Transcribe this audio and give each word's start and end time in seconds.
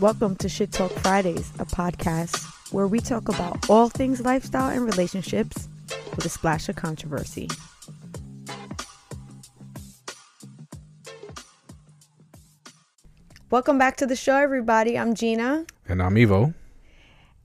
Welcome 0.00 0.36
to 0.36 0.48
Shit 0.48 0.70
Talk 0.70 0.92
Fridays, 0.92 1.50
a 1.58 1.64
podcast 1.64 2.72
where 2.72 2.86
we 2.86 3.00
talk 3.00 3.28
about 3.28 3.68
all 3.68 3.88
things 3.88 4.20
lifestyle 4.20 4.70
and 4.70 4.84
relationships 4.84 5.68
with 6.14 6.24
a 6.24 6.28
splash 6.28 6.68
of 6.68 6.76
controversy. 6.76 7.48
Welcome 13.50 13.76
back 13.76 13.96
to 13.96 14.06
the 14.06 14.14
show, 14.14 14.36
everybody. 14.36 14.96
I'm 14.96 15.14
Jeanna. 15.14 15.66
And 15.88 16.00
I'm 16.00 16.14
Evo. 16.14 16.54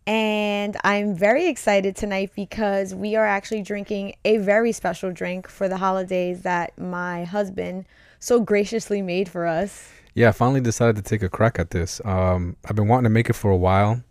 And 0.06 0.78
I'm 0.84 1.16
very 1.16 1.48
excited 1.48 1.96
tonight 1.96 2.34
because 2.36 2.94
we 2.94 3.16
are 3.16 3.26
actually 3.26 3.64
drinking 3.64 4.14
a 4.26 4.38
very 4.38 4.74
special 4.74 5.12
drink 5.12 5.48
for 5.48 5.68
the 5.68 5.78
holidays 5.78 6.44
that 6.44 6.78
my 6.78 7.24
husband 7.24 7.86
so 8.20 8.40
graciously 8.42 9.02
made 9.02 9.28
for 9.28 9.48
us. 9.48 9.90
Yeah, 10.16 10.30
I 10.30 10.32
finally 10.32 10.62
decided 10.62 10.96
to 10.98 11.02
take 11.02 11.24
a 11.24 11.30
crack 11.30 11.60
at 11.60 11.72
this. 11.72 12.02
Um, 12.06 12.56
I've 12.66 12.76
been 12.76 12.88
wanting 12.88 13.06
to 13.06 13.10
make 13.10 13.30
it 13.30 13.34
for 13.34 13.50
a 13.52 13.58
while. 13.58 14.04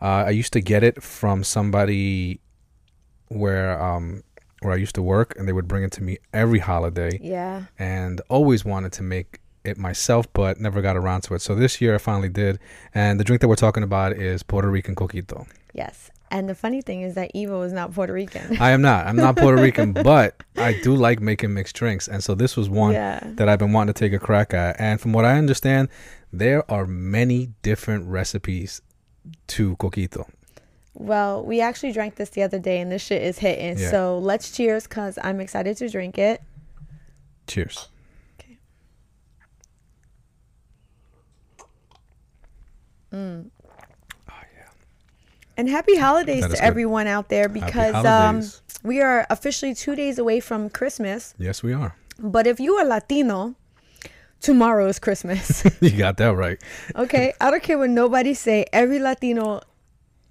Uh, 0.00 0.24
I 0.26 0.30
used 0.30 0.52
to 0.54 0.60
get 0.60 0.82
it 0.82 1.02
from 1.02 1.44
somebody 1.44 2.40
where 3.28 3.80
um, 3.82 4.22
where 4.60 4.72
I 4.72 4.76
used 4.76 4.94
to 4.94 5.02
work, 5.02 5.34
and 5.38 5.46
they 5.46 5.52
would 5.52 5.68
bring 5.68 5.82
it 5.84 5.92
to 5.92 6.02
me 6.02 6.18
every 6.32 6.58
holiday. 6.58 7.18
Yeah. 7.22 7.64
And 7.78 8.20
always 8.28 8.64
wanted 8.64 8.92
to 8.94 9.02
make 9.02 9.40
it 9.64 9.76
myself, 9.76 10.32
but 10.32 10.60
never 10.60 10.80
got 10.80 10.96
around 10.96 11.22
to 11.22 11.34
it. 11.34 11.42
So 11.42 11.54
this 11.54 11.80
year 11.80 11.94
I 11.94 11.98
finally 11.98 12.28
did. 12.28 12.58
And 12.94 13.18
the 13.20 13.24
drink 13.24 13.40
that 13.40 13.48
we're 13.48 13.56
talking 13.56 13.82
about 13.82 14.12
is 14.12 14.42
Puerto 14.42 14.70
Rican 14.70 14.94
Coquito. 14.94 15.46
Yes. 15.72 16.10
And 16.36 16.50
the 16.50 16.54
funny 16.54 16.82
thing 16.82 17.00
is 17.00 17.14
that 17.14 17.32
Evo 17.34 17.64
is 17.64 17.72
not 17.72 17.94
Puerto 17.94 18.12
Rican. 18.12 18.58
I 18.60 18.72
am 18.72 18.82
not. 18.82 19.06
I'm 19.06 19.16
not 19.16 19.36
Puerto 19.38 19.60
Rican, 19.60 19.92
but 20.04 20.36
I 20.58 20.78
do 20.82 20.94
like 20.94 21.18
making 21.18 21.54
mixed 21.54 21.74
drinks. 21.76 22.08
And 22.08 22.22
so 22.22 22.34
this 22.34 22.58
was 22.58 22.68
one 22.68 22.92
Yeah. 22.92 23.20
that 23.22 23.48
I've 23.48 23.58
been 23.58 23.72
wanting 23.72 23.94
to 23.94 23.98
take 23.98 24.12
a 24.12 24.18
crack 24.18 24.52
at. 24.52 24.78
And 24.78 25.00
from 25.00 25.14
what 25.14 25.24
I 25.24 25.38
understand, 25.38 25.88
there 26.30 26.70
are 26.70 26.86
many 26.86 27.52
different 27.62 28.04
recipes 28.06 28.82
to 29.46 29.76
Coquito. 29.76 30.28
Well, 30.92 31.42
we 31.42 31.62
actually 31.62 31.92
drank 31.92 32.16
this 32.16 32.28
the 32.28 32.42
other 32.42 32.58
day 32.58 32.80
and 32.82 32.92
this 32.92 33.00
shit 33.00 33.22
is 33.22 33.38
hitting. 33.38 33.78
Yeah. 33.78 33.90
So 33.90 34.18
let's 34.18 34.54
cheers 34.54 34.86
because 34.86 35.18
I'm 35.24 35.40
excited 35.40 35.78
to 35.78 35.88
drink 35.88 36.18
it. 36.18 36.42
Cheers. 37.46 37.88
Mm. 43.10 43.50
And 45.56 45.68
happy 45.68 45.96
holidays 45.96 46.42
to 46.42 46.50
good. 46.50 46.58
everyone 46.58 47.06
out 47.06 47.28
there 47.28 47.48
because 47.48 48.04
um, 48.04 48.42
we 48.82 49.00
are 49.00 49.26
officially 49.30 49.74
two 49.74 49.94
days 49.96 50.18
away 50.18 50.40
from 50.40 50.68
Christmas. 50.68 51.34
Yes, 51.38 51.62
we 51.62 51.72
are. 51.72 51.96
But 52.18 52.46
if 52.46 52.60
you 52.60 52.74
are 52.74 52.84
Latino, 52.84 53.54
tomorrow 54.40 54.86
is 54.86 54.98
Christmas. 54.98 55.64
you 55.80 55.96
got 55.96 56.16
that 56.18 56.34
right. 56.34 56.62
okay? 56.94 57.32
I 57.40 57.50
don't 57.50 57.62
care 57.62 57.78
what 57.78 57.90
nobody 57.90 58.34
say. 58.34 58.66
Every 58.72 58.98
Latino 58.98 59.60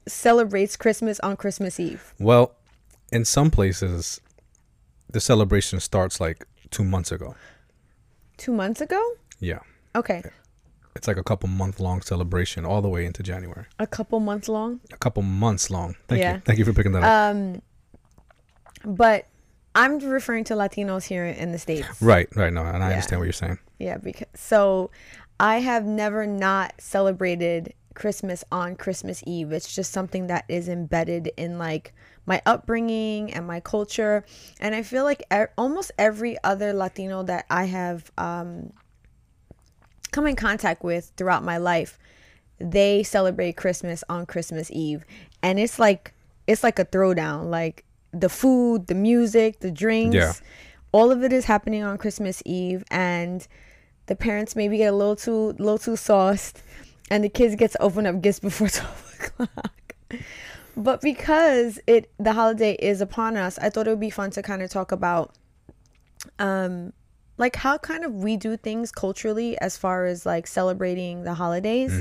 celebrates 0.08 0.76
Christmas 0.76 1.20
on 1.22 1.38
Christmas 1.38 1.80
Eve. 1.80 2.14
Well, 2.20 2.56
in 3.12 3.26
some 3.26 3.52
places, 3.52 4.22
the 5.10 5.20
celebration 5.20 5.80
starts 5.80 6.20
like 6.20 6.46
two 6.70 6.84
months 6.84 7.12
ago. 7.12 7.36
Two 8.38 8.54
months 8.54 8.82
ago? 8.82 9.02
Yeah. 9.40 9.60
Okay. 9.96 10.24
It's 10.96 11.08
like 11.08 11.18
a 11.18 11.24
couple 11.24 11.50
month 11.50 11.80
long 11.80 12.02
celebration 12.02 12.66
all 12.66 12.82
the 12.82 12.88
way 12.90 13.06
into 13.06 13.22
January. 13.22 13.66
A 13.80 13.88
couple 13.88 14.20
months 14.20 14.48
long. 14.48 14.80
A 14.94 14.98
couple 14.98 15.24
months 15.24 15.70
long. 15.70 15.96
Thank 16.08 16.22
Yeah. 16.22 16.36
you. 16.36 16.42
Thank 16.46 16.60
you 16.60 16.66
for 16.66 16.74
picking 16.74 16.94
that 16.94 17.04
up. 17.04 17.36
Um, 17.36 17.62
but 18.86 19.26
I'm 19.74 20.00
referring 20.00 20.46
to 20.46 20.54
Latinos 20.54 21.04
here 21.04 21.26
in 21.26 21.52
the 21.52 21.60
States. 21.60 22.02
right, 22.02 22.28
right. 22.36 22.54
No, 22.54 22.64
and 22.66 22.78
I 22.84 22.88
yeah. 22.88 22.94
understand 22.94 23.20
what 23.20 23.26
you're 23.26 23.34
saying. 23.34 23.60
Yeah, 23.80 23.98
because 23.98 24.28
so 24.36 24.90
I 25.40 25.58
have 25.60 25.84
never 25.86 26.26
not 26.26 26.74
celebrated 26.80 27.74
Christmas 27.94 28.44
on 28.52 28.76
Christmas 28.78 29.22
Eve. 29.28 29.52
It's 29.52 29.74
just 29.76 29.92
something 29.92 30.28
that 30.28 30.46
is 30.48 30.70
embedded 30.70 31.32
in 31.36 31.58
like 31.58 31.94
my 32.26 32.42
upbringing 32.46 33.34
and 33.34 33.46
my 33.46 33.60
culture. 33.60 34.24
And 34.62 34.74
I 34.76 34.82
feel 34.84 35.04
like 35.04 35.24
e- 35.34 35.46
almost 35.58 35.92
every 35.98 36.38
other 36.44 36.72
Latino 36.74 37.24
that 37.24 37.46
I 37.50 37.66
have 37.66 38.12
um, 38.18 38.72
come 40.12 40.28
in 40.28 40.36
contact 40.36 40.84
with 40.84 41.12
throughout 41.18 41.44
my 41.44 41.58
life, 41.58 41.98
they 42.60 43.04
celebrate 43.04 43.58
Christmas 43.58 44.04
on 44.10 44.26
Christmas 44.26 44.70
Eve. 44.72 45.06
And 45.44 45.60
it's 45.60 45.78
like 45.80 46.14
it's 46.48 46.64
like 46.64 46.80
a 46.80 46.86
throwdown. 46.86 47.50
Like 47.50 47.84
the 48.12 48.30
food, 48.30 48.88
the 48.88 48.96
music, 48.96 49.60
the 49.60 49.72
drinks, 49.72 50.16
Yeah. 50.16 50.34
all 50.92 51.12
of 51.12 51.24
it 51.24 51.34
is 51.34 51.46
happening 51.46 51.84
on 51.84 51.98
Christmas 51.98 52.42
Eve 52.46 52.84
and 52.90 53.46
the 54.08 54.16
parents 54.16 54.56
maybe 54.56 54.78
get 54.78 54.94
a 54.94 54.96
little 54.96 55.16
too 55.16 55.48
little 55.58 55.78
too 55.80 55.96
sauced 55.96 56.62
and 57.12 57.24
the 57.24 57.30
kids 57.30 57.56
get 57.56 57.72
to 57.72 57.82
open 57.82 58.06
up 58.06 58.22
gifts 58.22 58.40
before 58.50 58.70
12 58.70 59.16
o'clock. 59.20 59.96
But 60.78 61.02
because 61.02 61.80
it 61.88 62.10
the 62.20 62.34
holiday 62.34 62.74
is 62.74 63.02
upon 63.02 63.36
us, 63.38 63.58
I 63.60 63.70
thought 63.70 63.88
it 63.88 63.90
would 63.92 64.00
be 64.00 64.10
fun 64.10 64.30
to 64.32 64.42
kind 64.42 64.62
of 64.62 64.70
talk 64.70 64.92
about 64.92 65.34
um 66.40 66.94
like 67.38 67.56
how 67.58 67.78
kind 67.78 68.04
of 68.06 68.14
we 68.14 68.38
do 68.38 68.56
things 68.58 68.92
culturally 68.92 69.58
as 69.60 69.78
far 69.78 70.06
as 70.06 70.26
like 70.26 70.48
celebrating 70.48 71.24
the 71.24 71.34
holidays. 71.34 71.94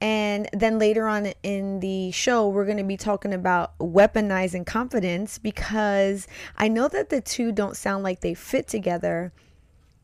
And 0.00 0.48
then 0.52 0.80
later 0.80 1.06
on 1.06 1.26
in 1.44 1.78
the 1.78 2.10
show, 2.10 2.48
we're 2.48 2.64
going 2.64 2.78
to 2.78 2.82
be 2.84 2.96
talking 2.96 3.32
about 3.32 3.78
weaponized 3.78 4.54
incompetence 4.54 5.38
because 5.38 6.26
I 6.56 6.66
know 6.66 6.88
that 6.88 7.08
the 7.10 7.20
two 7.20 7.52
don't 7.52 7.76
sound 7.76 8.02
like 8.02 8.20
they 8.20 8.34
fit 8.34 8.66
together, 8.66 9.32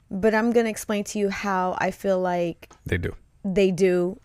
but 0.09 0.35
I'm 0.37 0.53
going 0.53 0.67
to 0.67 0.71
explain 0.71 1.03
to 1.05 1.19
you 1.19 1.31
how 1.31 1.77
I 1.81 1.91
feel 1.91 2.21
like 2.21 2.71
They 2.87 2.97
do. 2.99 3.17
they 3.45 3.73
do 3.73 4.21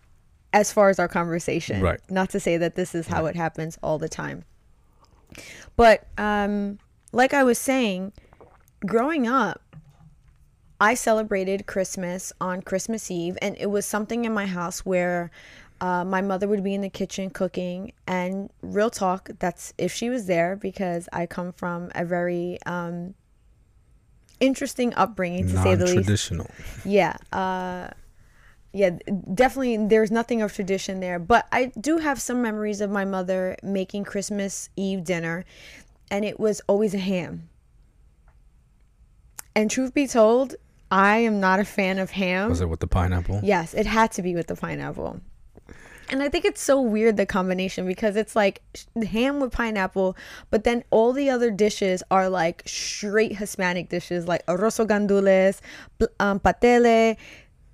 as 0.52 0.72
far 0.72 0.90
as 0.90 1.00
our 1.00 1.08
conversation. 1.08 1.80
Right. 1.80 1.98
Not 2.08 2.30
to 2.30 2.38
say 2.38 2.56
that 2.56 2.76
this 2.76 2.94
is 2.94 3.08
how 3.08 3.26
it 3.26 3.34
happens 3.34 3.76
all 3.82 3.98
the 3.98 4.08
time. 4.08 4.44
But 5.74 6.06
um 6.18 6.78
like 7.10 7.34
I 7.34 7.42
was 7.42 7.58
saying, 7.58 8.12
growing 8.86 9.26
up, 9.26 9.60
I 10.80 10.94
celebrated 10.94 11.66
Christmas 11.66 12.32
on 12.40 12.62
Christmas 12.62 13.10
Eve 13.10 13.38
and 13.40 13.56
it 13.58 13.70
was 13.70 13.86
something 13.86 14.24
in 14.24 14.32
my 14.32 14.46
house 14.46 14.80
where 14.80 15.30
uh, 15.80 16.04
my 16.04 16.20
mother 16.20 16.48
would 16.48 16.62
be 16.64 16.74
in 16.74 16.80
the 16.80 16.88
kitchen 16.90 17.30
cooking. 17.30 17.92
And 18.06 18.50
real 18.62 18.90
talk 18.90 19.30
that's 19.38 19.72
if 19.78 19.92
she 19.92 20.08
was 20.10 20.26
there 20.26 20.56
because 20.56 21.08
I 21.12 21.26
come 21.26 21.52
from 21.52 21.90
a 21.94 22.04
very 22.04 22.58
um 22.66 23.14
interesting 24.40 24.92
upbringing 24.94 25.46
to 25.48 25.62
say 25.62 25.74
the 25.74 25.84
least. 25.84 25.94
Non-traditional. 25.94 26.50
yeah 26.84 27.16
uh 27.32 27.88
yeah 28.72 28.90
definitely 29.32 29.76
there's 29.86 30.10
nothing 30.10 30.42
of 30.42 30.52
tradition 30.52 31.00
there. 31.00 31.18
But 31.18 31.46
i 31.52 31.66
do 31.80 31.98
have 31.98 32.20
some 32.20 32.42
memories 32.42 32.80
of 32.80 32.90
my 32.90 33.04
mother 33.04 33.56
making 33.62 34.04
christmas 34.04 34.68
eve 34.76 35.04
dinner 35.04 35.44
and 36.10 36.24
it 36.24 36.38
was 36.38 36.60
always 36.66 36.94
a 36.94 36.98
ham. 36.98 37.48
And 39.56 39.70
truth 39.70 39.94
be 39.94 40.06
told 40.06 40.56
i 40.90 41.16
am 41.16 41.40
not 41.40 41.60
a 41.60 41.64
fan 41.64 41.98
of 41.98 42.10
ham 42.10 42.50
Was 42.50 42.60
it 42.60 42.68
with 42.68 42.80
the 42.80 42.86
pineapple? 42.86 43.40
yes 43.42 43.74
it 43.74 43.86
had 43.86 44.12
to 44.12 44.22
be 44.22 44.34
with 44.34 44.46
the 44.46 44.56
pineapple 44.56 45.20
and 46.10 46.22
I 46.22 46.28
think 46.28 46.44
it's 46.44 46.60
so 46.60 46.80
weird 46.80 47.16
the 47.16 47.26
combination 47.26 47.86
because 47.86 48.16
it's 48.16 48.36
like 48.36 48.62
ham 49.10 49.40
with 49.40 49.52
pineapple, 49.52 50.16
but 50.50 50.64
then 50.64 50.84
all 50.90 51.12
the 51.12 51.30
other 51.30 51.50
dishes 51.50 52.02
are 52.10 52.28
like 52.28 52.62
straight 52.66 53.36
Hispanic 53.36 53.88
dishes 53.88 54.28
like 54.28 54.44
arroz 54.46 54.86
gandules, 54.86 55.60
um, 56.20 56.40
patele. 56.40 57.16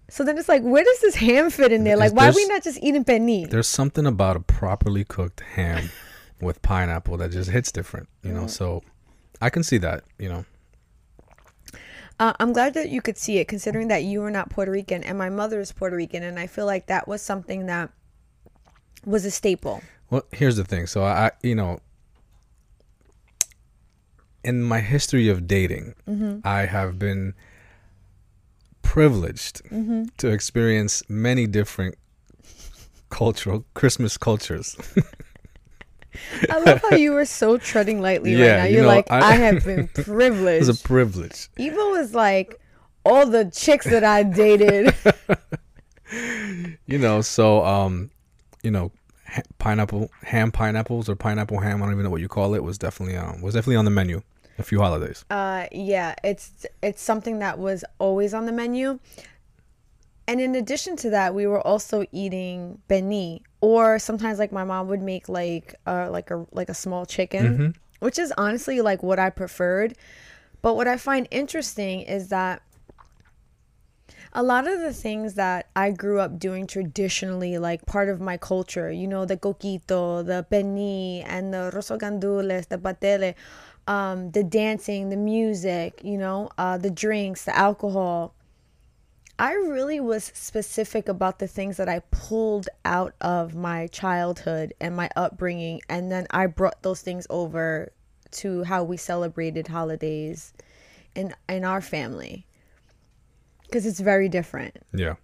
So 0.09 0.25
then 0.25 0.39
it's 0.39 0.49
like, 0.49 0.63
where 0.63 0.83
does 0.83 1.01
this 1.01 1.15
ham 1.17 1.51
fit 1.51 1.73
in 1.73 1.85
there? 1.85 1.97
Like, 1.97 2.13
why 2.13 2.29
are 2.29 2.33
we 2.35 2.45
not 2.47 2.65
just 2.65 2.83
eating 2.83 3.05
pernil? 3.05 3.49
There's 3.49 3.69
something 3.69 4.07
about 4.07 4.37
a 4.37 4.41
properly 4.41 5.05
cooked 5.05 5.41
ham 5.41 5.91
with 6.41 6.63
pineapple 6.63 7.17
that 7.19 7.31
just 7.31 7.51
hits 7.51 7.71
different, 7.71 8.09
you 8.23 8.33
know. 8.33 8.47
So 8.47 8.83
I 9.41 9.51
can 9.51 9.63
see 9.63 9.79
that, 9.79 10.05
you 10.19 10.29
know. 10.29 10.45
Uh, 12.21 12.35
I'm 12.39 12.53
glad 12.53 12.75
that 12.75 12.91
you 12.91 13.01
could 13.01 13.17
see 13.17 13.39
it, 13.39 13.49
considering 13.49 13.89
that 13.89 14.05
you 14.05 14.23
are 14.23 14.31
not 14.31 14.51
Puerto 14.51 14.71
Rican 14.71 15.03
and 15.03 15.17
my 15.17 15.31
mother 15.31 15.59
is 15.59 15.73
Puerto 15.73 15.97
Rican, 15.97 16.23
and 16.23 16.39
I 16.39 16.47
feel 16.47 16.67
like 16.67 16.87
that 16.87 17.09
was 17.09 17.23
something 17.23 17.65
that 17.67 17.91
was 19.07 19.25
a 19.25 19.31
staple. 19.31 19.83
Well, 20.11 20.23
here's 20.31 20.57
the 20.57 20.65
thing. 20.65 20.87
So 20.87 21.03
I, 21.03 21.31
you 21.43 21.55
know, 21.55 21.81
in 24.45 24.63
my 24.63 24.81
history 24.81 25.31
of 25.31 25.47
dating, 25.47 25.95
I 26.45 26.67
have 26.67 26.99
been 26.99 27.33
privileged 28.83 29.63
to 30.19 30.29
experience 30.29 31.03
many 31.09 31.47
different 31.47 31.97
cultural 33.09 33.65
Christmas 33.73 34.19
cultures. 34.19 34.77
I 36.51 36.59
love 36.61 36.81
how 36.83 36.97
you 36.97 37.13
were 37.13 37.25
so 37.25 37.57
treading 37.59 38.01
lightly 38.01 38.35
right 38.35 38.57
now. 38.59 38.65
you 38.65 38.75
You're 38.75 38.83
know, 38.83 38.89
like, 38.89 39.11
I, 39.11 39.21
I- 39.21 39.35
have 39.37 39.65
been 39.65 39.89
privileged. 39.89 40.65
It 40.65 40.69
was 40.69 40.81
a 40.81 40.85
privilege. 40.87 41.49
Evo 41.59 41.91
was 41.93 42.15
like, 42.15 42.61
all 43.05 43.27
the 43.27 43.45
chicks 43.47 43.87
that 43.87 44.05
I 44.05 44.23
dated. 44.23 44.95
You 46.87 46.99
know, 46.99 47.21
so 47.21 47.65
um, 47.65 48.11
you 48.63 48.71
know, 48.71 48.91
ha- 49.29 49.43
pineapple 49.59 50.11
ham 50.25 50.51
pineapples 50.51 51.09
or 51.09 51.15
pineapple 51.15 51.61
ham, 51.61 51.81
I 51.83 51.87
don't 51.87 51.93
even 51.95 52.05
know 52.05 52.11
what 52.11 52.21
you 52.21 52.29
call 52.29 52.55
it, 52.55 52.65
was 52.65 52.79
definitely 52.79 53.17
um 53.17 53.41
was 53.43 53.55
definitely 53.55 53.77
on 53.77 53.85
the 53.85 53.93
menu 53.93 54.23
a 54.59 54.63
few 54.65 54.81
holidays. 54.81 55.25
Uh, 55.31 55.67
yeah, 55.71 56.15
it's 56.25 56.67
it's 56.83 57.01
something 57.01 57.39
that 57.39 57.59
was 57.59 57.85
always 58.01 58.35
on 58.35 58.47
the 58.47 58.53
menu. 58.53 58.99
And 60.31 60.41
in 60.41 60.55
addition 60.55 60.95
to 61.03 61.11
that, 61.11 61.35
we 61.35 61.45
were 61.49 61.61
also 61.67 62.05
eating 62.13 62.81
beni, 62.87 63.43
or 63.61 63.99
sometimes 63.99 64.39
like 64.39 64.53
my 64.53 64.63
mom 64.63 64.87
would 64.87 65.03
make 65.03 65.29
like 65.29 65.75
uh 65.89 66.09
like 66.09 66.31
a 66.31 66.47
like 66.53 66.69
a 66.69 66.75
small 66.85 67.05
chicken, 67.05 67.47
Mhm. 67.59 67.75
which 67.99 68.17
is 68.17 68.33
honestly 68.39 68.81
like 68.81 69.03
what 69.03 69.19
I 69.19 69.29
preferred. 69.31 69.97
But 70.63 70.75
what 70.77 70.87
I 70.87 70.97
find 70.99 71.27
interesting 71.33 72.03
is 72.03 72.29
that 72.29 72.63
a 74.33 74.43
lot 74.45 74.69
of 74.69 74.79
the 74.79 74.93
things 74.93 75.35
that 75.35 75.67
I 75.75 75.91
grew 75.91 76.21
up 76.21 76.39
doing 76.39 76.69
traditionally, 76.69 77.59
like 77.59 77.85
part 77.87 78.09
of 78.09 78.21
my 78.21 78.37
culture, 78.37 78.89
you 78.93 79.09
know, 79.09 79.25
the 79.25 79.37
coquito, 79.37 80.25
the 80.25 80.47
beni, 80.49 81.23
and 81.27 81.53
the 81.53 81.71
arroz 81.73 81.91
gandules, 81.99 82.69
the 82.69 82.79
patele, 82.79 83.35
um, 83.89 84.31
the 84.31 84.45
dancing, 84.45 85.09
the 85.11 85.17
music, 85.17 86.01
you 86.05 86.19
know, 86.25 86.51
uh, 86.57 86.79
the 86.79 86.91
drinks, 86.91 87.45
the 87.47 87.57
alcohol. 87.59 88.33
I 89.41 89.55
really 89.55 90.01
was 90.01 90.25
specific 90.35 91.09
about 91.09 91.39
the 91.39 91.49
things 91.49 91.79
that 91.79 91.89
I 91.89 92.01
pulled 92.11 92.69
out 92.85 93.15
of 93.23 93.55
my 93.55 93.87
childhood 93.87 94.75
and 94.79 94.95
my 94.95 95.09
upbringing, 95.17 95.81
and 95.89 96.13
then 96.13 96.27
I 96.31 96.45
brought 96.47 96.83
those 96.83 97.01
things 97.01 97.27
over 97.31 97.91
to 98.33 98.65
how 98.65 98.85
we 98.85 98.99
celebrated 98.99 99.69
holidays 99.69 100.53
in 101.15 101.35
in 101.49 101.65
our 101.65 101.81
family 101.81 102.47
because 103.63 103.87
it's 103.87 104.01
very 104.01 104.29
different. 104.29 104.77
Yeah. 104.93 105.15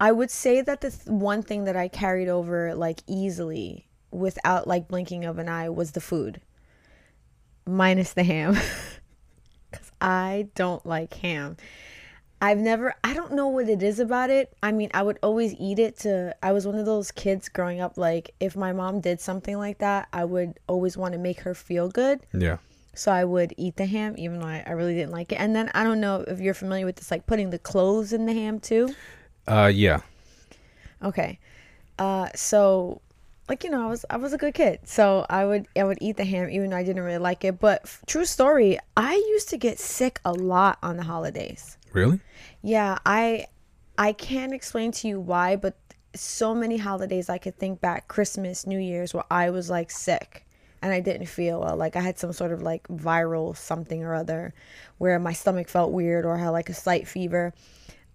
I 0.00 0.12
would 0.12 0.30
say 0.30 0.62
that 0.62 0.80
the 0.80 0.90
th- 0.90 1.06
one 1.06 1.42
thing 1.42 1.64
that 1.64 1.76
I 1.76 1.88
carried 1.88 2.28
over 2.28 2.74
like 2.74 3.02
easily 3.06 3.86
without 4.10 4.66
like 4.66 4.88
blinking 4.88 5.26
of 5.26 5.38
an 5.38 5.50
eye 5.50 5.68
was 5.68 5.92
the 5.92 6.00
food, 6.00 6.40
minus 7.66 8.14
the 8.14 8.24
ham, 8.24 8.54
because 9.70 9.92
I 10.00 10.48
don't 10.54 10.86
like 10.86 11.12
ham. 11.12 11.58
I've 12.40 12.58
never, 12.58 12.94
I 13.02 13.14
don't 13.14 13.32
know 13.32 13.48
what 13.48 13.68
it 13.68 13.82
is 13.82 13.98
about 13.98 14.30
it. 14.30 14.52
I 14.62 14.70
mean, 14.72 14.90
I 14.94 15.02
would 15.02 15.18
always 15.22 15.54
eat 15.58 15.78
it 15.78 15.98
to, 16.00 16.36
I 16.42 16.52
was 16.52 16.66
one 16.66 16.78
of 16.78 16.86
those 16.86 17.10
kids 17.10 17.48
growing 17.48 17.80
up, 17.80 17.98
like, 17.98 18.34
if 18.38 18.56
my 18.56 18.72
mom 18.72 19.00
did 19.00 19.20
something 19.20 19.58
like 19.58 19.78
that, 19.78 20.08
I 20.12 20.24
would 20.24 20.58
always 20.68 20.96
want 20.96 21.12
to 21.12 21.18
make 21.18 21.40
her 21.40 21.54
feel 21.54 21.88
good. 21.88 22.20
Yeah. 22.32 22.58
So 22.94 23.12
I 23.12 23.24
would 23.24 23.54
eat 23.56 23.76
the 23.76 23.86
ham, 23.86 24.14
even 24.18 24.40
though 24.40 24.46
I, 24.46 24.64
I 24.66 24.72
really 24.72 24.94
didn't 24.94 25.12
like 25.12 25.32
it. 25.32 25.36
And 25.36 25.54
then 25.54 25.70
I 25.74 25.84
don't 25.84 26.00
know 26.00 26.24
if 26.26 26.40
you're 26.40 26.54
familiar 26.54 26.86
with 26.86 26.96
this, 26.96 27.10
like 27.10 27.26
putting 27.26 27.50
the 27.50 27.58
cloves 27.58 28.12
in 28.12 28.26
the 28.26 28.32
ham 28.32 28.60
too. 28.60 28.94
Uh, 29.46 29.70
yeah. 29.72 30.00
Okay. 31.02 31.38
Uh, 31.98 32.28
so 32.34 33.00
like 33.48 33.64
you 33.64 33.70
know, 33.70 33.86
I 33.86 33.86
was 33.88 34.04
I 34.10 34.16
was 34.18 34.32
a 34.32 34.38
good 34.38 34.52
kid, 34.52 34.80
so 34.84 35.24
I 35.30 35.46
would 35.46 35.66
I 35.74 35.84
would 35.84 35.98
eat 36.00 36.16
the 36.18 36.24
ham 36.24 36.50
even 36.50 36.70
though 36.70 36.76
I 36.76 36.84
didn't 36.84 37.02
really 37.02 37.18
like 37.18 37.44
it. 37.44 37.58
But 37.58 37.80
f- 37.84 38.02
true 38.06 38.26
story, 38.26 38.78
I 38.96 39.14
used 39.14 39.48
to 39.50 39.56
get 39.56 39.78
sick 39.78 40.20
a 40.24 40.32
lot 40.32 40.78
on 40.82 40.98
the 40.98 41.04
holidays. 41.04 41.77
Really? 41.92 42.20
Yeah, 42.62 42.98
I 43.06 43.46
I 43.96 44.12
can't 44.12 44.52
explain 44.52 44.92
to 44.92 45.08
you 45.08 45.20
why, 45.20 45.56
but 45.56 45.76
so 46.14 46.54
many 46.54 46.76
holidays 46.76 47.28
I 47.28 47.38
could 47.38 47.58
think 47.58 47.80
back, 47.80 48.08
Christmas, 48.08 48.66
New 48.66 48.78
Year's, 48.78 49.14
where 49.14 49.24
I 49.30 49.50
was 49.50 49.70
like 49.70 49.90
sick 49.90 50.46
and 50.82 50.92
I 50.92 51.00
didn't 51.00 51.26
feel 51.26 51.60
well. 51.60 51.76
Like 51.76 51.96
I 51.96 52.00
had 52.00 52.18
some 52.18 52.32
sort 52.32 52.52
of 52.52 52.62
like 52.62 52.86
viral 52.88 53.56
something 53.56 54.02
or 54.02 54.14
other 54.14 54.54
where 54.98 55.18
my 55.18 55.32
stomach 55.32 55.68
felt 55.68 55.92
weird 55.92 56.24
or 56.24 56.36
had 56.36 56.50
like 56.50 56.68
a 56.68 56.74
slight 56.74 57.06
fever. 57.08 57.52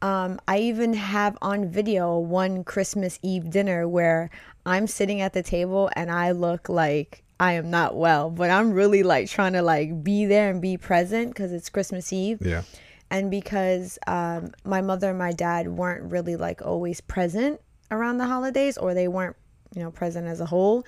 Um, 0.02 0.40
I 0.48 0.60
even 0.60 0.94
have 0.94 1.38
on 1.42 1.69
video 1.69 2.18
one 2.18 2.64
Christmas 2.64 3.19
Eve 3.22 3.50
dinner 3.50 3.88
where 3.88 4.30
I'm 4.66 4.88
sitting 4.88 5.22
at 5.22 5.34
the 5.34 5.44
table 5.44 5.90
and 5.96 6.12
I 6.12 6.31
look 6.31 6.68
like 6.68 7.24
I 7.40 7.54
am 7.54 7.69
not 7.69 7.96
well, 7.96 8.30
but 8.30 8.50
I'm 8.50 8.74
really 8.74 9.04
like 9.04 9.30
trying 9.30 9.54
to 9.54 9.62
like 9.62 10.04
be 10.04 10.26
there 10.26 10.50
and 10.50 10.62
be 10.62 10.78
present 10.78 11.30
because 11.30 11.52
it's 11.52 11.69
Christmas 11.69 12.12
Eve 12.12 12.40
Yeah. 12.42 12.64
And 13.13 13.30
because 13.30 14.00
um, 14.07 14.51
my 14.65 14.81
mother 14.81 15.10
and 15.10 15.19
my 15.19 15.31
dad 15.31 15.68
weren't 15.68 16.12
really 16.12 16.36
like 16.36 16.62
always 16.63 17.00
present 17.00 17.62
around 17.92 18.18
the 18.18 18.25
holidays 18.25 18.77
or 18.77 18.94
they 18.94 19.07
weren't 19.07 19.38
you 19.74 19.81
know 19.81 19.92
present 19.92 20.27
as 20.27 20.42
a 20.42 20.45
whole 20.45 20.83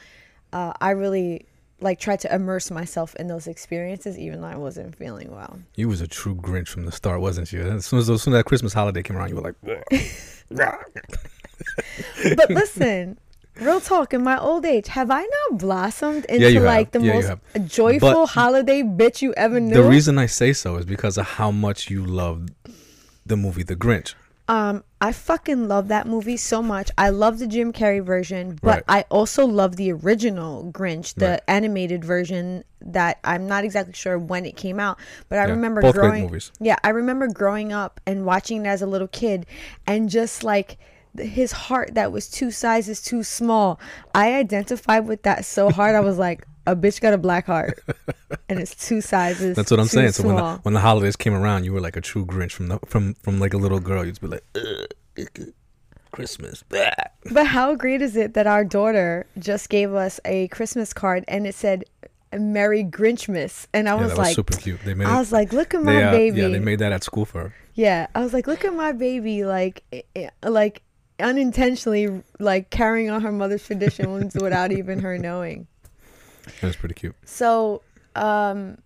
uh, 0.51 0.73
i 0.81 0.89
really 0.89 1.45
like 1.81 1.99
tried 1.99 2.19
to 2.19 2.33
immerse 2.33 2.71
myself 2.71 3.15
in 3.15 3.27
those 3.27 3.47
experiences 3.47 4.17
even 4.17 4.41
though 4.41 4.47
i 4.47 4.55
wasn't 4.55 4.95
feeling 4.95 5.31
well 5.31 5.59
You 5.75 5.87
was 5.87 6.01
a 6.01 6.07
true 6.07 6.35
Grinch 6.35 6.69
from 6.69 6.85
the 6.85 6.91
start, 6.91 7.21
wasn't 7.21 7.53
you? 7.53 7.61
As 7.61 7.85
soon 7.85 7.99
as, 7.99 8.09
as 8.09 8.23
soon 8.23 8.33
as 8.33 8.39
that 8.39 8.45
Christmas 8.45 8.73
holiday 8.73 9.03
came 9.03 9.17
around, 9.17 9.29
you 9.29 9.35
were 9.35 9.41
like, 9.41 9.55
but 12.35 12.49
listen 12.49 13.17
real 13.59 13.79
talk 13.79 14.13
in 14.13 14.23
my 14.23 14.37
old 14.39 14.65
age 14.65 14.87
have 14.89 15.09
i 15.09 15.21
not 15.21 15.59
blossomed 15.59 16.25
into 16.25 16.59
Yeah, 16.59 16.59
like 16.59 16.91
the 16.91 16.99
Yeah, 16.99 17.35
most 17.55 17.67
joyful 17.67 18.09
But 18.25 18.25
holiday 18.27 18.81
bitch 18.83 19.21
you 19.21 19.33
ever 19.35 19.59
knew 19.59 19.73
the 19.73 19.83
reason 19.83 20.17
I 20.17 20.25
say 20.25 20.53
so 20.53 20.75
is 20.77 20.85
because 20.85 21.17
of 21.17 21.25
how 21.25 21.51
much 21.51 21.89
you 21.89 22.03
love 22.05 22.47
the 23.25 23.37
movie 23.37 23.63
The 23.63 23.75
Grinch. 23.75 24.13
Um, 24.47 24.83
I 25.01 25.11
fucking 25.11 25.67
love 25.67 25.87
that 25.87 26.05
movie 26.05 26.37
so 26.37 26.61
much. 26.61 26.91
I 26.99 27.09
love 27.09 27.39
the 27.39 27.47
Jim 27.47 27.73
Carrey 27.73 28.03
version, 28.05 28.59
but 28.61 28.75
Right. 28.75 28.83
I 28.87 29.05
also 29.09 29.43
love 29.47 29.75
the 29.75 29.91
original 29.91 30.71
Grinch, 30.71 31.15
the 31.15 31.25
Right. 31.29 31.41
animated 31.47 32.05
version 32.05 32.63
that 32.79 33.17
I'm 33.23 33.47
not 33.47 33.63
exactly 33.63 33.93
sure 33.93 34.19
when 34.19 34.45
it 34.45 34.55
came 34.55 34.79
out, 34.79 34.99
but 35.29 35.39
I 35.39 35.45
Yeah, 35.45 35.51
remember 35.51 35.81
growing 35.91 36.21
movies. 36.25 36.51
Yeah, 36.59 36.75
I 36.83 36.89
remember 36.89 37.27
growing 37.27 37.73
up 37.73 37.99
and 38.05 38.23
watching 38.23 38.67
it 38.67 38.69
as 38.69 38.83
a 38.83 38.85
little 38.87 39.07
kid 39.07 39.47
and 39.87 40.09
just 40.09 40.43
like 40.43 40.77
his 41.19 41.51
heart 41.51 41.95
that 41.95 42.11
was 42.11 42.27
two 42.29 42.51
sizes 42.51 43.01
too 43.01 43.23
small. 43.23 43.79
I 44.13 44.33
identified 44.35 45.07
with 45.07 45.23
that 45.23 45.45
so 45.45 45.69
hard. 45.69 45.95
I 45.95 45.99
was 46.01 46.17
like, 46.17 46.45
a 46.67 46.75
bitch 46.75 46.99
got 46.99 47.13
a 47.13 47.17
black 47.19 47.45
heart 47.45 47.79
and 48.49 48.59
it's 48.59 48.73
two 48.75 48.99
sizes. 48.99 49.55
That's 49.55 49.69
what 49.69 49.79
I'm 49.79 49.87
saying. 49.87 50.13
So 50.13 50.23
when 50.23 50.35
the, 50.35 50.59
when 50.63 50.73
the 50.73 50.79
holidays 50.79 51.15
came 51.15 51.33
around, 51.35 51.63
you 51.63 51.73
were 51.73 51.79
like 51.81 51.95
a 51.95 52.01
true 52.01 52.25
Grinch 52.25 52.51
from 52.53 52.67
the 52.69 52.79
from 52.87 53.13
from 53.15 53.39
like 53.39 53.53
a 53.53 53.57
little 53.57 53.79
girl. 53.79 54.03
You'd 54.05 54.19
be 54.19 54.27
like, 54.27 54.43
Ugh, 54.55 55.23
Christmas. 56.11 56.63
blah." 56.63 56.89
But 57.31 57.47
how 57.47 57.75
great 57.75 58.01
is 58.01 58.15
it 58.15 58.33
that 58.33 58.47
our 58.47 58.63
daughter 58.65 59.27
just 59.37 59.69
gave 59.69 59.93
us 59.93 60.19
a 60.25 60.47
Christmas 60.49 60.93
card 60.93 61.23
and 61.27 61.45
it 61.45 61.55
said 61.55 61.83
Merry 62.33 62.83
Grinchmas? 62.83 63.67
And 63.73 63.87
I 63.89 63.95
Yeah, 63.95 64.01
was 64.01 64.09
was 64.11 64.17
like, 64.17 64.35
super 64.35 64.55
cute. 64.57 64.79
They 64.85 64.93
made 64.93 65.07
I 65.07 65.15
it. 65.15 65.17
was 65.19 65.31
like, 65.31 65.53
look 65.53 65.73
at 65.73 65.81
my 65.83 65.91
They, 65.93 66.03
uh, 66.03 66.11
baby. 66.11 66.41
yeah, 66.41 66.47
they 66.49 66.59
made 66.59 66.79
that 66.79 66.91
at 66.91 67.03
school 67.03 67.25
for 67.25 67.41
her. 67.41 67.55
Yeah, 67.73 68.07
I 68.15 68.21
was 68.21 68.33
like, 68.33 68.47
look 68.47 68.63
at 68.63 68.73
my 68.73 68.93
baby, 68.93 69.43
like, 69.43 69.83
eh, 69.91 70.01
eh, 70.15 70.29
like 70.43 70.81
unintentionally, 71.19 72.23
like 72.39 72.69
carrying 72.69 73.09
on 73.09 73.21
her 73.21 73.31
mother's 73.31 73.65
traditions 73.65 74.35
without 74.35 74.71
even 74.71 74.99
her 74.99 75.17
knowing. 75.17 75.67
That's 76.61 76.75
pretty 76.75 76.95
cute. 76.95 77.15
So, 77.25 77.81
um, 78.15 78.77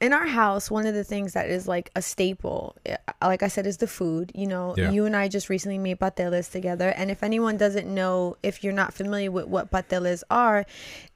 in 0.00 0.12
our 0.12 0.26
house, 0.26 0.70
one 0.70 0.86
of 0.86 0.94
the 0.94 1.02
things 1.02 1.32
that 1.32 1.48
is 1.50 1.66
like 1.66 1.90
a 1.96 2.02
staple, 2.02 2.76
eh, 2.86 2.96
like 3.20 3.42
I 3.42 3.48
said, 3.48 3.66
is 3.66 3.78
the 3.78 3.88
food. 3.88 4.30
You 4.34 4.46
know, 4.46 4.74
Yeah. 4.76 4.90
you 4.92 5.06
and 5.06 5.16
I 5.16 5.26
just 5.26 5.48
recently 5.48 5.78
made 5.78 5.98
pateles 5.98 6.50
together. 6.52 6.90
And 6.90 7.10
if 7.10 7.22
anyone 7.24 7.56
doesn't 7.56 7.92
know, 7.92 8.36
if 8.44 8.62
you're 8.62 8.72
not 8.72 8.94
familiar 8.94 9.32
with 9.32 9.46
what 9.46 9.70
pateles 9.72 10.22
are, 10.30 10.64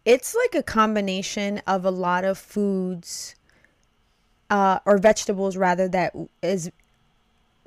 it's 0.04 0.34
like 0.34 0.56
a 0.56 0.64
combination 0.64 1.58
of 1.66 1.84
a 1.84 1.90
lot 1.92 2.24
of 2.24 2.38
foods 2.38 3.36
uh, 4.50 4.80
or 4.84 4.98
vegetables 4.98 5.56
rather 5.56 5.88
that 5.88 6.12
is 6.42 6.70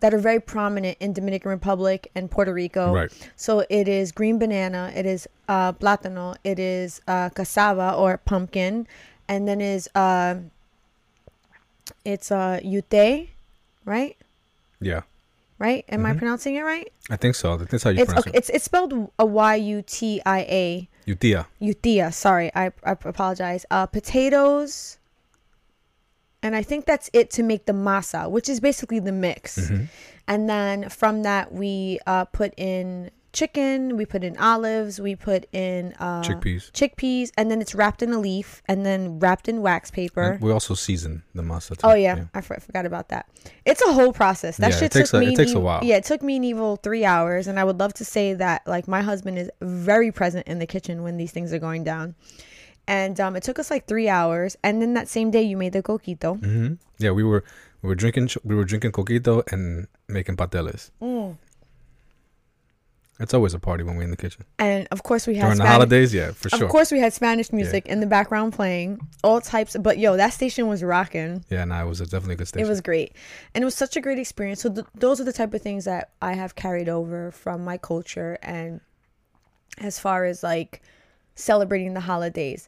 that 0.05 0.13
are 0.13 0.19
very 0.19 0.39
prominent 0.39 0.95
in 0.99 1.13
Dominican 1.13 1.49
Republic 1.49 2.11
and 2.13 2.29
Puerto 2.29 2.53
Rico. 2.53 2.93
Right. 2.93 3.11
So 3.35 3.65
it 3.71 3.87
is 3.87 4.11
green 4.11 4.37
banana, 4.37 4.91
it 4.95 5.03
is 5.07 5.27
uh, 5.49 5.73
plátano, 5.73 6.35
it 6.43 6.59
is 6.59 7.01
uh, 7.07 7.29
cassava 7.29 7.91
or 7.97 8.19
pumpkin, 8.19 8.85
and 9.27 9.47
then 9.47 9.61
is 9.61 9.89
uh, 9.95 10.35
it's 12.05 12.31
uh, 12.31 12.59
yute, 12.63 13.29
right? 13.83 14.15
Yeah, 14.79 15.01
Right? 15.57 15.85
Am 15.89 16.05
I 16.05 16.13
Mhm. 16.13 16.17
pronouncing 16.19 16.53
it 16.55 16.61
right? 16.61 16.91
I 17.09 17.15
think 17.15 17.33
so. 17.33 17.57
That's 17.57 17.81
how 17.83 17.89
you 17.89 18.01
It's 18.01 18.05
pronounce 18.05 18.27
okay, 18.27 18.37
it's 18.37 18.49
it's 18.49 18.65
spelled 18.65 19.09
a 19.17 19.25
Y 19.25 19.55
U 19.55 19.81
T 19.81 20.21
I 20.23 20.39
A. 20.41 20.89
it. 21.07 21.17
Utia. 21.17 21.47
Utia, 21.59 22.11
sorry, 22.13 22.51
I, 22.53 22.65
I 22.83 22.91
apologize. 22.91 23.65
Uh, 23.71 23.87
potatoes, 23.87 24.99
and 26.45 26.55
I 26.55 26.63
think 26.69 26.85
that's 26.85 27.09
it 27.13 27.27
to 27.37 27.41
make 27.43 27.63
the 27.65 27.73
masa, 27.73 28.29
which 28.29 28.47
is 28.53 28.59
basically 28.69 28.99
the 28.99 29.11
mix. 29.27 29.57
Mhm. 29.57 29.87
And 30.27 30.49
then 30.49 30.89
from 30.89 31.23
that, 31.23 31.51
we 31.61 31.99
uh, 32.07 32.25
put 32.25 32.53
in 32.57 33.11
chicken, 33.33 33.97
we 33.97 34.05
put 34.05 34.23
in 34.23 34.37
olives, 34.37 34.93
we 35.07 35.13
put 35.13 35.45
in 35.51 35.93
uh, 35.99 36.21
Chickpeas. 36.21 36.71
chickpeas, 36.71 37.31
and 37.37 37.51
then 37.51 37.59
it's 37.63 37.75
wrapped 37.75 38.01
in 38.01 38.13
a 38.13 38.19
leaf 38.19 38.63
and 38.69 38.85
then 38.85 39.19
wrapped 39.19 39.49
in 39.49 39.61
wax 39.61 39.91
paper. 39.91 40.21
And 40.33 40.41
we 40.41 40.51
also 40.53 40.73
season 40.73 41.23
the 41.33 41.43
masa. 41.43 41.71
Too. 41.77 41.85
Oh 41.87 41.93
yeah, 41.95 42.25
I 42.33 42.39
for- 42.41 42.59
forgot 42.61 42.85
about 42.85 43.09
that. 43.09 43.25
It's 43.65 43.81
a 43.81 43.91
whole 43.91 44.13
process. 44.13 44.55
That 44.57 44.69
Yeah, 44.71 44.77
it 44.77 44.79
shit 44.79 44.91
takes 44.93 45.11
took 45.11 45.21
a- 45.21 45.25
me. 45.25 45.33
it 45.33 45.37
takes 45.37 45.51
a 45.53 45.59
while. 45.59 45.81
Yeah, 45.83 45.97
it 45.97 46.05
took 46.05 46.21
me 46.23 46.37
and 46.37 46.45
Evo 46.45 46.81
three 46.81 47.03
hours, 47.05 47.47
and 47.47 47.59
I 47.59 47.63
would 47.65 47.77
love 47.83 47.93
to 47.95 48.05
say 48.05 48.33
that 48.35 48.65
like 48.65 48.87
my 48.87 49.01
husband 49.01 49.37
is 49.37 49.49
very 49.61 50.11
present 50.13 50.47
in 50.47 50.59
the 50.59 50.67
kitchen 50.75 51.03
when 51.03 51.17
these 51.17 51.31
things 51.35 51.51
are 51.53 51.59
going 51.59 51.83
down. 51.83 52.15
And 52.87 53.19
um, 53.19 53.35
it 53.35 53.43
took 53.43 53.57
us 53.57 53.71
like 53.71 53.87
three 53.87 54.07
hours, 54.09 54.55
and 54.63 54.81
then 54.81 54.93
that 54.93 55.07
same 55.07 55.31
day 55.31 55.41
you 55.41 55.57
made 55.57 55.73
the 55.73 55.81
coquito. 55.81 56.39
hmm 56.39 56.73
Yeah, 56.99 57.11
we 57.11 57.23
were 57.23 57.43
we 57.81 57.87
were 57.89 57.95
drinking 57.95 58.29
we 58.43 58.53
were 58.55 58.63
drinking 58.65 58.91
coquito 58.91 59.41
and 59.51 59.87
making 60.07 60.37
pateles. 60.37 60.91
Mm. 61.01 61.37
It's 63.17 63.33
always 63.33 63.53
a 63.53 63.59
party 63.59 63.81
when 63.83 63.95
we're 63.95 64.03
in 64.03 64.11
the 64.11 64.17
kitchen 64.17 64.43
and 64.59 64.89
of 64.91 65.01
course 65.03 65.25
we 65.25 65.35
had 65.35 65.43
during 65.43 65.57
the 65.57 65.63
Spanish- 65.63 65.71
holidays. 65.73 66.13
Yeah, 66.13 66.31
for 66.31 66.49
sure. 66.49 66.65
Of 66.65 66.69
course, 66.69 66.91
we 66.91 66.99
had 66.99 67.13
Spanish 67.13 67.53
music 67.53 67.85
in 67.87 68.01
the 68.01 68.05
background 68.07 68.51
playing 68.51 68.99
all 69.23 69.39
types. 69.39 69.77
But 69.79 69.97
yo, 69.99 70.17
that 70.17 70.33
station 70.33 70.67
was 70.67 70.83
rocking. 70.83 71.45
Yeah, 71.49 71.63
no, 71.63 71.81
it 71.85 71.87
was 71.87 72.01
a 72.01 72.05
definitely 72.05 72.33
a 72.33 72.37
good 72.37 72.49
station. 72.49 72.65
It 72.65 72.69
was 72.69 72.81
great, 72.81 73.13
and 73.53 73.61
it 73.61 73.65
was 73.65 73.73
such 73.75 73.95
a 73.95 74.01
great 74.01 74.19
experience. 74.19 74.59
So 74.61 74.69
th- 74.69 74.85
those 74.95 75.21
are 75.21 75.23
the 75.23 75.31
type 75.31 75.53
of 75.53 75.61
things 75.61 75.85
that 75.85 76.09
I 76.21 76.33
have 76.33 76.55
carried 76.55 76.89
over 76.89 77.31
from 77.31 77.63
my 77.63 77.77
culture, 77.77 78.37
and 78.43 78.81
as 79.77 79.97
far 79.97 80.25
as 80.25 80.43
like 80.43 80.81
celebrating 81.35 81.93
the 81.93 82.01
holidays, 82.01 82.67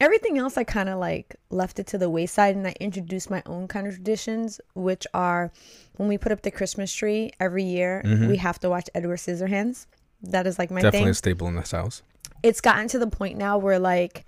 everything 0.00 0.38
else 0.38 0.56
I 0.56 0.64
kind 0.64 0.88
of 0.88 0.98
like 0.98 1.36
left 1.50 1.78
it 1.78 1.86
to 1.88 1.98
the 1.98 2.10
wayside, 2.10 2.56
and 2.56 2.66
I 2.66 2.74
introduced 2.80 3.30
my 3.30 3.42
own 3.46 3.68
kind 3.68 3.86
of 3.86 3.94
traditions, 3.94 4.60
which 4.74 5.06
are 5.14 5.52
when 5.96 6.08
we 6.08 6.18
put 6.18 6.32
up 6.32 6.42
the 6.42 6.50
Christmas 6.50 6.92
tree 6.92 7.32
every 7.40 7.64
year, 7.64 8.02
mm-hmm. 8.04 8.28
we 8.28 8.36
have 8.38 8.58
to 8.60 8.70
watch 8.70 8.88
Edward 8.94 9.18
Scissorhands. 9.18 9.86
That 10.22 10.46
is 10.46 10.58
like 10.58 10.70
my 10.70 10.82
definitely 10.82 11.00
thing 11.00 11.08
a 11.08 11.14
staple 11.14 11.48
in 11.48 11.56
this 11.56 11.70
house. 11.72 12.02
it's 12.42 12.60
gotten 12.60 12.88
to 12.88 12.98
the 12.98 13.06
point 13.06 13.38
now 13.38 13.58
where 13.58 13.78
like 13.78 14.24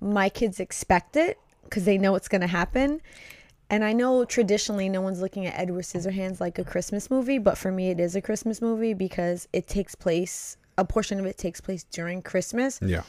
my 0.00 0.28
kids 0.28 0.60
expect 0.60 1.16
it 1.16 1.38
because 1.64 1.84
they 1.84 1.98
know 1.98 2.14
it's 2.14 2.28
going 2.28 2.40
to 2.40 2.46
happen. 2.46 3.00
And 3.70 3.82
I 3.82 3.92
know 3.92 4.24
traditionally 4.24 4.88
no 4.88 5.00
one's 5.00 5.20
looking 5.20 5.46
at 5.46 5.58
Edward 5.58 5.84
Scissorhands 5.84 6.38
like 6.40 6.58
a 6.58 6.64
Christmas 6.64 7.10
movie, 7.10 7.38
but 7.38 7.56
for 7.56 7.72
me 7.72 7.90
it 7.90 7.98
is 7.98 8.14
a 8.14 8.20
Christmas 8.20 8.60
movie 8.60 8.94
because 8.94 9.48
it 9.52 9.66
takes 9.66 9.94
place, 9.94 10.56
a 10.78 10.84
portion 10.84 11.20
of 11.20 11.26
it 11.26 11.36
takes 11.38 11.60
place 11.60 11.84
during 11.84 12.22
Christmas. 12.22 12.80
Yeah, 12.82 13.02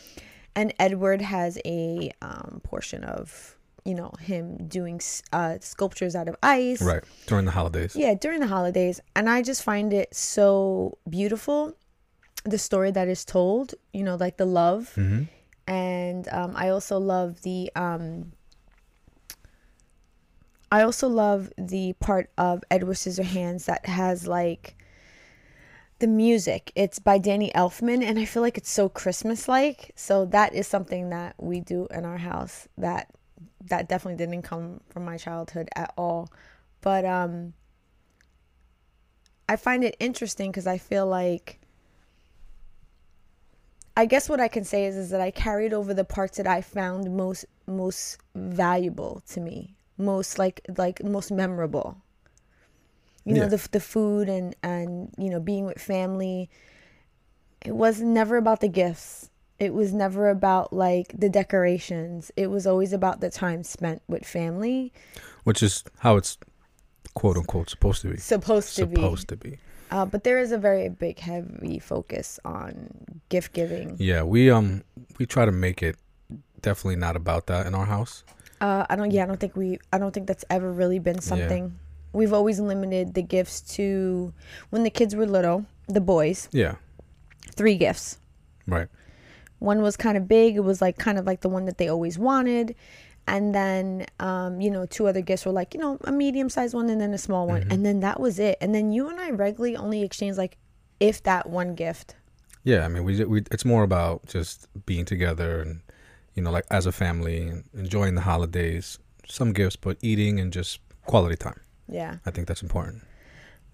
And 0.55 0.73
Edward 0.79 1.21
has 1.21 1.57
a 1.65 2.11
um, 2.21 2.61
portion 2.63 3.03
of, 3.03 3.57
you 3.83 3.93
know, 3.95 4.11
him 4.19 4.67
doing 4.67 5.01
uh, 5.33 5.57
sculptures 5.61 6.15
out 6.15 6.27
of 6.27 6.35
ice. 6.43 6.81
right 6.81 7.03
during 7.27 7.45
the 7.45 7.51
holidays. 7.51 7.95
Yeah, 7.95 8.13
during 8.13 8.39
the 8.39 8.47
holidays. 8.47 8.99
And 9.15 9.29
I 9.29 9.41
just 9.41 9.63
find 9.63 9.93
it 9.93 10.13
so 10.15 10.97
beautiful, 11.09 11.75
the 12.43 12.57
story 12.57 12.91
that 12.91 13.07
is 13.07 13.25
told, 13.25 13.73
you 13.93 14.03
know, 14.03 14.15
like 14.15 14.37
the 14.37 14.45
love. 14.45 14.93
hmm 14.95 15.23
And 15.67 16.27
um, 16.29 16.53
I 16.55 16.69
also 16.69 16.99
love 16.99 17.41
the. 17.41 17.71
Um, 17.75 18.33
I 20.71 20.81
also 20.81 21.07
love 21.07 21.51
the 21.57 21.93
part 21.99 22.29
of 22.37 22.63
Edward 22.69 22.95
Scissorhands 22.97 23.65
that 23.65 23.85
has 23.85 24.27
like 24.27 24.75
the 25.99 26.07
music. 26.07 26.71
It's 26.75 26.99
by 26.99 27.17
Danny 27.17 27.51
Elfman, 27.55 28.03
and 28.03 28.19
I 28.19 28.25
feel 28.25 28.41
like 28.41 28.57
it's 28.57 28.69
so 28.69 28.89
Christmas 28.89 29.47
like. 29.47 29.91
So 29.95 30.25
that 30.25 30.53
is 30.53 30.67
something 30.67 31.09
that 31.09 31.35
we 31.37 31.59
do 31.59 31.87
in 31.91 32.05
our 32.05 32.17
house 32.17 32.67
that 32.77 33.09
that 33.67 33.89
definitely 33.89 34.17
didn't 34.17 34.43
come 34.43 34.81
from 34.89 35.05
my 35.05 35.17
childhood 35.17 35.69
at 35.75 35.93
all. 35.97 36.29
But 36.81 37.05
um 37.05 37.53
I 39.47 39.55
find 39.55 39.83
it 39.83 39.95
interesting 39.99 40.51
because 40.51 40.67
I 40.67 40.77
feel 40.77 41.05
like 41.05 41.59
I 43.97 44.05
guess 44.05 44.27
what 44.27 44.41
I 44.41 44.49
can 44.49 44.65
say 44.65 44.85
is 44.85 44.95
is 44.97 45.09
that 45.11 45.21
I 45.21 45.31
carried 45.31 45.73
over 45.73 45.93
the 45.93 46.03
parts 46.03 46.37
that 46.37 46.47
I 46.47 46.61
found 46.61 47.15
most 47.15 47.45
most 47.67 48.17
valuable 48.35 49.23
to 49.29 49.39
me, 49.39 49.75
most 49.97 50.37
like 50.37 50.61
like 50.77 51.03
most 51.03 51.31
memorable. 51.31 51.97
You 53.25 53.33
know, 53.33 53.41
Yeah. 53.43 53.47
the 53.49 53.67
the 53.71 53.79
food 53.79 54.29
and 54.29 54.55
and 54.63 55.13
you 55.17 55.29
know 55.29 55.39
being 55.39 55.65
with 55.65 55.79
family. 55.79 56.49
It 57.65 57.75
was 57.75 57.99
never 57.99 58.37
about 58.37 58.59
the 58.59 58.67
gifts. 58.67 59.29
It 59.57 59.73
was 59.73 59.93
never 59.93 60.29
about 60.29 60.71
like 60.73 61.13
the 61.17 61.29
decorations. 61.29 62.31
It 62.35 62.47
was 62.51 62.67
always 62.67 62.93
about 62.93 63.21
the 63.21 63.29
time 63.31 63.63
spent 63.63 64.01
with 64.07 64.25
family. 64.25 64.93
Which 65.43 65.63
is 65.63 65.83
how 65.99 66.17
it's 66.17 66.37
quote 67.15 67.37
unquote 67.37 67.69
supposed 67.69 68.01
to 68.03 68.09
be. 68.09 68.17
Supposed 68.17 68.75
to 68.75 68.85
be. 68.85 68.95
supposed 68.95 69.27
to 69.29 69.37
be. 69.37 69.57
Uh, 69.89 70.05
but 70.05 70.23
there 70.23 70.39
is 70.39 70.51
a 70.51 70.57
very 70.57 70.89
big, 70.89 71.19
heavy 71.19 71.79
focus 71.79 72.39
on 72.43 72.89
gift 73.29 73.53
giving. 73.53 73.95
Yeah, 73.97 74.23
we 74.23 74.51
um 74.51 74.83
we 75.17 75.25
try 75.25 75.45
to 75.45 75.51
make 75.51 75.81
it 75.81 75.95
definitely 76.61 76.97
not 76.97 77.15
about 77.15 77.47
that 77.47 77.65
in 77.65 77.73
our 77.73 77.85
house. 77.85 78.23
Uh, 78.61 78.85
I 78.89 78.95
don't. 78.95 79.11
Yeah, 79.11 79.23
I 79.23 79.25
don't 79.27 79.39
think 79.39 79.55
we. 79.55 79.79
I 79.91 79.97
don't 79.97 80.13
think 80.13 80.27
that's 80.27 80.45
ever 80.49 80.71
really 80.71 80.99
been 80.99 81.21
something. 81.21 81.77
We've 82.15 82.33
always 82.33 82.59
limited 82.59 83.13
the 83.13 83.21
gifts 83.21 83.61
to 83.75 84.33
when 84.69 84.83
the 84.83 84.89
kids 84.89 85.15
were 85.15 85.25
little. 85.25 85.65
The 85.87 86.01
boys, 86.01 86.49
Yeah, 86.51 86.75
three 87.55 87.77
gifts. 87.77 88.17
right. 88.65 88.87
One 89.59 89.81
was 89.81 89.95
kind 89.97 90.17
of 90.17 90.27
big. 90.27 90.55
It 90.55 90.63
was 90.63 90.81
like 90.81 90.97
kind 90.97 91.17
of 91.17 91.25
like 91.25 91.41
the 91.41 91.49
one 91.49 91.65
that 91.65 91.77
they 91.77 91.87
always 91.87 92.17
wanted. 92.19 92.75
And 93.27 93.55
then, 93.55 94.05
um, 94.19 94.61
you 94.61 94.69
know, 94.69 94.85
two 94.85 95.07
other 95.07 95.21
gifts 95.21 95.45
were 95.45 95.51
like, 95.51 95.73
you 95.73 95.79
know, 95.79 95.97
a 96.03 96.11
medium 96.11 96.49
sized 96.49 96.73
one 96.75 96.89
and 96.89 96.99
then 97.01 97.13
a 97.13 97.17
small 97.17 97.47
one. 97.47 97.65
And 97.71 97.85
then 97.85 98.01
that 98.01 98.19
was 98.19 98.37
it. 98.37 98.57
And 98.61 98.75
then 98.75 98.91
you 98.91 99.09
and 99.09 99.19
I 99.19 99.31
regularly 99.31 99.75
only 99.77 100.03
exchange 100.03 100.37
like, 100.37 100.57
if 100.99 101.23
that 101.23 101.49
one 101.49 101.73
gift. 101.75 102.15
Yeah, 102.63 102.85
I 102.85 102.87
mean 102.87 103.03
we 103.03 103.23
we 103.25 103.43
it's 103.51 103.65
more 103.65 103.83
about 103.83 104.25
just 104.27 104.67
being 104.85 105.05
together 105.05 105.61
and 105.61 105.81
you 106.35 106.41
know 106.43 106.51
like 106.51 106.65
as 106.71 106.85
a 106.85 106.91
family 106.91 107.47
and 107.47 107.63
enjoying 107.73 108.15
the 108.15 108.21
holidays. 108.21 108.97
Some 109.27 109.53
gifts, 109.53 109.75
but 109.75 109.97
eating 110.01 110.39
and 110.39 110.51
just 110.53 110.79
quality 111.05 111.35
time. 111.35 111.59
Yeah. 111.87 112.17
I 112.25 112.31
think 112.31 112.47
that's 112.47 112.61
important. 112.63 113.03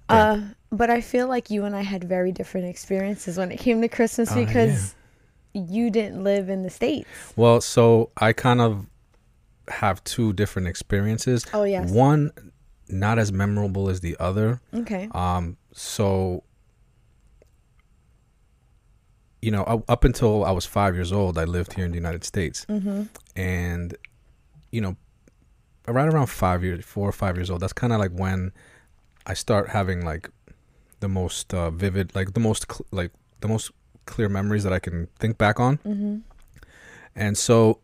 Uh, 0.09 0.41
but 0.71 0.89
I 0.89 0.99
feel 0.99 1.27
like 1.27 1.49
you 1.49 1.63
and 1.63 1.73
I 1.75 1.81
had 1.81 2.03
very 2.03 2.31
different 2.33 2.67
experiences 2.67 3.37
when 3.37 3.51
it 3.51 3.59
came 3.59 3.81
to 3.81 3.87
Christmas 3.87 4.31
Uh, 4.33 4.39
yeah. 4.39 4.45
because 4.45 4.95
you 5.53 5.89
didn't 5.89 6.23
live 6.23 6.49
in 6.49 6.63
the 6.63 6.69
States. 6.69 7.07
Well, 7.37 7.61
so 7.61 8.09
I 8.17 8.33
kind 8.33 8.59
of 8.59 8.85
have 9.69 10.03
two 10.03 10.33
different 10.33 10.67
experiences. 10.67 11.45
Oh, 11.53 11.63
yes. 11.63 11.89
One 11.89 12.31
not 12.89 13.19
as 13.19 13.31
memorable 13.31 13.87
as 13.89 14.01
the 14.01 14.17
other. 14.19 14.59
Okay. 14.73 15.07
Um, 15.13 15.55
so 15.71 16.43
you 19.41 19.49
know, 19.49 19.63
up- 19.63 19.89
up 19.89 20.03
until 20.03 20.43
I 20.45 20.51
was 20.51 20.65
five 20.65 20.93
years 20.93 21.11
old, 21.11 21.37
I 21.37 21.45
lived 21.45 21.73
here 21.73 21.85
in 21.85 21.91
the 21.91 21.97
United 21.97 22.23
States, 22.23 22.65
Mm-hmm. 22.69 23.03
and 23.35 23.95
you 24.71 24.81
know, 24.81 24.95
right 25.87 26.07
around 26.07 26.27
five 26.27 26.63
years, 26.63 26.83
four 26.85 27.07
or 27.09 27.11
five 27.11 27.35
years 27.37 27.49
old, 27.49 27.61
that's 27.61 27.73
kind 27.73 27.93
of 27.93 27.99
like 27.99 28.11
when 28.11 28.51
I 29.25 29.33
start 29.33 29.69
having 29.69 30.03
like 30.05 30.29
the 30.99 31.07
most 31.09 31.53
uh, 31.53 31.69
vivid, 31.71 32.13
like 32.15 32.33
the 32.33 32.39
most 32.39 32.71
cl- 32.71 32.85
like 32.91 33.11
the 33.39 33.47
most 33.47 33.71
clear 34.05 34.29
memories 34.29 34.63
that 34.63 34.73
I 34.73 34.79
can 34.79 35.07
think 35.19 35.37
back 35.37 35.59
on. 35.59 35.77
Mm-hmm. 35.79 36.17
And 37.15 37.37
so 37.37 37.79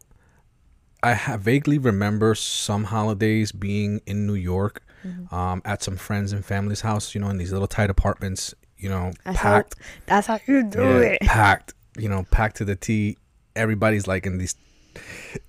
I 1.04 1.14
ha- 1.14 1.38
vaguely 1.38 1.78
remember 1.78 2.34
some 2.36 2.86
holidays 2.86 3.52
being 3.52 4.02
in 4.06 4.26
New 4.28 4.36
York 4.36 4.84
Mm-hmm. 5.06 5.34
um, 5.34 5.62
at 5.64 5.84
some 5.84 5.96
friends 5.96 6.34
and 6.34 6.44
family's 6.44 6.82
house, 6.82 7.14
you 7.14 7.22
know, 7.22 7.30
in 7.30 7.38
these 7.38 7.52
little 7.54 7.68
tight 7.68 7.92
apartments, 7.92 8.56
you 8.80 8.90
know, 8.90 9.12
That's 9.24 9.38
how, 9.38 9.52
packed, 9.58 9.76
that's 10.08 10.28
how 10.28 10.40
you 10.48 10.64
do 10.64 10.80
yeah, 10.82 11.00
it. 11.00 11.22
packed, 11.22 11.76
you 11.98 12.10
know, 12.10 12.26
packed 12.32 12.58
to 12.58 12.66
the 12.66 12.76
T. 12.76 13.16
Everybody's 13.56 14.08
like 14.08 14.26
in 14.26 14.40
these, 14.40 14.56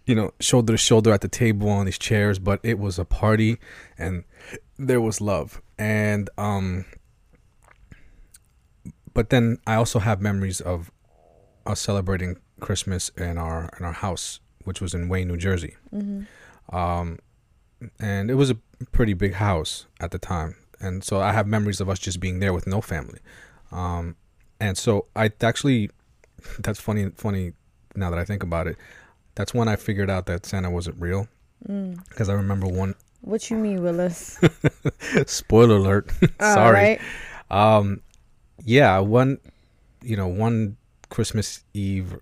you 0.07 0.15
know, 0.15 0.33
shoulder 0.41 0.73
to 0.73 0.77
shoulder 0.77 1.13
at 1.13 1.21
the 1.21 1.29
table 1.29 1.69
on 1.69 1.87
these 1.87 1.99
chairs, 1.99 2.39
but 2.39 2.61
it 2.63 2.79
was 2.79 2.99
a 2.99 3.05
party 3.05 3.59
and 3.97 4.25
there 4.79 5.01
was 5.01 5.21
love. 5.21 5.61
And, 5.79 6.29
um, 6.39 6.85
but 9.15 9.31
then 9.31 9.59
I 9.67 9.75
also 9.75 9.99
have 9.99 10.21
memories 10.21 10.61
of 10.61 10.91
us 11.67 11.81
celebrating 11.81 12.37
Christmas 12.61 13.11
in 13.11 13.39
our 13.39 13.71
in 13.79 13.85
our 13.85 13.93
house, 13.93 14.41
which 14.65 14.81
was 14.81 14.95
in 14.95 15.09
Wayne, 15.09 15.29
New 15.29 15.37
Jersey. 15.37 15.77
Mm-hmm. 15.95 16.75
Um, 16.75 17.19
and 18.01 18.31
it 18.31 18.35
was 18.35 18.51
a 18.51 18.57
pretty 18.93 19.15
big 19.15 19.35
house 19.35 19.87
at 20.01 20.11
the 20.11 20.19
time, 20.19 20.57
and 20.81 21.05
so 21.05 21.21
I 21.21 21.33
have 21.33 21.47
memories 21.47 21.81
of 21.81 21.89
us 21.89 21.99
just 21.99 22.21
being 22.21 22.41
there 22.41 22.53
with 22.53 22.67
no 22.67 22.81
family. 22.81 23.21
Um, 23.71 24.17
and 24.61 24.77
so 24.77 25.07
I 25.15 25.31
actually, 25.41 25.91
that's 26.59 26.81
funny. 26.81 27.11
Funny 27.17 27.53
now 27.95 28.11
that 28.11 28.19
I 28.19 28.25
think 28.25 28.43
about 28.43 28.67
it, 28.67 28.77
that's 29.39 29.55
when 29.55 29.69
I 29.69 29.77
figured 29.77 30.11
out 30.11 30.27
that 30.27 30.45
Santa 30.45 30.69
wasn't 30.69 31.01
real 31.01 31.29
Mm. 31.69 32.05
because 32.09 32.29
I 32.29 32.35
remember 32.35 32.67
one. 32.67 32.95
What 33.23 33.51
you 33.51 33.57
mean, 33.57 33.83
Willis? 33.83 34.39
spoiler 35.27 35.77
alert. 35.77 36.11
Sorry. 36.41 36.73
right. 36.75 37.01
Um, 37.51 38.01
yeah, 38.65 38.99
one, 38.99 39.39
you 40.03 40.17
know, 40.17 40.29
one 40.29 40.77
Christmas 41.09 41.65
Eve, 41.75 42.17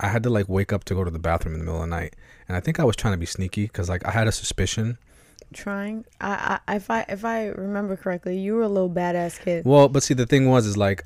I 0.00 0.08
had 0.08 0.22
to 0.24 0.30
like 0.30 0.48
wake 0.48 0.72
up 0.72 0.84
to 0.84 0.94
go 0.94 1.02
to 1.04 1.10
the 1.10 1.18
bathroom 1.18 1.54
in 1.54 1.60
the 1.60 1.64
middle 1.64 1.82
of 1.82 1.88
the 1.88 1.94
night, 1.96 2.14
and 2.48 2.56
I 2.56 2.60
think 2.60 2.78
I 2.80 2.84
was 2.84 2.96
trying 2.96 3.14
to 3.14 3.18
be 3.18 3.26
sneaky 3.26 3.62
because 3.66 3.88
like 3.88 4.04
I 4.06 4.10
had 4.10 4.26
a 4.26 4.32
suspicion. 4.32 4.98
Trying. 5.54 6.04
I, 6.20 6.58
I 6.68 6.76
if 6.76 6.90
I 6.90 7.04
if 7.08 7.24
I 7.24 7.46
remember 7.46 7.96
correctly, 7.96 8.38
you 8.38 8.54
were 8.54 8.62
a 8.62 8.68
little 8.68 8.90
badass 8.90 9.40
kid. 9.40 9.64
Well, 9.64 9.88
but 9.88 10.02
see, 10.02 10.14
the 10.14 10.26
thing 10.26 10.48
was, 10.48 10.66
is 10.66 10.76
like, 10.76 11.04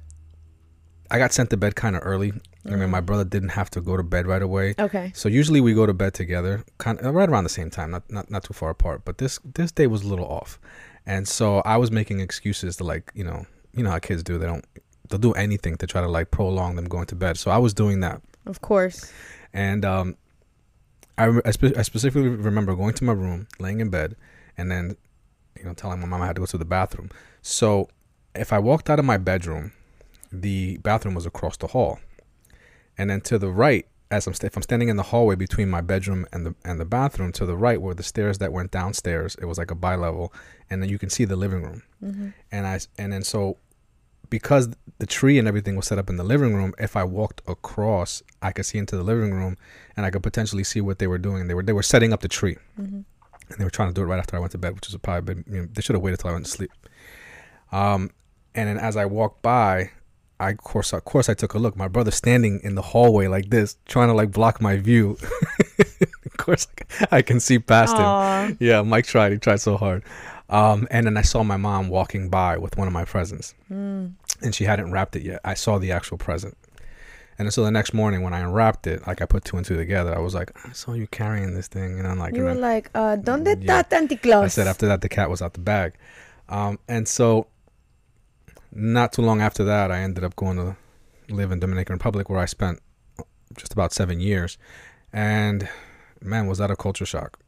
I 1.11 1.19
got 1.19 1.33
sent 1.33 1.51
to 1.51 1.57
bed 1.57 1.75
kind 1.77 1.95
of 1.97 2.03
early. 2.05 2.33
I 2.67 2.71
Mm. 2.73 2.79
mean, 2.81 2.91
my 2.91 3.01
brother 3.01 3.25
didn't 3.25 3.51
have 3.51 3.71
to 3.71 3.81
go 3.81 3.97
to 3.97 4.03
bed 4.03 4.27
right 4.27 4.43
away. 4.43 4.75
Okay. 4.79 5.13
So 5.15 5.29
usually 5.29 5.61
we 5.61 5.73
go 5.75 5.87
to 5.87 5.95
bed 5.95 6.15
together, 6.15 6.65
kind 6.79 6.99
of 7.01 7.15
right 7.15 7.29
around 7.29 7.45
the 7.45 7.51
same 7.51 7.71
time, 7.71 7.91
not 7.91 8.11
not 8.11 8.31
not 8.31 8.43
too 8.45 8.55
far 8.55 8.71
apart. 8.71 9.05
But 9.05 9.19
this 9.19 9.39
this 9.45 9.73
day 9.73 9.87
was 9.87 10.03
a 10.03 10.09
little 10.09 10.27
off, 10.27 10.59
and 11.07 11.27
so 11.29 11.59
I 11.65 11.77
was 11.77 11.91
making 11.91 12.21
excuses 12.21 12.77
to 12.79 12.85
like 12.85 13.13
you 13.15 13.25
know 13.25 13.47
you 13.75 13.83
know 13.85 13.91
how 13.91 13.99
kids 13.99 14.23
do. 14.23 14.39
They 14.39 14.47
don't 14.47 14.65
they'll 15.09 15.19
do 15.21 15.33
anything 15.33 15.77
to 15.77 15.87
try 15.87 16.01
to 16.01 16.09
like 16.09 16.31
prolong 16.31 16.77
them 16.77 16.87
going 16.87 17.07
to 17.07 17.15
bed. 17.15 17.37
So 17.39 17.51
I 17.51 17.59
was 17.59 17.73
doing 17.75 18.01
that, 18.01 18.21
Of 18.47 18.61
course. 18.61 19.13
and 19.53 19.85
um, 19.85 20.17
I 21.19 21.41
I, 21.45 21.51
spe- 21.53 21.77
I 21.77 21.83
specifically 21.83 22.29
remember 22.29 22.75
going 22.75 22.95
to 22.95 23.05
my 23.05 23.13
room, 23.13 23.47
laying 23.59 23.81
in 23.81 23.91
bed, 23.91 24.17
and 24.59 24.71
then 24.71 24.97
you 25.59 25.65
know 25.65 25.75
telling 25.75 26.01
my 26.01 26.07
mom 26.07 26.23
I 26.23 26.27
had 26.27 26.37
to 26.37 26.41
go 26.41 26.47
to 26.47 26.59
the 26.59 26.65
bathroom. 26.65 27.11
So 27.43 27.89
if 28.35 28.53
I 28.53 28.59
walked 28.59 28.91
out 28.91 28.99
of 28.99 29.05
my 29.05 29.17
bedroom 29.19 29.73
the 30.33 30.77
bathroom 30.79 31.15
was 31.15 31.25
across 31.25 31.57
the 31.57 31.69
hall, 31.69 31.99
and 32.99 33.11
then 33.11 33.21
to 33.23 33.39
the 33.39 33.51
right, 33.51 33.87
as 34.11 34.27
I'm 34.27 34.35
sta- 34.35 34.47
if 34.47 34.57
I'm 34.57 34.63
standing 34.63 34.89
in 34.89 34.97
the 34.97 35.03
hallway 35.03 35.35
between 35.35 35.69
my 35.69 35.81
bedroom 35.81 36.27
and 36.33 36.47
the 36.47 36.55
and 36.65 36.79
the 36.79 36.85
bathroom, 36.85 37.33
to 37.33 37.47
the 37.47 37.57
right 37.57 37.81
were 37.81 37.95
the 37.95 38.03
stairs 38.03 38.39
that 38.39 38.53
went 38.53 38.71
downstairs. 38.71 39.37
It 39.41 39.47
was 39.47 39.59
like 39.59 39.71
a 39.71 39.75
bi-level, 39.75 40.33
and 40.71 40.83
then 40.83 40.89
you 40.89 40.99
can 40.99 41.11
see 41.11 41.25
the 41.25 41.37
living 41.37 41.63
room. 41.63 41.83
Mm-hmm. 42.03 42.29
And 42.53 42.67
I 42.67 42.81
and 42.99 43.13
then 43.13 43.23
so 43.23 43.59
because 44.29 44.69
the 44.99 45.07
tree 45.07 45.39
and 45.39 45.47
everything 45.47 45.77
was 45.77 45.87
set 45.87 45.99
up 45.99 46.09
in 46.11 46.17
the 46.17 46.25
living 46.25 46.55
room, 46.55 46.75
if 46.79 46.97
I 46.97 47.05
walked 47.05 47.43
across, 47.47 48.23
I 48.43 48.51
could 48.53 48.67
see 48.67 48.79
into 48.79 48.97
the 48.97 49.05
living 49.05 49.33
room, 49.33 49.57
and 49.97 50.05
I 50.07 50.11
could 50.11 50.23
potentially 50.23 50.65
see 50.65 50.81
what 50.81 50.99
they 50.99 51.07
were 51.07 51.19
doing. 51.19 51.47
They 51.49 51.55
were 51.55 51.63
they 51.63 51.73
were 51.73 51.83
setting 51.83 52.13
up 52.13 52.21
the 52.23 52.29
tree 52.29 52.57
Mm-hmm. 52.81 53.01
and 53.51 53.59
they 53.59 53.65
were 53.65 53.71
trying 53.71 53.89
to 53.89 53.95
do 53.95 54.03
it 54.03 54.07
right 54.07 54.19
after 54.19 54.37
I 54.37 54.41
went 54.41 54.53
to 54.53 54.59
bed, 54.59 54.75
which 54.75 54.89
is 54.89 54.97
probably 54.97 55.35
been, 55.35 55.45
you 55.53 55.61
know, 55.63 55.69
they 55.73 55.81
should 55.83 55.95
have 55.95 56.03
waited 56.03 56.19
till 56.21 56.31
I 56.31 56.33
went 56.33 56.47
to 56.47 56.51
sleep. 56.51 56.73
Um, 57.73 58.11
and 58.55 58.69
then 58.69 58.79
as 58.79 58.97
I 58.97 59.05
walked 59.07 59.43
by, 59.43 59.91
I 60.39 60.51
of 60.51 60.59
course 60.59 60.93
of 60.93 61.05
course 61.05 61.29
I 61.29 61.35
took 61.35 61.55
a 61.55 61.59
look. 61.59 61.77
My 61.77 61.89
brother 61.89 62.11
standing 62.11 62.61
in 62.63 62.75
the 62.75 62.83
hallway 62.83 63.27
like 63.29 63.51
this, 63.51 63.77
trying 63.87 64.09
to 64.09 64.15
like 64.15 64.31
block 64.33 64.61
my 64.61 64.77
view. 64.77 65.17
of 65.81 66.37
course, 66.37 66.67
I 67.11 67.23
can 67.23 67.41
see 67.41 67.59
past 67.59 67.97
him. 67.97 68.57
Yeah, 68.61 68.83
Mike 68.83 69.07
tried. 69.07 69.33
He 69.33 69.39
tried 69.39 69.61
so 69.61 69.77
hard. 69.77 70.03
Um, 70.49 70.87
and 70.91 71.07
then 71.07 71.17
I 71.17 71.23
saw 71.23 71.43
my 71.43 71.57
mom 71.57 71.89
walking 71.89 72.29
by 72.29 72.57
with 72.59 72.77
one 72.77 72.87
of 72.87 72.93
my 72.93 73.05
presents, 73.05 73.55
Mm. 73.73 74.13
and 74.43 74.55
she 74.55 74.65
hadn't 74.65 74.93
wrapped 74.93 75.17
it 75.17 75.23
yet. 75.23 75.41
I 75.45 75.55
saw 75.55 75.79
the 75.79 75.91
actual 75.91 76.19
present. 76.19 76.57
And 77.39 77.53
so 77.53 77.65
the 77.65 77.71
next 77.71 77.93
morning 77.93 78.23
when 78.23 78.33
I 78.33 78.39
unwrapped 78.41 78.87
it, 78.87 79.07
like 79.07 79.21
I 79.21 79.27
put 79.27 79.45
two 79.45 79.57
and 79.57 79.67
two 79.67 79.77
together, 79.77 80.15
I 80.15 80.21
was 80.21 80.35
like, 80.35 80.53
I 80.65 80.73
saw 80.73 80.93
you 80.95 81.07
carrying 81.09 81.53
this 81.55 81.67
thing, 81.69 81.99
and 81.99 82.07
I'm 82.07 82.19
like, 82.19 82.35
You 82.37 82.45
were 82.45 82.55
then- 82.55 82.61
like, 82.63 82.91
uh, 82.95 83.17
¿Dónde 83.17 83.57
Yeah. 83.61 83.83
está 83.83 83.91
Santa 83.91 84.17
Claus? 84.17 84.45
I 84.45 84.49
said 84.49 84.67
after 84.69 84.87
that 84.87 85.01
the 85.01 85.09
cat 85.09 85.29
was 85.29 85.43
out 85.43 85.55
the 85.55 85.61
bag. 85.61 85.95
Um, 86.49 86.79
and 86.89 87.09
so 87.09 87.49
not 88.73 89.13
too 89.13 89.23
long 89.23 89.41
after 89.41 89.65
that, 89.65 89.91
I 89.91 89.99
ended 90.01 90.25
up 90.25 90.37
going 90.37 90.57
to 90.57 90.77
live 91.33 91.51
in 91.53 91.61
Dominican 91.61 91.95
Republic 91.95 92.29
where 92.31 92.39
I 92.39 92.47
spent 92.47 92.81
just 93.57 93.73
about 93.73 93.93
seven 93.93 94.21
years. 94.21 94.59
And 95.13 95.69
man, 96.21 96.47
was 96.47 96.59
that 96.59 96.71
a 96.71 96.77
culture 96.77 97.07
shock, 97.07 97.39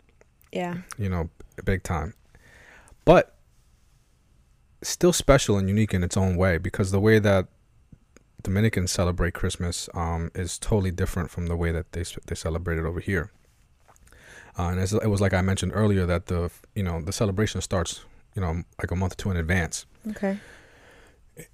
Yeah. 0.52 0.78
you 0.98 1.08
know, 1.08 1.30
big 1.64 1.82
time. 1.82 2.14
But 3.04 3.34
still 4.82 5.12
special 5.12 5.58
and 5.58 5.68
unique 5.68 5.92
in 5.92 6.04
its 6.04 6.16
own 6.16 6.36
way 6.36 6.58
because 6.58 6.90
the 6.92 7.00
way 7.00 7.18
that 7.18 7.48
Dominicans 8.42 8.92
celebrate 8.92 9.34
Christmas 9.34 9.88
um, 9.94 10.30
is 10.34 10.58
totally 10.58 10.92
different 10.92 11.30
from 11.30 11.46
the 11.46 11.56
way 11.56 11.72
that 11.72 11.92
they 11.92 12.04
they 12.26 12.34
celebrate 12.36 12.78
it 12.78 12.84
over 12.84 13.00
here. 13.00 13.30
Uh, 14.56 14.68
and 14.70 14.80
it 15.02 15.08
was 15.10 15.20
like 15.20 15.34
I 15.34 15.40
mentioned 15.42 15.72
earlier 15.74 16.06
that 16.06 16.26
the 16.26 16.50
you 16.74 16.82
know 16.84 17.00
the 17.02 17.12
celebration 17.12 17.60
starts 17.60 18.04
you 18.36 18.42
know 18.42 18.62
like 18.80 18.90
a 18.92 18.96
month 18.96 19.14
or 19.14 19.16
two 19.16 19.30
in 19.32 19.36
advance, 19.36 19.86
Okay. 20.10 20.38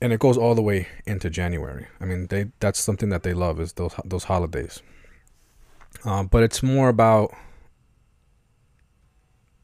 And 0.00 0.12
it 0.12 0.20
goes 0.20 0.36
all 0.38 0.54
the 0.54 0.62
way 0.62 0.88
into 1.06 1.28
January. 1.30 1.86
I 2.00 2.04
mean, 2.04 2.26
they 2.28 2.46
that's 2.60 2.80
something 2.80 3.08
that 3.10 3.22
they 3.22 3.34
love 3.34 3.60
is 3.60 3.72
those 3.74 3.94
those 4.04 4.24
holidays. 4.24 4.82
Uh, 6.04 6.22
but 6.24 6.42
it's 6.42 6.62
more 6.62 6.88
about 6.88 7.32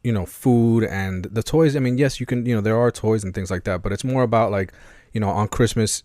you 0.02 0.12
know 0.12 0.26
food 0.26 0.84
and 0.84 1.24
the 1.24 1.42
toys. 1.42 1.76
I 1.76 1.80
mean, 1.80 1.98
yes, 1.98 2.20
you 2.20 2.26
can 2.26 2.46
you 2.46 2.54
know 2.54 2.60
there 2.60 2.78
are 2.78 2.90
toys 2.90 3.24
and 3.24 3.34
things 3.34 3.50
like 3.50 3.64
that, 3.64 3.82
but 3.82 3.92
it's 3.92 4.04
more 4.04 4.22
about 4.22 4.50
like 4.50 4.72
you 5.12 5.20
know 5.20 5.28
on 5.28 5.48
Christmas 5.48 6.02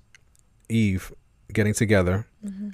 Eve 0.69 1.13
getting 1.53 1.74
together, 1.74 2.27
Mm-hmm. 2.45 2.69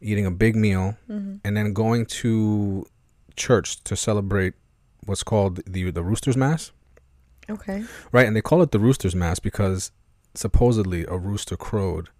eating 0.00 0.26
a 0.26 0.30
big 0.30 0.56
meal, 0.56 0.96
Mm-hmm. 1.10 1.36
and 1.44 1.56
then 1.56 1.72
going 1.72 2.06
to 2.06 2.86
church 3.36 3.82
to 3.84 3.96
celebrate 3.96 4.54
what's 5.04 5.22
called 5.22 5.60
the 5.66 5.90
the 5.90 6.02
Rooster's 6.02 6.36
Mass. 6.36 6.72
Okay. 7.50 7.84
Right, 8.10 8.26
and 8.26 8.34
they 8.34 8.40
call 8.40 8.62
it 8.62 8.70
the 8.70 8.78
Rooster's 8.78 9.14
Mass 9.14 9.38
because 9.38 9.90
supposedly 10.34 11.04
a 11.06 11.16
rooster 11.16 11.56
crowed 11.56 12.10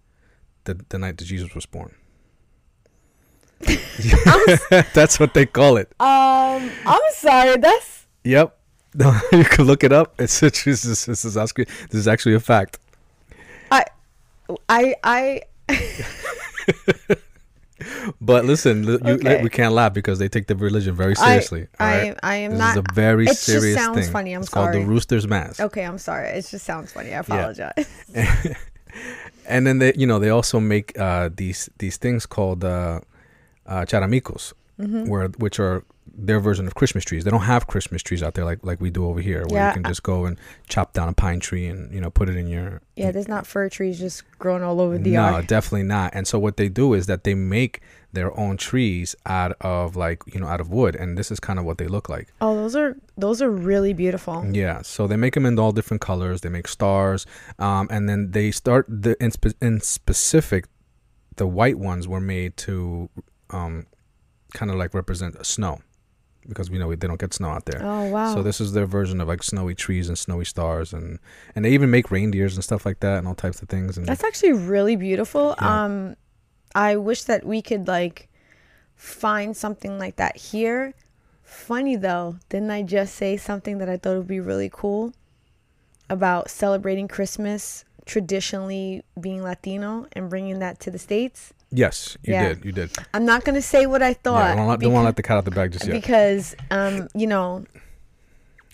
the 0.65 0.79
the 0.89 0.97
night 0.97 1.17
that 1.17 1.25
Jesus 1.25 1.53
was 1.55 1.65
born. 1.65 1.95
That's 4.93 5.19
what 5.19 5.33
they 5.33 5.45
call 5.45 5.77
it. 5.77 5.87
Um, 5.99 6.71
I'm 6.85 7.01
sorry. 7.13 7.57
That's 7.57 8.05
Yep. 8.23 8.57
No, 8.97 9.19
you 9.33 9.43
can 9.43 9.65
look 9.65 9.83
it 9.83 9.91
up. 9.91 10.15
It's 10.21 10.39
this 10.39 10.65
is, 10.65 11.05
this 11.05 11.25
is 11.25 11.35
actually 11.35 11.65
this 11.89 11.99
is 11.99 12.07
actually 12.07 12.35
a 12.35 12.39
fact. 12.39 12.79
I, 14.69 14.95
I, 15.09 15.41
But 18.21 18.45
listen, 18.45 18.85
li- 18.85 18.99
you, 19.05 19.39
we 19.43 19.49
can't 19.49 19.73
laugh 19.73 19.93
because 19.93 20.17
they 20.19 20.29
take 20.29 20.47
the 20.47 20.55
religion 20.55 20.95
very 20.95 21.15
seriously. 21.15 21.67
I, 21.79 21.83
right? 22.09 22.19
I 22.23 22.35
am 22.37 22.51
This 22.51 22.59
not. 22.59 22.77
is 22.77 22.83
a 22.89 22.93
very 22.93 23.25
it 23.25 23.29
just 23.29 23.43
serious 23.43 23.75
sounds 23.75 23.99
thing. 23.99 24.11
funny, 24.11 24.33
I'm 24.33 24.41
it's 24.41 24.49
called 24.49 24.73
the 24.73 24.79
Rooster's 24.85 25.27
Mask. 25.27 25.59
okay, 25.59 25.83
I'm 25.85 25.97
sorry. 25.97 26.29
It 26.29 26.45
just 26.47 26.65
sounds 26.65 26.91
funny. 26.93 27.13
I 27.13 27.19
apologize. 27.19 27.85
and 29.47 29.67
then 29.67 29.79
they 29.79 29.93
you 29.95 30.07
know 30.07 30.19
they 30.19 30.29
also 30.29 30.59
make 30.59 30.97
uh, 30.99 31.29
these 31.35 31.69
these 31.79 31.97
things 31.97 32.25
called 32.25 32.63
uh, 32.63 32.99
uh, 33.67 33.81
charamicos, 33.85 34.53
Mm-hmm. 34.79 35.05
where 35.09 35.27
which 35.39 35.57
are 35.59 35.83
their 36.17 36.39
version 36.39 36.65
of 36.67 36.75
Christmas 36.75 37.03
trees. 37.03 37.23
They 37.23 37.31
don't 37.31 37.41
have 37.41 37.67
Christmas 37.67 38.01
trees 38.01 38.23
out 38.23 38.33
there 38.35 38.45
like 38.45 38.59
like 38.63 38.79
we 38.81 38.89
do 38.89 39.05
over 39.05 39.21
here, 39.21 39.43
where 39.49 39.59
Yeah, 39.61 39.67
you 39.69 39.73
can 39.75 39.83
just 39.83 40.03
go 40.03 40.25
and 40.25 40.37
chop 40.69 40.93
down 40.93 41.09
a 41.09 41.13
pine 41.13 41.39
tree 41.39 41.67
and 41.67 41.93
you 41.93 41.99
know 42.01 42.09
put 42.09 42.29
it 42.29 42.37
in 42.37 42.47
your. 42.47 42.81
Yeah, 42.95 43.11
there's 43.11 43.27
not 43.27 43.45
fir 43.45 43.69
trees 43.69 43.99
just 43.99 44.23
growing 44.39 44.63
all 44.63 44.79
over 44.79 44.97
the 44.97 45.11
no, 45.11 45.29
yard. 45.29 45.47
definitely 45.47 45.83
not. 45.83 46.15
And 46.15 46.27
so 46.27 46.39
what 46.39 46.57
they 46.57 46.69
do 46.69 46.93
is 46.93 47.07
that 47.07 47.23
they 47.25 47.35
make 47.35 47.81
their 48.13 48.37
own 48.39 48.55
trees 48.55 49.13
out 49.25 49.57
of 49.59 49.97
like 49.97 50.21
you 50.33 50.39
know 50.39 50.47
out 50.47 50.61
of 50.61 50.69
wood, 50.69 50.95
and 50.95 51.17
this 51.17 51.31
is 51.31 51.39
kind 51.39 51.59
of 51.59 51.65
what 51.65 51.77
they 51.77 51.87
look 51.87 52.07
like. 52.07 52.33
Oh, 52.39 52.55
those 52.55 52.75
are 52.75 52.95
those 53.17 53.41
are 53.41 53.51
really 53.51 53.93
beautiful. 53.93 54.45
Yeah, 54.49 54.81
so 54.83 55.07
they 55.07 55.17
make 55.17 55.33
them 55.33 55.45
in 55.45 55.59
all 55.59 55.71
different 55.73 56.01
colors. 56.01 56.41
They 56.41 56.49
make 56.49 56.67
stars, 56.69 57.25
um, 57.59 57.87
and 57.91 58.07
then 58.07 58.31
they 58.31 58.51
start 58.51 58.85
the 58.87 59.21
in, 59.21 59.31
spe- 59.31 59.61
in 59.61 59.81
specific. 59.81 60.65
The 61.37 61.45
white 61.47 61.77
ones 61.77 62.07
were 62.07 62.21
made 62.21 62.55
to, 62.57 63.09
um, 63.49 63.87
kind 64.53 64.71
of 64.71 64.77
like 64.77 64.93
represent 64.93 65.45
snow, 65.45 65.81
because 66.47 66.69
we 66.69 66.77
know 66.77 66.93
they 66.93 67.07
don't 67.07 67.19
get 67.19 67.33
snow 67.33 67.49
out 67.49 67.65
there. 67.65 67.81
Oh 67.83 68.05
wow. 68.05 68.33
So 68.33 68.43
this 68.43 68.61
is 68.61 68.73
their 68.73 68.85
version 68.85 69.21
of 69.21 69.27
like 69.27 69.43
snowy 69.43 69.75
trees 69.75 70.07
and 70.07 70.17
snowy 70.17 70.45
stars, 70.45 70.93
and 70.93 71.19
and 71.55 71.65
they 71.65 71.71
even 71.71 71.89
make 71.89 72.11
reindeers 72.11 72.55
and 72.55 72.63
stuff 72.63 72.85
like 72.85 72.99
that, 73.01 73.19
and 73.19 73.27
all 73.27 73.35
types 73.35 73.61
of 73.61 73.69
things. 73.69 73.97
And 73.97 74.05
That's 74.05 74.23
actually 74.23 74.53
really 74.53 74.95
beautiful. 74.95 75.55
Yeah. 75.61 75.85
Um, 75.85 76.15
I 76.73 76.97
wish 76.97 77.23
that 77.23 77.45
we 77.45 77.61
could 77.61 77.87
like 77.87 78.29
find 78.95 79.55
something 79.55 79.97
like 79.97 80.17
that 80.17 80.37
here. 80.37 80.93
Funny 81.43 81.95
though, 81.95 82.37
didn't 82.49 82.71
I 82.71 82.81
just 82.81 83.15
say 83.15 83.37
something 83.37 83.77
that 83.77 83.89
I 83.89 83.97
thought 83.97 84.17
would 84.17 84.27
be 84.27 84.39
really 84.39 84.69
cool 84.71 85.13
about 86.09 86.49
celebrating 86.49 87.07
Christmas 87.07 87.85
traditionally 88.05 89.03
being 89.19 89.41
Latino 89.43 90.07
and 90.13 90.29
bringing 90.29 90.59
that 90.59 90.79
to 90.81 90.91
the 90.91 90.99
states? 90.99 91.53
Yes, 91.75 92.17
you 92.23 92.33
Yeah. 92.33 92.49
did, 92.49 92.65
you 92.65 92.71
did. 92.71 92.89
I'm 93.13 93.25
not 93.25 93.43
gonna 93.45 93.61
say 93.61 93.85
what 93.85 94.01
I 94.01 94.09
Yeah, 94.09 94.13
thought 94.23 94.55
don't, 94.55 94.67
let- 94.67 94.79
don't 94.79 94.93
want 94.93 95.03
to 95.03 95.07
let 95.07 95.15
the 95.15 95.23
cat 95.23 95.37
out 95.37 95.45
the 95.45 95.51
bag 95.51 95.71
just 95.71 95.85
yet. 95.85 95.93
because 95.93 96.55
um, 96.71 97.07
you 97.13 97.27
know, 97.27 97.65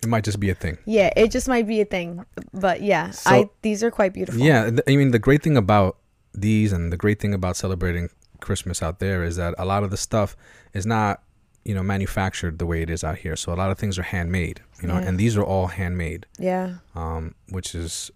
It 0.03 0.09
might 0.09 0.23
just 0.23 0.39
be 0.39 0.49
a 0.49 0.55
thing. 0.55 0.77
yeah, 0.85 1.09
it 1.15 1.29
just 1.31 1.47
might 1.47 1.67
be 1.67 1.81
a 1.81 1.85
thing. 1.85 2.25
But 2.53 2.81
yeah, 2.81 3.11
So- 3.11 3.29
I 3.31 3.49
these 3.61 3.83
are 3.83 3.91
quite 3.91 4.13
beautiful. 4.13 4.41
Yeah, 4.41 4.69
th- 4.69 4.81
I 4.87 4.95
mean 4.95 5.11
the 5.11 5.19
great 5.19 5.43
thing 5.43 5.57
about 5.57 5.97
these 6.33 6.71
and 6.73 6.91
the 6.93 6.97
great 6.97 7.19
thing 7.19 7.33
about 7.33 7.57
celebrating 7.57 8.09
Christmas 8.39 8.81
out 8.81 8.99
there 8.99 9.23
is 9.23 9.35
that 9.35 9.53
a 9.57 9.65
lot 9.65 9.83
of 9.83 9.91
the 9.91 9.97
stuff 9.97 10.35
is 10.73 10.85
not, 10.85 11.21
you 11.65 11.75
know, 11.75 11.83
manufactured 11.83 12.57
the 12.57 12.65
way 12.65 12.81
it 12.81 12.89
is 12.89 13.03
out 13.03 13.17
here. 13.19 13.35
So 13.35 13.53
a 13.53 13.57
lot 13.61 13.69
of 13.69 13.77
things 13.77 13.99
are 13.99 14.03
handmade, 14.03 14.61
you 14.81 14.87
know, 14.87 14.97
Yeah. 14.97 15.07
and 15.07 15.19
these 15.19 15.37
are 15.37 15.43
all 15.43 15.67
handmade, 15.67 16.25
Yeah. 16.39 16.75
um, 16.95 17.35
which 17.49 17.75
is 17.75 18.09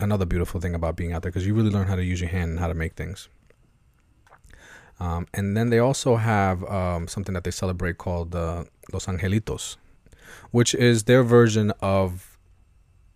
another 0.00 0.24
beautiful 0.24 0.58
thing 0.60 0.74
about 0.74 0.96
being 0.96 1.12
out 1.12 1.22
there 1.22 1.30
because 1.30 1.46
you 1.46 1.52
really 1.54 1.68
learn 1.70 1.86
how 1.88 1.96
to 1.96 2.02
use 2.04 2.20
your 2.20 2.30
hand 2.30 2.50
and 2.52 2.60
how 2.60 2.68
to 2.68 2.74
make 2.74 2.94
things. 2.94 3.28
Um, 5.02 5.26
and 5.34 5.56
then 5.56 5.70
they 5.70 5.80
also 5.80 6.14
have 6.14 6.62
um, 6.70 7.08
something 7.08 7.34
that 7.34 7.42
they 7.42 7.50
celebrate 7.50 7.98
called 7.98 8.36
uh, 8.36 8.64
Los 8.92 9.06
Angelitos, 9.06 9.76
which 10.52 10.76
is 10.76 11.04
their 11.04 11.24
version 11.24 11.72
of 11.80 12.38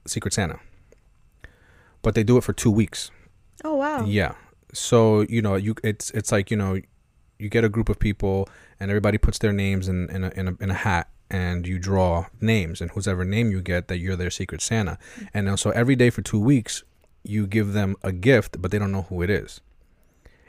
Secret 0.05 0.35
Santa. 0.35 0.59
But 2.03 2.17
they 2.17 2.25
do 2.25 2.39
it 2.39 2.43
for 2.43 2.53
two 2.53 2.73
weeks. 2.73 3.13
Oh 3.63 3.77
wow. 3.77 4.05
Yeah. 4.05 4.35
So 4.75 5.21
you 5.29 5.41
know, 5.41 5.55
you 5.55 5.77
it's 5.85 6.11
it's 6.11 6.33
like 6.33 6.51
you 6.51 6.57
know, 6.57 6.81
you 7.39 7.49
get 7.49 7.63
a 7.63 7.69
group 7.69 7.89
of 7.89 8.01
people 8.01 8.49
and 8.81 8.91
everybody 8.91 9.17
puts 9.17 9.39
their 9.39 9.53
names 9.53 9.89
in 9.89 10.11
in 10.11 10.25
a 10.25 10.31
in 10.31 10.49
a, 10.49 10.57
in 10.61 10.71
a 10.71 10.75
hat 10.75 11.09
and 11.31 11.69
you 11.69 11.79
draw 11.79 12.27
names 12.41 12.81
and 12.81 12.91
whoever 12.91 13.25
name 13.25 13.53
you 13.53 13.61
get 13.61 13.87
that 13.87 13.99
you're 13.99 14.17
their 14.17 14.31
secret 14.31 14.61
Santa. 14.61 14.99
And 15.33 15.57
so 15.57 15.71
every 15.71 15.95
day 15.95 16.11
for 16.11 16.23
two 16.23 16.41
weeks, 16.41 16.83
you 17.23 17.47
give 17.47 17.75
them 17.75 17.95
a 18.03 18.11
gift, 18.11 18.61
but 18.61 18.73
they 18.73 18.79
don't 18.81 18.91
know 18.91 19.03
who 19.03 19.23
it 19.23 19.31
is. 19.31 19.61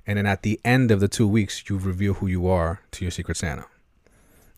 And 0.07 0.17
then 0.17 0.25
at 0.25 0.41
the 0.43 0.59
end 0.63 0.89
of 0.91 0.99
the 1.01 1.07
two 1.09 1.27
weeks, 1.27 1.63
you 1.69 1.77
reveal 1.77 2.13
who 2.15 2.27
you 2.27 2.47
are 2.47 2.79
to 2.91 3.03
your 3.05 3.11
secret 3.11 3.37
Santa. 3.37 3.65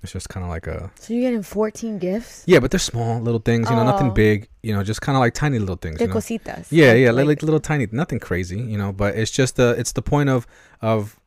It's 0.01 0.13
just 0.13 0.29
kind 0.29 0.45
of 0.45 0.49
like 0.49 0.65
a 0.67 0.91
So 0.95 1.13
you're 1.13 1.23
getting 1.23 1.43
14 1.43 1.99
gifts? 1.99 2.43
yeah, 2.45 2.59
but 2.59 2.71
they're 2.71 2.79
small 2.79 3.19
little 3.19 3.41
things, 3.41 3.69
you 3.69 3.75
know, 3.75 3.83
nothing 3.83 4.11
Oh. 4.11 4.13
big, 4.13 4.47
you 4.63 4.73
know, 4.73 4.81
just 4.83 5.01
kind 5.01 5.17
of 5.17 5.19
like 5.19 5.33
tiny 5.33 5.59
little 5.59 5.75
things. 5.75 5.97
De 5.97 6.05
You 6.05 6.07
know? 6.09 6.15
cositas. 6.15 6.67
Yeah, 6.69 6.93
yeah, 6.93 7.11
like- 7.11 7.25
like, 7.27 7.43
little 7.43 7.59
tiny, 7.59 7.85
nothing 7.91 8.19
crazy, 8.19 8.59
you 8.61 8.77
know. 8.77 8.93
But 8.93 9.15
it's 9.15 9.31
just 9.31 9.57
the 9.57 9.75
it's 9.77 9.91
the 9.91 10.01
point 10.01 10.29
of 10.29 10.47
of 10.81 11.19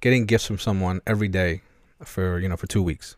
getting 0.00 0.26
gifts 0.26 0.46
from 0.46 0.58
someone 0.58 1.00
every 1.08 1.26
day 1.28 1.62
for 2.04 2.38
you 2.38 2.48
know 2.48 2.56
for 2.56 2.68
two 2.68 2.82
weeks. 2.84 3.16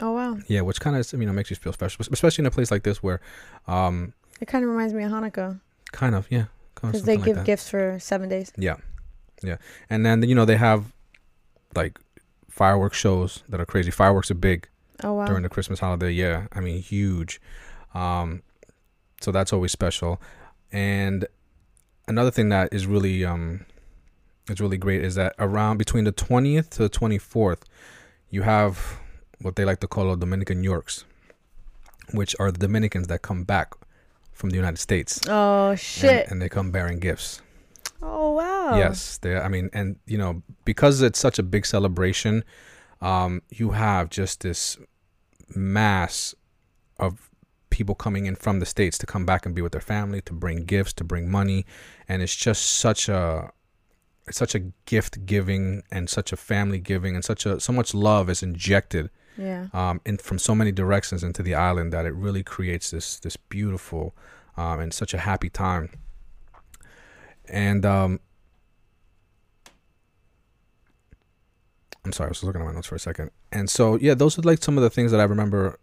Oh 0.00 0.12
wow. 0.12 0.36
Yeah, 0.48 0.60
which 0.62 0.80
kind 0.80 0.96
of 0.96 1.10
you 1.14 1.24
know 1.26 1.32
makes 1.32 1.48
you 1.48 1.56
feel 1.56 1.72
special, 1.72 2.04
especially 2.12 2.42
in 2.42 2.46
a 2.46 2.50
place 2.50 2.70
like 2.70 2.82
this 2.82 3.02
where, 3.02 3.20
um, 3.66 4.12
It 4.40 4.48
kind 4.48 4.64
of 4.64 4.70
reminds 4.70 4.92
me 4.92 5.02
of 5.04 5.12
Hanukkah. 5.12 5.60
kind 5.92 6.14
of 6.14 6.26
yeah, 6.28 6.46
because 6.74 6.92
they 6.92 6.98
something 7.14 7.18
like 7.20 7.24
give 7.26 7.36
that. 7.36 7.46
gifts 7.46 7.70
for 7.70 7.98
seven 8.00 8.28
days. 8.28 8.52
Yeah, 8.58 8.76
yeah, 9.42 9.56
and 9.90 10.04
then 10.06 10.22
you 10.28 10.34
know 10.34 10.44
they 10.44 10.56
have 10.56 10.92
like 11.74 11.98
fireworks 12.50 12.96
shows 12.98 13.42
that 13.48 13.60
are 13.60 13.66
crazy. 13.66 13.90
Fireworks 13.90 14.30
are 14.30 14.34
big 14.34 14.68
Oh 15.02 15.14
wow. 15.14 15.26
during 15.26 15.42
the 15.42 15.48
Christmas 15.48 15.80
holiday. 15.80 16.10
Yeah, 16.12 16.46
I 16.52 16.60
mean 16.60 16.80
huge. 16.82 17.40
Um, 17.94 18.42
so 19.20 19.32
that's 19.32 19.52
always 19.52 19.72
special. 19.72 20.20
And 20.72 21.26
another 22.08 22.30
thing 22.30 22.48
that 22.50 22.72
is 22.72 22.86
really 22.86 23.24
um, 23.24 23.64
is 24.48 24.60
really 24.60 24.76
great 24.78 25.04
is 25.04 25.14
that 25.16 25.34
around 25.38 25.78
between 25.78 26.04
the 26.04 26.12
twentieth 26.12 26.70
to 26.70 26.78
the 26.84 26.88
twenty 26.88 27.18
fourth, 27.18 27.64
you 28.30 28.42
have 28.42 28.98
what 29.40 29.56
they 29.56 29.64
like 29.64 29.80
to 29.80 29.88
call 29.88 30.14
Dominican 30.16 30.62
Yorks, 30.62 31.04
which 32.12 32.36
are 32.38 32.50
the 32.52 32.58
Dominicans 32.58 33.08
that 33.08 33.22
come 33.22 33.44
back 33.44 33.72
from 34.32 34.50
the 34.50 34.56
United 34.56 34.78
States. 34.78 35.20
oh 35.28 35.70
and- 35.70 35.80
shit. 35.80 36.28
and 36.30 36.40
they 36.40 36.48
come 36.48 36.70
bearing 36.70 36.98
gifts. 36.98 37.42
oh 38.02 38.30
wow. 38.32 38.51
Yes, 38.78 39.18
they. 39.18 39.36
I 39.36 39.48
mean, 39.48 39.70
and 39.72 39.96
you 40.06 40.18
know, 40.18 40.42
because 40.64 41.02
it's 41.02 41.18
such 41.18 41.38
a 41.38 41.42
big 41.42 41.66
celebration, 41.66 42.44
um, 43.00 43.42
you 43.50 43.70
have 43.70 44.10
just 44.10 44.40
this 44.40 44.76
mass 45.54 46.34
of 46.98 47.30
people 47.70 47.94
coming 47.94 48.26
in 48.26 48.36
from 48.36 48.60
the 48.60 48.66
states 48.66 48.98
to 48.98 49.06
come 49.06 49.24
back 49.24 49.46
and 49.46 49.54
be 49.54 49.62
with 49.62 49.72
their 49.72 49.80
family, 49.80 50.20
to 50.22 50.32
bring 50.32 50.64
gifts, 50.64 50.92
to 50.92 51.04
bring 51.04 51.30
money, 51.30 51.64
and 52.08 52.22
it's 52.22 52.36
just 52.36 52.62
such 52.64 53.08
a, 53.08 53.50
it's 54.26 54.38
such 54.38 54.54
a 54.54 54.60
gift 54.84 55.24
giving 55.26 55.82
and 55.90 56.08
such 56.10 56.32
a 56.32 56.36
family 56.36 56.78
giving 56.78 57.14
and 57.14 57.24
such 57.24 57.46
a 57.46 57.58
so 57.60 57.72
much 57.72 57.92
love 57.94 58.28
is 58.30 58.42
injected 58.42 59.10
Yeah. 59.38 59.66
um, 59.72 60.00
in 60.04 60.18
from 60.18 60.38
so 60.38 60.54
many 60.54 60.70
directions 60.72 61.24
into 61.24 61.42
the 61.42 61.54
island 61.54 61.92
that 61.92 62.04
it 62.06 62.14
really 62.14 62.42
creates 62.44 62.90
this 62.90 63.18
this 63.18 63.36
beautiful 63.36 64.14
um, 64.56 64.78
and 64.80 64.92
such 64.94 65.14
a 65.14 65.18
happy 65.18 65.48
time. 65.48 65.88
And 67.48 67.84
um, 67.84 68.20
I'm 72.04 72.12
sorry, 72.12 72.28
I 72.28 72.30
was 72.30 72.42
looking 72.42 72.60
at 72.60 72.66
my 72.66 72.72
notes 72.72 72.88
for 72.88 72.96
a 72.96 72.98
second. 73.00 73.30
And 73.52 73.70
so 73.70 73.96
yeah, 73.96 74.14
those 74.14 74.38
are 74.38 74.42
like 74.42 74.62
some 74.62 74.76
of 74.76 74.82
the 74.82 74.90
things 74.90 75.10
that 75.12 75.20
I 75.20 75.24
remember, 75.24 75.78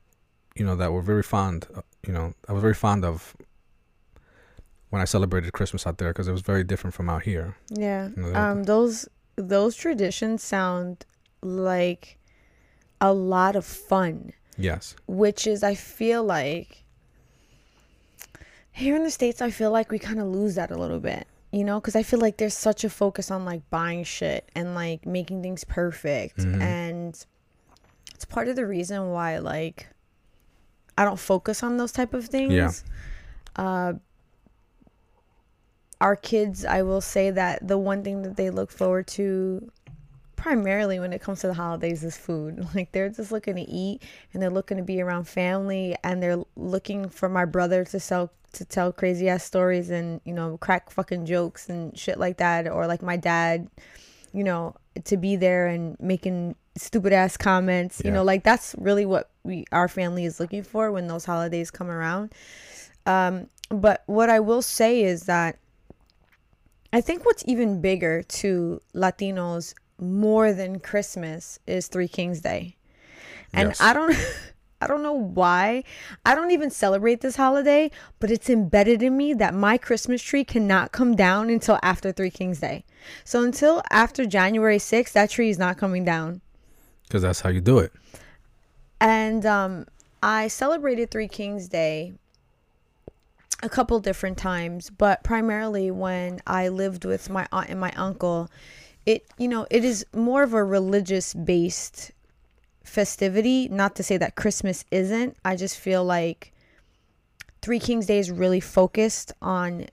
you 0.55 0.65
know, 0.65 0.75
that 0.75 0.91
were 0.91 1.01
very 1.01 1.23
fond. 1.23 1.67
uh, 1.75 1.81
You 2.05 2.13
know, 2.13 2.33
I 2.47 2.53
was 2.53 2.61
very 2.61 2.73
fond 2.73 3.05
of 3.05 3.35
when 4.89 5.01
I 5.01 5.05
celebrated 5.05 5.53
Christmas 5.53 5.85
out 5.87 5.97
there 5.97 6.09
because 6.11 6.27
it 6.27 6.31
was 6.31 6.41
very 6.41 6.63
different 6.63 6.93
from 6.93 7.09
out 7.09 7.23
here. 7.23 7.55
Yeah. 7.69 8.09
You 8.15 8.21
know, 8.23 8.35
Um 8.35 8.63
those 8.63 9.07
those 9.37 9.75
traditions 9.75 10.43
sound 10.43 11.05
like 11.41 12.17
a 12.99 13.13
lot 13.13 13.55
of 13.55 13.65
fun, 13.65 14.33
Yes. 14.57 14.95
which 15.07 15.47
is 15.47 15.63
I 15.63 15.75
feel 15.75 16.23
like 16.23 16.83
here 18.71 18.95
in 18.95 19.03
the 19.03 19.11
states 19.11 19.41
I 19.41 19.51
feel 19.51 19.71
like 19.71 19.89
we 19.91 19.99
kind 19.99 20.19
of 20.19 20.27
lose 20.27 20.55
that 20.55 20.71
a 20.71 20.77
little 20.77 20.99
bit. 20.99 21.27
You 21.51 21.63
know, 21.63 21.81
cuz 21.81 21.95
I 21.95 22.03
feel 22.03 22.19
like 22.19 22.37
there's 22.37 22.53
such 22.53 22.83
a 22.83 22.89
focus 22.89 23.31
on 23.31 23.43
like 23.45 23.67
buying 23.69 24.03
shit 24.03 24.49
and 24.55 24.75
like 24.75 25.05
making 25.05 25.41
things 25.41 25.63
perfect 25.63 26.37
Mhm. 26.37 26.61
and 26.61 27.25
it's 28.13 28.25
part 28.25 28.47
of 28.47 28.55
the 28.55 28.67
reason 28.67 29.09
why 29.09 29.37
like 29.39 29.87
I 30.97 31.05
don't 31.05 31.19
focus 31.19 31.63
on 31.63 31.77
those 31.77 31.91
type 31.91 32.13
of 32.13 32.25
things. 32.27 32.53
Yeah. 32.53 32.71
Uh 33.55 33.93
our 36.01 36.15
kids, 36.15 36.63
I 36.63 36.81
will 36.83 37.01
say 37.01 37.29
that 37.31 37.67
the 37.67 37.77
one 37.77 38.03
thing 38.03 38.21
that 38.21 38.37
they 38.37 38.49
look 38.49 38.71
forward 38.71 39.07
to 39.07 39.69
primarily 40.37 40.97
when 40.99 41.11
it 41.11 41.19
comes 41.21 41.41
to 41.41 41.47
the 41.47 41.53
holidays 41.55 42.03
is 42.03 42.15
food. 42.17 42.65
Like 42.75 42.91
they're 42.93 43.09
just 43.09 43.31
looking 43.31 43.55
to 43.55 43.61
eat 43.63 44.01
and 44.33 44.41
they're 44.41 44.49
looking 44.49 44.77
to 44.77 44.83
be 44.83 45.01
around 45.01 45.27
family 45.27 45.95
and 46.03 46.21
they're 46.23 46.41
looking 46.55 47.09
for 47.09 47.27
my 47.27 47.43
brother 47.45 47.83
to 47.85 47.99
sell 47.99 48.31
to 48.53 48.65
tell 48.65 48.91
crazy 48.91 49.29
ass 49.29 49.43
stories 49.43 49.89
and, 49.89 50.21
you 50.25 50.33
know, 50.33 50.57
crack 50.57 50.89
fucking 50.89 51.25
jokes 51.25 51.69
and 51.69 51.97
shit 51.97 52.19
like 52.19 52.37
that 52.37 52.67
or 52.67 52.87
like 52.87 53.01
my 53.01 53.17
dad, 53.17 53.67
you 54.33 54.43
know, 54.43 54.75
to 55.05 55.17
be 55.17 55.35
there 55.35 55.67
and 55.67 55.97
making 55.99 56.55
stupid 56.75 57.13
ass 57.13 57.37
comments. 57.37 58.01
You 58.03 58.11
know, 58.11 58.23
like 58.23 58.43
that's 58.43 58.75
really 58.77 59.05
what 59.05 59.29
we 59.43 59.65
our 59.71 59.87
family 59.87 60.25
is 60.25 60.39
looking 60.39 60.63
for 60.63 60.91
when 60.91 61.07
those 61.07 61.25
holidays 61.25 61.71
come 61.71 61.89
around. 61.89 62.33
Um 63.05 63.47
but 63.69 64.03
what 64.07 64.29
I 64.29 64.39
will 64.39 64.61
say 64.61 65.03
is 65.03 65.23
that 65.23 65.57
I 66.91 67.01
think 67.01 67.25
what's 67.25 67.43
even 67.45 67.81
bigger 67.81 68.23
to 68.23 68.81
Latinos 68.95 69.75
more 69.99 70.53
than 70.53 70.79
Christmas 70.79 71.59
is 71.67 71.87
Three 71.87 72.07
Kings 72.07 72.41
Day. 72.41 72.75
And 73.53 73.69
Yes. 73.69 73.81
I 73.81 73.93
don't 73.93 74.15
I 74.81 74.87
don't 74.87 75.03
know 75.03 75.13
why. 75.13 75.83
I 76.25 76.35
don't 76.35 76.51
even 76.51 76.69
celebrate 76.69 77.19
this 77.19 77.35
holiday, 77.35 77.91
but 78.19 78.31
it's 78.31 78.49
embedded 78.49 79.03
in 79.03 79.17
me 79.17 79.33
that 79.33 79.53
my 79.53 79.77
Christmas 79.77 80.21
tree 80.21 80.45
cannot 80.45 80.93
come 80.93 81.15
down 81.15 81.49
until 81.49 81.79
after 81.83 82.11
Three 82.11 82.31
Kings 82.31 82.59
Day. 82.59 82.85
So 83.25 83.43
until 83.43 83.81
after 83.91 84.25
January 84.25 84.77
6th, 84.77 85.11
that 85.13 85.29
tree 85.29 85.49
is 85.49 85.59
not 85.59 85.77
coming 85.77 86.05
down. 86.05 86.41
Because 87.03 87.23
that's 87.23 87.41
how 87.41 87.49
you 87.49 87.59
do 87.59 87.79
it. 87.79 87.91
And 89.01 89.45
um, 89.45 89.85
I 90.23 90.47
celebrated 90.47 91.11
Three 91.11 91.27
Kings 91.27 91.67
Day 91.67 92.13
a 93.61 93.67
couple 93.69 93.99
different 93.99 94.37
times, 94.37 94.89
but 94.89 95.23
primarily 95.23 95.91
when 95.91 96.39
I 96.47 96.69
lived 96.69 97.03
with 97.03 97.29
my 97.29 97.47
aunt 97.51 97.69
and 97.69 97.79
my 97.79 97.91
uncle. 97.97 98.49
It, 99.05 99.25
you 99.37 99.47
know, 99.47 99.65
it 99.71 99.83
is 99.83 100.05
more 100.13 100.43
of 100.43 100.53
a 100.53 100.63
religious 100.63 101.33
based 101.33 102.11
festivity. 102.89 103.69
Not 103.69 103.95
to 103.97 104.03
say 104.03 104.17
that 104.17 104.35
Christmas 104.35 104.83
isn't. 104.91 105.37
I 105.45 105.55
just 105.55 105.77
feel 105.77 106.03
like 106.03 106.51
Three 107.61 107.79
Kings 107.79 108.05
Day 108.07 108.19
is 108.19 108.31
really 108.31 108.59
focused 108.59 109.31
on 109.41 109.87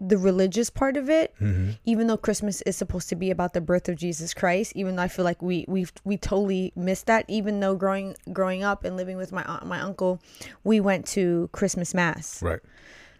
the 0.00 0.18
religious 0.18 0.68
part 0.68 0.96
of 0.96 1.08
it 1.08 1.32
hmm 1.38 1.70
even 1.84 2.06
though 2.06 2.16
Christmas 2.16 2.60
is 2.62 2.76
supposed 2.76 3.08
to 3.08 3.16
be 3.16 3.30
about 3.30 3.54
the 3.54 3.60
birth 3.60 3.88
of 3.88 3.96
Jesus 3.96 4.32
Christ, 4.34 4.72
even 4.76 4.94
though 4.94 5.02
I 5.02 5.08
feel 5.08 5.24
like 5.24 5.42
we 5.42 5.64
we 5.66 5.86
we 6.04 6.16
totally 6.16 6.72
missed 6.76 7.06
that. 7.06 7.24
Even 7.28 7.58
though 7.58 7.74
growing 7.74 8.14
growing 8.32 8.62
up 8.62 8.84
and 8.84 8.96
living 8.96 9.16
with 9.16 9.32
my 9.32 9.42
aunt 9.44 9.66
my 9.66 9.80
uncle, 9.80 10.20
we 10.62 10.78
went 10.80 11.06
to 11.08 11.48
Christmas 11.52 11.92
mass, 11.92 12.40
Right. 12.40 12.60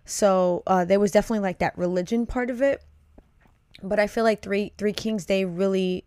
so 0.05 0.63
uh, 0.67 0.85
there 0.85 1.01
was 1.01 1.11
definitely 1.11 1.41
like 1.41 1.59
that 1.59 1.77
religion 1.77 2.25
part 2.25 2.51
of 2.51 2.63
it. 2.63 2.83
But 3.83 3.99
I 3.99 4.07
feel 4.07 4.23
like 4.23 4.43
three 4.43 4.73
Three 4.79 4.93
Kings 4.93 5.25
Day 5.27 5.45
really, 5.45 6.05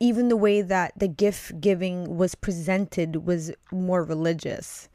even 0.00 0.28
the 0.28 0.36
way 0.36 0.62
that 0.62 0.92
the 0.96 1.08
gift 1.08 1.60
giving 1.60 2.16
was 2.16 2.34
presented 2.34 3.26
was 3.26 3.52
more 3.72 4.04
religious, 4.04 4.88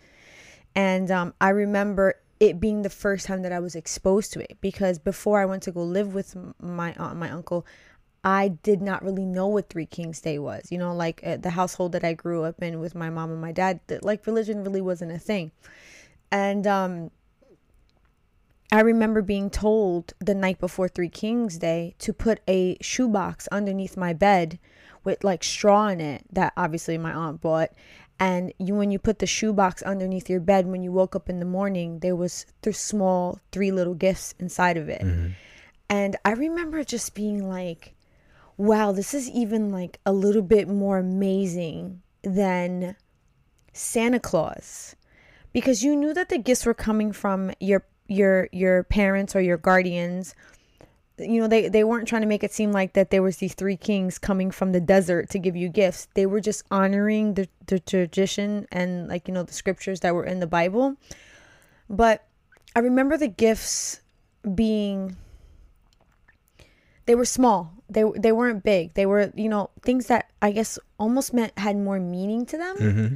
and 0.76 1.10
um, 1.12 1.34
I 1.42 1.50
remember 1.50 2.16
it 2.40 2.60
being 2.60 2.84
the 2.84 2.90
first 2.90 3.26
time 3.26 3.42
that 3.42 3.52
I 3.52 3.60
was 3.60 3.76
exposed 3.76 4.32
to 4.34 4.40
it 4.40 4.58
because 4.62 4.98
before 4.98 5.42
I 5.42 5.46
went 5.46 5.64
to 5.64 5.72
go 5.72 5.84
live 5.84 6.14
with 6.14 6.36
my 6.62 6.94
aunt 6.94 7.18
my 7.18 7.30
uncle, 7.30 7.66
I 8.24 8.50
did 8.50 8.82
not 8.82 9.04
really 9.04 9.26
know 9.26 9.48
what 9.48 9.70
Three 9.70 9.86
Kings 9.86 10.22
Day 10.22 10.40
was. 10.40 10.72
You 10.72 10.78
know, 10.78 10.94
like 10.94 11.22
uh, 11.26 11.38
the 11.38 11.52
household 11.52 11.92
that 11.94 12.04
I 12.04 12.14
grew 12.14 12.44
up 12.44 12.62
in 12.62 12.80
with 12.80 12.96
my 12.96 13.10
mom 13.10 13.32
and 13.32 13.42
my 13.42 13.52
dad, 13.52 13.80
like 14.02 14.26
religion 14.26 14.64
really 14.64 14.82
wasn't 14.82 15.12
a 15.12 15.20
thing. 15.20 15.52
And 16.32 16.68
um 16.68 17.12
I 18.72 18.82
remember 18.82 19.22
being 19.22 19.50
told 19.50 20.14
the 20.20 20.36
night 20.36 20.60
before 20.60 20.88
Three 20.88 21.10
Kings 21.10 21.58
Day 21.58 21.96
to 22.00 22.14
put 22.14 22.40
a 22.48 22.78
shoebox 22.82 23.48
underneath 23.52 23.98
my 23.98 24.14
bed 24.14 24.60
with 25.04 25.24
like 25.24 25.44
straw 25.44 25.88
in 25.88 26.00
it 26.00 26.26
that 26.32 26.54
obviously 26.56 26.98
my 26.98 27.12
aunt 27.12 27.42
bought. 27.42 27.72
And 28.20 28.54
you, 28.60 28.76
when 28.76 28.92
you 28.92 29.00
put 29.00 29.20
the 29.20 29.26
shoebox 29.26 29.82
underneath 29.82 30.30
your 30.30 30.42
bed, 30.42 30.68
when 30.68 30.84
you 30.84 30.92
woke 30.92 31.16
up 31.16 31.30
in 31.30 31.40
the 31.40 31.46
morning, 31.46 32.00
there 32.00 32.16
was 32.16 32.46
th- 32.62 32.76
small 32.76 33.40
three 33.52 33.72
little 33.72 33.96
gifts 33.96 34.36
inside 34.40 34.78
of 34.78 34.90
it. 34.90 35.02
Mm-hmm. 35.02 35.30
And 35.90 36.16
I 36.24 36.34
remember 36.34 36.84
just 36.84 37.16
being 37.16 37.48
like, 37.48 37.96
wow, 38.58 38.92
this 38.92 39.14
is 39.14 39.30
even 39.30 39.72
like 39.72 40.00
a 40.06 40.12
little 40.12 40.42
bit 40.42 40.68
more 40.68 41.00
amazing 41.00 42.02
than 42.22 42.98
Santa 43.74 44.20
Claus. 44.20 44.96
Because 45.54 45.82
you 45.84 45.96
knew 45.96 46.14
that 46.14 46.30
the 46.30 46.38
gifts 46.38 46.66
were 46.66 46.76
coming 46.76 47.12
from 47.12 47.52
your 47.60 47.86
your 48.10 48.50
your 48.52 48.84
parents 48.84 49.36
or 49.36 49.42
your 49.42 49.58
guardians. 49.58 50.36
You 51.18 51.42
know, 51.42 51.48
they, 51.50 51.68
they 51.68 51.84
weren't 51.84 52.08
trying 52.08 52.22
to 52.22 52.28
make 52.30 52.46
it 52.46 52.54
seem 52.54 52.72
like 52.72 52.94
that 52.94 53.10
there 53.10 53.22
was 53.22 53.38
these 53.38 53.54
three 53.54 53.76
kings 53.76 54.18
coming 54.18 54.52
from 54.52 54.72
the 54.72 54.80
desert 54.80 55.30
to 55.32 55.40
give 55.40 55.54
you 55.54 55.68
gifts. 55.68 56.08
They 56.14 56.26
were 56.26 56.40
just 56.40 56.64
honoring 56.72 57.34
the, 57.34 57.50
the 57.68 57.78
tradition 57.78 58.66
and 58.72 59.10
like, 59.10 59.28
you 59.28 59.34
know, 59.34 59.44
the 59.44 59.52
scriptures 59.52 60.00
that 60.00 60.16
were 60.16 60.24
in 60.24 60.40
the 60.40 60.48
Bible. 60.48 60.96
But 61.90 62.26
I 62.74 62.80
remember 62.80 63.18
the 63.18 63.28
gifts 63.28 64.00
being 64.56 65.18
they 67.06 67.16
were 67.16 67.26
small. 67.26 67.74
They 67.90 68.04
they 68.16 68.32
weren't 68.32 68.64
big. 68.64 68.94
They 68.94 69.06
were, 69.06 69.34
you 69.36 69.50
know, 69.50 69.72
things 69.82 70.08
that 70.08 70.30
I 70.42 70.52
guess 70.52 70.80
almost 70.98 71.34
meant 71.34 71.58
had 71.58 71.76
more 71.76 72.00
meaning 72.00 72.46
to 72.46 72.58
them. 72.58 72.78
hmm 72.78 73.16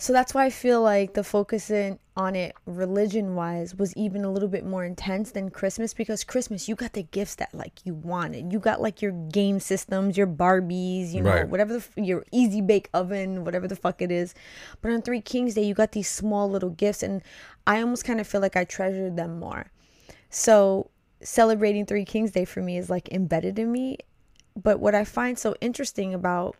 So 0.00 0.14
that's 0.14 0.32
why 0.32 0.46
I 0.46 0.50
feel 0.50 0.80
like 0.80 1.12
the 1.12 1.22
focus 1.22 1.68
in 1.70 1.98
on 2.16 2.34
it 2.34 2.56
religion 2.64 3.34
wise 3.34 3.74
was 3.74 3.94
even 3.96 4.24
a 4.24 4.32
little 4.32 4.48
bit 4.48 4.64
more 4.64 4.82
intense 4.82 5.32
than 5.32 5.50
Christmas 5.50 5.92
because 5.92 6.24
Christmas 6.24 6.68
you 6.70 6.74
got 6.74 6.94
the 6.94 7.02
gifts 7.02 7.34
that 7.34 7.52
like 7.52 7.84
you 7.84 7.92
wanted. 7.92 8.50
You 8.50 8.60
got 8.60 8.80
like 8.80 9.02
your 9.02 9.12
game 9.12 9.60
systems, 9.60 10.16
your 10.16 10.26
Barbies, 10.26 11.12
you 11.12 11.20
know, 11.20 11.34
Right. 11.34 11.48
whatever 11.48 11.74
the 11.74 11.80
f- 11.80 11.92
your 11.98 12.24
easy 12.32 12.62
bake 12.62 12.88
oven, 12.94 13.44
whatever 13.44 13.68
the 13.68 13.76
fuck 13.76 14.00
it 14.00 14.10
is. 14.10 14.34
But 14.80 14.90
on 14.90 15.02
Three 15.02 15.20
Kings 15.20 15.52
Day 15.52 15.64
you 15.64 15.74
got 15.74 15.92
these 15.92 16.08
small 16.08 16.48
little 16.48 16.70
gifts 16.70 17.02
and 17.02 17.20
I 17.66 17.82
almost 17.82 18.06
kind 18.06 18.20
of 18.20 18.26
feel 18.26 18.40
like 18.40 18.56
I 18.56 18.64
treasured 18.64 19.16
them 19.16 19.38
more. 19.38 19.70
So 20.30 20.88
celebrating 21.20 21.84
Three 21.84 22.06
Kings 22.06 22.30
Day 22.30 22.46
for 22.46 22.62
me 22.62 22.78
is 22.78 22.88
like 22.88 23.12
embedded 23.12 23.58
in 23.58 23.70
me. 23.70 23.98
But 24.56 24.80
what 24.80 24.94
I 24.94 25.04
find 25.04 25.38
so 25.38 25.54
interesting 25.60 26.14
about 26.14 26.56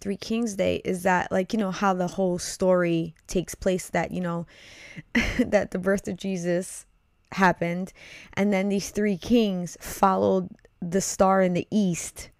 Three 0.00 0.16
Kings 0.16 0.54
Day 0.54 0.80
is 0.84 1.02
that, 1.02 1.30
like, 1.30 1.52
you 1.52 1.58
know, 1.58 1.70
how 1.70 1.92
the 1.94 2.06
whole 2.08 2.38
story 2.38 3.14
takes 3.26 3.54
place 3.54 3.88
that, 3.90 4.10
you 4.12 4.20
know, 4.20 4.46
that 5.38 5.70
the 5.70 5.78
birth 5.78 6.08
of 6.08 6.16
Jesus 6.16 6.86
happened. 7.32 7.92
And 8.34 8.52
then 8.52 8.68
these 8.68 8.90
three 8.90 9.16
kings 9.16 9.76
followed 9.80 10.48
the 10.80 11.00
star 11.00 11.42
in 11.42 11.52
the 11.52 11.66
east 11.70 12.30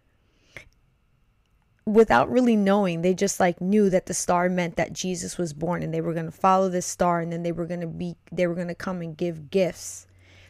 without 1.87 2.31
really 2.31 2.57
knowing 2.57 3.03
they 3.03 3.15
just 3.15 3.41
like 3.41 3.61
knew 3.61 3.91
that 3.91 4.07
the 4.07 4.15
star 4.15 4.49
meant 4.49 4.77
that 4.77 4.93
jesus 4.93 5.37
was 5.39 5.53
born 5.53 5.83
and 5.83 5.93
they 5.93 6.01
were 6.01 6.13
going 6.13 6.27
to 6.27 6.31
follow 6.31 6.69
this 6.69 6.87
star 6.87 7.21
and 7.21 7.33
then 7.33 7.43
they 7.43 7.53
were 7.53 7.67
going 7.67 7.81
to 7.81 7.87
be 7.87 8.15
they 8.31 8.47
were 8.47 8.55
going 8.55 8.69
to 8.69 8.75
come 8.75 9.01
and 9.01 9.17
give 9.17 9.51
gifts 9.51 10.07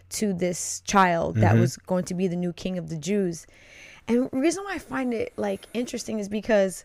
to 0.09 0.35
this 0.35 0.81
child 0.85 1.37
that 1.37 1.55
Mhm. 1.55 1.61
was 1.61 1.77
going 1.77 2.05
to 2.05 2.15
be 2.15 2.27
the 2.27 2.37
new 2.37 2.53
king 2.53 2.77
of 2.77 2.89
the 2.89 2.97
jews 2.99 3.47
and 4.09 4.29
the 4.31 4.37
reason 4.37 4.65
why 4.65 4.75
i 4.75 4.79
find 4.79 5.15
it 5.15 5.33
like 5.37 5.67
interesting 5.73 6.19
is 6.19 6.29
because 6.29 6.85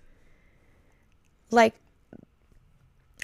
like 1.52 1.74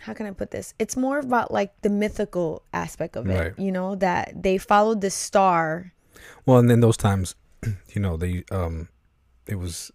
how 0.01 0.13
can 0.13 0.25
i 0.25 0.31
put 0.31 0.51
this 0.51 0.73
it's 0.79 0.95
more 0.97 1.19
about 1.19 1.51
like 1.51 1.73
the 1.81 1.89
mythical 1.89 2.63
aspect 2.73 3.15
of 3.15 3.27
it 3.27 3.37
Right. 3.37 3.53
you 3.57 3.71
know 3.71 3.95
that 3.95 4.41
they 4.43 4.57
followed 4.57 5.01
the 5.01 5.09
star 5.09 5.93
Well, 6.45 6.57
and 6.57 6.69
then 6.69 6.81
those 6.81 6.97
times, 6.97 7.35
you 7.93 8.01
know, 8.01 8.17
they 8.17 8.43
um, 8.51 8.87
it 9.47 9.55
was. 9.55 9.91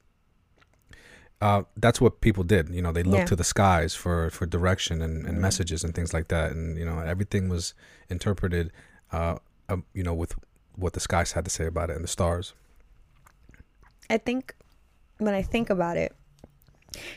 Uh, 1.40 1.62
that's 1.76 2.00
what 2.00 2.20
people 2.20 2.42
did. 2.44 2.68
You 2.70 2.80
know, 2.82 2.92
they 2.92 3.02
looked 3.02 3.28
Yeah. 3.28 3.34
to 3.34 3.36
the 3.36 3.44
skies 3.44 3.94
for 3.94 4.30
for 4.30 4.46
direction 4.46 5.02
and, 5.02 5.26
and 5.26 5.36
Mhm. 5.36 5.40
messages 5.42 5.84
and 5.84 5.94
things 5.94 6.14
like 6.14 6.28
that, 6.28 6.52
and 6.52 6.78
you 6.78 6.84
know, 6.84 6.98
everything 7.00 7.48
was 7.50 7.74
interpreted. 8.08 8.70
Uh, 9.12 9.36
um, 9.68 9.84
you 9.92 10.02
know, 10.02 10.14
with 10.14 10.34
what 10.76 10.92
the 10.92 11.00
skies 11.00 11.32
had 11.32 11.44
to 11.44 11.50
say 11.50 11.66
about 11.66 11.90
it 11.90 11.96
and 11.96 12.04
the 12.04 12.08
stars. 12.18 12.54
I 14.08 14.18
think 14.18 14.54
when 15.18 15.34
I 15.34 15.42
think 15.42 15.68
about 15.70 15.96
it, 15.96 16.12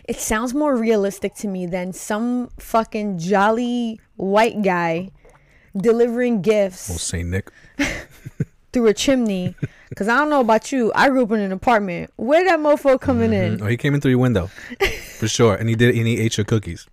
it 0.05 0.17
sounds 0.17 0.53
more 0.53 0.75
realistic 0.75 1.35
to 1.35 1.47
me 1.47 1.65
than 1.65 1.93
some 1.93 2.49
fucking 2.59 3.17
jolly 3.19 3.99
white 4.15 4.61
guy 4.61 5.11
delivering 5.77 6.41
gifts 6.41 6.89
Well, 6.89 6.97
Saint 6.97 7.29
Nick. 7.29 7.49
through 8.73 8.87
a 8.87 8.93
chimney. 8.93 9.55
Cause 9.95 10.07
I 10.07 10.17
don't 10.17 10.29
know 10.29 10.41
about 10.41 10.71
you, 10.71 10.91
I 10.93 11.09
grew 11.09 11.23
up 11.23 11.31
in 11.31 11.39
an 11.39 11.51
apartment. 11.51 12.11
Where 12.17 12.43
that 12.45 12.59
mofo 12.59 13.01
coming 13.01 13.31
Mhm. 13.31 13.53
in? 13.55 13.61
Oh, 13.63 13.65
he 13.65 13.77
came 13.77 13.95
in 13.95 14.01
through 14.01 14.11
your 14.11 14.19
window, 14.19 14.51
for 15.17 15.27
sure, 15.27 15.55
and 15.55 15.67
he 15.67 15.75
did, 15.75 15.95
and 15.95 16.05
he 16.07 16.19
ate 16.19 16.37
your 16.37 16.45
cookies. 16.45 16.85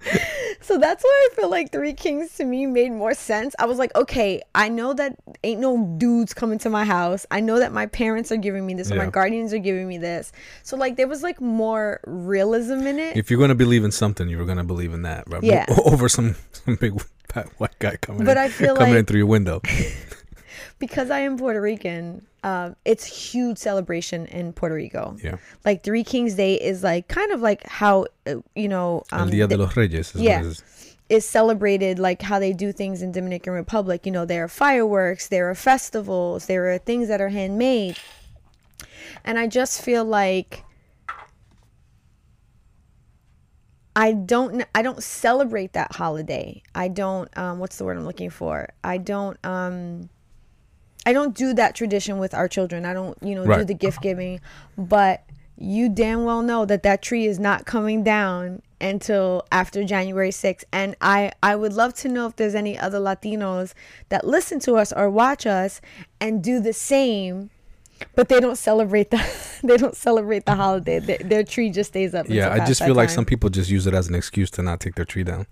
So 0.70 0.78
that's 0.78 1.02
why 1.02 1.28
I 1.32 1.34
feel 1.34 1.50
like 1.50 1.72
Three 1.72 1.94
Kings 1.94 2.36
to 2.36 2.44
me 2.44 2.64
made 2.64 2.92
more 2.92 3.12
sense. 3.12 3.56
I 3.58 3.66
was 3.66 3.76
like, 3.76 3.92
okay, 3.96 4.40
I 4.54 4.68
know 4.68 4.94
that 4.94 5.16
ain't 5.42 5.60
no 5.60 5.96
dudes 5.98 6.32
coming 6.32 6.60
to 6.60 6.70
my 6.70 6.84
house. 6.84 7.26
I 7.32 7.40
know 7.40 7.58
that 7.58 7.72
my 7.72 7.86
parents 7.86 8.30
are 8.30 8.36
giving 8.36 8.64
me 8.64 8.74
this, 8.74 8.92
or 8.92 8.94
my 8.94 9.10
guardians 9.10 9.52
are 9.52 9.58
giving 9.58 9.88
me 9.88 9.98
this. 9.98 10.30
So 10.62 10.76
like 10.76 10.94
there 10.94 11.08
was 11.08 11.24
like 11.24 11.40
more 11.40 12.00
realism 12.06 12.86
in 12.86 13.00
it. 13.00 13.16
If 13.16 13.32
you're 13.32 13.40
gonna 13.40 13.56
believe 13.56 13.82
in 13.82 13.90
something, 13.90 14.28
you're 14.28 14.46
gonna 14.46 14.62
believe 14.62 14.94
in 14.94 15.02
that, 15.02 15.24
right? 15.26 15.42
Yeah. 15.42 15.66
Over 15.84 16.08
some 16.08 16.36
some 16.52 16.76
big 16.76 17.02
fat 17.28 17.48
white 17.58 17.76
guy 17.80 17.96
coming 17.96 18.24
But 18.24 18.36
in, 18.36 18.44
I 18.44 18.48
feel 18.48 18.76
coming 18.76 18.94
in 18.94 19.06
through 19.06 19.18
your 19.18 19.26
window. 19.26 19.62
because 20.78 21.10
I 21.10 21.20
am 21.20 21.36
Puerto 21.36 21.60
Rican, 21.60 22.26
um, 22.42 22.76
it's 22.84 23.04
huge 23.04 23.58
celebration 23.58 24.26
in 24.26 24.52
Puerto 24.52 24.74
Rico. 24.74 25.16
Yeah. 25.22 25.36
Like 25.64 25.82
Three 25.82 26.04
Kings 26.04 26.34
Day 26.34 26.54
is 26.54 26.82
like 26.82 27.08
kind 27.08 27.32
of 27.32 27.40
like 27.40 27.66
how 27.66 28.06
uh, 28.26 28.36
you 28.54 28.68
know 28.68 29.04
El 29.12 29.22
um, 29.22 29.30
Dia 29.30 29.46
de 29.46 29.56
los 29.56 29.76
Reyes. 29.76 30.14
Is 30.14 30.20
yeah. 30.20 30.38
What 30.38 30.46
it 30.46 30.48
is. 30.48 30.96
is 31.08 31.26
celebrated 31.26 31.98
like 31.98 32.22
how 32.22 32.38
they 32.38 32.52
do 32.52 32.72
things 32.72 33.02
in 33.02 33.12
Dominican 33.12 33.52
Republic. 33.52 34.06
You 34.06 34.12
know, 34.12 34.24
there 34.24 34.44
are 34.44 34.48
fireworks, 34.48 35.28
there 35.28 35.50
are 35.50 35.54
festivals, 35.54 36.46
there 36.46 36.72
are 36.72 36.78
things 36.78 37.08
that 37.08 37.20
are 37.20 37.28
handmade, 37.28 37.98
and 39.24 39.38
I 39.38 39.46
just 39.46 39.82
feel 39.82 40.04
like. 40.04 40.64
I 43.96 44.12
don't 44.12 44.64
I 44.72 44.82
don't 44.82 45.02
celebrate 45.02 45.72
that 45.72 45.96
holiday. 45.96 46.62
I 46.76 46.86
don't 46.86 47.28
um 47.36 47.58
what's 47.58 47.76
the 47.76 47.84
word 47.84 47.98
I'm 47.98 48.06
looking 48.06 48.30
for? 48.30 48.68
I 48.84 48.98
don't 48.98 49.36
um 49.44 50.08
I 51.06 51.12
don't 51.12 51.34
do 51.34 51.54
that 51.54 51.74
tradition 51.74 52.18
with 52.18 52.34
our 52.34 52.48
children. 52.48 52.84
I 52.84 52.92
don't, 52.92 53.16
you 53.22 53.34
know, 53.34 53.46
do 53.46 53.64
the 53.64 53.74
gift 53.74 54.02
giving, 54.02 54.40
but 54.76 55.24
you 55.56 55.88
damn 55.88 56.24
well 56.24 56.42
know 56.42 56.64
that 56.64 56.82
that 56.82 57.02
tree 57.02 57.26
is 57.26 57.38
not 57.38 57.66
coming 57.66 58.02
down 58.02 58.62
until 58.80 59.46
after 59.52 59.84
January 59.84 60.30
6th. 60.30 60.64
And 60.72 60.96
I 61.00 61.32
I 61.42 61.54
would 61.54 61.74
love 61.74 61.94
to 61.94 62.08
know 62.08 62.26
if 62.26 62.36
there's 62.36 62.54
any 62.54 62.78
other 62.78 62.98
Latinos 62.98 63.74
that 64.08 64.26
listen 64.26 64.58
to 64.60 64.76
us 64.76 64.92
or 64.92 65.10
watch 65.10 65.46
us 65.46 65.80
and 66.20 66.42
do 66.42 66.60
the 66.60 66.72
same. 66.72 67.50
But 68.14 68.30
they 68.30 68.40
don't 68.40 68.56
celebrate 68.56 69.10
the 69.10 69.22
they 69.62 69.76
don't 69.76 69.96
celebrate 69.96 70.46
the 70.46 70.54
holiday. 70.54 70.98
Their, 70.98 71.18
their 71.18 71.44
tree 71.44 71.70
just 71.70 71.90
stays 71.90 72.14
up. 72.14 72.26
Yeah, 72.28 72.50
I 72.50 72.64
just 72.64 72.82
feel 72.82 72.94
like 72.94 73.08
time. 73.08 73.16
some 73.16 73.24
people 73.26 73.50
just 73.50 73.70
use 73.70 73.86
it 73.86 73.92
as 73.92 74.08
an 74.08 74.14
excuse 74.14 74.50
to 74.52 74.62
not 74.62 74.80
take 74.80 74.94
their 74.94 75.04
tree 75.04 75.24
down. 75.24 75.46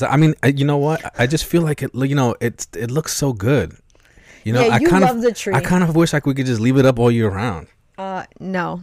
I 0.00 0.16
mean, 0.16 0.34
I, 0.42 0.48
you 0.48 0.64
know 0.64 0.78
what? 0.78 1.12
I 1.18 1.26
just 1.26 1.44
feel 1.44 1.62
like 1.62 1.82
it. 1.82 1.90
You 1.94 2.14
know, 2.14 2.34
it 2.40 2.66
it 2.74 2.90
looks 2.90 3.12
so 3.12 3.34
good. 3.34 3.76
You 4.44 4.52
know, 4.52 4.60
Yeah, 4.66 4.74
I 4.74 4.78
you 4.78 4.88
kind 4.88 5.04
love 5.04 5.16
of 5.16 5.22
the 5.22 5.32
tree. 5.32 5.54
I 5.54 5.60
kind 5.60 5.82
of 5.84 5.94
wish 5.96 6.12
like 6.12 6.26
we 6.26 6.34
could 6.34 6.46
just 6.46 6.60
leave 6.60 6.76
it 6.76 6.86
up 6.86 6.98
all 6.98 7.10
year 7.10 7.28
round. 7.30 7.68
Uh, 7.98 8.24
no, 8.38 8.82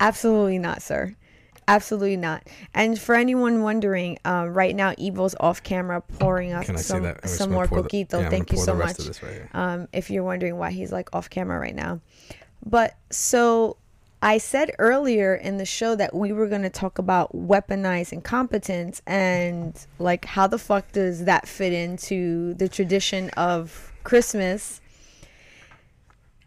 absolutely 0.00 0.58
not, 0.58 0.82
sir. 0.82 1.14
Absolutely 1.66 2.16
not. 2.16 2.42
And 2.72 2.98
for 2.98 3.14
anyone 3.14 3.62
wondering, 3.62 4.18
uh, 4.24 4.46
right 4.48 4.74
now, 4.74 4.94
Evo's 4.96 5.34
off 5.38 5.62
camera 5.62 6.00
pouring 6.00 6.52
us 6.54 6.64
Can 6.66 6.76
I 6.76 6.78
say 6.78 6.84
some, 6.94 7.02
that? 7.02 7.16
I'm 7.16 7.22
just 7.22 7.36
some 7.36 7.52
more 7.52 7.66
coquito. 7.66 8.22
yeah, 8.22 8.30
Thank 8.30 8.52
you 8.52 8.58
so 8.58 8.72
much. 8.74 8.86
rest 8.86 8.98
of 9.00 9.06
this 9.06 9.22
right. 9.22 9.42
Um, 9.52 9.86
if 9.92 10.10
you're 10.10 10.24
wondering 10.24 10.56
why 10.56 10.70
he's 10.70 10.90
like 10.92 11.14
off 11.14 11.28
camera 11.28 11.58
right 11.58 11.74
now. 11.74 12.00
But 12.64 12.96
so 13.10 13.76
I 14.22 14.38
said 14.38 14.70
earlier 14.78 15.34
in 15.34 15.58
the 15.58 15.66
show 15.66 15.94
that 15.94 16.14
we 16.14 16.32
were 16.32 16.46
going 16.48 16.62
to 16.62 16.70
talk 16.70 16.98
about 16.98 17.36
weaponized 17.36 18.12
incompetence 18.14 19.02
and 19.06 19.78
like 19.98 20.24
how 20.24 20.46
the 20.46 20.58
fuck 20.58 20.90
does 20.92 21.26
that 21.26 21.46
fit 21.46 21.74
into 21.74 22.54
the 22.54 22.68
tradition 22.68 23.28
of 23.36 23.87
Christmas? 24.08 24.80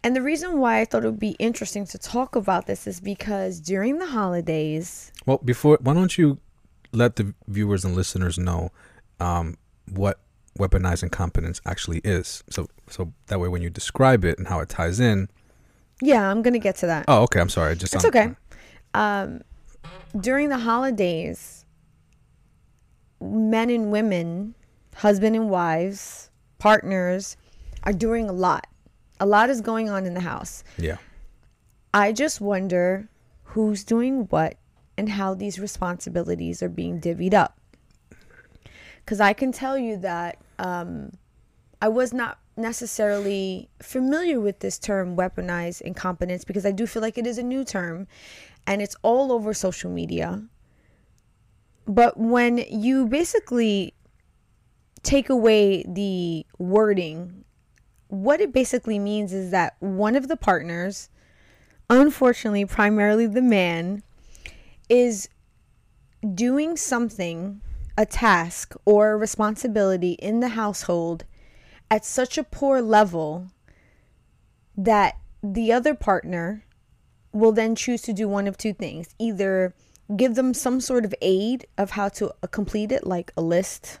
And 0.02 0.16
the 0.16 0.22
reason 0.22 0.58
why 0.58 0.80
I 0.80 0.84
thought 0.84 1.04
it 1.04 1.06
would 1.06 1.20
be 1.20 1.36
interesting 1.38 1.86
to 1.86 1.96
talk 1.98 2.34
about 2.34 2.66
this 2.66 2.88
is 2.88 2.98
because 3.00 3.60
during 3.60 3.98
the 3.98 4.06
holidays, 4.06 5.12
Well, 5.26 5.38
before, 5.44 5.78
why 5.80 5.94
don't 5.94 6.18
you 6.18 6.38
let 6.92 7.14
the 7.16 7.34
viewers 7.46 7.84
and 7.84 7.94
listeners 7.94 8.36
know 8.36 8.70
um, 9.20 9.56
what 9.88 10.18
weaponized 10.58 11.04
incompetence 11.04 11.60
actually 11.64 12.00
is? 12.02 12.42
So, 12.50 12.66
so 12.90 13.12
that 13.28 13.38
way, 13.38 13.46
when 13.48 13.62
you 13.62 13.70
describe 13.70 14.24
it 14.24 14.38
and 14.38 14.48
how 14.48 14.58
it 14.58 14.68
ties 14.68 14.98
in. 14.98 15.28
yeah, 16.00 16.28
I'm 16.28 16.42
going 16.42 16.54
to 16.54 16.58
get 16.58 16.74
to 16.78 16.86
that. 16.86 17.04
Oh, 17.06 17.22
okay. 17.22 17.38
I'm 17.38 17.48
sorry. 17.48 17.70
I 17.70 17.74
Just 17.76 17.94
It's 17.94 18.04
okay. 18.04 18.34
Um, 18.92 19.42
during 20.20 20.48
the 20.48 20.58
holidays, 20.58 21.64
men 23.20 23.70
and 23.70 23.92
women, 23.92 24.56
husband 24.96 25.36
and 25.36 25.48
wives, 25.48 26.28
partners, 26.58 27.36
are 27.84 27.92
doing 27.92 28.28
a 28.28 28.32
lot. 28.32 28.66
A 29.20 29.26
lot 29.26 29.50
is 29.50 29.60
going 29.60 29.88
on 29.88 30.06
in 30.06 30.14
the 30.14 30.20
house. 30.20 30.64
Yeah. 30.78 30.96
I 31.94 32.12
just 32.12 32.40
wonder 32.40 33.08
who's 33.44 33.84
doing 33.84 34.26
what 34.30 34.56
and 34.96 35.08
how 35.08 35.34
these 35.34 35.58
responsibilities 35.58 36.62
are 36.62 36.68
being 36.68 37.00
divvied 37.00 37.34
up. 37.34 37.58
Because 39.04 39.20
I 39.20 39.32
can 39.32 39.52
tell 39.52 39.76
you 39.76 39.96
that 39.98 40.38
um, 40.58 41.12
I 41.80 41.88
was 41.88 42.12
not 42.12 42.38
necessarily 42.56 43.68
familiar 43.80 44.40
with 44.40 44.60
this 44.60 44.78
term 44.78 45.16
weaponized 45.16 45.80
incompetence 45.82 46.44
because 46.44 46.66
I 46.66 46.70
do 46.70 46.86
feel 46.86 47.02
like 47.02 47.18
it 47.18 47.26
is 47.26 47.38
a 47.38 47.42
new 47.42 47.64
term 47.64 48.06
and 48.66 48.80
it's 48.80 48.96
all 49.02 49.32
over 49.32 49.54
social 49.54 49.90
media. 49.90 50.42
But 51.86 52.16
when 52.16 52.58
you 52.58 53.06
basically 53.06 53.94
take 55.02 55.28
away 55.28 55.84
the 55.88 56.46
wording, 56.58 57.44
what 58.12 58.42
it 58.42 58.52
basically 58.52 58.98
means 58.98 59.32
is 59.32 59.52
that 59.52 59.74
one 59.80 60.14
of 60.14 60.28
the 60.28 60.36
partners, 60.36 61.08
unfortunately, 61.88 62.66
primarily 62.66 63.26
the 63.26 63.40
man, 63.40 64.02
is 64.90 65.30
doing 66.34 66.76
something, 66.76 67.62
a 67.96 68.04
task 68.04 68.74
or 68.84 69.12
a 69.12 69.16
responsibility 69.16 70.12
in 70.12 70.40
the 70.40 70.50
household 70.50 71.24
at 71.90 72.04
such 72.04 72.36
a 72.36 72.44
poor 72.44 72.82
level 72.82 73.46
that 74.76 75.16
the 75.42 75.72
other 75.72 75.94
partner 75.94 76.66
will 77.32 77.52
then 77.52 77.74
choose 77.74 78.02
to 78.02 78.12
do 78.12 78.28
one 78.28 78.46
of 78.46 78.58
two 78.58 78.74
things 78.74 79.14
either 79.18 79.74
give 80.18 80.34
them 80.34 80.52
some 80.52 80.82
sort 80.82 81.06
of 81.06 81.14
aid 81.22 81.64
of 81.78 81.92
how 81.92 82.10
to 82.10 82.28
uh, 82.42 82.46
complete 82.48 82.92
it, 82.92 83.06
like 83.06 83.32
a 83.38 83.40
list. 83.40 84.00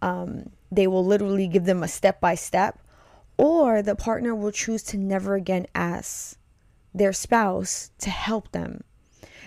Um, 0.00 0.48
they 0.72 0.86
will 0.86 1.04
literally 1.04 1.48
give 1.48 1.66
them 1.66 1.82
a 1.82 1.88
step 1.88 2.18
by 2.18 2.34
step, 2.34 2.78
or 3.38 3.82
the 3.82 3.94
partner 3.94 4.34
will 4.34 4.50
choose 4.50 4.82
to 4.84 4.96
never 4.96 5.34
again 5.34 5.66
ask 5.74 6.38
their 6.94 7.12
spouse 7.12 7.90
to 7.98 8.10
help 8.10 8.52
them. 8.52 8.82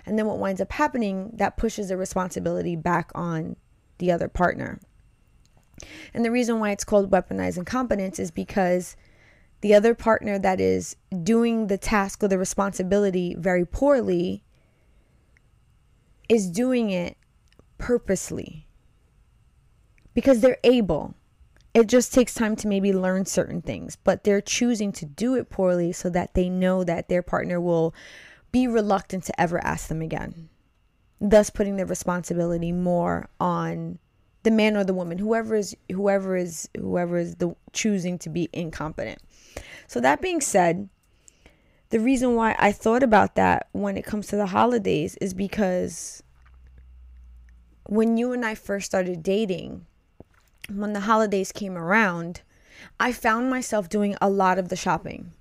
And 0.05 0.17
then 0.17 0.25
what 0.25 0.37
winds 0.37 0.61
up 0.61 0.71
happening, 0.71 1.31
that 1.33 1.57
pushes 1.57 1.89
the 1.89 1.97
responsibility 1.97 2.75
back 2.75 3.11
on 3.15 3.55
the 3.97 4.11
other 4.11 4.27
partner. 4.27 4.79
And 6.13 6.23
the 6.23 6.31
reason 6.31 6.59
why 6.59 6.71
it's 6.71 6.83
called 6.83 7.11
weaponized 7.11 7.57
incompetence 7.57 8.19
is 8.19 8.31
because 8.31 8.95
the 9.61 9.73
other 9.73 9.93
partner 9.93 10.39
that 10.39 10.61
is 10.61 10.95
doing 11.23 11.67
the 11.67 11.77
task 11.77 12.23
or 12.23 12.27
the 12.27 12.37
responsibility 12.37 13.35
very 13.37 13.65
poorly 13.65 14.43
is 16.27 16.49
doing 16.49 16.91
it 16.91 17.17
purposely 17.77 18.67
because 20.13 20.41
they're 20.41 20.59
able. 20.63 21.15
It 21.73 21.87
just 21.87 22.13
takes 22.13 22.33
time 22.33 22.55
to 22.57 22.67
maybe 22.67 22.91
learn 22.91 23.25
certain 23.25 23.61
things, 23.61 23.95
but 23.95 24.23
they're 24.23 24.41
choosing 24.41 24.91
to 24.93 25.05
do 25.05 25.35
it 25.35 25.49
poorly 25.49 25.91
so 25.91 26.09
that 26.09 26.33
they 26.33 26.49
know 26.49 26.83
that 26.83 27.09
their 27.09 27.21
partner 27.21 27.61
will 27.61 27.93
be 28.51 28.67
reluctant 28.67 29.25
to 29.25 29.39
ever 29.39 29.63
ask 29.63 29.87
them 29.87 30.01
again. 30.01 30.49
Thus 31.21 31.49
putting 31.49 31.77
the 31.77 31.85
responsibility 31.85 32.71
more 32.71 33.29
on 33.39 33.99
the 34.43 34.51
man 34.51 34.77
or 34.77 34.83
the 34.83 34.93
woman, 34.93 35.17
whoever 35.17 35.55
is 35.55 35.75
whoever 35.91 36.35
is 36.35 36.69
whoever 36.77 37.17
is 37.17 37.35
the 37.35 37.55
choosing 37.73 38.17
to 38.19 38.29
be 38.29 38.49
incompetent. 38.53 39.19
So 39.87 39.99
that 39.99 40.21
being 40.21 40.41
said, 40.41 40.89
the 41.89 41.99
reason 41.99 42.35
why 42.35 42.55
I 42.57 42.71
thought 42.71 43.03
about 43.03 43.35
that 43.35 43.67
when 43.73 43.97
it 43.97 44.05
comes 44.05 44.27
to 44.27 44.35
the 44.35 44.47
holidays 44.47 45.17
is 45.19 45.33
because 45.33 46.23
when 47.83 48.17
you 48.17 48.31
and 48.31 48.45
I 48.45 48.55
first 48.55 48.85
started 48.85 49.23
dating, 49.23 49.85
when 50.69 50.93
the 50.93 51.01
holidays 51.01 51.51
came 51.51 51.77
around, 51.77 52.41
I 52.99 53.11
found 53.11 53.49
myself 53.49 53.89
doing 53.89 54.15
a 54.21 54.29
lot 54.29 54.57
of 54.57 54.69
the 54.69 54.75
shopping 54.75 55.31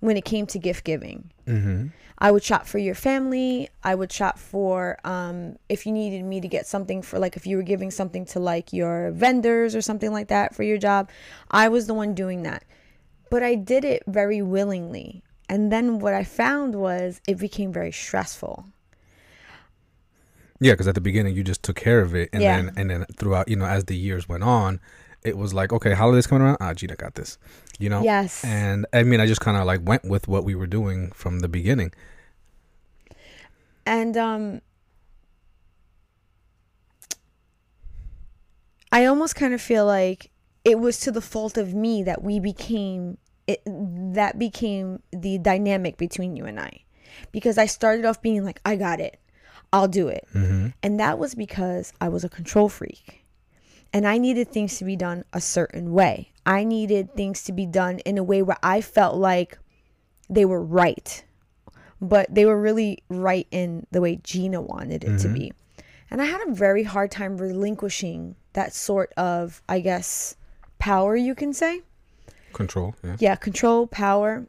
when 0.00 0.16
it 0.16 0.24
came 0.24 0.46
to 0.46 0.58
gift 0.58 0.84
giving. 0.84 1.30
Mm-hmm. 1.46 1.88
I 2.18 2.30
would 2.30 2.42
shop 2.42 2.66
for 2.66 2.78
your 2.78 2.94
family. 2.94 3.68
I 3.84 3.94
would 3.94 4.10
shop 4.10 4.38
for 4.38 4.98
um, 5.04 5.56
if 5.68 5.84
you 5.84 5.92
needed 5.92 6.24
me 6.24 6.40
to 6.40 6.48
get 6.48 6.66
something 6.66 7.02
for 7.02 7.18
like 7.18 7.36
if 7.36 7.46
you 7.46 7.56
were 7.56 7.62
giving 7.62 7.90
something 7.90 8.24
to 8.26 8.40
like 8.40 8.72
your 8.72 9.10
vendors 9.10 9.74
or 9.74 9.82
something 9.82 10.12
like 10.12 10.28
that 10.28 10.54
for 10.54 10.62
your 10.62 10.78
job. 10.78 11.10
I 11.50 11.68
was 11.68 11.86
the 11.86 11.94
one 11.94 12.14
doing 12.14 12.42
that. 12.44 12.64
But 13.30 13.42
I 13.42 13.54
did 13.54 13.84
it 13.84 14.02
very 14.06 14.40
willingly. 14.40 15.22
And 15.48 15.70
then 15.70 15.98
what 15.98 16.14
I 16.14 16.24
found 16.24 16.74
was 16.74 17.20
it 17.28 17.38
became 17.38 17.72
very 17.72 17.92
stressful. 17.92 18.66
Yeah, 20.60 20.72
because 20.72 20.88
at 20.88 20.94
the 20.94 21.00
beginning 21.00 21.34
you 21.36 21.42
just 21.44 21.62
took 21.62 21.76
care 21.76 22.00
of 22.00 22.14
it, 22.14 22.30
and 22.32 22.42
Yeah. 22.42 22.56
then 22.56 22.72
and 22.76 22.90
then 22.90 23.04
throughout, 23.16 23.48
you 23.48 23.56
know, 23.56 23.66
as 23.66 23.84
the 23.84 23.96
years 23.96 24.28
went 24.28 24.42
on, 24.42 24.80
it 25.22 25.36
was 25.36 25.52
like, 25.52 25.72
okay, 25.72 25.92
holidays 25.92 26.26
coming 26.26 26.42
around. 26.46 26.58
Ah, 26.60 26.72
Jeanna 26.72 26.96
got 26.96 27.14
this, 27.14 27.36
you 27.78 27.88
know. 27.88 28.02
Yes. 28.02 28.44
And 28.44 28.86
I 28.92 29.02
mean, 29.02 29.20
I 29.20 29.26
just 29.26 29.40
kind 29.40 29.56
of 29.56 29.64
like 29.66 29.80
went 29.84 30.04
with 30.04 30.28
what 30.28 30.44
we 30.44 30.54
were 30.54 30.66
doing 30.66 31.10
from 31.12 31.40
the 31.40 31.48
beginning. 31.48 31.92
And 33.84 34.16
um 34.16 34.60
I 38.92 39.04
almost 39.04 39.36
kind 39.36 39.52
of 39.52 39.60
feel 39.60 39.84
like 39.84 40.30
it 40.64 40.78
was 40.78 40.98
to 41.00 41.10
the 41.10 41.20
fault 41.20 41.56
of 41.58 41.74
me 41.74 42.02
that 42.04 42.22
we 42.22 42.40
became 42.40 43.18
it 43.46 43.62
that 43.66 44.38
became 44.38 45.02
the 45.12 45.38
dynamic 45.38 45.96
between 45.96 46.34
you 46.36 46.44
and 46.46 46.58
I. 46.58 46.82
Because 47.30 47.58
I 47.58 47.66
started 47.66 48.04
off 48.04 48.20
being 48.22 48.44
like 48.44 48.60
I 48.64 48.76
got 48.76 49.00
it. 49.00 49.20
I'll 49.76 49.88
do 49.88 50.08
it. 50.08 50.26
Mm-hmm. 50.32 50.68
And 50.82 50.98
that 50.98 51.18
was 51.18 51.34
because 51.34 51.92
I 52.00 52.08
was 52.08 52.24
a 52.24 52.30
control 52.30 52.70
freak. 52.70 53.26
And 53.92 54.08
I 54.08 54.16
needed 54.16 54.50
things 54.50 54.78
to 54.78 54.86
be 54.86 54.96
done 54.96 55.22
a 55.34 55.40
certain 55.40 55.92
way. 55.92 56.32
I 56.46 56.64
needed 56.64 57.14
things 57.14 57.44
to 57.44 57.52
be 57.52 57.66
done 57.66 57.98
in 58.00 58.16
a 58.16 58.22
way 58.22 58.40
where 58.40 58.56
I 58.62 58.80
felt 58.80 59.16
like 59.16 59.58
they 60.30 60.46
were 60.46 60.62
right. 60.62 61.22
But 62.00 62.34
they 62.34 62.46
were 62.46 62.58
really 62.58 63.02
right 63.10 63.46
in 63.50 63.86
the 63.90 64.00
way 64.00 64.16
Jeanna 64.16 64.62
wanted 64.62 65.04
it 65.04 65.18
to 65.18 65.28
be. 65.28 65.52
And 66.10 66.22
I 66.22 66.24
had 66.24 66.40
a 66.48 66.52
very 66.52 66.84
hard 66.84 67.10
time 67.10 67.36
relinquishing 67.36 68.36
that 68.54 68.72
sort 68.72 69.12
of, 69.18 69.60
I 69.68 69.80
guess, 69.80 70.36
power, 70.78 71.16
you 71.16 71.34
can 71.34 71.52
say 71.52 71.82
Control. 72.54 72.94
Yeah. 73.04 73.16
yeah, 73.18 73.34
control, 73.34 73.86
power. 73.86 74.46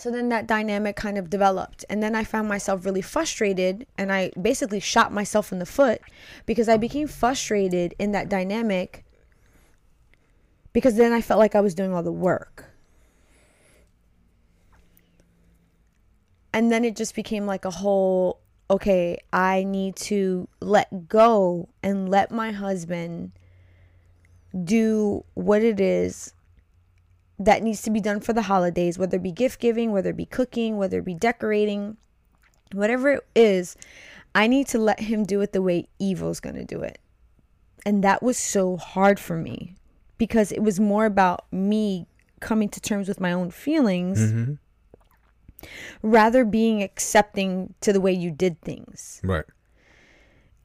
So 0.00 0.10
then 0.10 0.30
that 0.30 0.46
dynamic 0.46 0.96
kind 0.96 1.18
of 1.18 1.28
developed. 1.28 1.84
And 1.90 2.02
then 2.02 2.16
I 2.16 2.24
found 2.24 2.48
myself 2.48 2.86
really 2.86 3.02
frustrated 3.02 3.86
and 3.98 4.10
I 4.10 4.30
basically 4.40 4.80
shot 4.80 5.12
myself 5.12 5.52
in 5.52 5.58
the 5.58 5.66
foot 5.66 6.00
because 6.46 6.70
I 6.70 6.78
became 6.78 7.06
frustrated 7.06 7.94
in 7.98 8.12
that 8.12 8.30
dynamic 8.30 9.04
because 10.72 10.96
then 10.96 11.12
I 11.12 11.20
felt 11.20 11.38
like 11.38 11.54
I 11.54 11.60
was 11.60 11.74
doing 11.74 11.92
all 11.92 12.02
the 12.02 12.10
work. 12.10 12.64
And 16.54 16.72
then 16.72 16.82
it 16.82 16.96
just 16.96 17.14
became 17.14 17.44
like 17.44 17.66
a 17.66 17.70
whole 17.70 18.40
okay, 18.70 19.18
I 19.34 19.64
need 19.64 19.96
to 19.96 20.48
let 20.60 21.10
go 21.10 21.68
and 21.82 22.08
let 22.08 22.30
my 22.30 22.52
husband 22.52 23.32
do 24.64 25.26
what 25.34 25.62
it 25.62 25.78
is 25.78 26.32
that 27.40 27.62
needs 27.62 27.80
to 27.82 27.90
be 27.90 28.00
done 28.00 28.20
for 28.20 28.34
the 28.34 28.42
holidays, 28.42 28.98
whether 28.98 29.16
it 29.16 29.22
be 29.22 29.32
gift 29.32 29.60
giving, 29.60 29.92
whether 29.92 30.10
it 30.10 30.16
be 30.16 30.26
cooking, 30.26 30.76
whether 30.76 30.98
it 30.98 31.06
be 31.06 31.14
decorating, 31.14 31.96
whatever 32.72 33.14
it 33.14 33.26
is, 33.34 33.76
I 34.34 34.46
need 34.46 34.68
to 34.68 34.78
let 34.78 35.00
him 35.00 35.24
do 35.24 35.40
it 35.40 35.52
the 35.52 35.62
way 35.62 35.88
Evo's 35.98 36.38
going 36.38 36.56
to 36.56 36.64
do 36.66 36.82
it. 36.82 36.98
And 37.86 38.04
that 38.04 38.22
was 38.22 38.36
so 38.36 38.76
hard 38.76 39.18
for 39.18 39.38
me 39.38 39.74
because 40.18 40.52
it 40.52 40.62
was 40.62 40.78
more 40.78 41.06
about 41.06 41.46
me 41.50 42.06
coming 42.40 42.68
to 42.68 42.80
terms 42.80 43.08
with 43.08 43.20
my 43.20 43.32
own 43.32 43.50
feelings 43.50 44.20
Mm-hmm. 44.20 44.54
rather 46.02 46.44
being 46.44 46.82
accepting 46.82 47.74
to 47.80 47.92
the 47.92 48.00
way 48.00 48.12
you 48.12 48.30
did 48.30 48.60
things. 48.60 49.20
Right. 49.24 49.44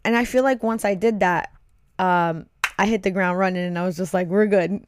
And 0.04 0.16
I 0.16 0.26
feel 0.26 0.44
like 0.44 0.62
once 0.62 0.86
I 0.86 0.94
did 0.94 1.22
that, 1.22 1.52
um, 2.00 2.48
I 2.78 2.86
hit 2.86 3.04
the 3.04 3.12
ground 3.12 3.40
running 3.40 3.66
and 3.66 3.80
I 3.80 3.86
was 3.86 3.98
just 3.98 4.14
like, 4.14 4.28
we're 4.28 4.46
good. 4.48 4.86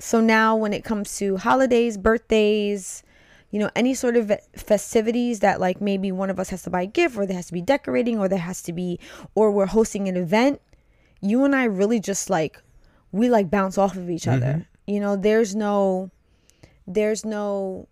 So 0.00 0.20
now 0.20 0.56
when 0.56 0.72
it 0.72 0.84
comes 0.84 1.16
to 1.18 1.36
holidays, 1.36 1.96
birthdays, 1.96 3.02
you 3.50 3.58
know, 3.58 3.70
any 3.76 3.94
sort 3.94 4.16
of 4.16 4.32
festivities 4.56 5.40
that 5.40 5.60
like 5.60 5.80
maybe 5.80 6.10
one 6.10 6.30
of 6.30 6.40
us 6.40 6.48
has 6.50 6.62
to 6.62 6.70
buy 6.70 6.82
a 6.82 6.86
gift 6.86 7.16
or 7.16 7.26
there 7.26 7.36
has 7.36 7.46
to 7.46 7.52
be 7.52 7.60
decorating 7.60 8.18
or 8.18 8.28
there 8.28 8.38
has 8.38 8.62
to 8.62 8.72
be, 8.72 8.98
or 9.34 9.50
we're 9.50 9.66
hosting 9.66 10.08
an 10.08 10.16
event, 10.16 10.60
you 11.20 11.44
and 11.44 11.54
I 11.54 11.64
really 11.64 12.00
just 12.00 12.30
like, 12.30 12.60
we 13.12 13.28
like 13.28 13.50
bounce 13.50 13.76
off 13.76 13.96
of 13.96 14.08
each 14.08 14.26
other. 14.26 14.46
Mm-hmm. 14.46 14.90
You 14.90 15.00
know, 15.00 15.16
there's 15.16 15.54
no, 15.54 16.10
there's 16.86 17.24
no, 17.24 17.88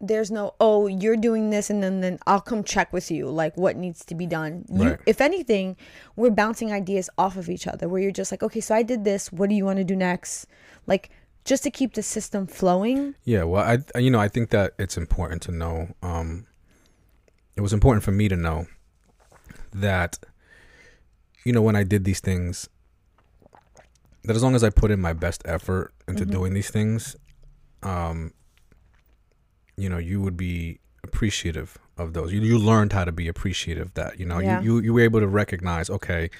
there's 0.00 0.30
no 0.30 0.54
oh 0.60 0.86
you're 0.86 1.16
doing 1.16 1.50
this 1.50 1.68
and 1.68 1.82
then 1.82 2.00
then 2.00 2.18
I'll 2.26 2.40
come 2.40 2.64
check 2.64 2.92
with 2.92 3.10
you 3.10 3.28
like 3.28 3.56
what 3.56 3.76
needs 3.76 4.04
to 4.06 4.14
be 4.14 4.26
done. 4.26 4.64
You 4.72 4.90
Right. 4.90 4.98
if 5.06 5.20
anything, 5.20 5.76
we're 6.16 6.30
bouncing 6.30 6.72
ideas 6.72 7.10
off 7.18 7.36
of 7.36 7.48
each 7.50 7.66
other 7.66 7.88
where 7.88 8.00
you're 8.00 8.10
just 8.10 8.32
like 8.32 8.42
okay, 8.42 8.60
so 8.60 8.74
I 8.74 8.82
did 8.82 9.04
this, 9.04 9.30
what 9.30 9.48
do 9.50 9.54
you 9.54 9.64
want 9.64 9.76
to 9.78 9.84
do 9.84 9.94
next? 9.96 10.46
Like 10.86 11.10
just 11.44 11.62
to 11.64 11.70
keep 11.70 11.94
the 11.94 12.02
system 12.02 12.46
flowing. 12.46 13.14
Yeah, 13.24 13.44
well, 13.44 13.62
I 13.94 13.98
you 13.98 14.10
know 14.10 14.20
I 14.20 14.28
think 14.28 14.50
that 14.50 14.72
it's 14.78 14.96
important 14.96 15.42
to 15.42 15.52
know. 15.52 15.88
Um, 16.02 16.46
it 17.56 17.60
was 17.60 17.72
important 17.72 18.02
for 18.02 18.12
me 18.12 18.28
to 18.28 18.36
know 18.36 18.66
that 19.72 20.18
you 21.44 21.52
know 21.52 21.62
when 21.62 21.76
I 21.76 21.84
did 21.84 22.04
these 22.04 22.20
things, 22.20 22.68
that 24.24 24.34
as 24.36 24.42
long 24.42 24.54
as 24.54 24.64
I 24.64 24.70
put 24.70 24.90
in 24.90 25.00
my 25.00 25.12
best 25.12 25.42
effort 25.44 25.92
into 26.08 26.24
doing 26.24 26.54
these 26.54 26.70
things, 26.70 27.16
um, 27.82 28.32
you 29.76 29.88
know, 29.88 29.98
you 29.98 30.20
would 30.20 30.36
be 30.36 30.78
appreciative 31.02 31.78
of 31.98 32.12
those. 32.12 32.32
You 32.32 32.40
you 32.40 32.58
learned 32.58 32.92
how 32.92 33.04
to 33.04 33.12
be 33.12 33.28
appreciative. 33.28 33.92
That 33.94 34.18
you 34.20 34.26
know 34.26 34.38
Yeah. 34.38 34.60
you, 34.60 34.76
you 34.78 34.84
you 34.84 34.92
were 34.94 35.00
able 35.00 35.20
to 35.20 35.28
recognize. 35.28 35.88
Okay, 35.90 36.30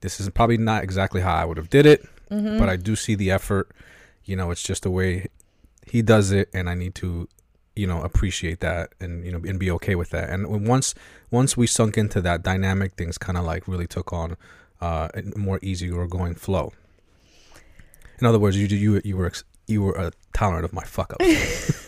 this 0.00 0.20
is 0.20 0.28
probably 0.30 0.58
not 0.58 0.82
exactly 0.84 1.20
how 1.20 1.34
I 1.34 1.44
would 1.44 1.56
have 1.56 1.70
did 1.70 1.86
it, 1.86 2.06
Mm-hmm. 2.30 2.58
but 2.58 2.68
I 2.68 2.76
do 2.76 2.94
see 2.96 3.14
the 3.14 3.30
effort. 3.30 3.70
You 4.24 4.36
know, 4.36 4.50
it's 4.50 4.62
just 4.62 4.82
the 4.82 4.90
way 4.90 5.26
he 5.90 6.02
does 6.02 6.30
it, 6.32 6.50
and 6.52 6.68
I 6.68 6.74
need 6.74 6.94
to, 6.96 7.26
you 7.74 7.86
know, 7.86 8.02
appreciate 8.02 8.60
that 8.60 8.92
and 9.00 9.24
you 9.24 9.32
know 9.32 9.40
and 9.48 9.58
be 9.58 9.70
okay 9.72 9.94
with 9.94 10.10
that. 10.10 10.28
And 10.30 10.66
once 10.68 10.94
once 11.30 11.56
we 11.56 11.66
sunk 11.66 11.96
into 11.96 12.20
that 12.20 12.42
dynamic, 12.42 12.92
things 12.94 13.16
kind 13.18 13.38
of 13.38 13.44
like 13.44 13.66
really 13.66 13.86
took 13.86 14.12
on 14.12 14.36
uh, 14.80 15.08
a 15.14 15.22
more 15.38 15.58
easy 15.62 15.90
or 15.90 16.06
going 16.06 16.34
flow. 16.34 16.72
In 18.20 18.26
other 18.26 18.38
words, 18.38 18.56
you 18.56 18.66
you 18.66 19.00
you 19.04 19.16
were 19.16 19.26
ex- 19.26 19.44
you 19.66 19.82
were 19.82 19.94
a 19.94 20.12
tolerant 20.34 20.64
of 20.64 20.72
my 20.72 20.84
fuck 20.84 21.12
ups. 21.14 21.84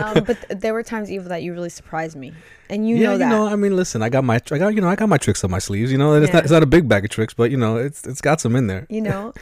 um, 0.00 0.24
but 0.24 0.40
th- 0.48 0.60
there 0.60 0.72
were 0.74 0.82
times 0.82 1.10
even 1.10 1.28
that 1.28 1.42
you 1.42 1.52
really 1.52 1.68
surprised 1.70 2.16
me, 2.16 2.34
and 2.70 2.88
you 2.88 2.96
yeah, 2.96 3.12
know 3.12 3.18
that. 3.18 3.24
you 3.24 3.30
know, 3.30 3.46
I 3.46 3.56
mean, 3.56 3.76
listen, 3.76 4.02
I 4.02 4.08
got 4.08 4.24
my 4.24 4.36
I 4.50 4.58
got 4.58 4.74
you 4.74 4.80
know 4.80 4.88
I 4.88 4.96
got 4.96 5.08
my 5.08 5.18
tricks 5.18 5.44
on 5.44 5.50
my 5.50 5.58
sleeves. 5.58 5.90
You 5.92 5.98
know, 5.98 6.14
it's 6.14 6.28
Yeah. 6.28 6.34
not 6.34 6.44
it's 6.44 6.52
not 6.52 6.62
a 6.62 6.66
big 6.66 6.88
bag 6.88 7.04
of 7.04 7.10
tricks, 7.10 7.34
but 7.34 7.50
you 7.50 7.56
know, 7.56 7.76
it's 7.76 8.06
it's 8.06 8.20
got 8.20 8.40
some 8.40 8.56
in 8.56 8.66
there. 8.66 8.86
you 8.88 9.00
know 9.00 9.32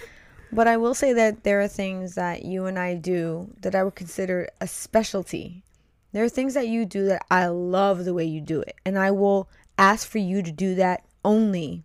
but 0.54 0.68
i 0.68 0.76
will 0.76 0.92
say 0.94 1.14
that 1.14 1.44
there 1.44 1.62
are 1.62 1.68
things 1.68 2.14
that 2.14 2.44
you 2.44 2.66
and 2.66 2.78
i 2.78 2.94
do 2.94 3.48
that 3.62 3.74
i 3.74 3.82
would 3.82 3.94
consider 3.94 4.46
a 4.60 4.66
specialty 4.66 5.64
there 6.12 6.22
are 6.22 6.28
things 6.28 6.52
that 6.52 6.68
you 6.68 6.84
do 6.84 7.06
that 7.06 7.24
i 7.30 7.46
love 7.46 8.04
the 8.04 8.12
way 8.12 8.24
you 8.24 8.38
do 8.40 8.60
it 8.60 8.76
and 8.84 8.98
i 8.98 9.10
will 9.10 9.48
ask 9.78 10.06
for 10.06 10.18
you 10.18 10.42
to 10.42 10.52
do 10.52 10.74
that 10.74 11.02
only 11.24 11.84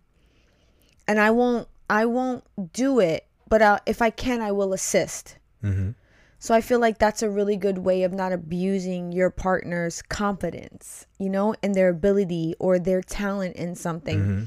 and 1.06 1.18
i 1.18 1.30
won't 1.30 1.66
i 1.88 2.04
won't 2.04 2.44
do 2.74 3.00
it 3.00 3.24
but 3.48 3.62
I'll, 3.62 3.80
if 3.86 4.02
i 4.02 4.10
can 4.10 4.42
i 4.42 4.52
will 4.52 4.74
assist 4.74 5.38
hmm 5.62 5.90
so 6.38 6.54
I 6.54 6.60
feel 6.60 6.78
like 6.78 6.98
that's 6.98 7.22
a 7.22 7.30
really 7.30 7.56
good 7.56 7.78
way 7.78 8.02
of 8.04 8.12
not 8.12 8.32
abusing 8.32 9.12
your 9.12 9.30
partner's 9.30 10.02
confidence, 10.02 11.06
you 11.18 11.28
know, 11.28 11.54
and 11.62 11.74
their 11.74 11.88
ability 11.88 12.54
or 12.58 12.78
their 12.78 13.02
talent 13.02 13.56
in 13.56 13.74
something. 13.74 14.20
hmm 14.20 14.44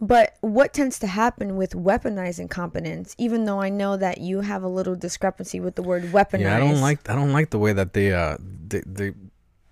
But 0.00 0.36
what 0.40 0.72
tends 0.74 0.98
to 1.00 1.06
happen 1.06 1.56
with 1.56 1.72
weaponizing 1.72 2.50
competence, 2.50 3.14
even 3.16 3.44
though 3.44 3.60
I 3.60 3.68
know 3.68 3.96
that 3.96 4.18
you 4.18 4.40
have 4.40 4.62
a 4.62 4.68
little 4.68 4.96
discrepancy 4.96 5.60
with 5.60 5.76
the 5.76 5.82
word 5.82 6.02
weaponized. 6.04 6.40
Yeah, 6.40 6.56
I 6.56 6.58
don't 6.58 6.80
like 6.80 7.08
I 7.08 7.14
don't 7.14 7.32
like 7.32 7.50
the 7.50 7.58
way 7.58 7.72
that 7.72 7.92
they 7.92 8.12
uh 8.12 8.36
they, 8.40 8.82
they 8.86 9.12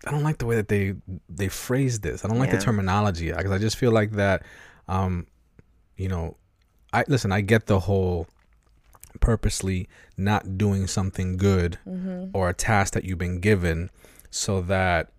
I 0.07 0.11
don't 0.11 0.23
like 0.23 0.39
the 0.39 0.47
way 0.47 0.57
that 0.57 0.69
they 0.69 0.95
they 1.29 1.49
phrase 1.49 2.01
this. 2.01 2.25
I 2.25 2.29
don't 2.29 2.39
like 2.39 2.51
Yeah. 2.51 2.59
the 2.59 2.65
terminology 2.65 3.33
because 3.33 3.51
I 3.51 3.59
just 3.59 3.77
feel 3.77 3.93
like 3.93 4.13
that 4.13 4.43
um 4.89 5.27
you 5.97 6.09
know 6.09 6.37
I 6.93 7.05
listen, 7.09 7.33
I 7.33 7.41
get 7.41 7.67
the 7.67 7.81
whole 7.81 8.27
purposely 9.21 9.89
not 10.17 10.57
doing 10.59 10.87
something 10.87 11.37
good 11.37 11.79
Mm-hmm. 11.87 12.31
or 12.35 12.49
a 12.49 12.55
task 12.55 12.95
that 12.95 13.05
you've 13.05 13.19
been 13.19 13.41
given 13.41 13.91
so 14.31 14.61
that 14.63 15.13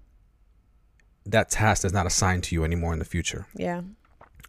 that 1.26 1.50
task 1.50 1.86
is 1.86 1.94
not 1.94 2.06
assigned 2.06 2.44
to 2.46 2.56
you 2.56 2.64
anymore 2.64 2.92
in 2.94 3.00
the 3.00 3.06
future 3.06 3.46
Yeah. 3.56 3.82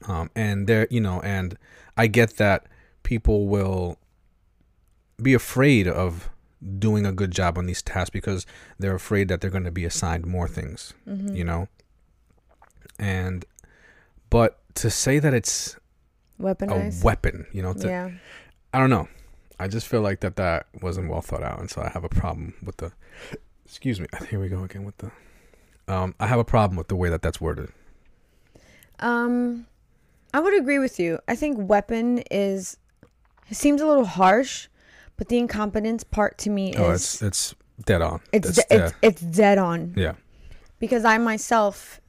um, 0.08 0.30
and 0.34 0.66
there 0.66 0.86
you 0.90 1.00
know 1.00 1.20
and 1.20 1.56
i 1.96 2.06
get 2.08 2.36
that 2.38 2.66
people 3.04 3.46
will 3.46 3.98
be 5.22 5.34
afraid 5.34 5.86
of 5.86 6.30
doing 6.78 7.04
a 7.06 7.12
good 7.12 7.30
job 7.30 7.58
on 7.58 7.66
these 7.66 7.82
tasks 7.82 8.10
because 8.10 8.46
they're 8.78 8.94
afraid 8.94 9.28
that 9.28 9.40
they're 9.40 9.50
going 9.50 9.64
to 9.64 9.70
be 9.70 9.84
assigned 9.84 10.26
more 10.26 10.48
things 10.48 10.94
Mm-hmm. 11.08 11.36
you 11.36 11.44
know 11.44 11.68
and 12.98 13.44
but 14.30 14.58
to 14.76 14.90
say 14.90 15.18
that 15.18 15.34
it's 15.34 15.76
weaponized, 16.40 17.02
a 17.02 17.04
weapon 17.04 17.46
you 17.52 17.62
know 17.62 17.72
to, 17.74 17.86
yeah. 17.86 18.10
i 18.72 18.78
don't 18.78 18.90
know 18.90 19.08
i 19.58 19.68
just 19.68 19.86
feel 19.86 20.00
like 20.00 20.20
that 20.20 20.36
that 20.36 20.66
wasn't 20.82 21.08
well 21.08 21.20
thought 21.20 21.42
out 21.42 21.58
and 21.60 21.70
so 21.70 21.80
i 21.82 21.88
have 21.88 22.04
a 22.04 22.08
problem 22.08 22.54
with 22.62 22.76
the 22.78 22.92
excuse 23.64 24.00
me 24.00 24.06
here 24.30 24.40
we 24.40 24.48
go 24.48 24.62
again 24.64 24.84
with 24.84 24.96
the 24.98 25.10
um 25.88 26.14
i 26.20 26.26
have 26.26 26.38
a 26.38 26.44
problem 26.44 26.76
with 26.76 26.88
the 26.88 26.96
way 26.96 27.08
that 27.08 27.22
that's 27.22 27.40
worded 27.40 27.70
Um, 29.00 29.66
I 30.32 30.40
would 30.40 30.54
agree 30.58 30.78
with 30.78 30.98
you. 30.98 31.18
I 31.28 31.36
think 31.36 31.56
weapon 31.68 32.18
is 32.30 32.76
it 33.50 33.56
seems 33.56 33.80
a 33.82 33.86
little 33.86 34.04
harsh, 34.06 34.68
but 35.16 35.28
the 35.28 35.38
incompetence 35.38 36.02
part 36.04 36.38
to 36.38 36.50
me 36.50 36.74
oh 36.76 36.90
is 36.92 37.22
it's 37.22 37.22
it's 37.22 37.54
dead 37.84 38.02
on 38.02 38.20
it's 38.32 38.48
It's 38.48 38.58
de- 38.58 38.64
dead. 38.78 38.94
it's 39.02 39.22
it's 39.22 39.36
dead 39.36 39.58
on 39.58 39.92
yeah 39.96 40.14
because 40.78 41.04
I 41.04 41.18
myself 41.18 42.00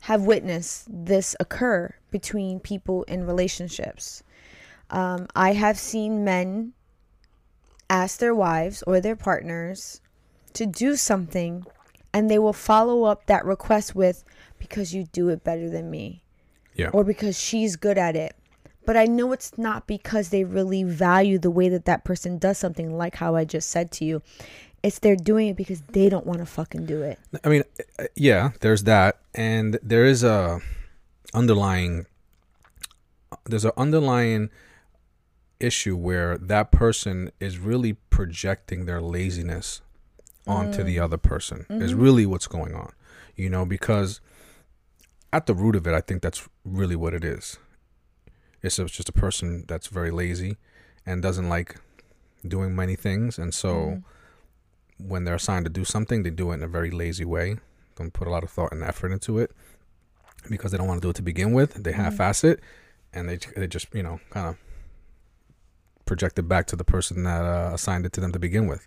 have 0.00 0.22
witnessed 0.22 0.86
this 0.90 1.36
occur 1.38 1.94
between 2.10 2.58
people 2.60 3.04
in 3.04 3.24
relationships. 3.26 4.22
Um, 4.90 5.26
I 5.36 5.52
have 5.52 5.78
seen 5.78 6.24
men 6.24 6.72
ask 7.92 8.18
their 8.18 8.34
wives 8.34 8.82
or 8.86 9.00
their 9.00 9.14
partners 9.14 10.00
to 10.54 10.64
do 10.66 10.96
something, 10.96 11.64
and 12.12 12.30
they 12.30 12.38
will 12.38 12.52
follow 12.52 13.04
up 13.04 13.26
that 13.26 13.44
request 13.44 13.94
with, 13.94 14.24
because 14.58 14.94
you 14.94 15.04
do 15.12 15.28
it 15.28 15.44
better 15.44 15.68
than 15.68 15.90
me. 15.90 16.22
Yeah. 16.74 16.88
Or 16.92 17.04
because 17.04 17.38
she's 17.38 17.76
good 17.76 17.98
at 17.98 18.16
it. 18.16 18.34
But 18.84 18.96
I 18.96 19.04
know 19.04 19.32
it's 19.32 19.56
not 19.58 19.86
because 19.86 20.30
they 20.30 20.42
really 20.42 20.82
value 20.82 21.38
the 21.38 21.50
way 21.50 21.68
that 21.68 21.84
that 21.84 22.04
person 22.04 22.38
does 22.38 22.58
something, 22.58 22.96
like 22.96 23.16
how 23.16 23.36
I 23.36 23.44
just 23.44 23.70
said 23.70 23.92
to 23.92 24.04
you. 24.04 24.22
It's 24.82 24.98
they're 24.98 25.14
doing 25.14 25.48
it 25.48 25.56
because 25.56 25.82
they 25.92 26.08
don't 26.08 26.26
want 26.26 26.40
to 26.40 26.46
fucking 26.46 26.86
do 26.86 27.02
it. 27.02 27.18
I 27.44 27.48
mean, 27.48 27.62
uh, 28.00 28.06
yeah, 28.16 28.50
there's 28.60 28.82
that, 28.84 29.20
and 29.34 29.78
there 29.82 30.04
is 30.04 30.24
a 30.24 30.60
underlying. 31.32 32.06
There's 33.44 33.64
an 33.64 33.72
underlying 33.76 34.50
issue 35.62 35.96
where 35.96 36.36
that 36.38 36.70
person 36.70 37.30
is 37.40 37.58
really 37.58 37.94
projecting 38.10 38.84
their 38.84 39.00
laziness 39.00 39.80
onto 40.46 40.82
the 40.82 40.96
mm. 40.96 41.02
other 41.02 41.16
person. 41.16 41.66
Is 41.70 41.92
mm-hmm. 41.92 42.02
really 42.02 42.26
what's 42.26 42.46
going 42.46 42.74
on, 42.74 42.92
you 43.36 43.48
know, 43.48 43.64
because 43.64 44.20
at 45.32 45.46
the 45.46 45.54
root 45.54 45.76
of 45.76 45.86
it, 45.86 45.94
I 45.94 46.00
think 46.00 46.22
that's 46.22 46.48
really 46.64 46.96
what 46.96 47.14
it 47.14 47.24
is. 47.24 47.58
It's 48.62 48.76
just 48.76 49.08
a 49.08 49.12
person 49.12 49.64
that's 49.66 49.88
very 49.88 50.10
lazy 50.10 50.56
and 51.04 51.22
doesn't 51.22 51.48
like 51.48 51.80
doing 52.46 52.76
many 52.76 52.96
things, 52.96 53.38
and 53.38 53.52
so 53.52 53.74
mm-hmm. 53.74 55.08
when 55.08 55.24
they're 55.24 55.36
assigned 55.36 55.64
to 55.64 55.70
do 55.70 55.84
something, 55.84 56.22
they 56.22 56.30
do 56.30 56.50
it 56.52 56.54
in 56.54 56.62
a 56.62 56.68
very 56.68 56.90
lazy 56.90 57.24
way. 57.24 57.56
Don't 57.96 58.12
put 58.12 58.28
a 58.28 58.30
lot 58.30 58.42
of 58.42 58.50
thought 58.50 58.72
and 58.72 58.82
effort 58.82 59.12
into 59.12 59.38
it 59.38 59.52
because 60.48 60.72
they 60.72 60.78
don't 60.78 60.86
want 60.86 61.00
to 61.00 61.06
do 61.06 61.10
it 61.10 61.16
to 61.16 61.22
begin 61.22 61.52
with. 61.52 61.74
They 61.74 61.92
mm-hmm. 61.92 62.02
half-ass 62.02 62.44
it, 62.44 62.60
and 63.12 63.28
they 63.28 63.38
they 63.56 63.66
just 63.66 63.88
you 63.92 64.02
know 64.02 64.20
kind 64.30 64.48
of 64.48 64.56
project 66.04 66.38
it 66.38 66.42
back 66.42 66.66
to 66.68 66.76
the 66.76 66.84
person 66.84 67.24
that 67.24 67.44
uh, 67.44 67.70
assigned 67.72 68.06
it 68.06 68.12
to 68.14 68.20
them 68.20 68.32
to 68.32 68.38
begin 68.38 68.66
with. 68.66 68.86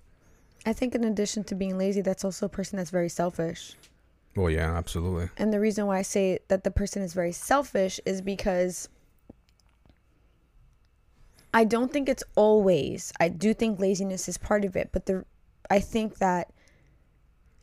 I 0.66 0.74
think 0.74 0.96
in 0.96 1.04
addition 1.04 1.44
to 1.46 1.56
being 1.56 1.78
lazy, 1.78 2.02
that's 2.02 2.26
also 2.26 2.48
a 2.48 2.50
person 2.50 2.78
that's 2.78 2.90
very 2.90 3.10
selfish. 3.10 3.76
Well, 4.36 4.50
yeah, 4.50 4.76
absolutely. 4.76 5.30
And 5.38 5.54
the 5.54 5.60
reason 5.60 5.86
why 5.86 6.00
I 6.00 6.02
say 6.02 6.40
that 6.48 6.64
the 6.64 6.72
person 6.72 7.02
is 7.02 7.14
very 7.14 7.32
selfish 7.32 8.00
is 8.06 8.22
because 8.22 8.90
I 11.54 11.64
don't 11.64 11.94
think 11.94 12.10
it's 12.10 12.24
always. 12.36 13.14
I 13.20 13.30
do 13.30 13.54
think 13.54 13.80
laziness 13.80 14.28
is 14.28 14.38
part 14.38 14.66
of 14.66 14.76
it, 14.76 14.90
but 14.92 15.06
the 15.06 15.24
I 15.70 15.80
think 15.80 16.18
that 16.18 16.52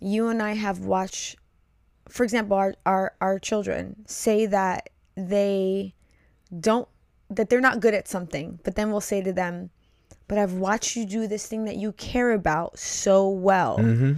you 0.00 0.28
and 0.28 0.42
I 0.42 0.55
have 0.55 0.80
watched 0.80 1.36
for 2.09 2.24
example, 2.24 2.57
our 2.57 2.74
our, 2.84 3.14
our 3.20 3.38
children 3.38 4.05
say 4.07 4.46
that 4.46 4.90
they 5.16 5.94
don't 6.59 6.88
that 7.36 7.50
they're 7.50 7.60
not 7.60 7.80
good 7.80 7.94
at 7.94 8.08
something, 8.08 8.58
but 8.64 8.74
then 8.74 8.90
we'll 8.90 9.00
say 9.00 9.22
to 9.22 9.32
them, 9.32 9.70
"But 10.28 10.38
I've 10.38 10.54
watched 10.54 10.96
you 10.96 11.04
do 11.04 11.26
this 11.26 11.46
thing 11.46 11.64
that 11.64 11.76
you 11.76 11.92
care 11.92 12.32
about 12.32 12.78
so 12.78 13.28
well." 13.28 13.78
Mm-hmm. 13.78 14.12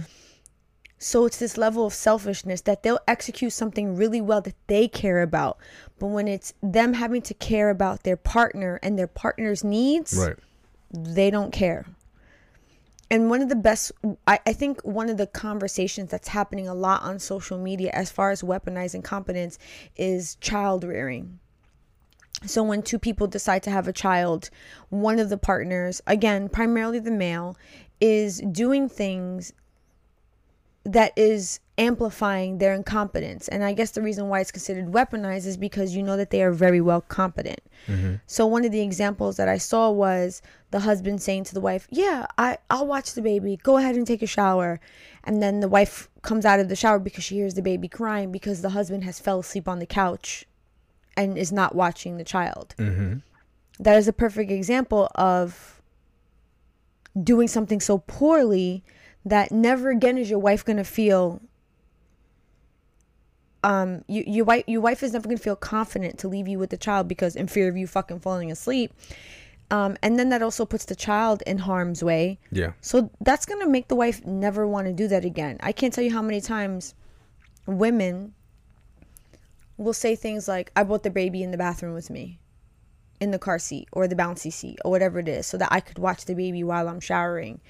So 0.97 1.25
it's 1.25 1.37
this 1.37 1.57
level 1.57 1.85
of 1.85 1.93
selfishness 1.93 2.61
that 2.61 2.81
they'll 2.83 2.99
execute 3.07 3.53
something 3.53 3.95
really 3.95 4.21
well 4.21 4.41
that 4.41 4.55
they 4.67 4.87
care 4.87 5.21
about. 5.21 5.57
But 5.99 6.07
when 6.07 6.27
it's 6.27 6.53
them 6.63 6.93
having 6.93 7.21
to 7.23 7.33
care 7.33 7.69
about 7.69 8.03
their 8.03 8.17
partner 8.17 8.79
and 8.81 8.97
their 8.97 9.07
partner's 9.07 9.63
needs, 9.63 10.17
Right. 10.17 10.37
they 10.91 11.29
don't 11.29 11.51
care. 11.51 11.85
And 13.11 13.29
one 13.29 13.41
of 13.41 13.49
the 13.49 13.55
best, 13.55 13.91
I, 14.25 14.39
I 14.47 14.53
think 14.53 14.81
one 14.81 15.09
of 15.09 15.17
the 15.17 15.27
conversations 15.27 16.09
that's 16.09 16.29
happening 16.29 16.67
a 16.67 16.73
lot 16.73 17.03
on 17.03 17.19
social 17.19 17.57
media 17.59 17.91
as 17.93 18.09
far 18.09 18.31
as 18.31 18.41
weaponizing 18.41 19.03
competence 19.03 19.59
is 19.95 20.35
child 20.41 20.83
rearing. 20.83 21.39
So 22.45 22.63
when 22.63 22.81
two 22.81 22.99
people 22.99 23.27
decide 23.27 23.63
to 23.63 23.71
have 23.71 23.87
a 23.87 23.93
child, 23.93 24.49
one 24.89 25.19
of 25.19 25.29
the 25.29 25.37
partners, 25.37 26.01
again, 26.07 26.49
primarily 26.49 26.99
the 26.99 27.11
male, 27.11 27.57
is 27.99 28.39
doing 28.51 28.89
things 28.89 29.53
that 30.85 31.11
is 31.15 31.59
amplifying 31.77 32.59
their 32.59 32.73
incompetence. 32.73 33.47
And 33.47 33.63
I 33.63 33.73
guess 33.73 33.91
the 33.91 34.01
reason 34.01 34.29
why 34.29 34.39
it's 34.39 34.51
considered 34.51 34.91
weaponized 34.91 35.47
is 35.47 35.57
because 35.57 35.95
you 35.95 36.03
know 36.03 36.15
that 36.15 36.29
they 36.29 36.43
are 36.43 36.51
very 36.51 36.79
well 36.79 37.01
competent. 37.01 37.59
Mm-hmm. 37.87 38.15
So 38.27 38.45
one 38.45 38.63
of 38.63 38.71
the 38.71 38.81
examples 38.81 39.35
that 39.37 39.49
I 39.49 39.57
saw 39.57 39.89
was 39.89 40.41
the 40.71 40.79
husband 40.79 41.21
saying 41.21 41.45
to 41.45 41.53
the 41.53 41.59
wife, 41.59 41.87
"Yeah, 41.89 42.27
I 42.37 42.59
I'll 42.69 42.85
watch 42.85 43.13
the 43.13 43.21
baby. 43.21 43.57
Go 43.57 43.77
ahead 43.77 43.95
and 43.95 44.05
take 44.05 44.21
a 44.21 44.27
shower." 44.27 44.79
And 45.23 45.41
then 45.41 45.59
the 45.59 45.67
wife 45.67 46.07
comes 46.21 46.45
out 46.45 46.59
of 46.59 46.69
the 46.69 46.75
shower 46.75 46.99
because 46.99 47.23
she 47.23 47.35
hears 47.35 47.55
the 47.55 47.61
baby 47.61 47.87
crying 47.87 48.31
because 48.31 48.61
the 48.61 48.69
husband 48.69 49.03
has 49.03 49.19
fell 49.19 49.39
asleep 49.39 49.67
on 49.67 49.79
the 49.79 49.85
couch 49.87 50.45
and 51.17 51.37
is 51.37 51.51
not 51.51 51.75
watching 51.75 52.17
the 52.17 52.23
child. 52.23 52.75
Mm-hmm. 52.77 53.17
That 53.79 53.97
is 53.97 54.07
a 54.07 54.13
perfect 54.13 54.51
example 54.51 55.09
of 55.15 55.81
doing 57.21 57.47
something 57.47 57.79
so 57.79 57.99
poorly 57.99 58.83
that 59.25 59.51
never 59.51 59.89
again 59.89 60.17
is 60.17 60.29
your 60.29 60.39
wife 60.39 60.63
going 60.65 60.77
to 60.77 60.83
feel 60.83 61.41
um 63.63 64.03
you 64.07 64.23
your 64.27 64.45
wife 64.45 64.63
your 64.67 64.81
wife 64.81 65.01
is 65.01 65.13
never 65.13 65.27
going 65.27 65.37
to 65.37 65.41
feel 65.43 65.55
confident 65.55 66.19
to 66.19 66.27
leave 66.27 66.47
you 66.47 66.59
with 66.59 66.69
the 66.69 66.77
child 66.77 67.07
because 67.07 67.35
in 67.35 67.47
fear 67.47 67.67
of 67.67 67.75
you 67.77 67.87
fucking 67.87 68.19
falling 68.19 68.51
asleep 68.51 68.93
um 69.71 69.97
and 70.03 70.19
then 70.19 70.29
that 70.29 70.41
also 70.43 70.65
puts 70.65 70.85
the 70.85 70.95
child 70.95 71.41
in 71.47 71.57
harm's 71.57 72.03
way 72.03 72.37
Yeah. 72.51 72.73
so 72.81 73.09
that's 73.21 73.45
going 73.45 73.61
to 73.61 73.67
make 73.69 73.87
the 73.87 73.95
wife 73.95 74.23
never 74.25 74.67
want 74.67 74.85
to 74.87 74.93
do 74.93 75.07
that 75.07 75.25
again 75.25 75.57
i 75.61 75.71
can't 75.71 75.93
tell 75.93 76.03
you 76.03 76.11
how 76.11 76.21
many 76.21 76.41
times 76.41 76.93
women 77.65 78.33
will 79.77 79.93
say 79.93 80.15
things 80.15 80.47
like 80.47 80.71
i 80.75 80.83
brought 80.83 81.03
the 81.03 81.09
baby 81.09 81.43
in 81.43 81.51
the 81.51 81.57
bathroom 81.57 81.93
with 81.93 82.09
me 82.09 82.39
in 83.19 83.31
the 83.31 83.39
car 83.39 83.59
seat 83.59 83.87
or 83.91 84.07
the 84.07 84.15
bouncy 84.15 84.51
seat 84.51 84.79
or 84.83 84.91
whatever 84.91 85.19
it 85.19 85.27
is 85.27 85.47
so 85.47 85.57
that 85.57 85.71
I 85.71 85.79
could 85.79 85.99
watch 85.99 86.25
the 86.25 86.35
baby 86.35 86.63
while 86.63 86.87
I'm 86.87 86.99
showering. 86.99 87.61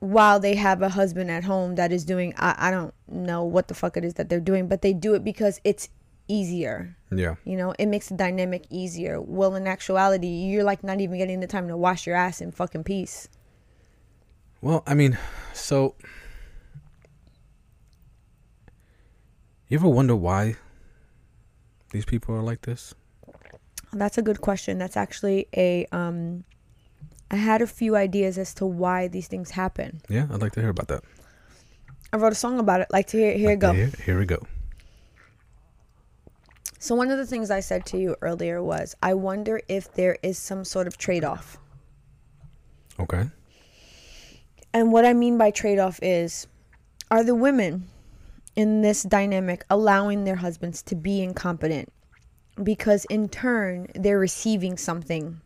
While 0.00 0.40
they 0.40 0.54
have 0.54 0.82
a 0.82 0.90
husband 0.90 1.30
at 1.30 1.44
home 1.44 1.74
that 1.74 1.92
is 1.92 2.04
doing 2.04 2.34
I, 2.36 2.54
I 2.58 2.70
don't 2.70 2.94
know 3.08 3.44
what 3.44 3.68
the 3.68 3.74
fuck 3.74 3.96
it 3.96 4.04
is 4.04 4.14
that 4.14 4.28
they're 4.28 4.40
doing 4.40 4.68
but 4.68 4.82
they 4.82 4.92
do 4.92 5.14
it 5.14 5.24
because 5.24 5.60
it's 5.64 5.88
easier. 6.28 6.96
Yeah. 7.10 7.36
you 7.44 7.56
know 7.56 7.74
it 7.78 7.86
makes 7.86 8.08
the 8.08 8.16
dynamic 8.16 8.66
easier. 8.70 9.20
Well 9.20 9.54
in 9.56 9.66
actuality 9.66 10.28
you're 10.28 10.64
like 10.64 10.84
not 10.84 11.00
even 11.00 11.18
getting 11.18 11.40
the 11.40 11.46
time 11.46 11.68
to 11.68 11.76
wash 11.76 12.06
your 12.06 12.16
ass 12.16 12.40
in 12.40 12.52
fucking 12.52 12.84
peace. 12.84 13.28
Well, 14.60 14.82
I 14.88 14.94
mean, 14.94 15.16
so 15.54 15.94
you 19.68 19.78
ever 19.78 19.88
wonder 19.88 20.16
why 20.16 20.56
these 21.90 22.04
people 22.04 22.34
are 22.34 22.42
like 22.42 22.62
this? 22.62 22.94
that's 23.92 24.18
a 24.18 24.22
good 24.22 24.42
question 24.42 24.76
that's 24.76 24.98
actually 24.98 25.48
a 25.56 25.86
um 25.92 26.44
I 27.30 27.36
had 27.36 27.62
a 27.62 27.66
few 27.66 27.96
ideas 27.96 28.38
as 28.38 28.54
to 28.54 28.64
why 28.64 29.06
these 29.06 29.28
things 29.28 29.50
happen. 29.50 30.00
Yeah, 30.08 30.26
I'd 30.32 30.40
like 30.40 30.52
to 30.52 30.60
hear 30.60 30.70
about 30.70 30.88
that. 30.88 31.04
I 32.10 32.16
wrote 32.16 32.32
a 32.32 32.36
song 32.36 32.58
about 32.58 32.80
it. 32.80 32.88
Like 32.90 33.06
to 33.08 33.18
hear 33.18 33.36
here 33.36 33.50
it 33.50 33.58
go. 33.58 33.72
Here, 33.74 33.92
here 34.04 34.18
we 34.18 34.24
go. 34.24 34.46
So 36.78 36.94
one 36.94 37.10
of 37.10 37.18
the 37.18 37.26
things 37.26 37.50
I 37.50 37.60
said 37.60 37.84
to 37.86 37.98
you 37.98 38.16
earlier 38.22 38.62
was 38.62 38.94
I 39.02 39.12
wonder 39.12 39.60
if 39.68 39.92
there 39.92 40.16
is 40.22 40.38
some 40.38 40.64
sort 40.64 40.86
of 40.86 40.96
trade-off. 40.96 41.58
Okay. 42.98 43.28
And 44.72 44.90
what 44.90 45.04
I 45.04 45.12
mean 45.12 45.36
by 45.36 45.50
trade-off 45.50 45.98
is 46.02 46.46
are 47.10 47.24
the 47.24 47.34
women 47.34 47.88
in 48.56 48.82
this 48.82 49.02
dynamic 49.02 49.64
allowing 49.70 50.24
their 50.24 50.36
husbands 50.36 50.82
to 50.82 50.94
be 50.94 51.22
incompetent 51.22 51.92
because 52.62 53.04
in 53.06 53.28
turn 53.28 53.86
they're 53.94 54.18
receiving 54.18 54.76
something 54.76 55.40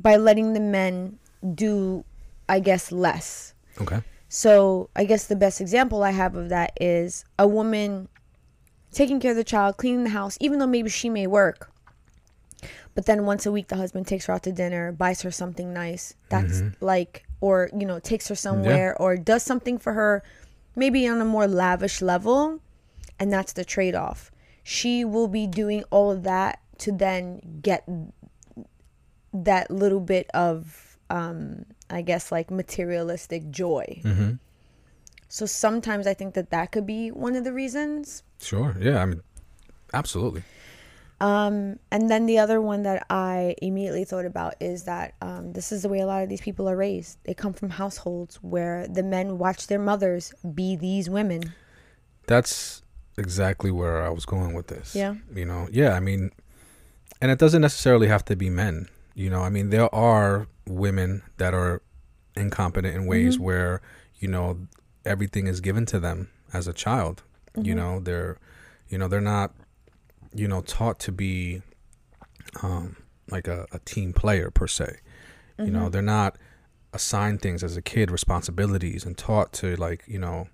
by 0.00 0.16
letting 0.16 0.52
the 0.52 0.60
men 0.60 1.18
do 1.54 2.04
I 2.48 2.60
guess 2.60 2.92
less. 2.92 3.54
Okay. 3.80 4.00
So 4.28 4.90
I 4.96 5.04
guess 5.04 5.26
the 5.26 5.36
best 5.36 5.60
example 5.60 6.02
I 6.02 6.10
have 6.10 6.36
of 6.36 6.48
that 6.48 6.72
is 6.80 7.24
a 7.38 7.46
woman 7.46 8.08
taking 8.92 9.20
care 9.20 9.32
of 9.32 9.36
the 9.36 9.44
child, 9.44 9.76
cleaning 9.76 10.04
the 10.04 10.10
house, 10.10 10.38
even 10.40 10.58
though 10.58 10.66
maybe 10.66 10.88
she 10.88 11.10
may 11.10 11.26
work. 11.26 11.70
But 12.94 13.04
then 13.04 13.26
once 13.26 13.44
a 13.44 13.52
week, 13.52 13.68
the 13.68 13.76
husband 13.76 14.06
takes 14.06 14.26
her 14.26 14.32
out 14.32 14.42
to 14.44 14.52
dinner, 14.52 14.90
buys 14.90 15.20
her 15.22 15.30
something 15.30 15.72
nice. 15.72 16.14
That's 16.30 16.60
mm-hmm. 16.60 16.84
like, 16.84 17.26
or, 17.42 17.68
you 17.78 17.86
know, 17.86 17.98
takes 17.98 18.28
her 18.28 18.34
somewhere 18.34 18.96
or 19.00 19.16
does 19.16 19.42
something 19.42 19.76
for 19.78 19.92
her, 19.92 20.22
maybe 20.76 21.08
on 21.08 21.20
a 21.20 21.24
more 21.24 21.48
lavish 21.48 22.00
level. 22.00 22.60
And 23.18 23.32
that's 23.32 23.54
the 23.54 23.64
trade 23.64 23.94
off. 23.94 24.30
She 24.62 25.04
will 25.04 25.28
be 25.28 25.46
doing 25.46 25.84
all 25.90 26.10
of 26.10 26.22
that 26.24 26.60
to 26.78 26.92
then 26.92 27.60
get 27.62 27.88
that 29.32 29.70
little 29.70 30.00
bit 30.00 30.28
of, 30.34 30.98
um, 31.08 31.64
I 31.88 32.02
guess, 32.02 32.30
like 32.30 32.50
materialistic 32.50 33.50
joy. 33.50 34.02
Mm-hmm. 34.04 34.32
So 35.28 35.46
sometimes 35.46 36.06
I 36.06 36.14
think 36.14 36.34
that 36.34 36.50
that 36.50 36.72
could 36.72 36.86
be 36.86 37.10
one 37.10 37.36
of 37.36 37.44
the 37.44 37.52
reasons. 37.52 38.22
Sure. 38.40 38.76
Yeah. 38.78 39.02
I 39.02 39.06
mean, 39.06 39.22
absolutely. 39.94 40.42
Um, 41.18 41.78
and 41.90 42.10
then 42.10 42.26
the 42.26 42.38
other 42.38 42.60
one 42.60 42.82
that 42.82 43.06
I 43.08 43.54
immediately 43.62 44.04
thought 44.04 44.26
about 44.26 44.54
is 44.60 44.84
that 44.84 45.14
um, 45.22 45.52
this 45.52 45.72
is 45.72 45.82
the 45.82 45.88
way 45.88 46.00
a 46.00 46.06
lot 46.06 46.22
of 46.22 46.28
these 46.28 46.42
people 46.42 46.68
are 46.68 46.76
raised. 46.76 47.18
They 47.24 47.32
come 47.32 47.54
from 47.54 47.70
households 47.70 48.36
where 48.36 48.86
the 48.86 49.02
men 49.02 49.38
watch 49.38 49.66
their 49.66 49.78
mothers 49.78 50.34
be 50.54 50.76
these 50.76 51.08
women. 51.08 51.54
That's 52.26 52.82
exactly 53.16 53.70
where 53.70 54.02
I 54.02 54.10
was 54.10 54.26
going 54.26 54.52
with 54.52 54.66
this. 54.66 54.94
Yeah. 54.94 55.14
You 55.34 55.46
know, 55.46 55.68
yeah, 55.72 55.94
I 55.94 56.00
mean, 56.00 56.32
and 57.22 57.30
it 57.30 57.38
doesn't 57.38 57.62
necessarily 57.62 58.08
have 58.08 58.24
to 58.26 58.36
be 58.36 58.50
men. 58.50 58.88
You 59.14 59.30
know, 59.30 59.40
I 59.40 59.48
mean, 59.48 59.70
there 59.70 59.94
are 59.94 60.46
women 60.66 61.22
that 61.38 61.54
are 61.54 61.80
incompetent 62.36 62.94
in 62.94 63.06
ways 63.06 63.38
where, 63.38 63.80
you 64.18 64.28
know, 64.28 64.58
everything 65.06 65.46
is 65.46 65.62
given 65.62 65.86
to 65.86 65.98
them 65.98 66.28
as 66.52 66.68
a 66.68 66.74
child. 66.74 67.22
You 67.58 67.74
know, 67.74 68.00
they're, 68.00 68.36
you 68.90 68.98
know, 68.98 69.08
they're 69.08 69.22
not, 69.22 69.54
you 70.38 70.48
know, 70.48 70.60
taught 70.60 70.98
to 71.00 71.12
be 71.12 71.62
um, 72.62 72.96
like 73.30 73.48
a, 73.48 73.66
a 73.72 73.78
team 73.80 74.12
player 74.12 74.50
per 74.50 74.66
se. 74.66 74.98
You 75.58 75.70
know, 75.70 75.88
they're 75.88 76.02
not 76.02 76.36
assigned 76.92 77.40
things 77.40 77.64
as 77.64 77.76
a 77.76 77.82
kid, 77.82 78.10
responsibilities, 78.10 79.04
and 79.06 79.16
taught 79.16 79.52
to 79.54 79.74
like, 79.76 80.02
you 80.06 80.18
know, 80.18 80.48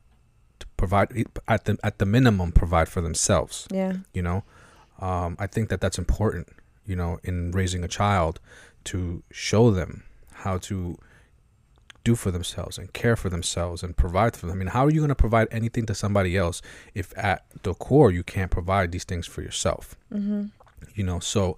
to 0.61 0.67
provide 0.77 1.09
at 1.49 1.65
the 1.65 1.77
at 1.83 1.99
the 1.99 2.07
minimum 2.07 2.53
provide 2.53 2.89
for 2.89 3.01
themselves 3.01 3.67
Yeah. 3.71 3.95
you 4.15 4.23
know 4.23 4.45
um, 5.01 5.37
i 5.41 5.47
think 5.49 5.69
that 5.71 5.81
that's 5.81 5.99
important 5.99 6.47
you 6.87 6.95
know 6.95 7.19
in 7.25 7.51
raising 7.51 7.83
a 7.83 7.89
child 7.89 8.39
to 8.85 9.23
show 9.33 9.73
them 9.73 10.05
how 10.45 10.59
to 10.59 10.99
do 12.05 12.15
for 12.15 12.31
themselves 12.31 12.79
and 12.79 12.93
care 12.93 13.17
for 13.17 13.29
themselves 13.31 13.83
and 13.83 13.97
provide 13.97 14.37
for 14.37 14.47
them 14.47 14.57
i 14.57 14.59
mean 14.59 14.69
how 14.69 14.85
are 14.87 14.91
you 14.91 14.99
going 15.01 15.09
to 15.09 15.15
provide 15.15 15.49
anything 15.51 15.87
to 15.87 15.95
somebody 15.95 16.37
else 16.37 16.61
if 16.95 17.13
at 17.17 17.45
the 17.63 17.75
core 17.75 18.11
you 18.11 18.23
can't 18.23 18.51
provide 18.51 18.91
these 18.93 19.05
things 19.05 19.27
for 19.27 19.43
yourself 19.43 19.97
Mm-hmm. 20.13 20.45
you 20.95 21.05
know 21.05 21.21
so 21.21 21.57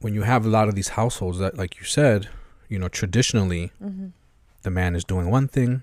when 0.00 0.14
you 0.14 0.22
have 0.22 0.44
a 0.46 0.48
lot 0.48 0.68
of 0.68 0.74
these 0.74 0.88
households 0.90 1.38
that 1.38 1.56
like 1.56 1.78
you 1.78 1.84
said 1.84 2.28
you 2.68 2.78
know 2.78 2.88
traditionally 2.88 3.72
Mm-hmm. 3.82 4.08
the 4.62 4.70
man 4.70 4.94
is 4.94 5.04
doing 5.04 5.30
one 5.30 5.48
thing 5.48 5.82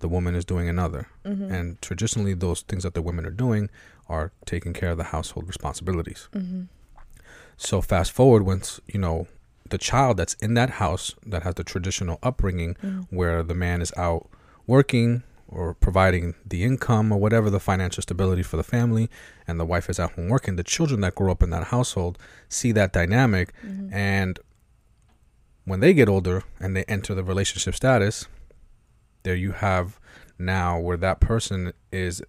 the 0.00 0.08
woman 0.08 0.34
is 0.34 0.44
doing 0.44 0.68
another 0.68 1.08
Mm-hmm. 1.24 1.52
and 1.54 1.80
traditionally 1.80 2.34
those 2.34 2.62
things 2.62 2.82
that 2.82 2.94
the 2.94 3.02
women 3.02 3.24
are 3.26 3.30
doing 3.30 3.70
are 4.08 4.32
taking 4.44 4.72
care 4.74 4.90
of 4.90 4.98
the 4.98 5.04
household 5.04 5.46
responsibilities 5.46 6.28
Mm-hmm. 6.34 6.62
so 7.56 7.80
fast 7.80 8.12
forward 8.12 8.42
once 8.44 8.80
you 8.86 9.00
know 9.00 9.26
the 9.70 9.78
child 9.78 10.16
that's 10.18 10.34
in 10.34 10.54
that 10.54 10.70
house 10.70 11.14
that 11.26 11.42
has 11.42 11.54
the 11.54 11.64
traditional 11.64 12.18
upbringing 12.22 12.74
Mm-hmm. 12.82 13.16
where 13.16 13.42
the 13.42 13.54
man 13.54 13.80
is 13.82 13.92
out 13.96 14.28
working 14.66 15.22
or 15.48 15.74
providing 15.74 16.34
the 16.46 16.64
income 16.64 17.12
or 17.12 17.18
whatever 17.18 17.48
the 17.50 17.60
financial 17.60 18.02
stability 18.02 18.42
for 18.42 18.56
the 18.56 18.62
family 18.64 19.08
and 19.46 19.60
the 19.60 19.64
wife 19.64 19.88
is 19.90 19.98
at 20.00 20.12
home 20.12 20.28
working 20.28 20.56
the 20.56 20.64
children 20.64 21.00
that 21.02 21.14
grow 21.14 21.30
up 21.30 21.42
in 21.42 21.50
that 21.50 21.64
household 21.64 22.18
see 22.48 22.72
that 22.72 22.92
dynamic 22.92 23.52
Mm-hmm. 23.64 23.92
and 23.94 24.38
when 25.66 25.80
they 25.80 25.94
get 25.94 26.08
older 26.10 26.42
and 26.60 26.76
they 26.76 26.84
enter 26.84 27.14
the 27.14 27.24
relationship 27.24 27.74
status 27.74 28.26
there 29.22 29.34
you 29.34 29.52
have 29.52 29.98
now 30.38 30.78
where 30.78 30.96
that 30.98 31.20
person 31.20 31.72
is 31.90 32.22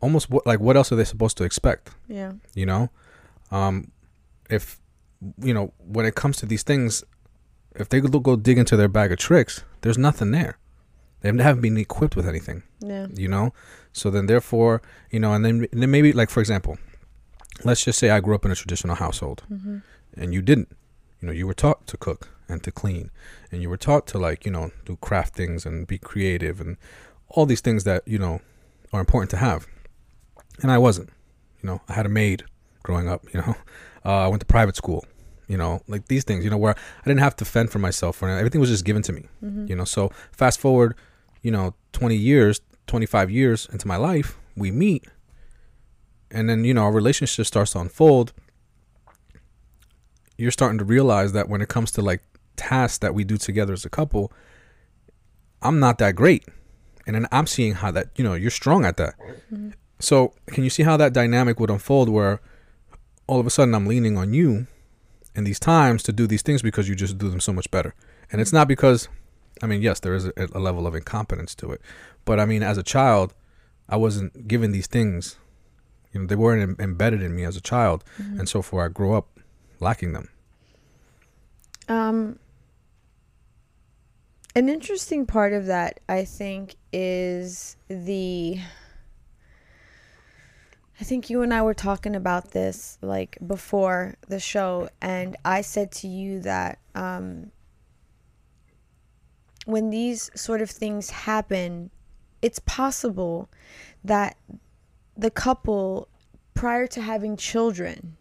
almost 0.00 0.28
like 0.46 0.60
what 0.60 0.76
else 0.76 0.92
are 0.92 0.96
they 0.96 1.04
supposed 1.04 1.36
to 1.36 1.44
expect 1.44 1.90
Yeah. 2.08 2.32
you 2.54 2.64
know 2.66 2.90
um 3.50 3.90
if 4.48 4.80
you 5.42 5.52
know 5.54 5.72
when 5.78 6.06
it 6.06 6.14
comes 6.14 6.36
to 6.38 6.46
these 6.46 6.62
things 6.62 7.02
if 7.74 7.88
they 7.88 8.00
go 8.00 8.18
go 8.20 8.36
dig 8.36 8.58
into 8.58 8.76
their 8.76 8.88
bag 8.88 9.12
of 9.12 9.18
tricks 9.18 9.64
there's 9.82 9.98
nothing 9.98 10.30
there. 10.32 10.58
They 11.20 11.28
haven't 11.28 11.60
been 11.62 11.76
equipped 11.76 12.14
with 12.16 12.28
anything 12.28 12.62
Yeah. 12.80 13.08
you 13.14 13.26
know? 13.28 13.52
So 13.92 14.10
then 14.10 14.26
therefore 14.26 14.80
you 15.10 15.18
know 15.20 15.32
and 15.34 15.44
then, 15.44 15.66
and 15.72 15.82
then 15.82 15.90
maybe 15.90 16.12
like 16.12 16.30
for 16.30 16.40
example 16.40 16.78
let's 17.64 17.84
just 17.84 17.98
say 17.98 18.10
i 18.10 18.20
grew 18.20 18.34
up 18.36 18.44
in 18.44 18.50
a 18.52 18.54
traditional 18.54 18.94
household 18.96 19.42
Mm-hmm. 19.52 19.78
and 20.20 20.32
you 20.34 20.42
didn't. 20.42 20.68
You 21.20 21.26
know 21.26 21.32
you 21.32 21.46
were 21.48 21.54
taught 21.54 21.86
to 21.88 21.96
cook 21.96 22.28
and 22.48 22.62
to 22.62 22.70
clean 22.70 23.10
and 23.50 23.60
you 23.62 23.68
were 23.68 23.76
taught 23.76 24.06
to 24.08 24.18
like 24.18 24.44
you 24.46 24.52
know 24.52 24.70
do 24.84 24.96
craft 24.96 25.34
things 25.34 25.66
and 25.66 25.86
be 25.86 25.98
creative 25.98 26.60
and 26.60 26.76
all 27.28 27.44
these 27.46 27.60
things 27.60 27.82
that 27.84 28.02
you 28.06 28.18
know 28.18 28.40
are 28.92 29.00
important 29.00 29.30
to 29.30 29.36
have. 29.38 29.66
And 30.62 30.70
i 30.70 30.78
wasn't 30.78 31.10
you 31.62 31.66
know? 31.68 31.80
I 31.88 31.94
had 31.94 32.06
a 32.06 32.08
maid 32.08 32.44
growing 32.84 33.08
up 33.08 33.22
you 33.34 33.40
know 33.40 33.56
uh, 34.04 34.24
i 34.24 34.28
went 34.28 34.40
to 34.40 34.46
private 34.46 34.76
school 34.76 35.04
you 35.48 35.56
know 35.56 35.80
like 35.88 36.06
these 36.08 36.24
things 36.24 36.44
you 36.44 36.50
know 36.50 36.58
where 36.58 36.74
i 36.74 37.04
didn't 37.08 37.20
have 37.20 37.34
to 37.36 37.44
fend 37.44 37.70
for 37.70 37.78
myself 37.78 38.22
or 38.22 38.28
everything 38.28 38.60
was 38.60 38.70
just 38.70 38.84
given 38.84 39.02
to 39.02 39.12
me 39.12 39.26
Mm-hmm. 39.44 39.66
you 39.68 39.76
know. 39.76 39.84
So 39.84 40.10
fast 40.32 40.60
forward 40.60 40.94
you 41.42 41.50
know 41.50 41.74
20 41.92 42.14
years 42.16 42.60
25 42.86 43.30
years 43.30 43.68
into 43.72 43.86
my 43.88 43.96
life 43.96 44.36
we 44.56 44.70
meet 44.70 45.04
and 46.30 46.48
then 46.48 46.64
you 46.64 46.74
know 46.74 46.82
our 46.82 46.92
relationship 46.92 47.46
starts 47.46 47.72
to 47.72 47.78
unfold. 47.80 48.32
You're 50.36 50.50
starting 50.50 50.78
to 50.78 50.84
realize 50.84 51.32
that 51.32 51.48
when 51.48 51.60
it 51.60 51.68
comes 51.68 51.90
to 51.92 52.02
like 52.02 52.22
tasks 52.56 52.98
that 52.98 53.14
we 53.14 53.24
do 53.24 53.36
together 53.36 53.72
as 53.72 53.84
a 53.84 53.90
couple 53.90 54.32
i'm 55.62 55.78
not 55.80 55.98
that 55.98 56.14
great. 56.14 56.44
And 57.06 57.14
then 57.16 57.26
i'm 57.32 57.46
seeing 57.46 57.74
how 57.74 57.90
that 57.92 58.08
you 58.16 58.24
know 58.24 58.34
you're 58.34 58.50
strong 58.50 58.84
at 58.84 58.96
that. 58.98 59.14
So 60.00 60.34
can 60.48 60.62
you 60.64 60.70
see 60.70 60.82
how 60.84 60.96
that 60.96 61.12
dynamic 61.12 61.58
would 61.60 61.70
unfold 61.70 62.08
where 62.08 62.40
all 63.28 63.38
of 63.38 63.46
a 63.46 63.50
sudden 63.50 63.74
i'm 63.74 63.86
leaning 63.86 64.18
on 64.18 64.34
you 64.34 64.66
in 65.36 65.44
these 65.44 65.60
times 65.60 66.02
to 66.02 66.12
do 66.12 66.26
these 66.26 66.42
things 66.42 66.62
because 66.62 66.88
you 66.88 66.96
just 66.96 67.16
do 67.18 67.30
them 67.30 67.38
so 67.38 67.52
much 67.52 67.70
better. 67.70 67.94
And 68.32 68.40
it's 68.40 68.52
not 68.52 68.66
because 68.66 69.08
i 69.62 69.66
mean 69.66 69.82
yes 69.82 70.00
there 70.00 70.14
is 70.14 70.24
a, 70.26 70.32
a 70.52 70.58
level 70.58 70.86
of 70.86 70.94
incompetence 70.96 71.54
to 71.56 71.70
it. 71.70 71.80
But 72.24 72.40
i 72.40 72.44
mean 72.44 72.64
as 72.64 72.76
a 72.76 72.82
child 72.82 73.34
i 73.88 73.96
wasn't 73.96 74.48
given 74.48 74.72
these 74.72 74.88
things. 74.88 75.36
You 76.12 76.20
know 76.20 76.26
they 76.26 76.34
weren't 76.34 76.62
em- 76.62 76.76
embedded 76.80 77.22
in 77.22 77.36
me 77.36 77.44
as 77.44 77.56
a 77.56 77.60
child. 77.60 78.02
And 78.18 78.48
so 78.48 78.62
for 78.62 78.84
i 78.84 78.88
grew 78.88 79.14
up 79.14 79.28
lacking 79.80 80.12
them. 80.12 80.28
Um, 81.88 82.38
an 84.54 84.68
interesting 84.68 85.24
part 85.24 85.52
of 85.52 85.66
that, 85.66 86.00
I 86.08 86.24
think, 86.24 86.74
is 86.92 87.76
the. 87.88 88.58
I 91.00 91.04
think 91.04 91.30
you 91.30 91.42
and 91.42 91.54
I 91.54 91.62
were 91.62 91.74
talking 91.74 92.16
about 92.16 92.50
this 92.50 92.98
like 93.00 93.38
before 93.46 94.16
the 94.28 94.40
show, 94.40 94.88
and 95.00 95.36
I 95.44 95.60
said 95.60 95.92
to 95.92 96.08
you 96.08 96.40
that 96.40 96.80
um, 96.94 97.52
when 99.64 99.90
these 99.90 100.30
sort 100.34 100.60
of 100.60 100.70
things 100.70 101.10
happen, 101.10 101.90
it's 102.42 102.58
possible 102.58 103.48
that 104.02 104.36
the 105.16 105.30
couple, 105.30 106.08
prior 106.54 106.88
to 106.88 107.00
having 107.00 107.36
children, 107.36 108.16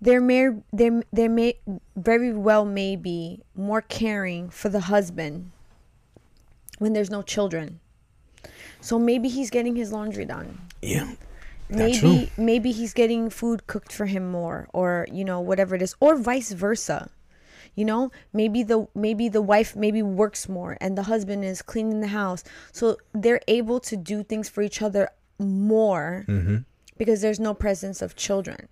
there 0.00 0.22
may 0.22 0.48
there 0.72 1.02
there 1.12 1.28
may 1.28 1.58
very 1.96 2.32
well 2.32 2.64
may 2.64 2.96
be 2.96 3.42
more 3.54 3.82
caring 3.82 4.48
for 4.48 4.70
the 4.70 4.80
husband 4.80 5.50
when 6.78 6.94
there's 6.94 7.10
no 7.10 7.20
children. 7.20 7.78
So 8.82 8.98
maybe 8.98 9.28
he's 9.28 9.48
getting 9.50 9.76
his 9.76 9.92
laundry 9.92 10.26
done. 10.26 10.58
yeah 10.82 11.08
Maybe 11.70 11.98
true. 11.98 12.26
maybe 12.36 12.70
he's 12.72 12.92
getting 12.92 13.30
food 13.30 13.66
cooked 13.66 13.92
for 13.98 14.04
him 14.04 14.24
more 14.30 14.68
or 14.74 15.06
you 15.10 15.24
know 15.24 15.40
whatever 15.40 15.74
it 15.74 15.80
is 15.82 15.94
or 16.00 16.16
vice 16.16 16.52
versa. 16.52 17.08
You 17.74 17.86
know, 17.86 18.10
maybe 18.34 18.62
the 18.62 18.78
maybe 18.94 19.30
the 19.30 19.40
wife 19.40 19.74
maybe 19.74 20.02
works 20.02 20.42
more 20.58 20.76
and 20.82 20.98
the 20.98 21.04
husband 21.04 21.44
is 21.52 21.62
cleaning 21.62 22.00
the 22.00 22.08
house. 22.22 22.44
So 22.72 22.98
they're 23.14 23.40
able 23.48 23.80
to 23.88 23.96
do 23.96 24.22
things 24.22 24.50
for 24.50 24.60
each 24.60 24.82
other 24.82 25.08
more 25.38 26.26
Mm-hmm. 26.28 26.56
because 26.98 27.22
there's 27.22 27.40
no 27.40 27.54
presence 27.54 28.02
of 28.02 28.14
children. 28.16 28.68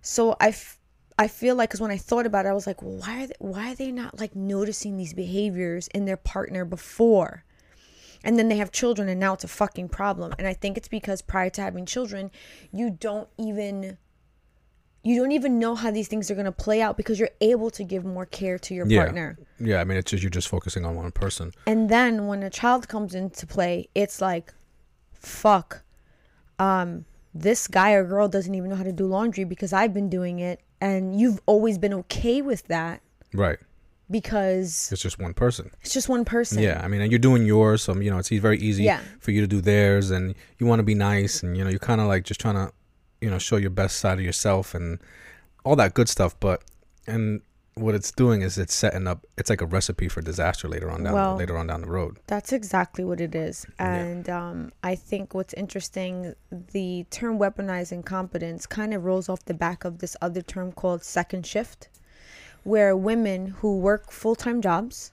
So 0.00 0.36
I, 0.40 0.48
f- 0.48 0.78
I 1.18 1.28
feel 1.28 1.54
like 1.56 1.68
because 1.70 1.80
when 1.80 1.90
I 1.90 1.98
thought 1.98 2.24
about 2.24 2.46
it, 2.46 2.48
I 2.48 2.52
was 2.54 2.66
like, 2.66 2.80
well, 2.82 2.96
why 3.02 3.24
are 3.24 3.26
they, 3.26 3.34
why 3.40 3.72
are 3.72 3.74
they 3.74 3.92
not 3.92 4.18
like 4.18 4.34
noticing 4.34 4.96
these 4.96 5.12
behaviors 5.12 5.88
in 5.88 6.06
their 6.06 6.16
partner 6.16 6.64
before? 6.64 7.44
And 8.24 8.38
then 8.38 8.48
they 8.48 8.56
have 8.56 8.72
children, 8.72 9.08
and 9.08 9.20
now 9.20 9.34
it's 9.34 9.44
a 9.44 9.48
fucking 9.48 9.88
problem. 9.90 10.32
And 10.38 10.46
I 10.46 10.54
think 10.54 10.76
it's 10.76 10.88
because 10.88 11.22
prior 11.22 11.50
to 11.50 11.60
having 11.62 11.86
children, 11.86 12.30
you 12.72 12.90
don't 12.90 13.28
even 13.38 13.98
you 15.04 15.16
don't 15.16 15.32
even 15.32 15.58
know 15.60 15.74
how 15.76 15.90
these 15.92 16.08
things 16.08 16.30
are 16.30 16.34
going 16.34 16.44
to 16.44 16.52
play 16.52 16.82
out 16.82 16.96
because 16.96 17.18
you're 17.20 17.30
able 17.40 17.70
to 17.70 17.84
give 17.84 18.04
more 18.04 18.26
care 18.26 18.58
to 18.58 18.74
your 18.74 18.86
Yeah. 18.86 19.04
partner. 19.04 19.38
Yeah, 19.58 19.80
I 19.80 19.84
mean, 19.84 19.96
it's 19.96 20.10
just 20.10 20.22
you're 20.22 20.28
just 20.28 20.48
focusing 20.48 20.84
on 20.84 20.96
one 20.96 21.12
person. 21.12 21.52
And 21.66 21.88
then 21.88 22.26
when 22.26 22.42
a 22.42 22.50
child 22.50 22.88
comes 22.88 23.14
into 23.14 23.46
play, 23.46 23.88
it's 23.94 24.20
like, 24.20 24.52
fuck. 25.14 25.82
Um, 26.58 27.04
this 27.32 27.68
guy 27.68 27.92
or 27.92 28.04
girl 28.04 28.28
doesn't 28.28 28.54
even 28.54 28.68
know 28.70 28.76
how 28.76 28.82
to 28.82 28.92
do 28.92 29.06
laundry 29.06 29.44
because 29.44 29.72
I've 29.72 29.94
been 29.94 30.10
doing 30.10 30.40
it, 30.40 30.60
and 30.80 31.18
you've 31.18 31.40
always 31.46 31.78
been 31.78 31.94
okay 31.94 32.42
with 32.42 32.66
that 32.66 33.00
Right. 33.32 33.58
Because 34.10 34.90
It's 34.92 35.02
just 35.02 35.18
one 35.18 35.34
person. 35.34 35.70
it's 35.82 35.92
just 35.92 36.08
one 36.08 36.24
person. 36.24 36.62
Yeah, 36.62 36.80
I 36.82 36.88
mean, 36.88 37.00
and 37.00 37.10
you're 37.12 37.18
doing 37.18 37.44
yours, 37.46 37.82
so 37.82 37.94
you 37.96 38.10
know 38.10 38.18
it's 38.18 38.28
very 38.28 38.58
easy 38.58 38.84
Yeah. 38.84 39.00
for 39.20 39.30
you 39.30 39.40
to 39.40 39.46
do 39.46 39.60
theirs, 39.60 40.10
and 40.10 40.34
you 40.58 40.66
want 40.66 40.80
to 40.80 40.84
be 40.84 40.94
nice, 40.94 41.42
and 41.42 41.56
you 41.56 41.64
know 41.64 41.70
you're 41.70 41.78
kind 41.78 42.00
of 42.00 42.06
like 42.06 42.24
just 42.24 42.40
trying 42.40 42.54
to, 42.54 42.72
you 43.20 43.30
know, 43.30 43.38
show 43.38 43.56
your 43.56 43.70
best 43.70 43.98
side 43.98 44.18
of 44.18 44.24
yourself 44.24 44.74
and 44.74 44.98
all 45.64 45.76
that 45.76 45.94
good 45.94 46.08
stuff. 46.08 46.38
But 46.40 46.62
and 47.06 47.40
what 47.74 47.94
it's 47.94 48.10
doing 48.10 48.42
is 48.42 48.58
it's 48.58 48.74
setting 48.74 49.06
up. 49.06 49.24
It's 49.36 49.48
like 49.50 49.60
a 49.60 49.66
recipe 49.66 50.08
for 50.08 50.20
disaster 50.20 50.68
later 50.68 50.90
on 50.90 51.04
down 51.04 51.12
Well- 51.14 51.36
later 51.36 51.56
on 51.56 51.68
down 51.68 51.80
the 51.82 51.86
road. 51.90 52.18
That's 52.26 52.52
exactly 52.52 53.04
what 53.04 53.20
it 53.20 53.34
is. 53.36 53.66
Yeah. 53.78 53.94
And 53.94 54.28
um, 54.28 54.72
I 54.82 54.96
think 54.96 55.32
what's 55.32 55.54
interesting, 55.54 56.34
the 56.72 57.06
term 57.10 57.38
weaponized 57.38 57.92
incompetence 57.92 58.66
kind 58.66 58.92
of 58.94 59.04
rolls 59.04 59.28
off 59.28 59.44
the 59.44 59.54
back 59.54 59.84
of 59.84 59.98
this 59.98 60.16
other 60.20 60.42
term 60.42 60.72
called 60.72 61.04
second 61.04 61.46
shift, 61.46 61.88
where 62.68 62.96
women 62.96 63.40
who 63.58 63.70
work 63.78 64.10
full 64.20 64.36
time 64.44 64.60
jobs 64.60 65.12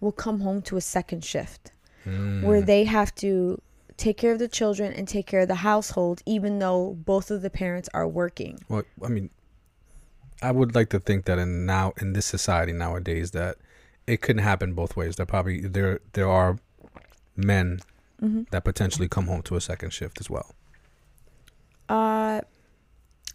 will 0.00 0.12
come 0.24 0.40
home 0.40 0.60
to 0.62 0.76
a 0.76 0.80
second 0.96 1.22
shift 1.24 1.72
Mm. 2.06 2.42
where 2.46 2.62
they 2.62 2.84
have 2.84 3.10
to 3.16 3.60
take 3.96 4.16
care 4.22 4.32
of 4.32 4.38
the 4.38 4.46
children 4.58 4.92
and 4.92 5.08
take 5.08 5.26
care 5.26 5.40
of 5.40 5.48
the 5.48 5.62
household, 5.70 6.22
even 6.24 6.52
though 6.60 6.94
both 7.12 7.30
of 7.34 7.42
the 7.42 7.50
parents 7.50 7.88
are 7.92 8.06
working. 8.06 8.54
Well, 8.68 8.84
I 9.04 9.08
mean, 9.08 9.30
I 10.40 10.50
would 10.52 10.74
like 10.78 10.90
to 10.90 11.00
think 11.00 11.24
that 11.24 11.38
in 11.38 11.66
now 11.66 11.92
in 12.00 12.12
this 12.12 12.26
society 12.26 12.72
nowadays 12.72 13.30
that 13.32 13.56
it 14.06 14.20
couldn't 14.22 14.44
happen 14.44 14.74
both 14.74 14.94
ways. 14.96 15.16
There 15.16 15.26
probably 15.26 15.58
there 15.76 15.98
there 16.12 16.28
are 16.40 16.58
men 17.36 17.80
Mm-hmm. 18.22 18.42
that 18.50 18.64
potentially 18.64 19.08
come 19.08 19.26
home 19.26 19.42
to 19.42 19.56
a 19.56 19.60
second 19.60 19.90
shift 19.92 20.20
as 20.20 20.30
well. 20.30 20.48
Uh, 21.88 22.40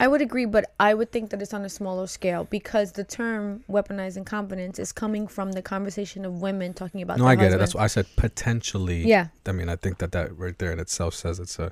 I 0.02 0.08
would 0.08 0.22
agree, 0.22 0.45
but 0.45 0.66
I 0.80 0.93
would 0.95 1.12
think 1.12 1.30
that 1.30 1.41
it's 1.43 1.54
on 1.54 1.64
a 1.64 1.70
smaller 1.70 2.08
scale 2.08 2.45
because 2.49 2.93
the 2.93 3.04
term 3.04 3.64
weaponized 3.70 4.18
incompetence 4.18 4.80
is 4.80 4.91
coming 4.91 5.28
from 5.28 5.52
the 5.52 5.62
conversation 5.62 6.26
of 6.26 6.41
women 6.41 6.74
talking 6.74 7.02
about. 7.04 7.20
No, 7.20 7.28
I 7.28 7.36
get 7.36 7.52
it. 7.54 7.60
That's 7.60 7.76
why 7.76 7.84
I 7.84 7.88
said 7.88 8.08
potentially. 8.16 9.08
Yeah. 9.08 9.28
I 9.45 9.52
mean, 9.52 9.70
I 9.70 9.76
think 9.76 9.99
that 9.99 10.12
that 10.14 10.36
right 10.38 10.58
there 10.58 10.72
in 10.72 10.80
itself 10.80 11.14
says 11.14 11.39
it's 11.39 11.60
a 11.60 11.72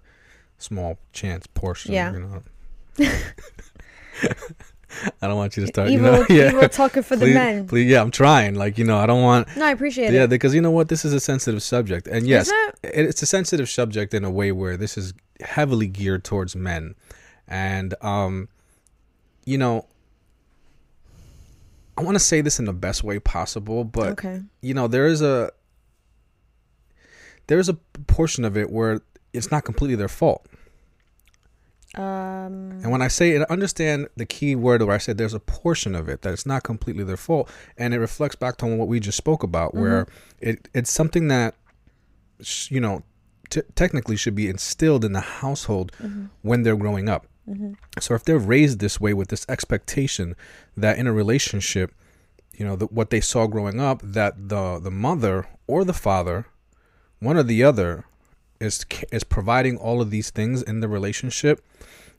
small 0.60 1.00
chance 1.12 1.48
portion. 1.48 1.92
Yeah. 1.94 2.14
You 2.14 2.20
know. 2.20 2.44
I 5.22 5.28
don't 5.28 5.38
want 5.38 5.56
you 5.56 5.62
to 5.62 5.68
start. 5.68 5.90
Evo, 5.90 5.92
you 5.94 6.00
know, 6.02 6.26
yeah. 6.30 6.52
Evo 6.52 6.72
talking 6.72 7.04
for 7.04 7.16
the 7.16 7.28
men. 7.28 7.68
please, 7.68 7.90
yeah, 7.90 8.02
I'm 8.02 8.12
trying. 8.12 8.56
Like 8.56 8.78
you 8.78 8.84
know, 8.86 8.98
I 8.98 9.06
don't 9.06 9.22
want. 9.22 9.48
No, 9.56 9.66
I 9.66 9.72
appreciate 9.72 10.06
Yeah, 10.06 10.10
it. 10.12 10.14
Yeah, 10.22 10.26
because 10.28 10.54
you 10.56 10.62
know 10.62 10.72
what, 10.72 10.90
this 10.90 11.06
is 11.06 11.14
a 11.14 11.20
sensitive 11.20 11.62
subject, 11.64 12.08
and 12.08 12.28
yes, 12.28 12.50
it? 12.50 12.76
it- 12.84 13.06
it's 13.06 13.22
a 13.22 13.26
sensitive 13.28 13.70
subject 13.70 14.14
in 14.14 14.24
a 14.24 14.32
way 14.32 14.52
where 14.52 14.78
this 14.78 14.98
is 14.98 15.14
heavily 15.42 15.88
geared 15.88 16.24
towards 16.24 16.56
men, 16.56 16.96
and 17.50 17.94
um, 18.02 18.48
you 19.46 19.58
know, 19.58 19.86
I 21.98 22.02
want 22.04 22.16
to 22.16 22.20
say 22.24 22.40
this 22.40 22.60
in 22.60 22.66
the 22.66 22.74
best 22.74 23.04
way 23.04 23.20
possible, 23.20 23.84
but 23.84 24.12
okay. 24.12 24.42
you 24.62 24.74
know 24.74 24.88
there 24.88 25.06
is 25.08 25.22
a 25.22 25.52
there 27.48 27.60
is 27.60 27.68
a 27.68 27.74
portion 27.74 28.46
of 28.46 28.56
it 28.56 28.70
where 28.70 29.02
it's 29.34 29.52
not 29.52 29.66
completely 29.66 29.96
their 29.96 30.08
fault 30.08 30.46
Um. 31.96 32.80
and 32.84 32.92
when 32.92 33.02
i 33.02 33.08
say 33.08 33.32
it 33.32 33.42
understand 33.50 34.08
the 34.16 34.26
key 34.26 34.56
word 34.56 34.84
where 34.84 34.96
i 34.96 35.00
said 35.00 35.18
there's 35.18 35.34
a 35.34 35.40
portion 35.40 35.96
of 35.96 36.08
it 36.08 36.22
that 36.22 36.32
it's 36.34 36.46
not 36.46 36.62
completely 36.64 37.04
their 37.04 37.18
fault 37.18 37.50
and 37.78 37.94
it 37.94 38.00
reflects 38.00 38.36
back 38.36 38.58
to 38.58 38.66
what 38.68 38.88
we 38.88 39.00
just 39.00 39.18
spoke 39.18 39.42
about 39.42 39.74
where 39.74 40.06
it 40.40 40.68
it's 40.76 40.92
something 40.92 41.28
that 41.30 41.56
sh- 42.42 42.70
you 42.70 42.80
know 42.80 43.02
t- 43.50 43.62
technically 43.76 44.16
should 44.16 44.36
be 44.36 44.48
instilled 44.48 45.04
in 45.04 45.14
the 45.14 45.22
household 45.42 45.92
when 46.44 46.62
they're 46.62 46.76
growing 46.78 47.10
up 47.10 47.26
Mm-hmm. 47.50 47.74
so 48.00 48.14
if 48.14 48.24
they're 48.24 48.38
raised 48.38 48.80
this 48.80 49.00
way 49.02 49.14
with 49.14 49.30
this 49.30 49.46
expectation 49.50 50.36
that 50.78 51.00
in 51.00 51.08
a 51.08 51.14
relationship, 51.14 51.94
you 52.54 52.64
know, 52.66 52.76
the, 52.76 52.86
what 52.86 53.10
they 53.10 53.22
saw 53.22 53.48
growing 53.48 53.80
up, 53.80 54.02
that 54.04 54.50
the 54.50 54.80
the 54.80 54.92
mother 54.92 55.48
or 55.66 55.84
the 55.84 55.94
father, 55.94 56.46
one 57.20 57.38
or 57.38 57.44
the 57.44 57.64
other, 57.64 58.06
is 58.60 58.86
is 59.12 59.24
providing 59.24 59.78
all 59.78 60.02
of 60.02 60.12
these 60.12 60.30
things 60.30 60.62
in 60.62 60.80
the 60.80 60.88
relationship, 60.88 61.64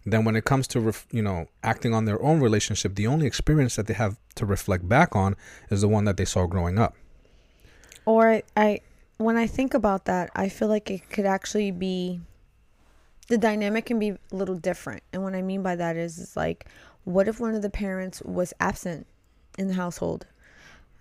then 0.05 0.24
when 0.24 0.35
it 0.35 0.45
comes 0.45 0.66
to 0.68 0.81
ref, 0.81 1.07
you 1.12 1.22
know 1.22 1.47
acting 1.62 1.95
on 1.95 2.07
their 2.07 2.20
own 2.22 2.41
relationship, 2.41 2.95
the 2.95 3.07
only 3.07 3.26
experience 3.26 3.76
that 3.76 3.87
they 3.87 3.95
have 3.95 4.16
to 4.37 4.47
reflect 4.47 4.89
back 4.89 5.14
on 5.14 5.37
is 5.70 5.83
the 5.83 5.89
one 5.89 6.05
that 6.05 6.16
they 6.16 6.24
saw 6.24 6.47
growing 6.47 6.78
up. 6.78 6.97
Or 8.07 8.43
I, 8.57 8.81
when 9.18 9.37
I 9.37 9.47
think 9.47 9.74
about 9.74 10.07
that, 10.07 10.31
I 10.35 10.49
feel 10.49 10.68
like 10.68 10.91
it 10.91 11.09
could 11.11 11.26
actually 11.26 11.70
be, 11.70 12.20
the 13.31 13.39
dynamic 13.39 13.87
can 13.87 13.99
be 13.99 14.11
a 14.11 14.18
little 14.33 14.57
different. 14.57 15.03
And 15.12 15.22
what 15.22 15.35
I 15.35 15.41
mean 15.41 15.62
by 15.62 15.76
that 15.76 15.97
is, 15.97 16.18
is 16.18 16.37
like, 16.37 16.66
what 17.05 17.28
if 17.28 17.41
one 17.41 17.55
of 17.55 17.62
the 17.62 17.70
parents 17.70 18.20
was 18.22 18.53
absent 18.61 19.07
in 19.57 19.68
the 19.68 19.74
household? 19.74 20.26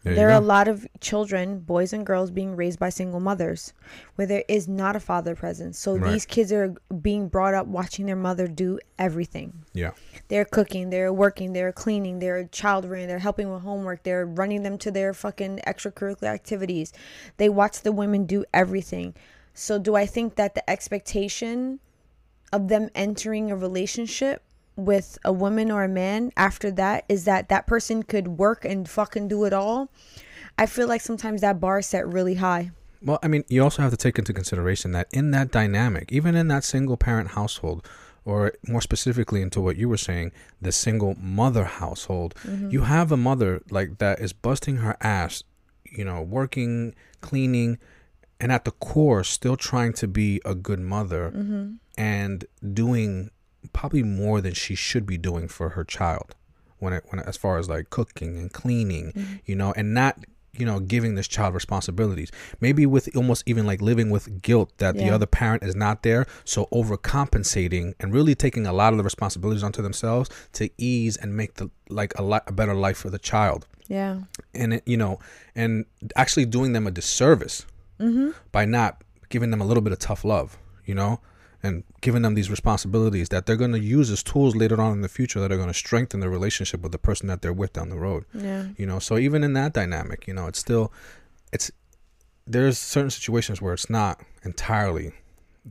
There 0.04 0.16
there 0.16 0.30
are 0.30 0.34
a 0.34 0.40
lot 0.40 0.70
of 0.70 0.88
children, 1.02 1.60
boys 1.60 1.92
and 1.92 2.06
girls, 2.06 2.32
being 2.32 2.56
raised 2.56 2.80
by 2.80 2.90
single 2.90 3.20
mothers 3.20 3.74
where 4.16 4.28
there 4.28 4.46
is 4.48 4.68
not 4.68 4.96
a 4.96 5.00
father 5.00 5.36
present. 5.36 5.76
So 5.76 5.96
Right. 5.96 6.12
these 6.12 6.26
kids 6.26 6.54
are 6.54 6.76
being 7.02 7.28
brought 7.28 7.54
up 7.54 7.68
watching 7.68 8.06
their 8.06 8.16
mother 8.16 8.48
do 8.48 8.80
everything. 8.98 9.66
Yeah, 9.74 9.92
They're 10.30 10.46
cooking, 10.46 10.90
they're 10.92 11.12
working, 11.12 11.52
they're 11.52 11.74
cleaning, 11.74 12.20
they're 12.20 12.46
child 12.46 12.86
rearing, 12.86 13.08
they're 13.08 13.20
helping 13.20 13.52
with 13.52 13.64
homework, 13.64 14.04
they're 14.04 14.26
running 14.26 14.64
them 14.64 14.78
to 14.78 14.92
their 14.92 15.14
fucking 15.14 15.60
extracurricular 15.68 16.28
activities. 16.28 16.94
They 17.38 17.50
watch 17.50 17.82
the 17.82 17.92
women 17.92 18.26
do 18.26 18.46
everything. 18.54 19.16
So, 19.54 19.80
do 19.80 19.96
I 19.96 20.06
think 20.06 20.36
that 20.36 20.56
the 20.56 20.70
expectation 20.70 21.80
of 22.52 22.68
them 22.68 22.90
entering 22.96 23.52
a 23.52 23.56
relationship 23.56 24.44
with 24.76 25.18
a 25.26 25.34
woman 25.34 25.72
or 25.72 25.84
a 25.84 25.90
man 25.90 26.32
after 26.38 26.72
that 26.72 27.04
is 27.10 27.26
that 27.26 27.50
that 27.50 27.68
person 27.68 28.02
could 28.04 28.28
work 28.28 28.64
and 28.64 28.90
fucking 28.90 29.28
do 29.28 29.44
it 29.44 29.54
all? 29.54 29.90
I 30.58 30.66
feel 30.66 30.88
like 30.88 31.02
sometimes 31.02 31.42
that 31.42 31.60
bar 31.60 31.80
is 31.80 31.86
set 31.86 32.08
really 32.08 32.36
high. 32.36 32.72
Well, 33.02 33.20
I 33.24 33.28
mean, 33.28 33.46
you 33.48 33.64
also 33.64 33.82
have 33.82 33.92
to 33.92 33.98
take 33.98 34.20
into 34.20 34.34
consideration 34.34 34.92
that 34.92 35.08
in 35.12 35.32
that 35.32 35.52
dynamic, 35.52 36.12
even 36.12 36.36
in 36.36 36.50
that 36.50 36.64
single 36.64 36.98
parent 36.98 37.30
household, 37.32 37.88
or 38.26 38.54
more 38.68 38.82
specifically 38.82 39.42
into 39.42 39.62
what 39.62 39.78
you 39.78 39.88
were 39.88 39.98
saying, 39.98 40.32
the 40.62 40.72
single 40.72 41.16
mother 41.16 41.64
household, 41.64 42.36
mm-hmm. 42.44 42.70
you 42.70 42.82
have 42.82 43.12
a 43.12 43.18
mother 43.18 43.62
like 43.70 44.00
that 44.00 44.20
is 44.20 44.34
busting 44.34 44.78
her 44.78 44.98
ass, 45.02 45.44
you 45.86 46.04
know, 46.04 46.22
working, 46.22 46.94
cleaning, 47.22 47.78
and 48.40 48.52
at 48.52 48.66
the 48.66 48.72
core 48.72 49.24
still 49.24 49.58
trying 49.58 49.94
to 49.94 50.08
be 50.08 50.42
a 50.46 50.56
good 50.56 50.80
mother 50.80 51.32
mm-hmm. 51.36 51.74
And 52.00 52.46
doing 52.74 53.30
probably 53.74 54.04
more 54.04 54.42
than 54.42 54.54
she 54.54 54.74
should 54.74 55.06
be 55.06 55.18
doing 55.18 55.48
for 55.48 55.70
her 55.70 55.84
child 55.84 56.34
when 56.80 56.94
it 56.94 57.04
when 57.10 57.20
as 57.20 57.38
far 57.38 57.58
as 57.58 57.70
like 57.70 57.90
cooking 57.90 58.38
and 58.38 58.54
cleaning 58.54 59.12
mm-hmm. 59.12 59.36
you 59.46 59.56
know 59.56 59.74
and 59.76 59.94
not 59.94 60.18
you 60.54 60.66
know 60.66 60.80
giving 60.80 61.16
this 61.16 61.28
child 61.28 61.54
responsibilities. 61.54 62.32
Maybe 62.60 62.86
with 62.86 63.16
almost 63.16 63.44
even 63.46 63.66
like 63.66 63.82
living 63.82 64.10
with 64.10 64.42
guilt 64.42 64.74
that 64.78 64.96
the 64.96 65.10
other 65.10 65.26
parent 65.26 65.64
is 65.64 65.76
not 65.76 66.04
there 66.04 66.26
so 66.44 66.66
overcompensating 66.72 67.94
and 68.00 68.14
really 68.14 68.36
taking 68.36 68.66
a 68.66 68.74
lot 68.74 68.92
of 68.94 68.98
the 68.98 69.04
responsibilities 69.04 69.64
onto 69.64 69.82
themselves 69.82 70.30
to 70.54 70.70
ease 70.78 71.18
and 71.18 71.38
make 71.38 71.56
the 71.56 71.70
like 71.90 72.18
a 72.18 72.24
lot 72.24 72.44
a 72.48 72.52
better 72.52 72.74
life 72.74 72.98
for 72.98 73.10
the 73.10 73.20
child. 73.20 73.68
Yeah. 73.88 74.20
and 74.54 74.76
it, 74.76 74.84
you 74.86 74.98
know 74.98 75.18
and 75.56 75.86
actually 76.16 76.46
doing 76.46 76.74
them 76.74 76.86
a 76.86 76.92
disservice 76.92 77.66
mm-hmm. 78.00 78.32
by 78.52 78.66
not 78.66 79.04
giving 79.30 79.50
them 79.50 79.62
a 79.62 79.66
little 79.66 79.82
bit 79.82 79.92
of 79.92 79.98
tough 79.98 80.24
love 80.24 80.60
you 80.86 80.94
know 80.94 81.20
and 81.62 81.84
giving 82.02 82.22
them 82.22 82.36
these 82.36 82.50
responsibilities 82.50 83.30
that 83.30 83.46
they're 83.46 83.56
going 83.58 83.72
to 83.74 83.80
use 83.80 84.10
as 84.10 84.24
tools 84.24 84.56
later 84.56 84.80
on 84.82 84.94
in 84.94 85.02
the 85.02 85.10
future 85.10 85.40
that 85.42 85.52
are 85.52 85.58
going 85.58 85.68
to 85.68 85.74
strengthen 85.74 86.20
their 86.22 86.30
relationship 86.30 86.82
with 86.82 86.92
the 86.92 86.98
person 86.98 87.28
that 87.28 87.42
they're 87.42 87.54
with 87.54 87.74
down 87.74 87.90
the 87.90 87.98
road 87.98 88.24
Yeah. 88.34 88.68
you 88.78 88.86
know 88.86 89.00
so 89.00 89.18
even 89.18 89.44
in 89.44 89.54
that 89.54 89.74
dynamic 89.74 90.28
you 90.28 90.34
know 90.34 90.48
it's 90.48 90.60
still 90.60 90.92
it's 91.52 91.70
there's 92.48 92.78
certain 92.80 93.10
situations 93.12 93.62
where 93.62 93.74
it's 93.74 93.90
not 93.90 94.22
entirely 94.44 95.12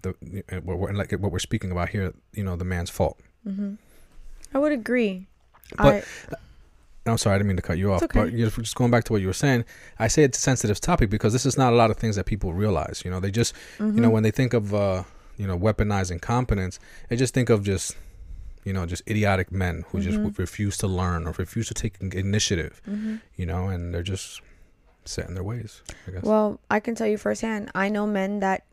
the 0.02 0.14
what 0.62 0.78
we're, 0.78 0.92
like 0.92 1.12
what 1.12 1.32
we're 1.32 1.38
speaking 1.38 1.72
about 1.72 1.88
here 1.88 2.12
you 2.34 2.44
know 2.44 2.56
the 2.56 2.64
man's 2.64 2.90
fault 2.90 3.18
Mm-hmm. 3.46 3.74
I 4.54 4.58
would 4.58 4.72
agree. 4.72 5.26
But- 5.76 6.04
I, 6.30 6.34
I'm 7.06 7.16
sorry, 7.16 7.36
I 7.36 7.38
didn't 7.38 7.48
mean 7.48 7.56
to 7.56 7.62
cut 7.62 7.78
you 7.78 7.90
off. 7.92 8.02
Okay. 8.02 8.20
But 8.20 8.32
you 8.34 8.50
just 8.50 8.74
going 8.74 8.90
back 8.90 9.04
to 9.04 9.12
what 9.14 9.22
you 9.22 9.28
were 9.28 9.32
saying, 9.32 9.64
I 9.98 10.08
say 10.08 10.24
it's 10.24 10.36
a 10.36 10.40
sensitive 10.42 10.78
topic 10.80 11.08
because 11.08 11.32
this 11.32 11.46
is 11.46 11.56
not 11.56 11.72
a 11.72 11.76
lot 11.76 11.90
of 11.90 11.96
things 11.96 12.16
that 12.16 12.26
people 12.26 12.52
realize. 12.52 13.00
You 13.04 13.10
know, 13.10 13.20
they 13.20 13.30
just, 13.30 13.54
you 13.78 13.86
Mm-hmm. 13.86 14.02
know, 14.02 14.10
when 14.10 14.22
they 14.24 14.30
think 14.30 14.52
of 14.52 14.74
uh, 14.74 15.04
you 15.38 15.46
know, 15.46 15.58
weaponize 15.58 16.10
incompetence, 16.10 16.78
and 17.08 17.18
just 17.18 17.32
think 17.32 17.48
of 17.48 17.62
just, 17.62 17.96
you 18.64 18.72
know, 18.74 18.84
just 18.84 19.02
idiotic 19.08 19.50
men 19.50 19.84
who 19.88 19.98
Mm-hmm. 19.98 20.26
just 20.26 20.38
refuse 20.38 20.76
to 20.78 20.86
learn 20.86 21.26
or 21.26 21.32
refuse 21.38 21.68
to 21.68 21.74
take 21.74 21.94
initiative, 22.00 22.82
Mm-hmm. 22.86 23.16
you 23.36 23.46
know, 23.46 23.68
and 23.68 23.94
they're 23.94 24.02
just 24.02 24.42
set 25.06 25.26
in 25.28 25.34
their 25.34 25.44
ways. 25.44 25.82
I 26.06 26.10
guess. 26.10 26.22
Well, 26.22 26.60
I 26.70 26.80
can 26.80 26.94
tell 26.94 27.06
you 27.06 27.16
firsthand. 27.16 27.70
I 27.74 27.88
know 27.88 28.06
men 28.06 28.40
that 28.40 28.64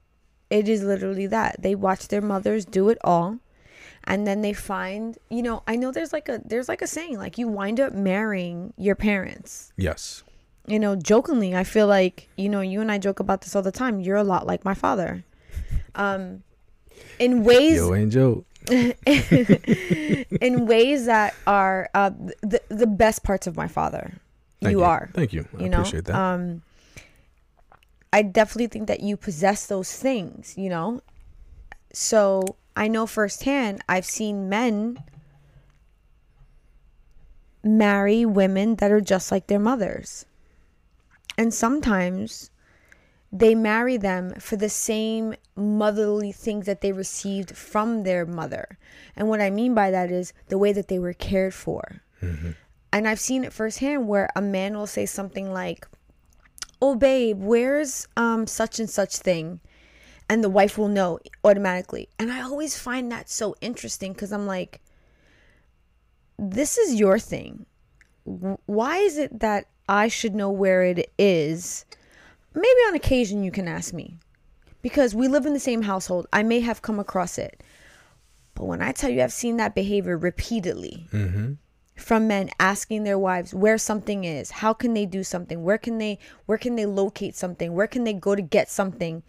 it 0.49 0.68
is 0.68 0.84
literally 0.84 1.28
that 1.28 1.61
they 1.61 1.76
watch 1.76 2.09
their 2.09 2.22
mothers 2.22 2.66
do 2.66 2.89
it 2.89 2.97
all, 3.03 3.39
and 4.03 4.28
then 4.28 4.41
they 4.41 4.53
find. 4.53 5.18
You 5.30 5.41
know, 5.43 5.63
I 5.68 5.76
know 5.78 5.91
there's 5.91 6.11
like 6.13 6.28
a 6.30 6.41
there's 6.43 6.68
like 6.68 6.82
a 6.82 6.88
saying 6.88 7.18
like 7.18 7.38
you 7.38 7.47
wind 7.47 7.80
up 7.80 7.93
marrying 7.93 8.74
your 8.78 8.95
parents. 8.95 9.72
yes. 9.78 10.24
You 10.68 10.80
know, 10.80 10.95
jokingly, 10.95 11.55
I 11.55 11.63
feel 11.63 11.86
like 11.86 12.28
you 12.38 12.49
know 12.49 12.61
you 12.61 12.82
and 12.82 12.91
I 12.91 12.97
joke 12.97 13.20
about 13.20 13.41
this 13.41 13.55
all 13.55 13.61
the 13.61 13.72
time. 13.72 13.99
You're 13.99 14.18
a 14.18 14.24
lot 14.24 14.47
like 14.47 14.66
my 14.66 14.74
father, 14.74 15.24
um, 15.93 16.41
in 17.19 17.43
ways 17.43 17.77
Yo, 17.77 17.93
ain't 17.93 18.11
joke. 18.11 18.45
in 18.69 20.65
ways 20.65 21.05
that 21.05 21.35
are 21.45 21.89
uh, 21.93 22.09
the 22.41 22.59
the 22.69 22.87
best 22.87 23.23
parts 23.23 23.45
of 23.47 23.55
my 23.55 23.67
father. 23.67 24.13
Thank 24.61 24.71
you, 24.71 24.83
are. 24.83 25.09
Thank 25.13 25.33
you. 25.33 25.45
I 25.57 25.63
you 25.63 25.69
know 25.69 25.79
appreciate 25.81 26.05
that. 26.05 26.15
um 26.15 26.63
i 28.13 28.21
definitely 28.21 28.67
think 28.67 28.87
that 28.87 29.01
you 29.01 29.17
possess 29.17 29.67
those 29.67 29.91
things 29.93 30.57
you 30.57 30.69
know 30.69 31.01
so 31.91 32.43
i 32.75 32.87
know 32.87 33.05
firsthand 33.05 33.81
i've 33.89 34.05
seen 34.05 34.47
men 34.47 34.97
marry 37.63 38.25
women 38.25 38.75
that 38.75 38.91
are 38.91 39.01
just 39.01 39.31
like 39.31 39.47
their 39.47 39.59
mothers 39.59 40.25
and 41.37 41.53
sometimes 41.53 42.49
they 43.32 43.55
marry 43.55 43.97
them 43.97 44.34
for 44.39 44.55
the 44.55 44.69
same 44.69 45.34
motherly 45.55 46.32
things 46.32 46.65
that 46.65 46.82
they 46.82 46.91
received 46.91 47.55
from 47.55 48.03
their 48.03 48.26
mother 48.26 48.78
and 49.15 49.28
what 49.28 49.41
i 49.41 49.49
mean 49.49 49.73
by 49.73 49.91
that 49.91 50.11
is 50.11 50.34
the 50.47 50.57
way 50.57 50.71
that 50.71 50.88
they 50.88 50.99
were 50.99 51.13
cared 51.13 51.53
for 51.53 52.01
and 52.95 53.09
I've 53.09 53.19
seen 53.19 53.43
it 53.43 53.51
firsthand 53.51 54.07
where 54.07 54.30
a 54.38 54.41
man 54.41 54.78
will 54.78 54.88
say 54.88 55.05
something 55.05 55.51
like, 55.51 55.86
"Oh 56.82 56.95
babe, 56.95 57.41
where's 57.41 58.07
um 58.15 58.47
such 58.47 58.80
and 58.80 58.89
such 58.89 59.17
thing?" 59.17 59.59
And 60.30 60.41
the 60.41 60.49
wife 60.49 60.78
will 60.78 60.88
know 60.88 61.19
automatically. 61.43 62.07
And 62.17 62.32
I 62.32 62.41
always 62.41 62.78
find 62.78 63.11
that 63.11 63.30
so 63.30 63.53
interesting 63.59 64.15
cuz 64.15 64.32
I'm 64.32 64.47
like 64.47 64.80
this 66.39 66.78
is 66.78 66.95
your 66.95 67.19
thing. 67.19 67.65
Why 68.23 68.97
is 68.99 69.17
it 69.17 69.39
that 69.41 69.67
I 69.89 70.07
should 70.07 70.34
know 70.34 70.49
where 70.49 70.84
it 70.84 71.11
is? 71.17 71.86
Maybe 72.56 72.80
on 72.88 72.95
occasion 72.95 73.43
you 73.43 73.51
can 73.51 73.68
ask 73.68 73.93
me. 73.93 74.18
Because 74.82 75.14
we 75.14 75.28
live 75.28 75.45
in 75.45 75.53
the 75.53 75.60
same 75.60 75.82
household. 75.82 76.28
I 76.32 76.43
may 76.43 76.62
have 76.62 76.82
come 76.82 76.99
across 76.99 77.38
it. 77.38 77.62
But 78.56 78.66
when 78.66 78.82
I 78.82 78.93
tell 78.93 79.10
you 79.10 79.22
I've 79.22 79.34
seen 79.34 79.58
that 79.58 79.76
behavior 79.76 80.18
repeatedly, 80.18 81.08
mm-hmm. 81.12 81.53
from 81.95 82.28
men 82.28 82.49
asking 82.60 83.03
their 83.03 83.20
wives 83.20 83.53
where 83.53 83.78
something 83.78 84.24
is 84.24 84.51
how 84.51 84.74
can 84.74 84.93
they 84.93 85.06
do 85.06 85.24
something 85.24 85.64
where 85.64 85.78
can 85.78 85.97
they 85.97 86.20
where 86.45 86.58
can 86.58 86.76
they 86.76 86.86
locate 86.86 87.36
something 87.36 87.74
where 87.74 87.88
can 87.88 88.03
they 88.03 88.12
go 88.12 88.36
to 88.36 88.41
get 88.41 88.70
something 88.70 89.24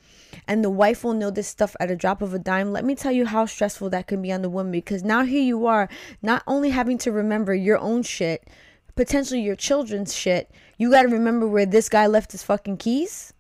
and 0.49 0.65
the 0.65 0.71
wife 0.71 1.05
will 1.05 1.13
know 1.13 1.31
this 1.31 1.47
stuff 1.47 1.77
at 1.79 1.93
a 1.93 1.97
drop 1.97 2.23
of 2.23 2.35
a 2.35 2.41
dime 2.41 2.73
let 2.73 2.85
me 2.85 2.97
tell 2.97 3.13
you 3.13 3.25
how 3.25 3.47
stressful 3.47 3.89
that 3.89 4.09
can 4.09 4.21
be 4.21 4.33
on 4.33 4.43
the 4.43 4.51
woman 4.51 4.73
because 4.73 5.05
now 5.05 5.23
here 5.23 5.43
you 5.43 5.65
are 5.65 5.89
not 6.23 6.43
only 6.49 6.71
having 6.71 6.99
to 6.99 7.13
remember 7.13 7.55
your 7.55 7.79
own 7.79 8.03
shit 8.03 8.49
potentially 8.97 9.41
your 9.41 9.57
children's 9.57 10.13
shit 10.13 10.51
you 10.79 10.91
got 10.91 11.03
to 11.03 11.09
remember 11.09 11.47
where 11.47 11.67
this 11.67 11.89
guy 11.89 12.07
left 12.07 12.33
his 12.33 12.43
fucking 12.43 12.77
keys 12.77 13.33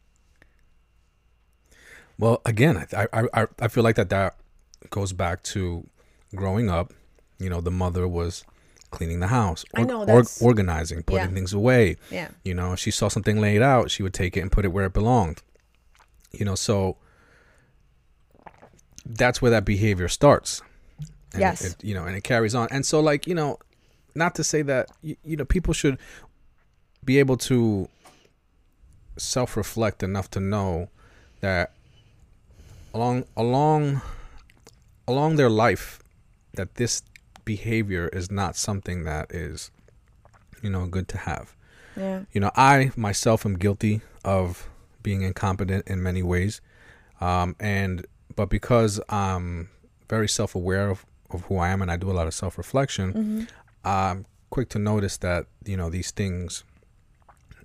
Well, 2.18 2.41
again, 2.47 2.87
I, 2.97 3.07
I 3.12 3.28
I 3.34 3.47
I 3.61 3.68
feel 3.68 3.84
like 3.84 3.97
that 3.97 4.09
that 4.09 4.37
goes 4.91 5.12
back 5.12 5.43
to 5.55 5.87
growing 6.34 6.70
up. 6.70 6.93
You 7.39 7.51
know, 7.51 7.61
the 7.61 7.70
mother 7.70 8.09
was 8.09 8.45
cleaning 8.91 9.20
the 9.20 9.26
house, 9.26 9.64
I 9.74 9.82
know, 9.82 10.05
or, 10.05 10.22
organizing, 10.41 11.03
putting 11.03 11.28
Yeah. 11.28 11.34
things 11.34 11.53
away. 11.53 11.97
yeah 12.11 12.28
You 12.45 12.55
know, 12.55 12.72
if 12.72 12.78
she 12.78 12.91
saw 12.91 13.09
something 13.09 13.39
laid 13.41 13.61
out, 13.61 13.91
she 13.91 14.03
would 14.03 14.14
take 14.14 14.37
it 14.37 14.41
and 14.41 14.51
put 14.51 14.64
it 14.64 14.68
where 14.68 14.87
it 14.87 14.95
belonged. 14.95 15.43
You 16.32 16.45
know, 16.47 16.55
so 16.55 16.97
that's 19.05 19.43
where 19.43 19.51
that 19.51 19.64
behavior 19.64 20.09
starts. 20.09 20.62
And 21.32 21.41
Yes. 21.41 21.62
It, 21.64 21.84
you 21.84 21.95
know, 21.95 22.07
and 22.07 22.16
it 22.16 22.24
carries 22.24 22.55
on. 22.55 22.68
And 22.70 22.87
so, 22.87 23.01
like, 23.01 23.26
you 23.26 23.34
know, 23.34 23.59
not 24.14 24.34
to 24.37 24.45
say 24.45 24.62
that 24.62 24.89
you, 25.03 25.16
you 25.22 25.37
know 25.37 25.45
people 25.45 25.74
should 25.74 25.99
be 27.07 27.18
able 27.18 27.36
to 27.36 27.88
self-reflect 29.16 30.02
enough 30.02 30.28
to 30.30 30.40
know 30.40 30.90
that 31.40 31.72
along 32.92 33.24
along 33.36 34.02
along 35.09 35.36
their 35.36 35.48
life 35.48 36.00
that 36.54 36.74
this 36.74 37.02
behavior 37.44 38.09
is 38.09 38.30
not 38.30 38.57
something 38.57 39.04
that 39.04 39.30
is 39.32 39.70
you 40.62 40.68
know 40.68 40.86
good 40.86 41.09
to 41.09 41.18
have. 41.18 41.54
Yeah. 41.96 42.22
You 42.32 42.40
know 42.40 42.50
i 42.57 42.90
myself 42.96 43.46
am 43.46 43.57
guilty 43.57 44.02
of 44.24 44.68
being 45.02 45.22
incompetent 45.22 45.86
in 45.86 46.02
many 46.02 46.22
ways 46.22 46.61
um, 47.20 47.57
and 47.61 48.04
but 48.34 48.50
because 48.50 49.00
i'm 49.09 49.70
very 50.09 50.28
self-aware 50.28 50.90
of, 50.90 51.07
of 51.30 51.42
who 51.42 51.57
i 51.59 51.68
am 51.68 51.80
and 51.80 51.90
i 51.90 51.96
do 51.96 52.11
a 52.11 52.12
lot 52.12 52.26
of 52.26 52.34
self-reflection 52.34 53.48
i'm 53.84 54.26
quick 54.50 54.68
to 54.70 54.78
notice 54.78 55.16
that 55.18 55.46
you 55.64 55.76
know 55.76 55.88
these 55.88 56.11
things 56.11 56.64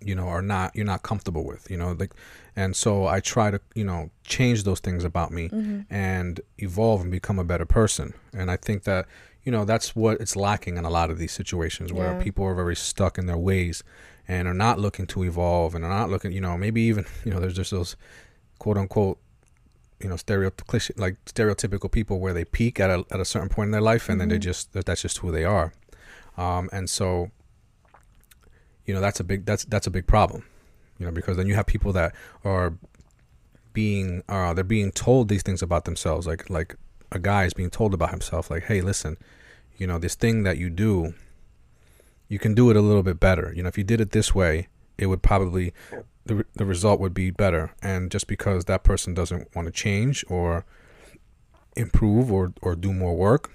you 0.03 0.15
know 0.15 0.27
are 0.27 0.41
not 0.41 0.75
you're 0.75 0.85
not 0.85 1.03
comfortable 1.03 1.43
with 1.45 1.69
you 1.69 1.77
know 1.77 1.91
like 1.99 2.11
and 2.55 2.75
so 2.75 3.05
i 3.05 3.19
try 3.19 3.51
to 3.51 3.59
you 3.75 3.83
know 3.83 4.09
change 4.23 4.63
those 4.63 4.79
things 4.79 5.03
about 5.03 5.31
me 5.31 5.49
and 5.89 6.41
evolve 6.57 7.01
and 7.01 7.11
become 7.11 7.37
a 7.39 7.43
better 7.43 7.65
person. 7.65 8.13
And 8.33 8.49
i 8.49 8.57
think 8.57 8.83
that 8.83 9.05
you 9.43 9.51
know 9.51 9.63
that's 9.65 9.95
what 9.95 10.19
it's 10.21 10.35
lacking 10.35 10.77
in 10.77 10.85
a 10.85 10.89
lot 10.89 11.09
of 11.11 11.17
these 11.17 11.31
situations 11.31 11.91
where 11.93 12.11
Yeah. 12.11 12.23
people 12.23 12.45
are 12.45 12.55
very 12.55 12.75
stuck 12.75 13.17
in 13.17 13.25
their 13.25 13.37
ways 13.37 13.83
and 14.27 14.47
are 14.47 14.53
not 14.53 14.79
looking 14.79 15.07
to 15.07 15.23
evolve 15.23 15.75
and 15.75 15.83
are 15.85 15.89
not 16.01 16.09
looking 16.09 16.31
you 16.31 16.41
know 16.41 16.57
maybe 16.57 16.81
even 16.81 17.05
you 17.25 17.31
know 17.31 17.39
there's 17.39 17.55
just 17.55 17.71
those 17.71 17.95
quote 18.59 18.77
unquote 18.77 19.17
you 19.99 20.09
know 20.09 20.15
stereotypical 20.15 20.99
like 20.99 21.15
stereotypical 21.25 21.91
people 21.91 22.19
where 22.19 22.33
they 22.33 22.45
peak 22.45 22.79
at 22.79 22.89
a, 22.89 23.05
at 23.11 23.19
a 23.19 23.25
certain 23.25 23.49
point 23.49 23.67
in 23.67 23.71
their 23.71 23.81
life 23.81 24.09
and 24.09 24.19
then 24.19 24.29
they 24.29 24.39
just 24.39 24.73
that's 24.73 25.01
just 25.03 25.19
who 25.19 25.31
they 25.31 25.43
are. 25.45 25.73
Um, 26.37 26.69
and 26.71 26.89
so 26.89 27.29
you 28.85 28.93
know 28.93 29.01
that's 29.01 29.19
a 29.19 29.23
big 29.23 29.45
that's 29.45 29.65
that's 29.65 29.87
a 29.87 29.91
big 29.91 30.07
problem 30.07 30.43
you 30.97 31.05
know 31.05 31.11
because 31.11 31.37
then 31.37 31.47
you 31.47 31.55
have 31.55 31.65
people 31.65 31.93
that 31.93 32.13
are 32.43 32.73
being 33.73 34.23
uh 34.27 34.53
they're 34.53 34.63
being 34.63 34.91
told 34.91 35.29
these 35.29 35.43
things 35.43 35.61
about 35.61 35.85
themselves 35.85 36.27
like 36.27 36.49
like 36.49 36.75
a 37.11 37.19
guy 37.19 37.45
is 37.45 37.53
being 37.53 37.69
told 37.69 37.93
about 37.93 38.09
himself 38.09 38.49
like 38.49 38.63
hey 38.63 38.81
listen 38.81 39.17
you 39.77 39.87
know 39.87 39.97
this 39.97 40.15
thing 40.15 40.43
that 40.43 40.57
you 40.57 40.69
do 40.69 41.13
you 42.31 42.39
can 42.39 42.53
do 42.53 42.69
it 42.69 42.77
a 42.77 42.81
little 42.81 43.03
bit 43.03 43.19
better. 43.19 43.51
You 43.53 43.63
know 43.63 43.67
if 43.67 43.77
you 43.77 43.83
did 43.83 43.99
it 43.99 44.11
this 44.11 44.33
way 44.33 44.69
it 44.97 45.07
would 45.07 45.21
probably 45.21 45.73
the, 46.25 46.45
the 46.53 46.65
result 46.65 47.01
would 47.01 47.13
be 47.13 47.29
better. 47.29 47.73
And 47.81 48.09
just 48.09 48.25
because 48.25 48.65
that 48.65 48.83
person 48.83 49.13
doesn't 49.13 49.53
want 49.53 49.65
to 49.65 49.71
change 49.71 50.23
or 50.29 50.65
improve 51.75 52.31
or 52.31 52.53
or 52.61 52.75
do 52.75 52.93
more 52.93 53.15
work 53.15 53.51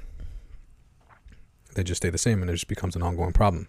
they 1.74 1.85
just 1.85 2.01
stay 2.01 2.09
the 2.09 2.16
same 2.16 2.41
and 2.41 2.51
it 2.51 2.55
just 2.55 2.66
becomes 2.66 2.97
an 2.97 3.03
ongoing 3.03 3.31
problem 3.31 3.68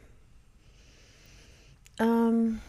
um 1.99 2.61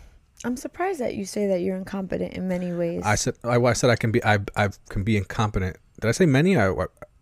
i'm 0.45 0.57
surprised 0.57 1.01
that 1.01 1.15
you 1.15 1.25
say 1.25 1.47
that 1.49 1.61
you're 1.61 1.77
incompetent 1.77 2.33
in 2.35 2.49
many 2.49 2.73
ways 2.73 3.03
I 3.05 3.15
said 3.17 3.35
I, 3.45 3.57
I 3.57 3.73
said 3.75 3.91
I 3.91 3.97
can 3.97 4.11
be 4.13 4.23
I 4.25 4.39
I 4.57 4.69
can 4.89 5.03
be 5.05 5.17
incompetent. 5.17 5.77
Did 6.01 6.09
I 6.09 6.13
say 6.13 6.27
many? 6.27 6.57
I 6.57 6.73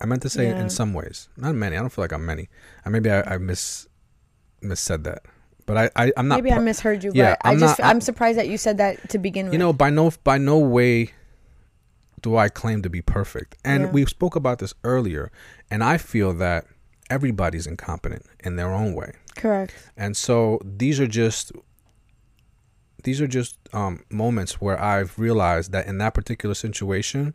I 0.01 0.05
meant 0.07 0.23
to 0.23 0.29
say 0.29 0.51
Yeah. 0.51 0.61
in 0.61 0.69
some 0.69 0.93
ways, 0.93 1.29
not 1.37 1.55
many. 1.55 1.77
I 1.77 1.81
don't 1.81 1.89
feel 1.91 2.05
like 2.05 2.13
I'm 2.13 2.27
many. 2.27 2.49
I 2.85 2.91
maybe 2.91 3.11
I, 3.11 3.23
I 3.35 3.39
mis 3.39 3.89
said 4.75 5.05
that, 5.05 5.23
but 5.65 5.77
I, 5.79 5.91
I 5.97 6.13
I'm 6.17 6.29
not. 6.29 6.37
maybe 6.43 6.53
i 6.53 6.59
misheard 6.59 7.03
you 7.05 7.13
Yeah, 7.15 7.37
but 7.43 7.49
i 7.49 7.53
I'm 7.53 7.59
just 7.59 7.79
not- 7.79 7.89
i'm 7.89 8.01
surprised 8.01 8.37
that 8.39 8.49
you 8.49 8.59
said 8.59 8.77
that 8.79 9.09
to 9.11 9.19
begin 9.19 9.47
with 9.47 9.53
you 9.55 9.59
know 9.59 9.73
by 9.73 9.91
no 9.91 10.13
by 10.25 10.37
no 10.39 10.59
way 10.59 11.13
do 12.21 12.37
I 12.37 12.49
claim 12.49 12.83
to 12.83 12.91
be 12.91 13.03
perfect. 13.03 13.57
And 13.65 13.85
Yeah. 13.85 13.91
we 13.93 14.07
spoke 14.07 14.35
about 14.37 14.59
this 14.59 14.75
earlier, 14.85 15.31
and 15.71 15.85
I 15.85 15.97
feel 15.99 16.33
that 16.35 16.67
everybody's 17.09 17.67
incompetent 17.67 18.25
in 18.43 18.57
their 18.57 18.73
own 18.73 18.95
way. 18.95 19.13
correct 19.37 19.75
And 19.97 20.17
so 20.17 20.59
these 20.65 20.99
are 20.99 21.07
just 21.07 21.53
these 23.07 23.21
are 23.21 23.29
just 23.29 23.57
um, 23.73 24.03
moments 24.11 24.61
where 24.61 24.83
I've 24.83 25.17
realized 25.17 25.71
that 25.71 25.87
in 25.87 25.99
that 25.99 26.13
particular 26.13 26.57
situation, 26.57 27.35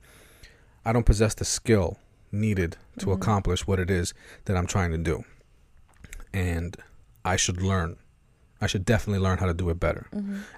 I 0.84 0.92
don't 0.92 1.06
possess 1.06 1.34
the 1.34 1.46
skill 1.46 1.98
needed 2.30 2.76
to 3.00 3.12
accomplish 3.14 3.66
what 3.66 3.80
it 3.80 3.90
is 3.90 4.14
that 4.46 4.58
I'm 4.58 4.68
trying 4.68 4.92
to 4.92 4.98
do. 4.98 5.24
And 6.34 6.76
I 7.24 7.38
should 7.38 7.62
learn. 7.62 7.96
I 8.60 8.68
should 8.68 8.84
definitely 8.84 9.20
learn 9.24 9.38
how 9.38 9.46
to 9.46 9.54
do 9.54 9.70
it 9.70 9.80
better. 9.80 10.08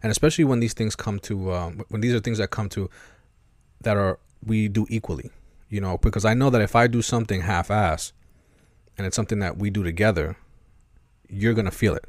And 0.01 0.11
especially 0.11 0.45
when 0.45 0.59
these 0.59 0.73
things 0.73 0.95
come 0.95 1.19
to, 1.19 1.53
um, 1.53 1.83
when 1.89 2.01
these 2.01 2.15
are 2.15 2.19
things 2.19 2.39
that 2.39 2.49
come 2.49 2.67
to, 2.69 2.89
that 3.81 3.95
are, 3.95 4.17
we 4.43 4.67
do 4.67 4.87
equally, 4.89 5.29
you 5.69 5.79
know, 5.79 5.99
because 5.99 6.25
I 6.25 6.33
know 6.33 6.49
that 6.49 6.61
if 6.61 6.75
I 6.75 6.87
do 6.87 7.03
something 7.03 7.41
half 7.41 7.69
ass 7.69 8.13
and 8.97 9.05
it's 9.05 9.15
something 9.15 9.39
that 9.39 9.57
we 9.57 9.69
do 9.69 9.83
together, 9.83 10.37
you're 11.29 11.53
going 11.53 11.65
to 11.65 11.71
feel 11.71 11.93
it 11.93 12.05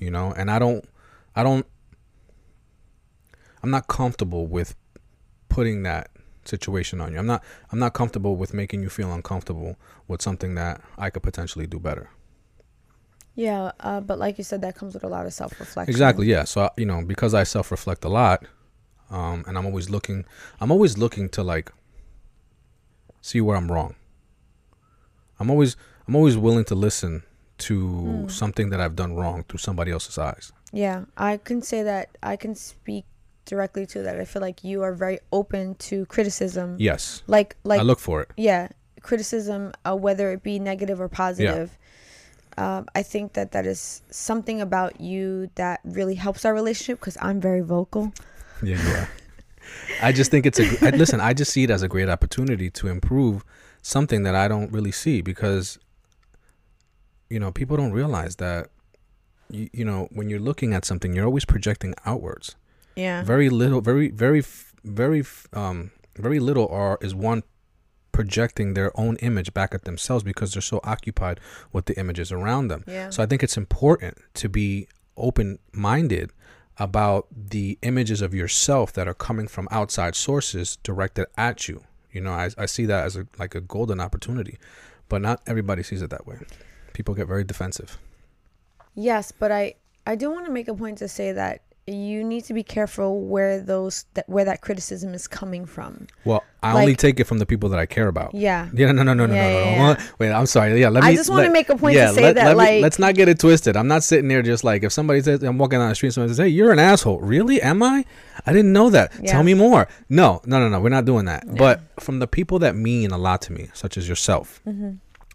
you 0.00 0.10
know 0.10 0.32
and 0.36 0.50
i 0.50 0.58
don't 0.58 0.84
i 1.36 1.42
don't 1.42 1.66
i'm 3.62 3.70
not 3.70 3.86
comfortable 3.88 4.46
with 4.46 4.74
putting 5.48 5.82
that 5.82 6.10
situation 6.44 7.00
on 7.00 7.12
you. 7.12 7.18
I'm 7.18 7.26
not 7.26 7.42
I'm 7.70 7.78
not 7.78 7.92
comfortable 7.92 8.34
with 8.36 8.54
making 8.54 8.82
you 8.82 8.88
feel 8.88 9.12
uncomfortable 9.12 9.76
with 10.06 10.22
something 10.22 10.54
that 10.54 10.80
I 10.96 11.10
could 11.10 11.22
potentially 11.22 11.66
do 11.66 11.78
better. 11.78 12.08
Yeah, 13.34 13.72
uh, 13.80 14.00
but 14.00 14.18
like 14.18 14.38
you 14.38 14.44
said, 14.44 14.62
that 14.62 14.74
comes 14.74 14.94
with 14.94 15.04
a 15.04 15.08
lot 15.08 15.26
of 15.26 15.32
self 15.34 15.58
reflection. 15.60 15.90
Exactly. 15.90 16.26
Yeah. 16.26 16.44
So 16.44 16.70
you 16.76 16.86
know, 16.86 17.04
because 17.04 17.34
I 17.34 17.42
self 17.44 17.70
reflect 17.70 18.04
a 18.04 18.08
lot, 18.08 18.44
um, 19.10 19.44
and 19.46 19.58
I'm 19.58 19.66
always 19.66 19.90
looking, 19.90 20.24
I'm 20.60 20.70
always 20.72 20.96
looking 20.96 21.28
to 21.30 21.42
like 21.42 21.70
see 23.20 23.40
where 23.42 23.56
I'm 23.56 23.70
wrong. 23.70 23.94
I'm 25.38 25.50
always 25.50 25.76
I'm 26.06 26.16
always 26.16 26.36
willing 26.38 26.64
to 26.66 26.74
listen 26.74 27.22
to 27.58 27.74
Mm. 27.78 28.30
something 28.30 28.70
that 28.70 28.80
I've 28.80 28.96
done 28.96 29.14
wrong 29.14 29.44
through 29.48 29.58
somebody 29.58 29.90
else's 29.90 30.16
eyes. 30.16 30.52
Yeah, 30.72 31.04
I 31.16 31.38
can 31.38 31.62
say 31.62 31.82
that 31.82 32.16
I 32.22 32.36
can 32.36 32.54
speak 32.54 33.04
directly 33.46 33.86
to 33.86 34.02
that. 34.02 34.20
I 34.20 34.24
feel 34.24 34.42
like 34.42 34.62
you 34.62 34.82
are 34.82 34.92
very 34.92 35.18
open 35.32 35.74
to 35.76 36.04
criticism. 36.06 36.76
Yes. 36.78 37.22
Like 37.26 37.56
like 37.64 37.80
I 37.80 37.82
look 37.82 37.98
for 37.98 38.20
it. 38.22 38.30
yeah, 38.36 38.68
criticism, 39.02 39.72
uh, 39.86 39.96
whether 39.96 40.30
it 40.32 40.42
be 40.42 40.58
negative 40.58 41.00
or 41.00 41.08
positive. 41.08 41.76
Um, 42.58 42.86
I 42.94 43.02
think 43.04 43.34
that 43.34 43.52
that 43.52 43.66
is 43.66 44.02
something 44.10 44.60
about 44.60 45.00
you 45.00 45.48
that 45.54 45.80
really 45.84 46.16
helps 46.16 46.44
our 46.44 46.52
relationship 46.52 46.98
because 46.98 47.16
I'm 47.22 47.40
very 47.40 47.60
vocal. 47.60 48.12
Yeah, 48.62 48.80
are. 48.96 49.08
I 50.02 50.12
just 50.12 50.30
think 50.32 50.44
it's 50.44 50.58
a 50.58 50.66
gr- 50.66 50.96
listen. 50.96 51.20
I 51.20 51.34
just 51.34 51.52
see 51.52 51.62
it 51.62 51.70
as 51.70 51.82
a 51.82 51.88
great 51.88 52.08
opportunity 52.08 52.68
to 52.70 52.88
improve 52.88 53.44
something 53.82 54.24
that 54.24 54.34
I 54.34 54.48
don't 54.48 54.72
really 54.72 54.90
see 54.90 55.22
because 55.22 55.78
you 57.30 57.38
know 57.38 57.52
people 57.52 57.76
don't 57.76 57.92
realize 57.92 58.36
that 58.36 58.70
you, 59.50 59.68
you 59.72 59.84
know 59.84 60.08
when 60.10 60.28
you're 60.28 60.40
looking 60.40 60.74
at 60.74 60.84
something 60.84 61.12
you're 61.12 61.26
always 61.26 61.44
projecting 61.44 61.94
outwards. 62.04 62.56
Yeah. 62.96 63.22
Very 63.22 63.48
little, 63.48 63.80
very 63.80 64.10
very 64.10 64.42
very 64.84 65.24
um 65.52 65.90
very 66.16 66.40
little 66.40 66.68
are 66.68 66.98
is 67.00 67.14
one 67.14 67.42
projecting 68.12 68.74
their 68.74 68.90
own 68.98 69.16
image 69.16 69.54
back 69.54 69.72
at 69.72 69.84
themselves 69.84 70.24
because 70.24 70.52
they're 70.52 70.62
so 70.62 70.80
occupied 70.82 71.38
with 71.72 71.84
the 71.84 71.96
images 71.98 72.32
around 72.32 72.68
them. 72.68 72.82
Yeah. 72.86 73.10
So 73.10 73.22
I 73.22 73.26
think 73.26 73.42
it's 73.44 73.56
important 73.56 74.18
to 74.34 74.48
be 74.48 74.88
open 75.16 75.60
minded 75.72 76.32
about 76.78 77.26
the 77.30 77.78
images 77.82 78.22
of 78.22 78.34
yourself 78.34 78.92
that 78.92 79.08
are 79.08 79.14
coming 79.14 79.48
from 79.48 79.68
outside 79.70 80.14
sources 80.14 80.78
directed 80.82 81.26
at 81.36 81.68
you. 81.68 81.84
You 82.12 82.20
know, 82.22 82.32
I, 82.32 82.50
I 82.56 82.66
see 82.66 82.86
that 82.86 83.04
as 83.04 83.16
a 83.16 83.26
like 83.38 83.54
a 83.54 83.60
golden 83.60 84.00
opportunity, 84.00 84.58
but 85.08 85.20
not 85.22 85.40
everybody 85.46 85.82
sees 85.82 86.02
it 86.02 86.10
that 86.10 86.26
way. 86.26 86.38
People 86.94 87.14
get 87.14 87.28
very 87.28 87.44
defensive. 87.44 87.98
Yes, 89.00 89.32
but 89.32 89.50
I 89.52 89.74
I 90.06 90.16
do 90.16 90.30
want 90.30 90.46
to 90.46 90.52
make 90.52 90.68
a 90.68 90.74
point 90.74 90.98
to 90.98 91.08
say 91.08 91.32
that 91.32 91.60
you 91.86 92.22
need 92.22 92.44
to 92.44 92.52
be 92.52 92.62
careful 92.62 93.22
where 93.22 93.60
those 93.60 94.04
that 94.14 94.28
where 94.28 94.44
that 94.44 94.60
criticism 94.60 95.14
is 95.14 95.26
coming 95.28 95.64
from. 95.64 96.06
Well, 96.24 96.42
I 96.62 96.78
only 96.80 96.96
take 96.96 97.18
it 97.20 97.24
from 97.24 97.38
the 97.38 97.46
people 97.46 97.68
that 97.70 97.78
I 97.78 97.86
care 97.86 98.08
about. 98.08 98.34
Yeah. 98.34 98.68
Yeah, 98.74 98.92
no, 98.92 99.02
no, 99.04 99.14
no, 99.14 99.24
no, 99.26 99.34
Yeah, 99.34 99.42
no, 99.48 99.48
no, 99.48 99.60
yeah, 99.70 99.78
no. 99.78 99.88
yeah. 99.90 100.06
Wait, 100.18 100.30
I'm 100.32 100.46
sorry. 100.46 100.78
Yeah, 100.80 100.88
let 100.90 101.04
me. 101.04 101.10
I 101.10 101.14
just 101.14 101.30
wanna 101.30 101.50
make 101.50 101.68
a 101.70 101.76
point 101.76 101.96
to 101.96 102.12
say 102.12 102.22
let- 102.22 102.34
that, 102.34 102.44
let 102.56 102.64
me- 102.64 102.74
like- 102.74 102.82
let's 102.82 102.98
not 102.98 103.14
get 103.14 103.28
it 103.28 103.38
twisted. 103.38 103.76
I'm 103.76 103.88
not 103.88 104.02
sitting 104.02 104.28
there 104.28 104.42
just 104.42 104.64
like 104.64 104.82
if 104.82 104.92
somebody 104.92 105.22
says 105.22 105.42
I'm 105.44 105.56
walking 105.58 105.78
down 105.78 105.88
the 105.88 105.94
street 105.94 106.08
and 106.08 106.14
someone 106.14 106.28
says, 106.30 106.38
"Hey, 106.38 106.48
you're 106.48 106.72
an 106.72 106.80
asshole." 106.80 107.20
Really? 107.20 107.62
Am 107.62 107.82
I? 107.82 108.04
I 108.44 108.52
didn't 108.52 108.72
know 108.72 108.90
that. 108.90 109.12
Yeah. 109.22 109.30
Tell 109.32 109.44
me 109.44 109.54
more. 109.54 109.86
No, 110.10 110.42
no, 110.44 110.58
no, 110.58 110.68
no. 110.68 110.80
We're 110.80 110.88
not 110.98 111.04
doing 111.06 111.24
that. 111.26 111.44
But 111.56 111.80
from 112.00 112.18
the 112.18 112.26
people 112.26 112.58
that 112.58 112.74
mean 112.74 113.12
a 113.12 113.18
lot 113.18 113.40
to 113.42 113.52
me, 113.52 113.68
such 113.72 113.96
as 113.96 114.08
yourself, 114.08 114.60
Mm-hmm. 114.66 114.90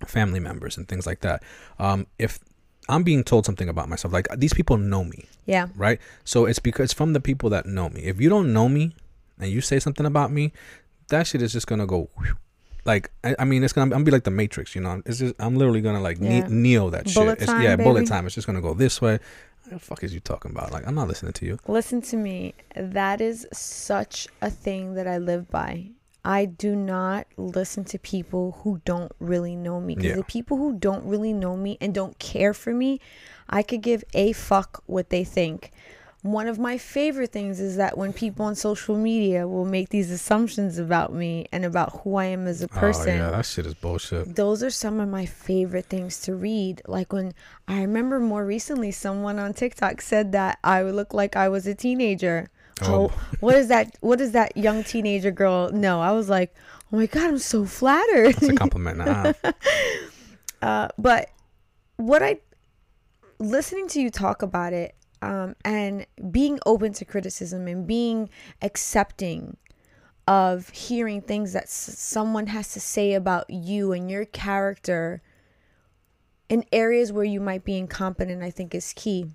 family 0.05 0.39
members, 0.39 0.77
and 0.77 0.87
things 0.87 1.05
like 1.07 1.21
that, 1.21 1.41
um, 1.79 2.05
if 2.19 2.37
I'm 2.89 3.03
being 3.03 3.23
told 3.23 3.45
something 3.45 3.69
about 3.69 3.89
myself, 3.89 4.13
like 4.13 4.27
these 4.37 4.53
people 4.53 4.77
know 4.77 5.03
me, 5.03 5.25
Yeah. 5.45 5.67
right? 5.75 5.99
So 6.25 6.45
it's 6.45 6.59
because 6.59 6.93
from 6.93 7.13
the 7.13 7.19
people 7.21 7.49
that 7.51 7.65
know 7.65 7.89
me. 7.89 8.01
If 8.01 8.19
you 8.19 8.29
don't 8.29 8.51
know 8.53 8.67
me 8.69 8.93
and 9.39 9.49
you 9.51 9.61
say 9.61 9.79
something 9.79 10.05
about 10.05 10.31
me, 10.31 10.51
that 11.09 11.27
shit 11.27 11.41
is 11.41 11.51
just 11.53 11.67
gonna 11.67 11.85
go. 11.87 12.09
whew. 12.17 12.35
Like 12.85 13.11
I, 13.23 13.35
I 13.39 13.45
mean, 13.45 13.63
it's 13.63 13.71
gonna. 13.71 13.85
I'm 13.85 13.89
gonna 13.91 14.03
be 14.03 14.11
like 14.11 14.25
the 14.25 14.31
Matrix, 14.31 14.75
you 14.75 14.81
know. 14.81 15.01
It's 15.05 15.19
just 15.19 15.35
I'm 15.39 15.55
literally 15.55 15.79
gonna 15.79 16.01
like 16.01 16.19
ne- 16.19 16.41
neo 16.49 16.89
that 16.89 17.05
Bullet 17.13 17.29
shit. 17.39 17.41
It's, 17.43 17.45
time, 17.45 17.61
yeah, 17.61 17.75
bullet 17.77 18.07
time. 18.07 18.25
It's 18.25 18.35
just 18.35 18.45
gonna 18.45 18.59
go 18.61 18.73
this 18.73 19.01
way. 19.01 19.19
What 19.63 19.69
the 19.69 19.79
fuck 19.79 20.03
is 20.03 20.13
you 20.13 20.19
talking 20.19 20.51
about? 20.51 20.73
Like 20.73 20.85
I'm 20.85 20.93
not 20.95 21.07
listening 21.07 21.31
to 21.33 21.45
you. 21.45 21.57
Listen 21.67 22.01
to 22.01 22.17
me. 22.17 22.53
That 22.75 23.21
is 23.21 23.47
such 23.53 24.27
a 24.41 24.49
thing 24.49 24.95
that 24.95 25.07
I 25.07 25.17
live 25.17 25.49
by. 25.49 25.91
I 26.25 26.45
do 26.45 26.75
not 26.75 27.27
listen 27.37 27.83
to 27.85 27.99
people 27.99 28.59
who 28.63 28.81
don't 28.85 29.11
really 29.19 29.55
know 29.55 29.79
me. 29.81 29.95
Because 29.95 30.11
Yeah. 30.11 30.15
the 30.15 30.23
people 30.23 30.57
who 30.57 30.73
don't 30.73 31.03
really 31.05 31.33
know 31.33 31.57
me 31.57 31.77
and 31.81 31.93
don't 31.93 32.17
care 32.19 32.53
for 32.53 32.73
me, 32.73 32.99
I 33.49 33.61
could 33.61 33.81
give 33.81 34.03
a 34.13 34.31
fuck 34.33 34.83
what 34.85 35.09
they 35.09 35.23
think. 35.23 35.71
One 36.21 36.47
of 36.47 36.57
my 36.57 36.77
favorite 36.77 37.33
things 37.33 37.59
is 37.59 37.75
that 37.75 37.97
when 37.97 38.13
people 38.13 38.45
on 38.45 38.55
social 38.55 38.95
media 38.95 39.45
will 39.45 39.65
make 39.65 39.89
these 39.89 40.09
assumptions 40.09 40.77
about 40.77 41.13
me 41.13 41.47
and 41.51 41.65
about 41.65 41.99
who 42.03 42.15
I 42.15 42.25
am 42.27 42.47
as 42.47 42.61
a 42.61 42.69
person 42.69 43.15
Oh 43.15 43.25
yeah, 43.25 43.31
that 43.31 43.45
shit 43.45 43.65
is 43.65 43.73
bullshit. 43.73 44.33
those 44.33 44.63
are 44.63 44.69
some 44.69 45.01
of 45.01 45.09
my 45.09 45.25
favorite 45.25 45.87
things 45.87 46.21
to 46.21 46.33
read. 46.33 46.81
Like 46.87 47.11
when 47.11 47.33
I 47.67 47.81
remember 47.81 48.21
more 48.21 48.45
recently, 48.45 48.91
someone 48.91 49.37
on 49.37 49.53
TikTok 49.53 49.99
said 49.99 50.31
that 50.31 50.59
I 50.63 50.81
would 50.83 50.95
look 50.95 51.13
like 51.13 51.35
I 51.35 51.49
was 51.49 51.67
a 51.67 51.75
teenager. 51.75 52.47
Oh. 52.85 53.11
Oh, 53.11 53.35
what 53.39 53.55
is 53.55 53.67
that? 53.69 53.95
What 54.01 54.19
is 54.21 54.31
that 54.31 54.55
young 54.57 54.83
teenager 54.83 55.31
girl? 55.31 55.69
No, 55.71 56.01
I 56.01 56.11
was 56.11 56.29
like, 56.29 56.53
oh 56.91 56.97
my 56.97 57.05
god, 57.05 57.23
I'm 57.29 57.37
so 57.39 57.65
flattered. 57.65 58.33
That's 58.35 58.49
a 58.49 58.53
compliment. 58.65 58.97
Nah. 58.99 59.33
Uh, 60.61 60.87
but 60.97 61.29
what 61.97 62.23
I 62.23 62.39
listening 63.39 63.87
to 63.89 64.01
you 64.01 64.09
talk 64.09 64.41
about 64.41 64.71
it 64.73 64.95
um, 65.21 65.55
and 65.65 66.05
being 66.31 66.59
open 66.65 66.93
to 66.93 67.05
criticism 67.05 67.67
and 67.67 67.85
being 67.85 68.29
accepting 68.61 69.57
of 70.27 70.69
hearing 70.69 71.21
things 71.21 71.51
that 71.53 71.63
s- 71.63 71.95
someone 71.97 72.47
has 72.47 72.71
to 72.73 72.79
say 72.79 73.13
about 73.13 73.49
you 73.49 73.91
and 73.91 74.09
your 74.09 74.23
character 74.25 75.21
in 76.47 76.63
areas 76.71 77.11
where 77.11 77.25
you 77.25 77.41
might 77.41 77.65
be 77.65 77.77
incompetent, 77.77 78.41
I 78.41 78.49
think 78.49 78.73
is 78.73 78.93
key. 78.95 79.33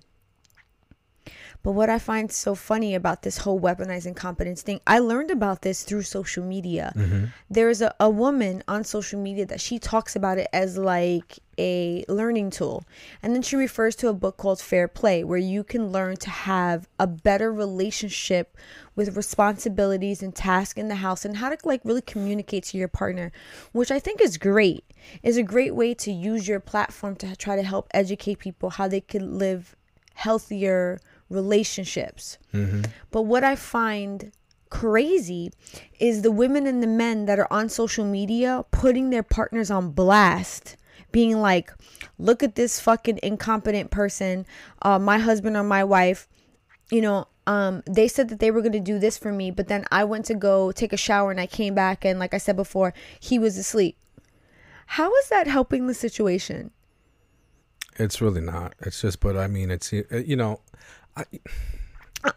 But 1.61 1.73
what 1.73 1.89
I 1.89 1.99
find 1.99 2.31
so 2.31 2.55
funny 2.55 2.95
about 2.95 3.23
this 3.23 3.39
whole 3.39 3.59
weaponized 3.59 4.05
incompetence 4.05 4.61
thing, 4.61 4.79
I 4.87 4.99
learned 4.99 5.29
about 5.29 5.61
this 5.61 5.83
through 5.83 6.03
social 6.03 6.43
media. 6.43 6.93
Mm-hmm. 6.95 7.25
There's 7.49 7.81
a, 7.81 7.93
a 7.99 8.09
woman 8.09 8.63
on 8.67 8.85
social 8.85 9.19
media 9.19 9.45
that 9.47 9.59
she 9.59 9.77
talks 9.77 10.15
about 10.15 10.37
it 10.37 10.47
as 10.53 10.77
like 10.77 11.39
a 11.57 12.05
learning 12.07 12.51
tool. 12.51 12.85
And 13.21 13.35
then 13.35 13.41
she 13.41 13.57
refers 13.57 13.97
to 13.97 14.07
a 14.07 14.13
book 14.13 14.37
called 14.37 14.61
Fair 14.61 14.87
Play, 14.87 15.25
where 15.25 15.37
you 15.37 15.65
can 15.65 15.91
learn 15.91 16.15
to 16.17 16.29
have 16.29 16.87
a 16.97 17.05
better 17.05 17.51
relationship 17.51 18.57
with 18.95 19.17
responsibilities 19.17 20.23
and 20.23 20.33
tasks 20.33 20.79
in 20.79 20.87
the 20.87 20.95
house 20.95 21.25
and 21.25 21.37
how 21.37 21.49
to 21.49 21.57
like 21.65 21.81
really 21.83 22.01
communicate 22.01 22.63
to 22.65 22.77
your 22.77 22.87
partner, 22.87 23.33
which 23.73 23.91
I 23.91 23.99
think 23.99 24.21
is 24.21 24.37
great. 24.37 24.85
Is 25.23 25.37
a 25.37 25.43
great 25.43 25.75
way 25.75 25.93
to 25.95 26.11
use 26.11 26.47
your 26.47 26.59
platform 26.59 27.15
to 27.17 27.35
try 27.35 27.57
to 27.57 27.63
help 27.63 27.89
educate 27.93 28.39
people 28.39 28.69
how 28.69 28.87
they 28.87 29.01
could 29.01 29.21
live 29.21 29.75
healthier 30.13 30.99
relationships. 31.29 32.37
But 33.11 33.23
what 33.23 33.43
I 33.43 33.55
find 33.55 34.31
crazy 34.69 35.51
is 35.99 36.21
the 36.21 36.31
women 36.31 36.67
and 36.67 36.81
the 36.83 36.87
men 36.87 37.25
that 37.25 37.39
are 37.39 37.51
on 37.51 37.69
social 37.69 38.05
media 38.05 38.65
putting 38.71 39.09
their 39.09 39.23
partners 39.23 39.71
on 39.71 39.91
blast. 39.91 40.75
Being 41.11 41.41
like, 41.41 41.73
look 42.19 42.43
at 42.43 42.53
this 42.53 42.79
fucking 42.79 43.19
incompetent 43.23 43.89
person, 43.89 44.45
uh, 44.83 44.99
my 44.99 45.17
husband 45.17 45.57
or 45.57 45.63
my 45.63 45.83
wife. 45.83 46.27
You 46.91 47.01
know, 47.01 47.27
um, 47.47 47.81
they 47.87 48.07
said 48.07 48.29
that 48.29 48.39
they 48.39 48.51
were 48.51 48.61
gonna 48.61 48.79
do 48.79 48.99
this 48.99 49.17
for 49.17 49.31
me, 49.31 49.49
but 49.49 49.67
then 49.67 49.85
I 49.91 50.03
went 50.03 50.25
to 50.25 50.35
go 50.35 50.71
take 50.71 50.93
a 50.93 50.97
shower 50.97 51.31
and 51.31 51.39
I 51.39 51.47
came 51.47 51.73
back 51.73 52.05
and, 52.05 52.19
like 52.19 52.35
I 52.35 52.37
said 52.37 52.55
before, 52.55 52.93
he 53.19 53.39
was 53.39 53.57
asleep. 53.57 53.97
How 54.85 55.11
is 55.15 55.29
that 55.29 55.47
helping 55.47 55.87
the 55.87 55.95
situation? 55.95 56.71
it's 57.99 58.21
really 58.21 58.41
not. 58.41 58.73
It's 58.79 59.01
just, 59.01 59.19
but 59.19 59.35
I 59.37 59.47
mean, 59.47 59.69
it's 59.69 59.91
uh, 59.93 60.17
you 60.25 60.35
know, 60.35 60.61
I, 61.15 61.23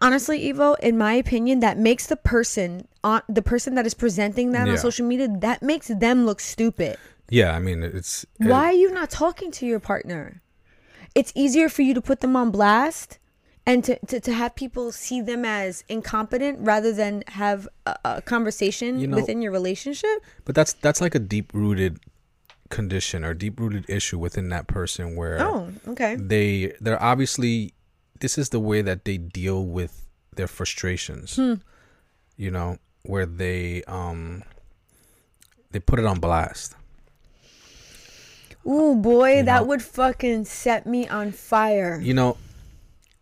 honestly 0.00 0.52
evo 0.52 0.78
in 0.80 0.96
my 0.96 1.12
opinion 1.14 1.60
that 1.60 1.76
makes 1.78 2.06
the 2.06 2.16
person 2.16 2.86
on 3.02 3.20
the 3.28 3.42
person 3.42 3.74
that 3.74 3.84
is 3.86 3.94
presenting 3.94 4.52
that 4.52 4.66
Yeah. 4.66 4.72
on 4.74 4.78
social 4.78 5.06
media 5.06 5.28
that 5.40 5.62
makes 5.62 5.88
them 5.88 6.24
look 6.26 6.40
stupid 6.40 6.96
yeah. 7.30 7.56
I 7.56 7.60
mean, 7.60 7.82
it's 7.82 8.24
it- 8.24 8.46
why 8.48 8.66
are 8.66 8.72
you 8.74 8.92
not 8.92 9.08
talking 9.10 9.50
to 9.52 9.66
your 9.66 9.80
partner 9.80 10.42
it's 11.14 11.32
easier 11.34 11.68
for 11.68 11.82
you 11.82 11.94
to 11.94 12.00
put 12.00 12.20
them 12.20 12.36
on 12.36 12.50
blast 12.50 13.18
and 13.64 13.82
to, 13.84 13.98
to, 14.06 14.20
to 14.20 14.32
have 14.32 14.54
people 14.54 14.92
see 14.92 15.20
them 15.20 15.44
as 15.44 15.84
incompetent 15.88 16.58
rather 16.60 16.92
than 16.92 17.22
have 17.28 17.68
a, 17.86 17.96
a 18.04 18.22
conversation 18.22 18.98
You 18.98 19.06
know- 19.06 19.16
within 19.16 19.40
your 19.42 19.52
relationship 19.52 20.22
But 20.44 20.54
that's 20.54 20.74
that's 20.74 21.00
like 21.00 21.14
a 21.14 21.18
deep 21.20 21.52
rooted 21.54 21.98
condition 22.70 23.24
or 23.24 23.34
deep 23.34 23.58
rooted 23.60 23.84
issue 23.88 24.18
within 24.18 24.48
that 24.50 24.66
person 24.66 25.14
where 25.16 25.40
oh 25.42 25.70
okay 25.88 26.16
they 26.16 26.72
they're 26.80 27.02
obviously 27.02 27.74
this 28.22 28.38
is 28.38 28.48
the 28.48 28.60
way 28.60 28.80
that 28.82 29.04
they 29.04 29.18
deal 29.18 29.66
with 29.66 30.06
their 30.36 30.46
frustrations. 30.48 31.36
Hmm. 31.36 31.54
You 32.36 32.50
know, 32.50 32.78
where 33.02 33.26
they 33.26 33.82
um 33.84 34.42
they 35.72 35.80
put 35.80 35.98
it 35.98 36.06
on 36.06 36.18
blast. 36.20 36.74
Ooh 38.66 38.94
boy 38.94 39.38
You 39.38 39.42
that 39.44 39.62
know- 39.62 39.66
would 39.68 39.82
fucking 39.82 40.44
set 40.44 40.86
me 40.86 41.08
on 41.08 41.32
fire 41.32 41.98
You 42.00 42.14
know, 42.14 42.36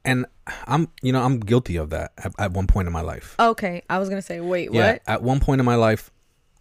and 0.05 0.27
I'm 0.67 0.89
you 1.03 1.13
know 1.13 1.23
I'm 1.23 1.41
guilty 1.41 1.77
of 1.77 1.91
that 1.91 2.13
at, 2.19 2.33
at 2.39 2.53
one 2.53 2.67
point 2.67 2.87
in 2.87 2.93
my 2.93 3.01
life. 3.01 3.37
Okay, 3.41 3.83
I 3.89 3.99
was 3.99 4.09
gonna 4.09 4.23
say, 4.23 4.41
wait, 4.41 4.73
yeah, 4.73 4.93
what? 4.93 5.03
at 5.07 5.23
one 5.23 5.41
point 5.41 5.61
in 5.61 5.65
my 5.65 5.77
life, 5.77 6.11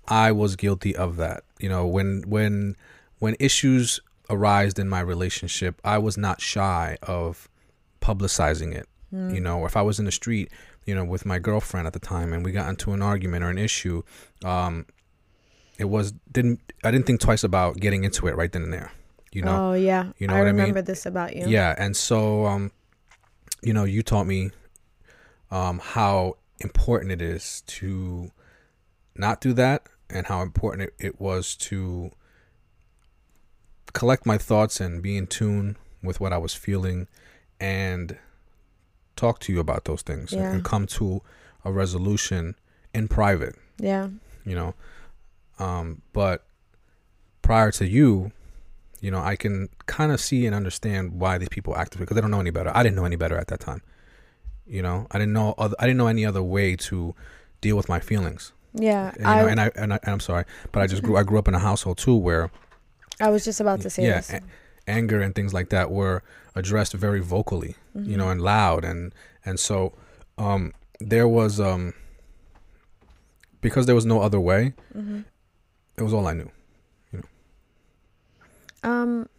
I 0.07 0.31
was 0.31 0.55
guilty 0.55 0.95
of 0.95 1.17
that. 1.17 1.43
You 1.59 1.69
know, 1.69 1.85
when 1.87 2.23
when 2.27 2.75
when 3.19 3.35
issues 3.39 3.99
arised 4.29 4.79
in 4.79 4.87
my 4.87 4.99
relationship, 5.01 5.81
I 5.83 5.97
was 5.97 6.17
not 6.17 6.39
shy 6.39 6.97
of 7.03 7.49
publicizing 8.01 8.73
it. 8.73 8.87
Hmm. 9.09 9.31
You 9.33 9.41
know, 9.41 9.65
if 9.65 9.75
I 9.75 9.81
was 9.81 9.99
in 9.99 10.05
the 10.05 10.11
street, 10.11 10.51
you 10.85 10.93
know, 10.93 11.03
with 11.03 11.25
my 11.25 11.39
girlfriend 11.39 11.87
at 11.87 11.93
the 11.93 11.99
time, 11.99 12.33
and 12.33 12.45
we 12.45 12.51
got 12.51 12.69
into 12.69 12.93
an 12.93 13.01
argument 13.01 13.43
or 13.43 13.49
an 13.49 13.57
issue, 13.57 14.03
um, 14.43 14.85
it 15.77 15.85
was 15.85 16.13
didn't 16.31 16.59
I 16.83 16.91
didn't 16.91 17.07
think 17.07 17.19
twice 17.21 17.43
about 17.43 17.77
getting 17.77 18.03
into 18.03 18.27
it 18.27 18.35
right 18.35 18.51
then 18.51 18.63
and 18.63 18.73
there. 18.73 18.91
You 19.31 19.43
know, 19.43 19.69
oh 19.69 19.73
yeah, 19.73 20.11
you 20.17 20.27
know 20.27 20.35
I 20.35 20.39
what 20.39 20.47
I 20.47 20.51
mean? 20.51 20.61
remember 20.61 20.81
this 20.81 21.05
about 21.05 21.35
you. 21.35 21.47
yeah, 21.47 21.75
and 21.77 21.95
so 21.95 22.45
um, 22.45 22.71
you 23.61 23.73
know, 23.73 23.83
you 23.83 24.03
taught 24.03 24.25
me 24.27 24.51
um 25.51 25.79
how 25.79 26.37
important 26.59 27.11
it 27.11 27.21
is 27.21 27.63
to 27.65 28.31
not 29.15 29.41
do 29.41 29.53
that, 29.53 29.87
and 30.09 30.27
how 30.27 30.41
important 30.41 30.89
it, 30.89 30.93
it 30.99 31.21
was 31.21 31.55
to 31.55 32.11
collect 33.93 34.25
my 34.25 34.37
thoughts 34.37 34.79
and 34.79 35.01
be 35.01 35.17
in 35.17 35.27
tune 35.27 35.75
with 36.03 36.19
what 36.19 36.31
I 36.31 36.37
was 36.37 36.53
feeling, 36.53 37.07
and 37.59 38.17
talk 39.15 39.39
to 39.39 39.53
you 39.53 39.59
about 39.59 39.85
those 39.85 40.01
things 40.01 40.31
and- 40.31 40.41
Yeah. 40.41 40.51
and 40.51 40.63
come 40.63 40.85
to 40.87 41.21
a 41.65 41.71
resolution 41.71 42.55
in 42.93 43.07
private 43.07 43.55
yeah, 43.77 44.09
you 44.45 44.55
know 44.55 44.73
um 45.59 46.01
but 46.13 46.45
prior 47.41 47.71
to 47.71 47.85
you 47.87 48.31
you 49.01 49.11
know 49.11 49.19
i 49.19 49.35
can 49.35 49.69
kind 49.85 50.11
of 50.11 50.19
see 50.19 50.45
and 50.45 50.55
understand 50.55 51.13
why 51.19 51.37
these 51.37 51.49
people 51.49 51.75
act 51.75 51.97
because 51.97 52.15
they 52.15 52.21
don't 52.21 52.31
know 52.31 52.39
any 52.39 52.49
better 52.49 52.71
i 52.75 52.81
didn't 52.83 52.95
know 52.95 53.05
any 53.05 53.15
better 53.15 53.37
at 53.37 53.47
that 53.47 53.59
time 53.59 53.81
you 54.65 54.81
know 54.81 55.07
i 55.11 55.17
didn't 55.17 55.33
know 55.33 55.53
oth- 55.57 55.73
i 55.79 55.85
didn't 55.85 55.97
know 55.97 56.07
any 56.07 56.25
other 56.25 56.43
way 56.43 56.75
to 56.75 57.13
deal 57.61 57.75
with 57.75 57.89
my 57.89 57.99
feelings 57.99 58.53
yeah. 58.73 59.11
you 59.17 59.23
know 59.23 59.29
I 59.29 59.49
and 59.51 59.59
i 59.61 59.71
and, 59.75 59.93
I, 59.93 59.99
and 60.03 60.13
i'm 60.13 60.19
sorry 60.19 60.45
but 60.71 60.81
i 60.81 60.87
just 60.87 61.03
grew 61.03 61.17
i 61.17 61.23
grew 61.23 61.39
up 61.39 61.47
in 61.47 61.53
a 61.55 61.59
household 61.59 61.97
too 61.97 62.15
where 62.15 62.51
I 63.21 63.29
was 63.29 63.43
just 63.43 63.59
about 63.59 63.81
to 63.81 63.89
say 63.89 64.03
yeah 64.05 64.17
this. 64.21 64.29
a- 64.31 64.41
anger 64.89 65.21
and 65.21 65.35
things 65.35 65.53
like 65.53 65.69
that 65.69 65.91
were 65.91 66.21
addressed 66.55 66.93
very 66.93 67.19
vocally 67.21 67.75
you 67.95 68.17
know 68.17 68.29
and 68.29 68.41
loud 68.41 68.83
and 68.85 69.13
and 69.45 69.59
so 69.59 69.93
um 70.37 70.73
there 70.99 71.27
was 71.27 71.59
um 71.59 71.93
because 73.61 73.85
there 73.85 73.95
was 73.95 74.05
no 74.05 74.21
other 74.21 74.39
way 74.39 74.73
Mm-hmm. 74.97 75.19
it 75.97 76.03
was 76.03 76.13
all 76.13 76.27
i 76.27 76.33
knew 76.33 76.49
you 77.13 77.19
know. 77.19 78.89
Um, 78.89 79.29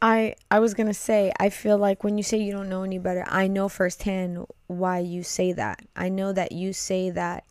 I 0.00 0.34
I 0.50 0.58
was 0.60 0.74
gonna 0.74 0.94
say 0.94 1.32
I 1.38 1.48
feel 1.50 1.78
like 1.78 2.02
when 2.04 2.16
you 2.18 2.24
say 2.24 2.38
you 2.38 2.52
don't 2.52 2.68
know 2.68 2.82
any 2.82 2.98
better, 2.98 3.24
I 3.28 3.46
know 3.46 3.68
firsthand 3.68 4.46
why 4.66 4.98
you 4.98 5.22
say 5.22 5.52
that. 5.52 5.78
I 5.94 6.08
know 6.08 6.32
that 6.32 6.50
you 6.52 6.72
say 6.72 7.10
that 7.10 7.44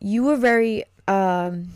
you 0.00 0.22
were 0.24 0.36
very 0.36 0.84
um 1.08 1.68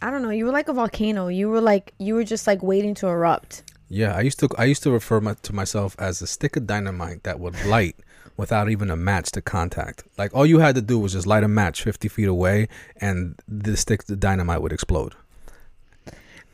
I 0.00 0.10
don't 0.10 0.22
know, 0.22 0.30
you 0.30 0.44
were 0.44 0.52
like 0.52 0.68
a 0.68 0.72
volcano. 0.72 1.28
You 1.28 1.48
were 1.48 1.60
like 1.60 1.92
you 1.98 2.14
were 2.14 2.24
just 2.24 2.46
like 2.46 2.62
waiting 2.62 2.94
to 2.96 3.08
erupt. 3.08 3.62
Yeah, 3.88 4.14
I 4.14 4.20
used 4.20 4.38
to 4.40 4.48
I 4.56 4.64
used 4.64 4.82
to 4.84 4.90
refer 4.90 5.20
my, 5.20 5.34
to 5.34 5.52
myself 5.52 5.96
as 5.98 6.22
a 6.22 6.26
stick 6.26 6.56
of 6.56 6.66
dynamite 6.66 7.24
that 7.24 7.40
would 7.40 7.64
light 7.66 7.96
without 8.36 8.70
even 8.70 8.90
a 8.90 8.96
match 8.96 9.32
to 9.32 9.42
contact. 9.42 10.04
Like 10.16 10.32
all 10.34 10.46
you 10.46 10.60
had 10.60 10.74
to 10.76 10.82
do 10.82 10.98
was 10.98 11.12
just 11.14 11.26
light 11.26 11.42
a 11.42 11.48
match 11.48 11.82
50 11.82 12.08
feet 12.08 12.28
away, 12.28 12.68
and 13.00 13.34
the 13.48 13.76
stick 13.76 14.08
of 14.08 14.20
dynamite 14.20 14.62
would 14.62 14.72
explode. 14.72 15.14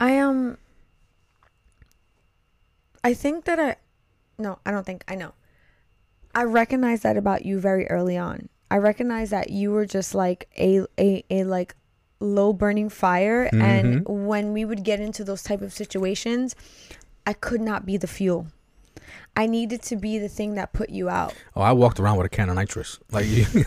I 0.01 0.19
um 0.19 0.57
I 3.03 3.15
think 3.15 3.45
that 3.45 3.61
I 3.61 3.77
no, 4.39 4.59
I 4.65 4.71
don't 4.71 4.87
think 4.87 5.05
I 5.07 5.15
know. 5.15 5.33
I 6.35 6.45
recognize 6.45 7.03
that 7.03 7.17
about 7.17 7.45
you 7.45 7.61
very 7.61 7.87
early 7.89 8.17
on. 8.17 8.49
I 8.71 8.79
recognize 8.79 9.31
that 9.31 9.51
you 9.51 9.71
were 9.71 9.87
just 9.87 10.15
like 10.15 10.49
a 10.57 10.87
a, 10.99 11.25
a 11.31 11.45
like 11.45 11.77
low 12.25 12.53
burning 12.53 12.89
fire 12.89 13.49
and 13.53 14.05
when 14.09 14.53
we 14.53 14.65
would 14.65 14.83
get 14.85 15.01
into 15.01 15.25
those 15.25 15.43
type 15.43 15.61
of 15.63 15.73
situations, 15.73 16.55
I 17.27 17.33
could 17.33 17.61
not 17.61 17.85
be 17.87 17.97
the 17.97 18.07
fuel. 18.07 18.49
I 19.37 19.47
needed 19.47 19.83
to 19.83 19.97
be 19.97 20.19
the 20.19 20.29
thing 20.29 20.55
that 20.55 20.73
put 20.73 20.91
you 20.91 21.09
out. 21.09 21.35
Oh, 21.57 21.63
I 21.63 21.73
walked 21.73 21.99
around 22.01 22.17
with 22.19 22.27
a 22.27 22.29
can 22.31 22.49
of 22.49 22.55
nitrous. 22.57 22.99
Like 23.11 23.27
you, 23.27 23.47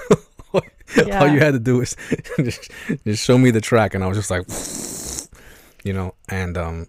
Yeah. 0.96 1.20
all 1.20 1.28
you 1.28 1.40
had 1.40 1.52
to 1.52 1.60
do 1.60 1.82
is 1.82 1.96
just, 2.38 2.72
just 3.06 3.24
show 3.24 3.38
me 3.38 3.52
the 3.52 3.60
track, 3.62 3.94
and 3.94 4.04
I 4.04 4.08
was 4.08 4.18
just 4.18 4.32
like, 4.32 4.48
you 5.84 5.92
know, 5.92 6.16
and 6.30 6.58
um, 6.58 6.88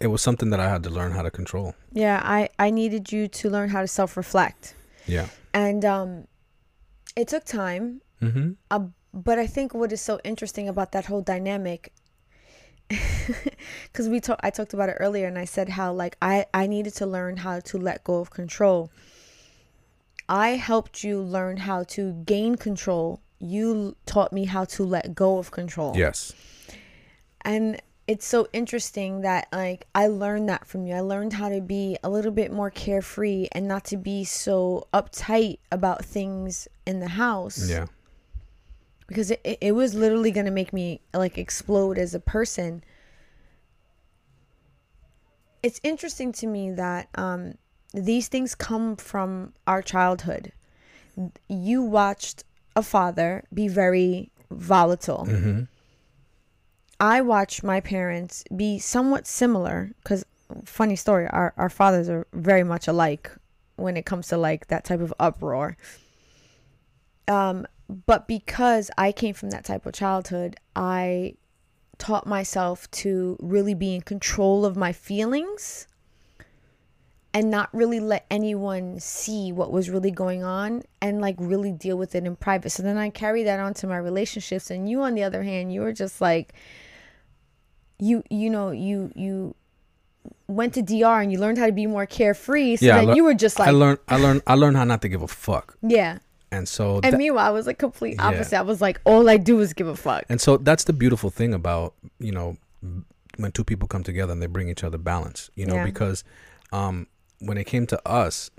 it 0.00 0.06
was 0.06 0.22
something 0.22 0.48
that 0.50 0.60
I 0.60 0.68
had 0.68 0.82
to 0.84 0.90
learn 0.90 1.12
how 1.12 1.22
to 1.22 1.30
control. 1.30 1.74
Yeah, 1.92 2.20
I 2.24 2.48
I 2.58 2.70
needed 2.70 3.12
you 3.12 3.28
to 3.28 3.50
learn 3.50 3.68
how 3.68 3.82
to 3.82 3.86
self-reflect. 3.88 4.74
Yeah. 5.06 5.26
And 5.52 5.84
um 5.84 6.26
it 7.16 7.28
took 7.28 7.44
time. 7.44 8.00
Mm-hmm. 8.22 8.52
Uh, 8.70 8.86
but 9.12 9.38
I 9.38 9.46
think 9.46 9.74
what 9.74 9.92
is 9.92 10.00
so 10.00 10.20
interesting 10.24 10.68
about 10.68 10.92
that 10.92 11.06
whole 11.06 11.22
dynamic, 11.22 11.92
because 12.88 14.08
we 14.08 14.20
talked, 14.20 14.40
I 14.44 14.50
talked 14.50 14.74
about 14.74 14.88
it 14.88 14.96
earlier, 15.00 15.26
and 15.26 15.38
I 15.38 15.44
said 15.44 15.70
how 15.70 15.92
like 15.92 16.16
I 16.22 16.46
I 16.54 16.66
needed 16.66 16.94
to 16.96 17.06
learn 17.06 17.38
how 17.38 17.60
to 17.60 17.78
let 17.78 18.04
go 18.04 18.20
of 18.20 18.30
control. 18.30 18.90
I 20.28 20.50
helped 20.50 21.02
you 21.02 21.20
learn 21.20 21.56
how 21.58 21.82
to 21.84 22.12
gain 22.24 22.54
control. 22.54 23.20
You 23.40 23.96
taught 24.06 24.32
me 24.32 24.44
how 24.44 24.64
to 24.66 24.84
let 24.84 25.14
go 25.14 25.38
of 25.38 25.50
control. 25.50 25.96
Yes. 25.96 26.32
And 27.42 27.80
it's 28.06 28.26
so 28.26 28.48
interesting 28.52 29.22
that 29.22 29.48
like 29.52 29.86
I 29.94 30.06
learned 30.06 30.48
that 30.48 30.66
from 30.66 30.86
you. 30.86 30.94
I 30.94 31.00
learned 31.00 31.32
how 31.32 31.48
to 31.48 31.60
be 31.60 31.96
a 32.02 32.10
little 32.10 32.30
bit 32.30 32.52
more 32.52 32.70
carefree 32.70 33.48
and 33.52 33.66
not 33.66 33.84
to 33.86 33.96
be 33.96 34.24
so 34.24 34.88
uptight 34.92 35.58
about 35.72 36.04
things 36.04 36.68
in 36.86 37.00
the 37.00 37.08
house 37.08 37.68
Yeah. 37.68 37.86
Because 39.10 39.32
it, 39.32 39.58
it, 39.60 39.72
was 39.72 39.92
literally 39.92 40.30
going 40.30 40.46
to 40.46 40.52
make 40.52 40.72
me 40.72 41.00
like 41.12 41.36
explode 41.36 41.98
as 41.98 42.14
a 42.14 42.20
person. 42.20 42.84
It's 45.64 45.80
interesting 45.82 46.30
to 46.34 46.46
me 46.46 46.70
that 46.70 47.08
um, 47.16 47.54
these 47.92 48.28
things 48.28 48.54
come 48.54 48.94
from 48.94 49.52
our 49.66 49.82
childhood. 49.82 50.52
You 51.48 51.82
watched 51.82 52.44
a 52.76 52.84
father 52.84 53.42
be 53.52 53.66
very 53.66 54.30
volatile. 54.48 55.26
Mm-hmm. 55.28 55.62
i 57.00 57.20
watched 57.20 57.64
my 57.64 57.80
parents 57.80 58.44
be 58.54 58.78
somewhat 58.78 59.26
similar 59.26 59.90
because 60.02 60.24
funny 60.64 60.96
story 60.96 61.26
our, 61.28 61.52
our 61.56 61.68
fathers 61.68 62.08
are 62.08 62.26
very 62.32 62.64
much 62.64 62.88
alike 62.88 63.30
when 63.76 63.96
it 63.96 64.04
comes 64.06 64.28
to 64.28 64.36
like 64.36 64.68
that 64.68 64.84
type 64.84 65.00
of 65.00 65.12
uproar. 65.18 65.76
Um 67.26 67.66
but 68.06 68.26
because 68.28 68.90
i 68.96 69.12
came 69.12 69.34
from 69.34 69.50
that 69.50 69.64
type 69.64 69.86
of 69.86 69.92
childhood 69.92 70.56
i 70.76 71.34
taught 71.98 72.26
myself 72.26 72.90
to 72.90 73.36
really 73.40 73.74
be 73.74 73.94
in 73.94 74.00
control 74.00 74.64
of 74.64 74.76
my 74.76 74.92
feelings 74.92 75.86
and 77.32 77.50
not 77.50 77.68
really 77.72 78.00
let 78.00 78.26
anyone 78.30 78.98
see 78.98 79.52
what 79.52 79.70
was 79.70 79.88
really 79.88 80.10
going 80.10 80.42
on 80.42 80.82
and 81.00 81.20
like 81.20 81.36
really 81.38 81.70
deal 81.70 81.96
with 81.96 82.14
it 82.14 82.24
in 82.24 82.34
private. 82.36 82.70
So 82.70 82.82
then 82.82 82.96
I 82.96 83.08
carry 83.10 83.44
that 83.44 83.60
on 83.60 83.74
to 83.74 83.86
my 83.86 83.98
relationships 83.98 84.70
and 84.70 84.88
you 84.88 85.02
on 85.02 85.14
the 85.14 85.22
other 85.22 85.42
hand, 85.42 85.72
you 85.72 85.82
were 85.82 85.92
just 85.92 86.20
like 86.20 86.54
you 87.98 88.24
you 88.30 88.50
know, 88.50 88.70
you 88.70 89.12
you 89.14 89.54
went 90.48 90.74
to 90.74 90.82
DR 90.82 91.22
and 91.22 91.30
you 91.30 91.38
learned 91.38 91.58
how 91.58 91.66
to 91.66 91.72
be 91.72 91.86
more 91.86 92.06
carefree. 92.06 92.76
So 92.76 92.86
Yeah, 92.86 93.02
lear- 93.02 93.16
you 93.16 93.24
were 93.24 93.34
just 93.34 93.58
like 93.58 93.68
I 93.68 93.72
learned. 93.72 93.98
I 94.08 94.16
learned. 94.16 94.42
I 94.46 94.54
learned 94.54 94.76
how 94.76 94.84
not 94.84 95.02
to 95.02 95.08
give 95.08 95.22
a 95.22 95.28
fuck. 95.28 95.76
Yeah. 95.82 96.18
And 96.52 96.68
so 96.68 96.96
And 97.02 97.12
that- 97.12 97.18
meanwhile 97.18 97.46
I 97.46 97.50
was 97.50 97.66
like 97.66 97.78
complete 97.78 98.16
Yeah. 98.16 98.26
opposite. 98.28 98.58
I 98.58 98.62
was 98.62 98.80
like, 98.80 99.00
all 99.04 99.28
I 99.28 99.36
do 99.36 99.60
is 99.60 99.72
give 99.72 99.86
a 99.86 99.96
fuck. 99.96 100.24
And 100.28 100.40
so 100.40 100.56
that's 100.56 100.84
the 100.84 100.92
beautiful 100.92 101.30
thing 101.30 101.54
about, 101.54 101.94
you 102.18 102.32
know, 102.32 102.56
when 103.36 103.52
two 103.52 103.64
people 103.64 103.86
come 103.88 104.02
together 104.02 104.32
and 104.32 104.42
they 104.42 104.46
bring 104.46 104.68
each 104.68 104.82
other 104.84 104.98
balance, 104.98 105.50
you 105.54 105.64
know, 105.66 105.76
Yeah. 105.76 105.84
because 105.84 106.24
um, 106.72 107.06
when 107.40 107.56
it 107.58 107.64
came 107.64 107.86
to 107.88 108.08
us, 108.08 108.50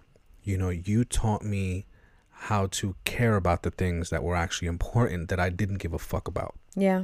you 0.43 0.57
know, 0.57 0.69
you 0.69 1.03
taught 1.05 1.43
me 1.43 1.85
how 2.29 2.65
to 2.67 2.95
care 3.05 3.35
about 3.35 3.63
the 3.63 3.71
things 3.71 4.09
that 4.09 4.23
were 4.23 4.35
actually 4.35 4.67
important 4.67 5.29
that 5.29 5.39
I 5.39 5.49
didn't 5.49 5.77
give 5.77 5.93
a 5.93 5.99
fuck 5.99 6.27
about. 6.27 6.55
Yeah. 6.75 7.03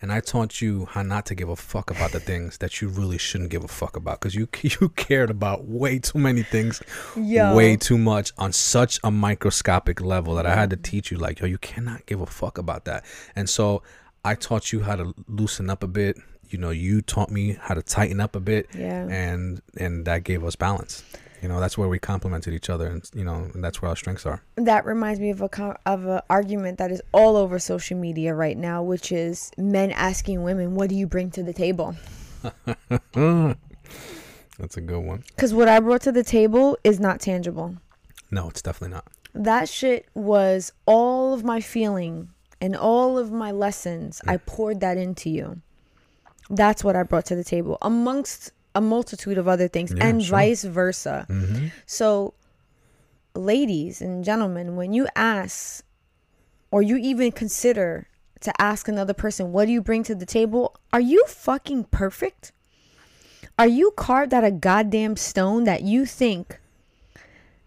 And 0.00 0.12
I 0.12 0.20
taught 0.20 0.60
you 0.62 0.86
how 0.86 1.02
not 1.02 1.26
to 1.26 1.34
give 1.34 1.48
a 1.48 1.56
fuck 1.56 1.90
about 1.90 2.12
the 2.12 2.20
things 2.20 2.58
that 2.58 2.80
you 2.80 2.88
really 2.88 3.18
shouldn't 3.18 3.50
give 3.50 3.64
a 3.64 3.68
fuck 3.68 3.96
about 3.96 4.20
because 4.20 4.34
you 4.34 4.48
you 4.62 4.90
cared 4.90 5.28
about 5.30 5.64
way 5.66 5.98
too 5.98 6.18
many 6.18 6.42
things, 6.44 6.80
Yo. 7.16 7.54
way 7.56 7.76
too 7.76 7.98
much 7.98 8.32
on 8.38 8.52
such 8.52 9.00
a 9.02 9.10
microscopic 9.10 10.00
level 10.00 10.34
that 10.36 10.46
I 10.46 10.54
had 10.54 10.70
to 10.70 10.76
teach 10.76 11.10
you 11.10 11.16
like, 11.18 11.40
yo, 11.40 11.46
you 11.46 11.58
cannot 11.58 12.06
give 12.06 12.20
a 12.20 12.26
fuck 12.26 12.58
about 12.58 12.84
that. 12.84 13.04
And 13.34 13.50
so 13.50 13.82
I 14.24 14.34
taught 14.36 14.72
you 14.72 14.82
how 14.82 14.94
to 14.96 15.14
loosen 15.26 15.68
up 15.70 15.82
a 15.82 15.88
bit. 15.88 16.16
You 16.50 16.58
know, 16.58 16.70
you 16.70 17.02
taught 17.02 17.30
me 17.30 17.58
how 17.60 17.74
to 17.74 17.82
tighten 17.82 18.20
up 18.20 18.34
a 18.36 18.40
bit, 18.40 18.68
Yeah. 18.74 19.06
and 19.08 19.60
and 19.76 20.04
that 20.06 20.24
gave 20.24 20.44
us 20.44 20.56
balance. 20.56 21.02
You 21.42 21.48
know, 21.48 21.60
that's 21.60 21.78
where 21.78 21.88
we 21.88 21.98
complemented 21.98 22.52
each 22.52 22.68
other, 22.68 22.86
and 22.86 23.08
you 23.14 23.24
know, 23.24 23.48
and 23.54 23.62
that's 23.62 23.80
where 23.80 23.88
our 23.88 23.96
strengths 23.96 24.26
are. 24.26 24.42
that 24.56 24.84
reminds 24.84 25.20
me 25.20 25.30
of 25.30 25.40
a 25.40 25.78
of 25.86 26.06
an 26.06 26.20
argument 26.28 26.78
that 26.78 26.90
is 26.90 27.00
all 27.12 27.36
over 27.36 27.58
social 27.58 27.96
media 27.96 28.34
right 28.34 28.56
now, 28.56 28.82
which 28.82 29.12
is 29.12 29.52
men 29.56 29.92
asking 29.92 30.42
women, 30.42 30.74
"What 30.74 30.88
do 30.88 30.96
you 30.96 31.06
bring 31.06 31.30
to 31.32 31.42
the 31.42 31.52
table?" 31.52 31.96
That's 34.58 34.76
a 34.76 34.80
good 34.80 35.04
one. 35.04 35.22
Because 35.28 35.54
what 35.54 35.68
I 35.68 35.78
brought 35.78 36.02
to 36.02 36.12
the 36.12 36.24
table 36.24 36.76
is 36.82 36.98
not 36.98 37.20
tangible. 37.20 37.76
No, 38.30 38.48
it's 38.48 38.60
definitely 38.60 38.94
not. 38.94 39.06
That 39.34 39.68
shit 39.68 40.06
was 40.14 40.72
all 40.84 41.32
of 41.32 41.44
my 41.44 41.60
feeling 41.60 42.30
and 42.60 42.76
all 42.76 43.18
of 43.18 43.30
my 43.30 43.52
lessons. 43.52 44.20
I 44.26 44.38
poured 44.38 44.80
that 44.80 44.98
into 44.98 45.30
you. 45.30 45.60
That's 46.50 46.82
what 46.82 46.96
I 46.96 47.04
brought 47.04 47.26
to 47.26 47.36
the 47.36 47.44
table, 47.44 47.78
amongst 47.82 48.52
a 48.78 48.80
multitude 48.80 49.38
of 49.38 49.46
other 49.48 49.68
things, 49.68 49.92
Yeah, 49.94 50.06
and 50.06 50.22
sure. 50.22 50.38
vice 50.38 50.62
versa. 50.64 51.26
Mm-hmm. 51.28 51.66
So, 51.86 52.34
ladies 53.34 54.00
and 54.00 54.24
gentlemen, 54.24 54.76
when 54.76 54.92
you 54.92 55.08
ask 55.16 55.84
or 56.70 56.80
you 56.82 56.96
even 56.96 57.32
consider 57.32 58.06
to 58.40 58.52
ask 58.60 58.86
another 58.88 59.14
person, 59.14 59.52
what 59.52 59.66
do 59.66 59.72
you 59.72 59.82
bring 59.82 60.02
to 60.04 60.14
the 60.14 60.26
table? 60.26 60.76
Are 60.92 61.00
you 61.00 61.24
fucking 61.26 61.84
perfect? 61.84 62.52
Are 63.58 63.66
you 63.66 63.90
carved 63.96 64.32
out 64.32 64.44
of 64.44 64.60
goddamn 64.60 65.16
stone 65.16 65.64
that 65.64 65.82
you 65.82 66.06
think 66.06 66.60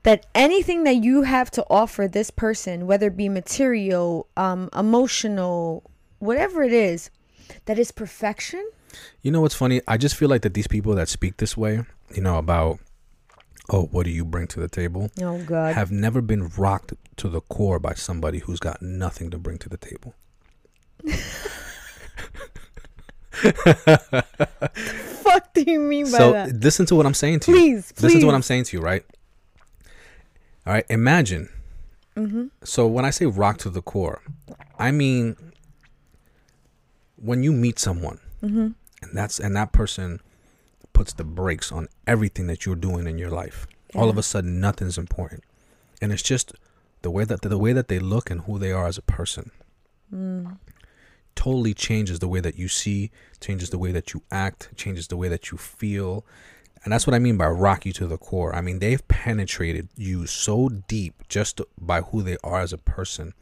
that 0.03 0.25
anything 0.33 0.83
that 0.85 0.95
you 1.03 1.23
have 1.23 1.51
to 1.51 1.65
offer 1.69 2.07
this 2.07 2.31
person, 2.31 2.87
whether 2.87 3.07
it 3.07 3.17
be 3.17 3.27
material, 3.29 4.27
um, 4.37 4.69
emotional, 4.75 5.83
whatever 6.19 6.63
it 6.63 6.71
is, 6.73 7.09
that 7.65 7.77
is 7.77 7.91
perfection? 7.91 8.65
You 9.21 9.31
know 9.31 9.41
what's 9.41 9.55
funny? 9.55 9.81
I 9.87 9.97
just 9.97 10.15
feel 10.15 10.29
like 10.29 10.41
that 10.43 10.53
these 10.53 10.67
people 10.67 10.95
that 10.95 11.09
speak 11.09 11.37
this 11.37 11.57
way, 11.57 11.83
you 12.13 12.21
know, 12.21 12.37
about 12.37 12.79
oh, 13.69 13.83
what 13.91 14.03
do 14.03 14.09
you 14.11 14.25
bring 14.25 14.47
to 14.47 14.59
the 14.59 14.67
table, 14.67 15.09
Oh, 15.21 15.41
God. 15.43 15.75
have 15.75 15.91
never 15.91 16.21
been 16.21 16.49
rocked 16.57 16.93
to 17.17 17.29
the 17.29 17.41
core 17.41 17.79
by 17.79 17.93
somebody 17.93 18.39
who's 18.39 18.59
got 18.59 18.81
nothing 18.81 19.29
to 19.31 19.37
bring 19.37 19.57
to 19.59 19.69
the 19.69 19.77
table. 19.77 20.13
fuck 23.31 24.25
do 25.53 25.63
you 25.65 25.79
mean 25.79 26.05
by 26.05 26.17
So 26.17 26.31
that? 26.33 26.53
listen 26.55 26.85
to 26.87 26.95
what 26.95 27.05
I'm 27.05 27.13
saying 27.13 27.39
to 27.41 27.51
you. 27.51 27.57
Please, 27.57 27.91
please. 27.93 28.03
Listen 28.03 28.19
to 28.21 28.25
what 28.25 28.35
I'm 28.35 28.41
saying 28.41 28.65
to 28.65 28.77
you, 28.77 28.83
right? 28.83 29.03
All 30.67 30.73
right, 30.73 30.85
imagine. 30.89 31.49
Mm-hmm. 32.15 32.47
So 32.63 32.87
when 32.87 33.05
I 33.05 33.09
say 33.09 33.25
rock 33.25 33.57
to 33.59 33.69
the 33.69 33.81
core, 33.81 34.21
I 34.77 34.91
mean 34.91 35.37
when 37.15 37.43
you 37.43 37.51
meet 37.51 37.79
someone, 37.79 38.19
Mm-hmm. 38.43 38.69
And 39.01 39.15
that's 39.17 39.39
and 39.39 39.55
that 39.55 39.71
person 39.71 40.21
puts 40.93 41.13
the 41.13 41.23
brakes 41.23 41.71
on 41.71 41.87
everything 42.05 42.47
that 42.47 42.65
you're 42.65 42.75
doing 42.75 43.07
in 43.07 43.17
your 43.17 43.31
life. 43.31 43.67
All 43.95 44.09
of 44.09 44.17
a 44.17 44.23
sudden, 44.23 44.59
nothing's 44.61 44.97
important, 44.97 45.43
and 46.01 46.11
it's 46.11 46.21
just 46.23 46.53
the 47.01 47.11
way 47.11 47.23
that 47.25 47.41
the 47.41 47.57
way 47.57 47.73
that 47.73 47.87
they 47.87 47.99
look 47.99 48.29
and 48.29 48.41
who 48.41 48.57
they 48.59 48.71
are 48.71 48.87
as 48.87 48.97
a 48.97 49.01
person 49.03 49.51
Mm. 50.13 50.57
totally 51.35 51.73
changes 51.73 52.19
the 52.19 52.27
way 52.27 52.41
that 52.41 52.57
you 52.57 52.67
see, 52.67 53.11
changes 53.39 53.69
the 53.69 53.77
way 53.77 53.93
that 53.93 54.13
you 54.13 54.23
act, 54.29 54.69
changes 54.75 55.07
the 55.07 55.15
way 55.15 55.29
that 55.29 55.51
you 55.51 55.57
feel. 55.57 56.25
And 56.83 56.91
that's 56.91 57.07
what 57.07 57.13
I 57.13 57.19
mean 57.19 57.37
by 57.37 57.47
rock 57.47 57.85
you 57.85 57.93
to 57.93 58.07
the 58.07 58.17
core. 58.17 58.53
I 58.53 58.59
mean, 58.59 58.79
they've 58.79 59.07
penetrated 59.07 59.87
you 59.95 60.27
so 60.27 60.67
deep 60.67 61.23
just 61.29 61.61
by 61.79 62.01
who 62.01 62.21
they 62.23 62.35
are 62.43 62.59
as 62.59 62.73
a 62.73 62.77
person 62.77 63.33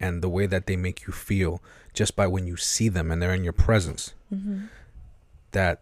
and 0.00 0.20
the 0.22 0.28
way 0.28 0.46
that 0.46 0.66
they 0.66 0.76
make 0.76 1.06
you 1.06 1.12
feel 1.12 1.62
just 1.94 2.16
by 2.16 2.26
when 2.26 2.46
you 2.46 2.56
see 2.56 2.88
them 2.88 3.10
and 3.12 3.20
they're 3.22 3.34
in 3.34 3.44
your 3.44 3.52
presence 3.52 4.14
Mm-hmm. 4.34 4.66
That 5.52 5.80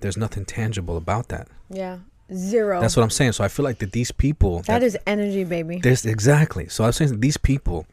there's 0.00 0.16
nothing 0.16 0.44
tangible 0.44 0.96
about 0.96 1.28
that. 1.28 1.48
Yeah. 1.70 1.98
Zero. 2.32 2.80
That's 2.80 2.96
what 2.96 3.02
I'm 3.02 3.10
saying. 3.10 3.32
So 3.32 3.44
I 3.44 3.48
feel 3.48 3.64
like 3.64 3.78
that 3.78 3.92
these 3.92 4.10
people 4.10 4.60
that 4.62 4.82
is 4.82 4.96
energy, 5.06 5.44
baby. 5.44 5.78
There's 5.82 6.06
exactly. 6.06 6.68
So 6.68 6.84
I 6.84 6.88
was 6.88 6.96
saying 6.96 7.10
that 7.10 7.20
these 7.20 7.36
people 7.36 7.86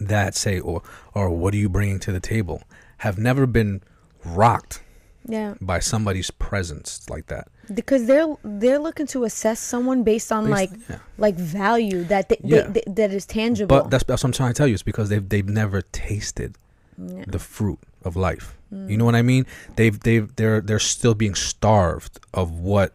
that 0.00 0.34
say, 0.34 0.58
or 0.58 0.82
or 1.14 1.30
what 1.30 1.54
are 1.54 1.58
you 1.58 1.68
bringing 1.68 2.00
to 2.00 2.12
the 2.12 2.20
table, 2.20 2.62
have 2.98 3.18
never 3.18 3.46
been 3.46 3.80
rocked 4.24 4.82
Yeah. 5.28 5.54
by 5.60 5.78
somebody's 5.78 6.30
presence 6.32 7.08
like 7.08 7.26
that. 7.28 7.48
Because 7.72 8.06
they're 8.06 8.34
they're 8.42 8.80
looking 8.80 9.06
to 9.08 9.22
assess 9.24 9.60
someone 9.60 10.02
based 10.02 10.32
on 10.32 10.44
Based- 10.46 10.50
like 10.52 10.70
yeah. 10.90 10.98
like 11.18 11.36
value 11.36 12.02
that 12.04 12.28
they, 12.30 12.38
Yeah. 12.42 12.62
they, 12.62 12.82
they- 12.86 12.92
that 12.94 13.12
is 13.12 13.26
tangible. 13.26 13.68
But 13.82 13.90
that's, 13.90 14.02
that's 14.04 14.24
what 14.24 14.28
I'm 14.28 14.32
trying 14.32 14.50
to 14.52 14.58
tell 14.58 14.66
you. 14.66 14.74
It's 14.74 14.82
because 14.82 15.08
they've 15.08 15.26
they've 15.28 15.48
never 15.48 15.82
tasted 15.82 16.56
Yeah. 16.98 17.24
the 17.28 17.38
fruit 17.38 17.78
of 18.04 18.16
life. 18.16 18.56
Mm. 18.72 18.90
You 18.90 18.96
know 18.96 19.04
what 19.04 19.14
I 19.14 19.22
mean? 19.22 19.46
They've 19.76 19.98
they've 19.98 20.34
they're 20.36 20.60
they're 20.60 20.78
still 20.78 21.14
being 21.14 21.34
starved 21.34 22.18
of 22.34 22.50
what 22.58 22.94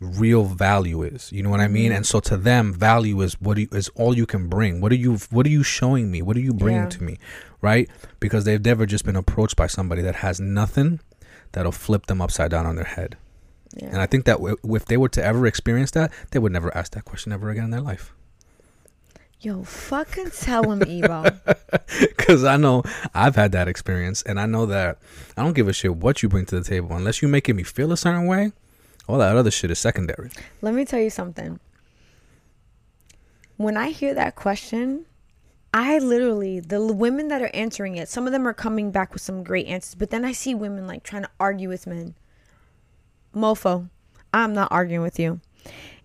real 0.00 0.44
value 0.44 1.02
is. 1.02 1.30
You 1.32 1.42
know 1.44 1.50
what 1.50 1.60
I 1.60 1.68
mean? 1.68 1.92
Mhm. 1.92 1.96
And 1.98 2.06
so 2.06 2.18
to 2.20 2.36
them, 2.36 2.72
value 2.72 3.20
is 3.20 3.34
what 3.40 3.56
you, 3.58 3.68
is 3.72 3.88
all 3.94 4.16
you 4.16 4.26
can 4.26 4.48
bring. 4.48 4.80
What 4.80 4.90
are 4.92 4.96
you 4.96 5.16
what 5.30 5.46
are 5.46 5.50
you 5.50 5.62
showing 5.62 6.10
me? 6.10 6.22
What 6.22 6.36
are 6.36 6.40
you 6.40 6.52
bringing 6.52 6.82
Yeah. 6.82 6.88
to 6.88 7.02
me? 7.04 7.18
Right? 7.60 7.88
Because 8.18 8.44
they've 8.44 8.64
never 8.64 8.84
just 8.86 9.04
been 9.04 9.14
approached 9.16 9.54
by 9.56 9.68
somebody 9.68 10.02
that 10.02 10.16
has 10.16 10.40
nothing 10.40 10.98
that'll 11.52 11.70
flip 11.72 12.06
them 12.06 12.20
upside 12.20 12.50
down 12.50 12.66
on 12.66 12.74
their 12.76 12.84
head. 12.84 13.16
yeah. 13.76 13.86
And 13.88 13.98
I 13.98 14.06
think 14.06 14.24
that 14.24 14.38
w- 14.38 14.56
if 14.64 14.84
they 14.86 14.96
were 14.96 15.08
to 15.10 15.24
ever 15.24 15.46
experience 15.46 15.92
that, 15.92 16.12
they 16.32 16.38
would 16.38 16.52
never 16.52 16.76
ask 16.76 16.92
that 16.92 17.04
question 17.04 17.32
ever 17.32 17.48
again 17.50 17.64
in 17.64 17.70
their 17.70 17.80
life. 17.80 18.12
Yo, 19.42 19.64
fucking 19.64 20.30
tell 20.30 20.70
him, 20.70 20.80
Evo. 20.80 21.38
Because 22.16 22.44
I 22.44 22.56
know 22.56 22.84
I've 23.12 23.34
had 23.34 23.52
that 23.52 23.66
experience, 23.66 24.22
and 24.22 24.38
I 24.38 24.46
know 24.46 24.66
that 24.66 24.98
I 25.36 25.42
don't 25.42 25.52
give 25.52 25.66
a 25.66 25.72
shit 25.72 25.96
what 25.96 26.22
you 26.22 26.28
bring 26.28 26.46
to 26.46 26.60
the 26.60 26.64
table 26.64 26.94
unless 26.94 27.20
you're 27.20 27.30
making 27.30 27.56
me 27.56 27.64
feel 27.64 27.90
a 27.90 27.96
certain 27.96 28.26
way. 28.26 28.52
All 29.08 29.18
that 29.18 29.36
other 29.36 29.50
shit 29.50 29.72
is 29.72 29.80
secondary. 29.80 30.30
Let 30.60 30.74
me 30.74 30.84
tell 30.84 31.00
you 31.00 31.10
something. 31.10 31.58
When 33.56 33.76
I 33.76 33.90
hear 33.90 34.14
that 34.14 34.36
question, 34.36 35.06
I 35.74 35.98
literally 35.98 36.60
the 36.60 36.80
women 36.80 37.28
that 37.28 37.42
are 37.42 37.50
answering 37.52 37.96
it, 37.96 38.08
some 38.08 38.26
of 38.26 38.32
them 38.32 38.46
are 38.46 38.54
coming 38.54 38.92
back 38.92 39.12
with 39.12 39.22
some 39.22 39.42
great 39.42 39.66
answers, 39.66 39.96
but 39.96 40.10
then 40.10 40.24
I 40.24 40.32
see 40.32 40.54
women 40.54 40.86
like 40.86 41.02
trying 41.02 41.22
to 41.22 41.30
argue 41.40 41.68
with 41.68 41.86
men. 41.86 42.14
Mofo, 43.34 43.88
I'm 44.32 44.54
not 44.54 44.70
arguing 44.70 45.02
with 45.02 45.18
you. 45.18 45.40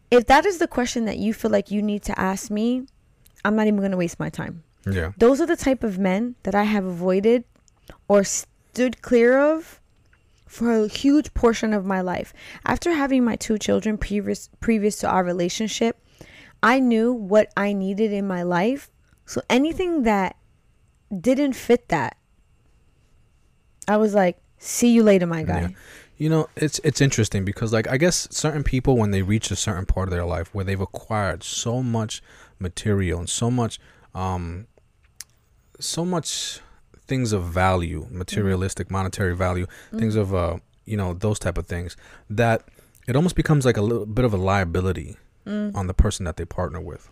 If 0.10 0.26
that 0.26 0.46
is 0.46 0.58
the 0.58 0.68
question 0.68 1.06
that 1.06 1.18
you 1.18 1.34
feel 1.34 1.52
like 1.52 1.70
you 1.70 1.82
need 1.82 2.02
to 2.04 2.20
ask 2.20 2.50
me, 2.50 2.88
I'm 3.46 3.56
not 3.56 3.68
even 3.68 3.80
going 3.80 3.92
to 3.92 3.98
waste 3.98 4.20
my 4.20 4.30
time. 4.30 4.64
Yeah. 4.86 5.12
Those 5.18 5.42
are 5.42 5.46
the 5.46 5.56
type 5.56 5.84
of 5.84 6.00
men 6.00 6.36
that 6.44 6.56
I 6.56 6.64
have 6.64 6.86
avoided 6.86 7.44
or 8.08 8.24
stood 8.24 9.02
clear 9.02 9.38
of 9.40 9.82
for 10.46 10.72
a 10.72 10.88
huge 10.88 11.34
portion 11.34 11.74
of 11.74 11.86
my 11.86 12.02
life. 12.02 12.34
After 12.66 12.94
having 12.94 13.24
my 13.24 13.36
two 13.36 13.58
children 13.58 13.98
previous 13.98 14.50
previous 14.60 14.98
to 15.00 15.10
our 15.10 15.24
relationship, 15.24 16.02
I 16.64 16.80
knew 16.80 17.12
what 17.12 17.52
I 17.58 17.74
needed 17.74 18.14
in 18.14 18.28
my 18.28 18.44
life. 18.44 18.90
So 19.26 19.42
anything 19.50 20.04
that 20.04 20.38
didn't 21.16 21.54
fit 21.54 21.90
that, 21.90 22.18
I 23.88 23.98
was 23.98 24.14
like, 24.14 24.38
"See 24.58 24.94
you 24.94 25.04
later, 25.04 25.28
my 25.28 25.44
guy." 25.44 25.62
Yeah. 25.62 25.68
You 26.18 26.30
know, 26.30 26.48
it's 26.56 26.80
it's 26.84 27.02
interesting 27.02 27.46
because 27.46 27.72
like 27.72 27.88
I 27.88 27.98
guess 27.98 28.28
certain 28.32 28.64
people 28.64 28.98
when 28.98 29.12
they 29.12 29.22
reach 29.22 29.52
a 29.52 29.56
certain 29.56 29.86
part 29.86 30.08
of 30.08 30.12
their 30.12 30.26
life 30.26 30.54
where 30.54 30.66
they've 30.66 30.82
acquired 30.82 31.44
so 31.44 31.84
much 31.84 32.24
material 32.60 33.20
and 33.20 33.30
so 33.30 33.50
much 33.52 33.80
um 34.16 34.68
so 35.80 36.04
much 36.04 36.60
things 37.08 37.32
of 37.32 37.44
value, 37.46 38.08
materialistic 38.10 38.90
monetary 38.92 39.36
value, 39.36 39.66
things 39.96 40.16
of 40.16 40.34
uh 40.34 40.58
you 40.86 40.96
know, 40.98 41.14
those 41.14 41.38
type 41.40 41.58
of 41.58 41.68
things 41.68 41.96
that 42.30 42.64
it 43.08 43.16
almost 43.16 43.36
becomes 43.36 43.66
like 43.66 43.78
a 43.78 43.82
little 43.82 44.06
bit 44.06 44.24
of 44.26 44.34
a 44.34 44.38
liability 44.38 45.18
on 45.76 45.88
the 45.88 45.94
person 45.94 46.26
that 46.26 46.36
they 46.38 46.46
partner 46.46 46.82
with. 46.82 47.10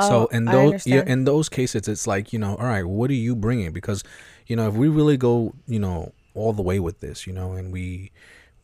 so 0.00 0.24
Oh, 0.24 0.26
in 0.26 0.44
those 0.44 0.86
yeah, 0.86 1.02
in 1.12 1.24
those 1.24 1.48
cases 1.48 1.88
it's 1.88 2.06
like, 2.06 2.32
you 2.32 2.38
know, 2.38 2.54
all 2.56 2.66
right, 2.66 2.84
what 2.84 3.10
are 3.10 3.14
you 3.14 3.34
bringing? 3.34 3.72
Because 3.72 4.04
you 4.46 4.54
know, 4.56 4.68
if 4.68 4.74
we 4.74 4.88
really 4.88 5.16
go, 5.16 5.54
you 5.66 5.80
know, 5.80 6.12
all 6.34 6.52
the 6.52 6.62
way 6.62 6.78
with 6.78 7.00
this, 7.00 7.26
you 7.26 7.32
know, 7.32 7.52
and 7.52 7.72
we 7.72 8.12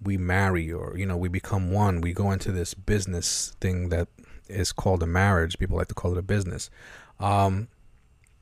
we 0.02 0.16
marry 0.16 0.70
or 0.72 0.97
you 0.97 1.06
know, 1.06 1.16
we 1.16 1.28
become 1.28 1.72
one, 1.72 2.01
we 2.01 2.12
go 2.12 2.31
into 2.31 2.52
this 2.52 2.74
business 2.74 3.56
thing 3.60 3.89
that 3.89 4.06
is 4.48 4.72
called 4.72 5.02
a 5.02 5.06
marriage. 5.06 5.58
People 5.58 5.76
like 5.76 5.88
to 5.88 5.94
call 5.94 6.12
it 6.12 6.18
a 6.18 6.22
business. 6.22 6.70
Um 7.20 7.68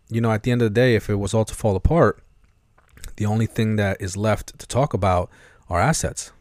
you 0.09 0.21
know, 0.21 0.31
at 0.31 0.43
the 0.43 0.51
end 0.51 0.61
of 0.61 0.67
the 0.67 0.75
day, 0.75 0.95
if 0.95 1.09
it 1.09 1.15
was 1.15 1.33
all 1.33 1.47
to 1.47 1.55
fall 1.55 1.75
apart, 1.75 2.23
the 3.17 3.25
only 3.25 3.47
thing 3.47 3.77
that 3.77 4.01
is 4.01 4.17
left 4.17 4.59
to 4.59 4.67
talk 4.67 4.93
about 4.93 5.31
are 5.71 5.81
assets. 5.81 6.33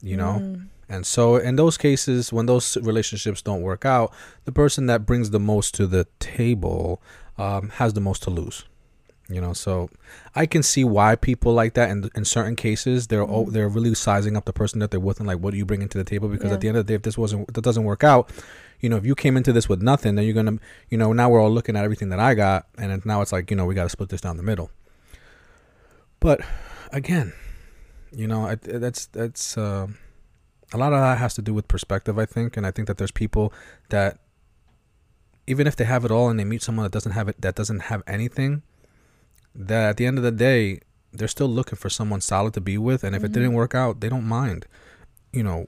You 0.00 0.16
know? 0.16 0.38
Mm. 0.40 0.66
And 0.88 1.06
so, 1.06 1.36
in 1.36 1.54
those 1.54 1.78
cases, 1.78 2.32
when 2.32 2.46
those 2.46 2.76
relationships 2.78 3.42
don't 3.42 3.62
work 3.62 3.84
out, 3.84 4.12
the 4.44 4.52
person 4.52 4.86
that 4.86 5.06
brings 5.06 5.30
the 5.30 5.38
most 5.38 5.72
to 5.76 5.86
the 5.86 6.06
table 6.18 7.00
um, 7.38 7.68
has 7.74 7.92
the 7.92 8.00
most 8.00 8.24
to 8.24 8.30
lose. 8.30 8.64
You 9.30 9.40
know, 9.40 9.52
so 9.52 9.88
I 10.34 10.44
can 10.46 10.62
see 10.62 10.82
why 10.82 11.14
people 11.14 11.52
like 11.54 11.74
that. 11.74 11.88
And 11.88 12.10
in 12.16 12.24
certain 12.24 12.56
cases, 12.56 13.06
they're 13.06 13.22
oh, 13.22 13.46
they're 13.48 13.68
really 13.68 13.94
sizing 13.94 14.36
up 14.36 14.44
the 14.44 14.52
person 14.52 14.80
that 14.80 14.90
they're 14.90 14.98
with 14.98 15.18
and 15.20 15.26
like, 15.26 15.38
what 15.38 15.54
are 15.54 15.56
you 15.56 15.64
bringing 15.64 15.88
to 15.88 15.98
the 15.98 16.04
table? 16.04 16.28
Because 16.28 16.48
Yeah. 16.48 16.54
at 16.54 16.60
the 16.60 16.68
end 16.68 16.76
of 16.76 16.86
the 16.86 16.90
day, 16.90 16.94
if 16.96 17.02
this 17.02 17.16
wasn't 17.16 17.52
that 17.54 17.62
doesn't 17.62 17.84
work 17.84 18.02
out, 18.02 18.30
you 18.80 18.88
know, 18.88 18.96
if 18.96 19.06
you 19.06 19.14
came 19.14 19.36
into 19.36 19.52
this 19.52 19.68
with 19.68 19.80
nothing, 19.82 20.16
then 20.16 20.24
you're 20.24 20.34
gonna, 20.34 20.58
you 20.88 20.98
know, 20.98 21.12
now 21.12 21.28
we're 21.30 21.40
all 21.40 21.50
looking 21.50 21.76
at 21.76 21.84
everything 21.84 22.08
that 22.08 22.18
I 22.20 22.34
got, 22.34 22.66
and 22.76 23.04
now 23.06 23.20
it's 23.22 23.32
like, 23.32 23.50
you 23.50 23.56
know, 23.56 23.66
we 23.66 23.74
got 23.74 23.84
to 23.84 23.88
split 23.90 24.08
this 24.08 24.20
down 24.20 24.36
the 24.36 24.42
middle. 24.42 24.70
But 26.18 26.40
again, 26.92 27.32
you 28.12 28.26
know, 28.26 28.46
I, 28.46 28.56
that's 28.56 29.06
that's. 29.06 29.56
Uh, 29.56 29.88
a 30.72 30.78
lot 30.78 30.92
of 30.92 31.00
that 31.00 31.18
has 31.18 31.34
to 31.34 31.42
do 31.42 31.52
with 31.52 31.66
perspective, 31.66 32.16
I 32.16 32.26
think, 32.26 32.56
and 32.56 32.64
I 32.64 32.70
think 32.70 32.86
that 32.86 32.96
there's 32.96 33.10
people 33.10 33.52
that 33.88 34.18
even 35.46 35.66
if 35.66 35.74
they 35.74 35.84
have 35.84 36.04
it 36.04 36.12
all 36.12 36.28
and 36.28 36.38
they 36.38 36.44
meet 36.44 36.62
someone 36.62 36.84
that 36.84 36.92
doesn't 36.92 37.10
have 37.10 37.28
it, 37.28 37.40
that 37.40 37.56
doesn't 37.56 37.80
have 37.90 38.04
anything, 38.06 38.62
that 39.54 39.90
at 39.90 39.96
the 39.96 40.06
end 40.06 40.18
of 40.18 40.24
the 40.24 40.30
day, 40.30 40.80
they're 41.12 41.28
still 41.28 41.48
looking 41.48 41.76
for 41.76 41.90
someone 41.90 42.20
solid 42.20 42.54
to 42.54 42.60
be 42.60 42.78
with, 42.78 43.02
and 43.04 43.16
if 43.16 43.24
it 43.24 43.30
Mhm. 43.30 43.34
didn't 43.34 43.52
work 43.54 43.74
out, 43.74 44.00
they 44.00 44.08
don't 44.08 44.24
mind 44.26 44.66
you 45.32 45.44
know, 45.44 45.66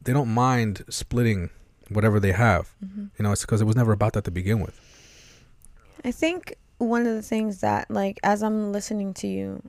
they 0.00 0.14
don't 0.14 0.28
mind 0.32 0.82
splitting 0.88 1.50
whatever 1.90 2.18
they 2.18 2.32
have. 2.32 2.74
Mm-hmm. 2.82 3.04
You 3.18 3.22
know, 3.22 3.32
it's 3.32 3.42
because 3.42 3.60
it 3.60 3.66
was 3.66 3.76
never 3.76 3.92
about 3.92 4.14
that 4.14 4.24
to 4.24 4.30
begin 4.30 4.60
with. 4.60 4.80
I 6.02 6.10
think 6.10 6.54
one 6.78 7.06
of 7.06 7.14
the 7.14 7.20
things 7.20 7.60
that, 7.60 7.90
like, 7.90 8.18
as 8.22 8.42
I'm 8.42 8.72
listening 8.72 9.12
to 9.14 9.26
you, 9.26 9.62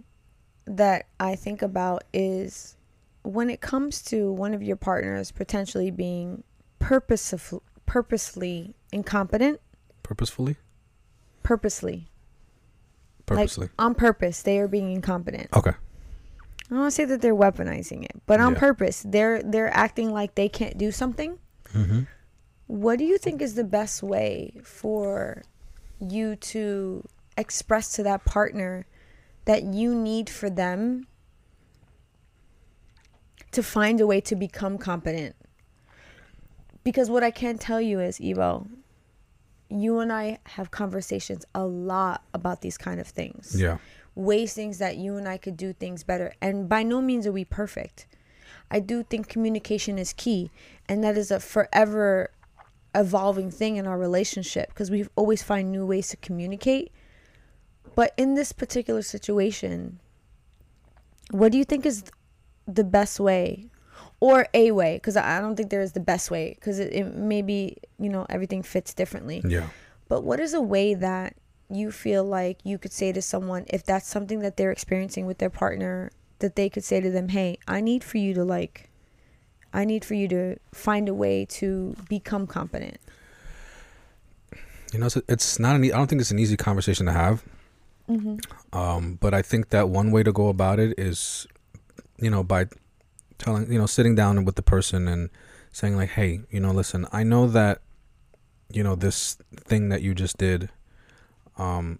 that 0.66 1.08
I 1.20 1.36
think 1.36 1.62
about 1.62 2.06
is 2.14 2.78
when 3.24 3.50
it 3.50 3.60
comes 3.60 4.02
to 4.04 4.32
one 4.32 4.54
of 4.54 4.64
your 4.64 4.78
partners 4.78 5.32
potentially 5.32 5.92
being 5.92 6.44
purposeful, 6.80 7.62
purposely 7.86 8.74
incompetent, 8.94 9.60
Purposefully? 10.02 10.56
purposely, 11.44 12.08
Purposely. 13.26 13.66
like 13.68 13.72
on 13.80 13.96
purpose, 13.96 14.42
they 14.42 14.60
are 14.60 14.68
being 14.68 14.92
incompetent. 14.92 15.50
okay. 15.54 15.72
I 15.72 16.70
don't 16.70 16.80
want 16.80 16.92
to 16.92 16.96
say 16.96 17.06
that 17.06 17.22
they're 17.22 17.36
weaponizing 17.36 18.04
it, 18.06 18.22
but 18.26 18.40
on 18.40 18.54
Yeah. 18.54 18.60
purpose, 18.60 19.04
they're 19.06 19.42
they're 19.44 19.72
acting 19.76 20.12
like 20.12 20.34
they 20.36 20.50
can't 20.50 20.78
do 20.78 20.92
something. 20.92 21.38
Mm-hmm. 21.74 22.02
What 22.68 22.98
do 22.98 23.06
you 23.06 23.18
think 23.20 23.42
is 23.42 23.54
the 23.54 23.64
best 23.64 24.02
way 24.02 24.54
for 24.64 25.44
you 26.00 26.36
to 26.38 27.04
express 27.38 27.92
to 27.94 28.04
that 28.04 28.26
partner 28.26 28.88
that 29.46 29.62
you 29.64 29.94
need 29.94 30.28
for 30.30 30.50
them 30.50 31.06
to 33.52 33.62
find 33.62 34.02
a 34.02 34.08
way 34.08 34.20
to 34.22 34.36
become 34.36 34.78
competent? 34.80 35.36
Because 36.84 37.10
what 37.12 37.24
I 37.24 37.30
can 37.32 37.58
tell 37.60 37.80
you 37.82 38.00
is, 38.00 38.18
Evo, 38.20 38.68
you 39.70 40.00
and 40.00 40.12
I 40.14 40.40
have 40.46 40.72
conversations 40.72 41.46
a 41.56 41.66
lot 41.66 42.24
about 42.34 42.62
these 42.62 42.78
kind 42.78 43.00
of 43.00 43.08
things 43.08 43.60
Yeah. 43.60 43.78
ways 44.14 44.54
things 44.54 44.78
that 44.78 44.98
you 44.98 45.18
and 45.18 45.28
I 45.28 45.38
could 45.38 45.58
do 45.58 45.74
things 45.74 46.04
better. 46.04 46.34
And 46.42 46.70
by 46.70 46.84
no 46.84 47.02
means 47.02 47.26
are 47.28 47.32
we 47.32 47.46
perfect. 47.46 48.08
I 48.72 48.80
do 48.80 49.04
think 49.04 49.28
communication 49.28 49.98
is 50.00 50.14
key, 50.14 50.52
and 50.88 51.04
that 51.04 51.18
is 51.18 51.32
a 51.32 51.40
forever 51.40 52.32
evolving 52.96 53.52
thing 53.52 53.76
in 53.76 53.86
our 53.86 53.98
relationship 53.98 54.70
because 54.70 54.90
we 54.90 55.06
always 55.16 55.44
find 55.44 55.72
new 55.72 55.86
ways 55.86 56.08
to 56.10 56.18
communicate. 56.18 56.92
But 57.96 58.14
in 58.18 58.36
this 58.36 58.52
particular 58.52 59.02
situation, 59.02 60.00
what 61.32 61.52
do 61.52 61.58
you 61.58 61.66
think 61.66 61.86
is 61.86 62.04
the 62.68 62.84
best 62.84 63.20
way 63.20 63.68
or 64.26 64.48
a 64.54 64.72
way? 64.72 64.96
Because 64.96 65.16
I 65.16 65.40
don't 65.40 65.56
think 65.56 65.70
there 65.70 65.82
is 65.82 65.92
the 65.92 66.00
best 66.00 66.32
way 66.32 66.56
because 66.56 66.80
it, 66.80 66.92
it 66.94 67.16
maybe, 67.16 67.78
you 68.00 68.10
know, 68.10 68.26
everything 68.30 68.64
fits 68.64 68.94
differently. 68.94 69.44
Yeah. 69.46 69.68
But 70.08 70.24
what 70.24 70.40
is 70.40 70.54
a 70.54 70.62
way 70.62 70.96
that 70.96 71.36
you 71.70 71.92
feel 71.92 72.24
like 72.24 72.58
you 72.64 72.78
could 72.78 72.92
say 72.92 73.12
to 73.12 73.22
someone 73.22 73.66
if 73.68 73.84
that's 73.84 74.08
something 74.08 74.40
that 74.40 74.58
they're 74.58 74.72
experiencing 74.72 75.26
with 75.26 75.38
their 75.38 75.50
partner 75.50 76.12
that 76.40 76.56
they 76.56 76.70
could 76.70 76.84
say 76.84 77.00
to 77.00 77.12
them, 77.12 77.30
"Hey, 77.30 77.58
I 77.68 77.82
need 77.82 78.04
for 78.04 78.18
you 78.18 78.34
to 78.34 78.44
like 78.44 78.90
I 79.74 79.86
need 79.86 80.04
for 80.04 80.16
you 80.16 80.28
to 80.30 80.58
find 80.74 81.08
a 81.08 81.14
way 81.14 81.46
to 81.60 81.96
become 82.10 82.48
competent." 82.48 82.98
You 84.92 85.00
know, 85.00 85.06
it's, 85.06 85.18
it's 85.28 85.60
not 85.60 85.76
an. 85.76 85.84
I 85.84 85.90
don't 85.90 86.08
think 86.08 86.22
it's 86.22 86.32
an 86.32 86.40
easy 86.40 86.58
conversation 86.58 87.06
to 87.06 87.12
have. 87.12 87.44
Mm-hmm. 88.10 88.78
Um, 88.78 89.18
but 89.22 89.34
I 89.34 89.42
think 89.42 89.70
that 89.70 89.90
one 89.90 90.12
way 90.12 90.24
to 90.24 90.32
go 90.32 90.48
about 90.50 90.80
it 90.80 90.98
is, 91.00 91.48
you 92.20 92.30
know, 92.30 92.44
by 92.44 92.68
telling, 93.38 93.72
you 93.72 93.78
know, 93.80 93.86
sitting 93.86 94.16
down 94.16 94.46
with 94.46 94.56
the 94.56 94.62
person 94.62 95.08
and 95.08 95.30
saying 95.72 95.96
like, 95.96 96.10
"Hey, 96.12 96.42
you 96.50 96.60
know, 96.60 96.72
listen, 96.72 97.06
I 97.12 97.24
know 97.24 97.48
that, 97.48 97.82
you 98.72 98.84
know, 98.84 98.96
this 98.96 99.38
thing 99.56 99.90
that 99.90 100.02
you 100.02 100.14
just 100.14 100.38
did, 100.38 100.70
um, 101.58 102.00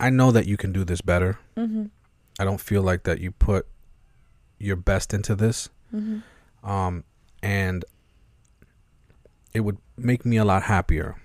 I 0.00 0.10
know 0.10 0.30
that 0.32 0.46
you 0.46 0.56
can 0.56 0.72
do 0.72 0.84
this 0.84 1.00
better. 1.00 1.38
Mm-hmm. 1.56 1.84
I 2.38 2.44
don't 2.44 2.60
feel 2.60 2.82
like 2.82 3.04
that 3.04 3.20
you 3.20 3.30
put 3.30 3.66
your 4.58 4.76
best 4.76 5.12
into 5.14 5.34
this, 5.34 5.68
Mm-hmm. 5.94 6.68
um, 6.68 7.04
and 7.42 7.84
it 9.52 9.60
would 9.60 9.76
make 9.96 10.24
me 10.24 10.38
a 10.38 10.44
lot 10.44 10.62
happier. 10.62 11.16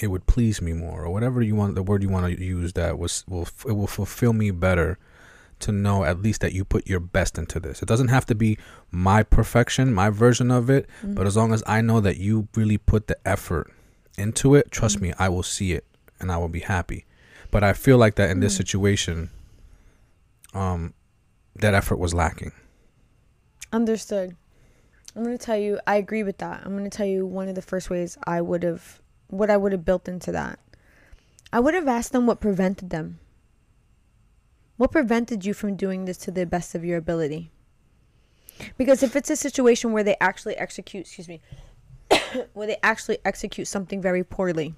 It 0.00 0.08
would 0.08 0.26
please 0.26 0.62
me 0.62 0.72
more, 0.72 1.04
or 1.04 1.10
whatever 1.10 1.42
you 1.42 1.56
want. 1.56 1.74
The 1.74 1.82
word 1.82 2.02
you 2.02 2.08
want 2.08 2.26
to 2.26 2.44
use 2.44 2.74
that 2.74 2.98
was 2.98 3.24
will 3.26 3.48
it 3.66 3.72
will 3.72 3.86
fulfill 3.86 4.32
me 4.32 4.50
better 4.52 4.98
to 5.60 5.72
know 5.72 6.04
at 6.04 6.20
least 6.20 6.40
that 6.42 6.52
you 6.52 6.64
put 6.64 6.86
your 6.86 7.00
best 7.00 7.38
into 7.38 7.58
this. 7.58 7.80
It 7.82 7.86
doesn't 7.88 8.08
have 8.08 8.26
to 8.26 8.34
be 8.34 8.58
my 8.90 9.22
perfection, 9.22 9.92
my 9.94 10.10
version 10.10 10.50
of 10.50 10.68
it, 10.70 10.88
but 11.02 11.26
as 11.26 11.36
long 11.36 11.52
as 11.52 11.62
I 11.66 11.80
know 11.80 12.00
that 12.00 12.18
you 12.18 12.48
really 12.54 12.76
put 12.78 13.06
the 13.06 13.16
effort 13.26 13.72
into 14.18 14.54
it, 14.54 14.70
trust 14.70 15.00
me, 15.00 15.12
I 15.18 15.28
will 15.28 15.42
see 15.42 15.72
it 15.72 15.84
and 16.20 16.30
I 16.30 16.36
will 16.36 16.48
be 16.48 16.60
happy. 16.60 17.04
But 17.50 17.64
I 17.64 17.72
feel 17.72 17.96
like 17.96 18.16
that 18.16 18.30
in 18.30 18.40
this 18.40 18.54
Mm. 18.54 18.56
situation, 18.56 19.30
um, 20.54 20.94
that 21.54 21.74
effort 21.74 21.96
was 21.98 22.12
lacking. 22.12 22.52
Understood. 23.72 24.36
I'm 25.14 25.24
going 25.24 25.36
to 25.36 25.42
tell 25.44 25.56
you 25.56 25.78
I 25.86 25.96
agree 25.96 26.22
with 26.22 26.38
that. 26.38 26.62
I'm 26.64 26.72
going 26.76 26.88
to 26.88 26.94
tell 26.94 27.06
you 27.06 27.24
one 27.26 27.48
of 27.48 27.54
the 27.54 27.62
first 27.62 27.88
ways 27.90 28.18
I 28.26 28.40
would 28.40 28.62
have 28.62 29.00
what 29.28 29.50
I 29.50 29.56
would 29.56 29.72
have 29.72 29.84
built 29.84 30.06
into 30.08 30.30
that. 30.32 30.58
I 31.52 31.58
would 31.60 31.74
have 31.74 31.88
asked 31.88 32.12
them 32.12 32.26
what 32.26 32.40
prevented 32.40 32.90
them. 32.90 33.18
What 34.76 34.92
prevented 34.92 35.44
you 35.44 35.54
from 35.54 35.76
doing 35.76 36.04
this 36.04 36.18
to 36.18 36.30
the 36.30 36.46
best 36.46 36.74
of 36.74 36.84
your 36.84 36.98
ability? 36.98 37.50
Because 38.76 39.02
if 39.02 39.16
it's 39.16 39.30
a 39.30 39.36
situation 39.36 39.92
where 39.92 40.02
they 40.02 40.16
actually 40.20 40.56
execute, 40.56 41.06
excuse 41.06 41.28
me, 41.28 41.40
where 42.52 42.66
they 42.66 42.76
actually 42.82 43.18
execute 43.24 43.68
something 43.68 44.00
very 44.00 44.24
poorly, 44.24 44.74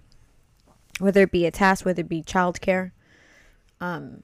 whether 0.98 1.22
it 1.22 1.30
be 1.30 1.46
a 1.46 1.50
task, 1.50 1.84
whether 1.84 2.00
it 2.00 2.08
be 2.08 2.22
childcare, 2.22 2.92
um, 3.80 4.22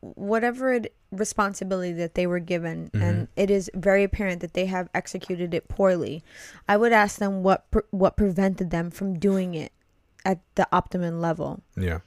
whatever 0.00 0.72
it, 0.72 0.94
responsibility 1.12 1.92
that 1.92 2.14
they 2.14 2.26
were 2.26 2.40
given, 2.40 2.90
and 2.92 3.28
it 3.36 3.50
is 3.50 3.70
very 3.74 4.04
apparent 4.04 4.40
that 4.40 4.54
they 4.54 4.66
have 4.66 4.88
executed 4.94 5.54
it 5.54 5.68
poorly, 5.68 6.22
I 6.68 6.76
would 6.76 6.92
ask 6.92 7.18
them 7.18 7.42
what 7.42 7.70
pre- 7.70 7.82
what 7.90 8.16
prevented 8.16 8.70
them 8.70 8.90
from 8.90 9.18
doing 9.18 9.54
it 9.54 9.72
at 10.24 10.40
the 10.56 10.66
optimum 10.72 11.20
level 11.20 11.62
Yeah. 11.76 12.00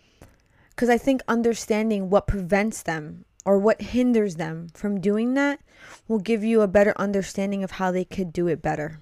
Because 0.79 0.89
I 0.89 0.97
think 0.97 1.21
understanding 1.27 2.09
what 2.09 2.25
prevents 2.25 2.83
them 2.83 3.25
or 3.43 3.57
what 3.57 3.81
hinders 3.81 4.37
them 4.37 4.69
from 4.73 5.01
doing 5.01 5.33
that 5.33 5.59
will 6.07 6.19
give 6.19 6.41
you 6.41 6.61
a 6.61 6.69
better 6.69 6.93
understanding 6.95 7.65
of 7.65 7.71
how 7.71 7.91
they 7.91 8.05
could 8.05 8.31
do 8.31 8.47
it 8.47 8.61
better. 8.61 9.01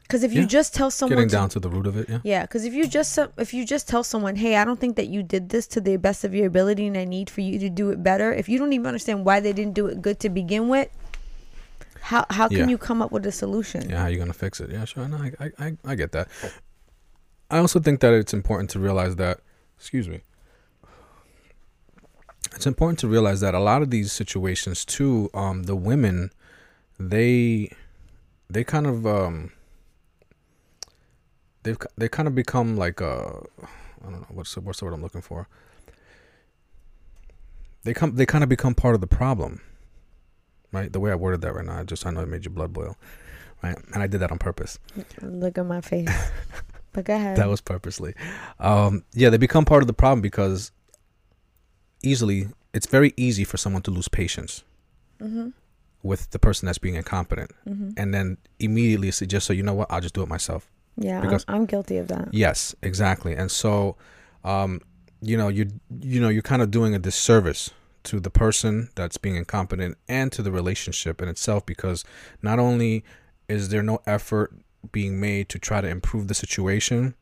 Because 0.00 0.22
if 0.22 0.32
you 0.32 0.46
just 0.46 0.72
tell 0.72 0.90
someone, 0.90 1.18
Getting 1.18 1.28
down 1.28 1.50
to 1.50 1.60
the 1.60 1.68
root 1.68 1.86
of 1.86 1.98
it, 1.98 2.08
yeah. 2.08 2.20
yeah, 2.24 2.42
because 2.42 2.64
if 2.64 2.72
you 2.72 2.86
just 2.86 3.18
if 3.36 3.52
you 3.52 3.66
just 3.66 3.86
tell 3.86 4.02
someone, 4.02 4.36
hey, 4.36 4.56
I 4.56 4.64
don't 4.64 4.80
think 4.80 4.96
that 4.96 5.08
you 5.08 5.22
did 5.22 5.50
this 5.50 5.66
to 5.66 5.80
the 5.82 5.98
best 5.98 6.24
of 6.24 6.34
your 6.34 6.46
ability, 6.46 6.86
and 6.86 6.96
I 6.96 7.04
need 7.04 7.28
for 7.28 7.42
you 7.42 7.58
to 7.58 7.68
do 7.68 7.90
it 7.90 8.02
better. 8.02 8.32
If 8.32 8.48
you 8.48 8.58
don't 8.58 8.72
even 8.72 8.86
understand 8.86 9.26
why 9.26 9.40
they 9.40 9.52
didn't 9.52 9.74
do 9.74 9.88
it 9.88 10.00
good 10.00 10.20
to 10.20 10.30
begin 10.30 10.70
with, 10.70 10.88
how 12.00 12.24
how 12.30 12.48
can 12.48 12.60
Yeah. 12.60 12.68
you 12.68 12.78
come 12.78 13.02
up 13.02 13.12
with 13.12 13.26
a 13.26 13.32
solution? 13.32 13.90
Yeah, 13.90 13.98
how 13.98 14.04
are 14.04 14.10
you 14.10 14.16
gonna 14.16 14.32
fix 14.32 14.58
it? 14.58 14.70
Yeah, 14.70 14.86
sure. 14.86 15.06
No, 15.06 15.18
I, 15.18 15.32
I, 15.38 15.50
I, 15.58 15.76
I 15.84 15.94
get 15.96 16.12
that. 16.12 16.28
I 17.50 17.58
also 17.58 17.78
think 17.78 18.00
that 18.00 18.14
it's 18.14 18.32
important 18.32 18.70
to 18.70 18.78
realize 18.78 19.16
that. 19.16 19.40
Excuse 19.84 20.08
me. 20.08 20.22
It's 22.56 22.66
important 22.66 22.98
to 23.00 23.06
realize 23.06 23.42
that 23.42 23.54
a 23.54 23.58
lot 23.58 23.82
of 23.82 23.90
these 23.90 24.12
situations 24.12 24.82
too, 24.82 25.28
um, 25.34 25.64
the 25.64 25.76
women, 25.76 26.30
they, 26.98 27.70
they 28.48 28.64
kind 28.64 28.86
of 28.86 29.06
um. 29.06 29.52
They've 31.64 31.76
they 31.98 32.08
kind 32.08 32.26
of 32.26 32.34
become 32.34 32.78
like 32.78 33.02
uh, 33.02 33.28
I 33.62 34.10
don't 34.10 34.22
know 34.22 34.26
what's 34.30 34.54
the, 34.54 34.62
what's 34.62 34.78
the 34.78 34.86
word 34.86 34.94
I'm 34.94 35.02
looking 35.02 35.20
for. 35.20 35.48
They 37.82 37.92
come 37.92 38.16
they 38.16 38.24
kind 38.24 38.42
of 38.42 38.48
become 38.48 38.74
part 38.74 38.94
of 38.94 39.02
the 39.02 39.06
problem, 39.06 39.60
right? 40.72 40.90
The 40.90 40.98
way 40.98 41.10
I 41.10 41.14
worded 41.14 41.42
that 41.42 41.54
right 41.54 41.64
now, 41.64 41.80
I 41.80 41.82
just 41.82 42.06
I 42.06 42.10
know 42.10 42.20
it 42.20 42.28
made 42.28 42.46
your 42.46 42.54
blood 42.54 42.72
boil, 42.72 42.96
right? 43.62 43.76
And 43.92 44.02
I 44.02 44.06
did 44.06 44.20
that 44.20 44.32
on 44.32 44.38
purpose. 44.38 44.78
Look 45.20 45.58
at 45.58 45.66
my 45.66 45.82
face. 45.82 46.08
but 46.94 47.04
go 47.04 47.14
ahead. 47.14 47.36
That 47.36 47.48
was 47.48 47.60
purposely. 47.60 48.14
Um, 48.58 49.04
yeah, 49.12 49.28
they 49.28 49.36
become 49.36 49.66
part 49.66 49.82
of 49.82 49.86
the 49.86 49.92
problem 49.92 50.22
because 50.22 50.72
easily 52.02 52.48
it's 52.72 52.86
very 52.86 53.12
easy 53.16 53.44
for 53.44 53.56
someone 53.56 53.82
to 53.82 53.90
lose 53.90 54.08
patience 54.08 54.64
mm-hmm. 55.20 55.48
with 56.02 56.30
the 56.30 56.38
person 56.38 56.66
that's 56.66 56.78
being 56.78 56.94
incompetent, 56.94 57.50
Mm-hmm. 57.68 57.90
and 57.96 58.12
then 58.14 58.38
immediately 58.58 59.10
suggest, 59.10 59.46
so 59.46 59.52
you 59.52 59.62
know 59.62 59.74
what, 59.74 59.90
I'll 59.90 60.00
just 60.00 60.14
do 60.14 60.22
it 60.22 60.28
myself. 60.28 60.70
Yeah, 60.96 61.20
because- 61.20 61.44
I'm, 61.48 61.54
I'm 61.56 61.66
guilty 61.66 61.98
of 61.98 62.08
that. 62.08 62.28
Yes, 62.32 62.74
exactly. 62.82 63.34
And 63.34 63.50
so, 63.50 63.96
um, 64.44 64.80
you 65.20 65.36
know, 65.36 65.48
you 65.48 65.68
you 66.00 66.20
know, 66.20 66.28
you're 66.28 66.42
kind 66.42 66.62
of 66.62 66.70
doing 66.70 66.94
a 66.94 66.98
disservice 66.98 67.70
to 68.04 68.20
the 68.20 68.30
person 68.30 68.90
that's 68.94 69.16
being 69.16 69.36
incompetent 69.36 69.96
and 70.08 70.30
to 70.32 70.42
the 70.42 70.52
relationship 70.52 71.22
in 71.22 71.28
itself 71.28 71.64
because 71.64 72.04
not 72.42 72.58
only 72.58 73.02
is 73.48 73.70
there 73.70 73.82
no 73.82 74.00
effort 74.06 74.52
being 74.92 75.20
made 75.20 75.48
to 75.50 75.58
try 75.58 75.80
to 75.80 75.88
improve 75.88 76.28
the 76.28 76.34
situation, 76.34 77.14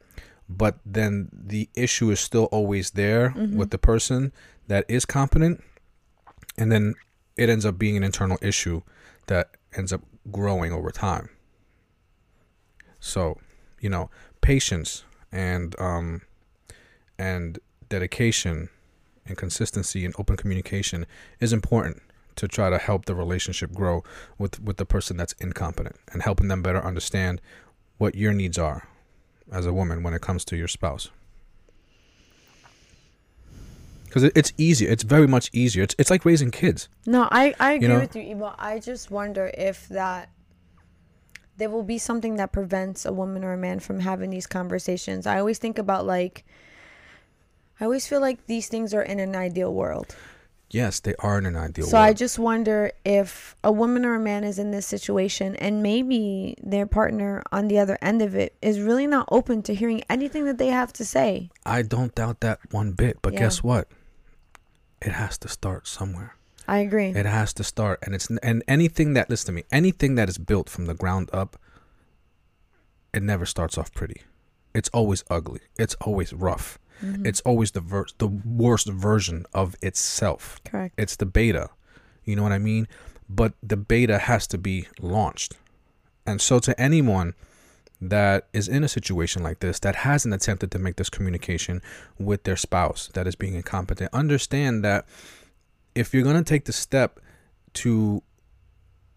but 0.49 0.79
then 0.85 1.29
the 1.33 1.69
issue 1.75 2.11
is 2.11 2.21
still 2.21 2.45
always 2.47 2.91
there 2.91 3.31
Mhm. 3.31 3.55
with 3.55 3.71
the 3.71 3.79
person 3.79 4.33
that 4.69 4.85
is 4.89 5.05
competent, 5.05 5.63
and 6.59 6.71
then 6.71 6.95
it 7.37 7.49
ends 7.49 7.65
up 7.65 7.79
being 7.79 7.97
an 7.97 8.05
internal 8.05 8.39
issue 8.43 8.83
that 9.27 9.51
ends 9.75 9.93
up 9.93 10.03
growing 10.31 10.73
over 10.73 10.91
time. 10.91 11.29
So, 13.01 13.39
you 13.81 13.89
know, 13.89 14.11
patience 14.41 15.05
and 15.31 15.79
um 15.81 16.23
and 17.19 17.59
dedication 17.89 18.69
and 19.27 19.37
consistency 19.37 20.05
and 20.05 20.15
open 20.19 20.37
communication 20.37 21.07
is 21.41 21.53
important 21.53 22.03
to 22.37 22.49
try 22.49 22.71
to 22.71 22.79
help 22.79 23.05
the 23.05 23.15
relationship 23.15 23.73
grow 23.73 24.03
with 24.39 24.61
with 24.61 24.77
the 24.77 24.87
person 24.87 25.17
that's 25.17 25.33
incompetent 25.35 25.97
and 26.13 26.23
helping 26.23 26.49
them 26.49 26.63
better 26.63 26.85
understand 26.85 27.41
what 27.99 28.15
your 28.15 28.33
needs 28.33 28.59
are 28.59 28.89
as 29.51 29.67
a 29.67 29.73
woman 29.73 30.03
when 30.03 30.15
it 30.15 30.21
comes 30.21 30.45
to 30.45 30.57
your 30.57 30.69
spouse 30.69 31.11
because 34.05 34.25
it's 34.25 34.53
easier 34.59 34.91
it's 34.91 35.03
very 35.03 35.27
much 35.27 35.49
easier 35.53 35.83
it's, 35.83 35.95
it's 35.99 36.11
like 36.11 36.25
raising 36.25 36.51
kids 36.51 36.89
No, 37.07 37.29
I, 37.31 37.55
I 37.59 37.73
agree 37.73 37.89
know? 37.89 38.01
with 38.01 38.15
you, 38.15 38.23
Evo. 38.37 38.55
I 38.59 38.79
just 38.79 39.11
wonder 39.11 39.51
if 39.57 39.89
that 39.89 40.29
there 41.57 41.71
will 41.71 41.83
be 41.83 41.99
something 41.99 42.37
that 42.37 42.53
prevents 42.53 43.05
a 43.05 43.13
woman 43.13 43.45
or 43.45 43.53
a 43.53 43.57
man 43.57 43.79
from 43.79 44.01
having 44.01 44.31
these 44.31 44.47
conversations. 44.47 45.27
I 45.27 45.39
always 45.39 45.59
think 45.59 45.79
about 45.79 46.07
like 46.07 46.45
I 47.81 47.85
always 47.85 48.07
feel 48.07 48.21
like 48.21 48.47
these 48.47 48.69
things 48.69 48.95
are 48.95 49.03
in 49.03 49.19
an 49.19 49.35
ideal 49.35 49.73
world. 49.73 50.15
Yes 50.73 50.99
they 51.01 51.15
are 51.21 51.39
in 51.39 51.47
an 51.47 51.57
ideal 51.57 51.87
So 51.87 51.99
I 51.99 52.13
just 52.13 52.39
wonder 52.39 52.91
if 53.05 53.55
a 53.63 53.71
woman 53.71 54.05
or 54.05 54.15
a 54.15 54.21
man 54.21 54.43
is 54.43 54.59
in 54.59 54.71
this 54.73 54.87
situation 54.87 55.55
and 55.57 55.83
maybe 55.83 56.57
their 56.63 56.87
partner 56.87 57.43
on 57.53 57.69
the 57.69 57.79
other 57.79 57.97
end 58.03 58.21
of 58.23 58.35
it 58.35 58.57
is 58.61 58.81
really 58.81 59.07
not 59.07 59.29
open 59.31 59.63
to 59.63 59.75
hearing 59.75 60.03
anything 60.11 60.45
that 60.47 60.59
they 60.59 60.69
have 60.69 60.93
to 60.95 61.05
say. 61.05 61.51
I 61.65 61.83
don't 61.83 62.15
doubt 62.15 62.41
that 62.41 62.59
one 62.73 62.93
bit 62.93 63.19
but 63.23 63.35
Yeah. 63.35 63.41
guess 63.41 63.63
what 63.63 63.87
it 65.01 65.13
has 65.13 65.39
to 65.39 65.49
start 65.49 65.87
somewhere 65.87 66.35
I 66.69 66.79
agree. 66.79 67.09
It 67.09 67.27
has 67.27 67.53
to 67.55 67.65
start, 67.65 67.99
and 68.03 68.15
it's 68.15 68.29
and 68.43 68.63
anything 68.69 69.15
that 69.15 69.29
listen 69.29 69.47
to 69.47 69.53
me, 69.53 69.65
anything 69.73 70.15
that 70.15 70.29
is 70.29 70.39
built 70.39 70.71
from 70.71 70.87
the 70.87 70.95
ground 70.95 71.29
up, 71.33 71.57
it 73.13 73.23
never 73.23 73.45
starts 73.45 73.77
off 73.77 73.93
pretty. 73.93 74.23
It's 74.75 74.89
always 74.91 75.25
ugly. 75.29 75.61
It's 75.77 75.97
always 75.97 76.33
rough. 76.33 76.79
Mhm. 77.03 77.27
It's 77.27 77.41
always 77.41 77.73
the 77.73 77.81
ver- 77.81 78.07
the 78.19 78.29
worst 78.29 78.89
version 78.89 79.45
of 79.53 79.75
itself. 79.83 80.61
correct. 80.65 80.95
It's 80.99 81.17
the 81.17 81.27
beta. 81.27 81.71
You 82.25 82.37
know 82.37 82.43
what 82.43 82.53
I 82.53 82.59
mean? 82.59 82.87
But 83.29 83.55
the 83.63 83.77
beta 83.77 84.19
has 84.19 84.47
to 84.49 84.59
be 84.59 84.87
launched. 85.01 85.55
And 86.27 86.41
so 86.41 86.59
to 86.61 86.79
anyone 86.81 87.35
that 88.01 88.49
is 88.53 88.69
in 88.69 88.83
a 88.85 88.89
situation 88.89 89.43
like 89.43 89.61
this 89.61 89.79
that 89.81 89.97
hasn't 89.97 90.35
attempted 90.35 90.71
to 90.73 90.79
make 90.79 90.97
this 90.97 91.09
communication 91.11 91.81
with 92.19 92.45
their 92.45 92.57
spouse 92.57 93.09
that 93.15 93.27
is 93.27 93.35
being 93.37 93.55
incompetent, 93.55 94.13
understand 94.13 94.85
that 94.85 95.07
if 95.95 96.13
you're 96.15 96.23
going 96.23 96.37
to 96.37 96.45
take 96.45 96.65
the 96.65 96.73
step 96.73 97.19
to 97.75 98.23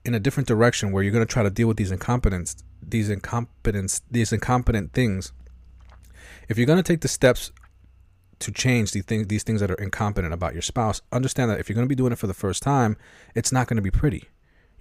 in 0.04 0.14
a 0.14 0.20
different 0.20 0.48
direction 0.48 0.92
where 0.92 1.02
you're 1.04 1.12
going 1.12 1.26
to 1.26 1.32
try 1.32 1.42
to 1.44 1.50
deal 1.50 1.68
with 1.68 1.78
these 1.78 1.92
incompetence 1.92 2.56
these 2.82 3.10
incompetence 3.10 4.02
these 4.12 4.32
incompetent 4.32 4.94
things 4.94 5.32
if 6.48 6.58
you're 6.58 6.68
going 6.68 6.78
to 6.78 6.84
take 6.84 7.02
the 7.02 7.08
steps 7.08 7.52
to 8.40 8.52
change 8.52 8.92
these 8.92 9.06
things 9.06 9.28
these 9.28 9.44
things 9.44 9.62
that 9.62 9.72
are 9.72 9.76
incompetent 9.76 10.34
about 10.34 10.54
your 10.54 10.62
spouse 10.62 11.02
understand 11.12 11.50
that 11.50 11.60
if 11.60 11.70
you're 11.70 11.74
going 11.76 11.86
to 11.88 11.90
be 11.90 11.96
doing 11.96 12.12
it 12.12 12.18
for 12.18 12.28
the 12.28 12.34
first 12.34 12.62
time 12.64 12.98
it's 13.34 13.52
not 13.52 13.68
going 13.68 13.78
to 13.78 13.82
be 13.84 13.92
pretty. 13.92 14.26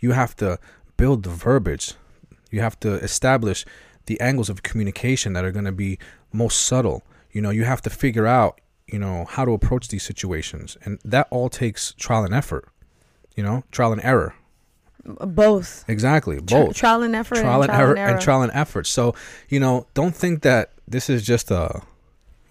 You 0.00 0.12
have 0.12 0.36
to 0.36 0.58
build 0.96 1.22
the 1.22 1.30
verbiage. 1.30 1.94
You 2.50 2.60
have 2.60 2.78
to 2.80 2.94
establish 2.94 3.64
the 4.06 4.20
angles 4.20 4.50
of 4.50 4.62
communication 4.62 5.32
that 5.32 5.44
are 5.44 5.52
going 5.52 5.64
to 5.64 5.72
be 5.72 5.98
most 6.32 6.60
subtle. 6.60 7.02
You 7.30 7.40
know 7.40 7.50
you 7.50 7.64
have 7.64 7.80
to 7.82 7.90
figure 7.90 8.26
out 8.26 8.60
you 8.86 8.98
know 8.98 9.24
how 9.28 9.44
to 9.44 9.52
approach 9.52 9.88
these 9.88 10.02
situations 10.02 10.76
and 10.84 10.98
that 11.04 11.26
all 11.30 11.48
takes 11.48 11.94
trial 11.94 12.22
and 12.24 12.34
effort 12.34 12.68
you 13.34 13.42
know 13.42 13.64
trial 13.70 13.92
and 13.92 14.04
error. 14.04 14.34
Both. 15.04 15.84
exactly 15.88 16.36
Tri- 16.40 16.64
both. 16.64 16.76
trial 16.76 17.02
and 17.02 17.14
effort. 17.14 17.36
trial 17.36 17.62
and 17.62 17.70
and 17.70 17.80
error 17.80 17.96
and 17.96 18.20
trial 18.20 18.42
and 18.42 18.52
effort. 18.54 18.86
So 18.86 19.14
you 19.48 19.60
know 19.60 19.86
don't 19.94 20.14
think 20.14 20.42
that 20.42 20.72
this 20.88 21.10
is 21.10 21.24
just 21.24 21.50
a 21.50 21.82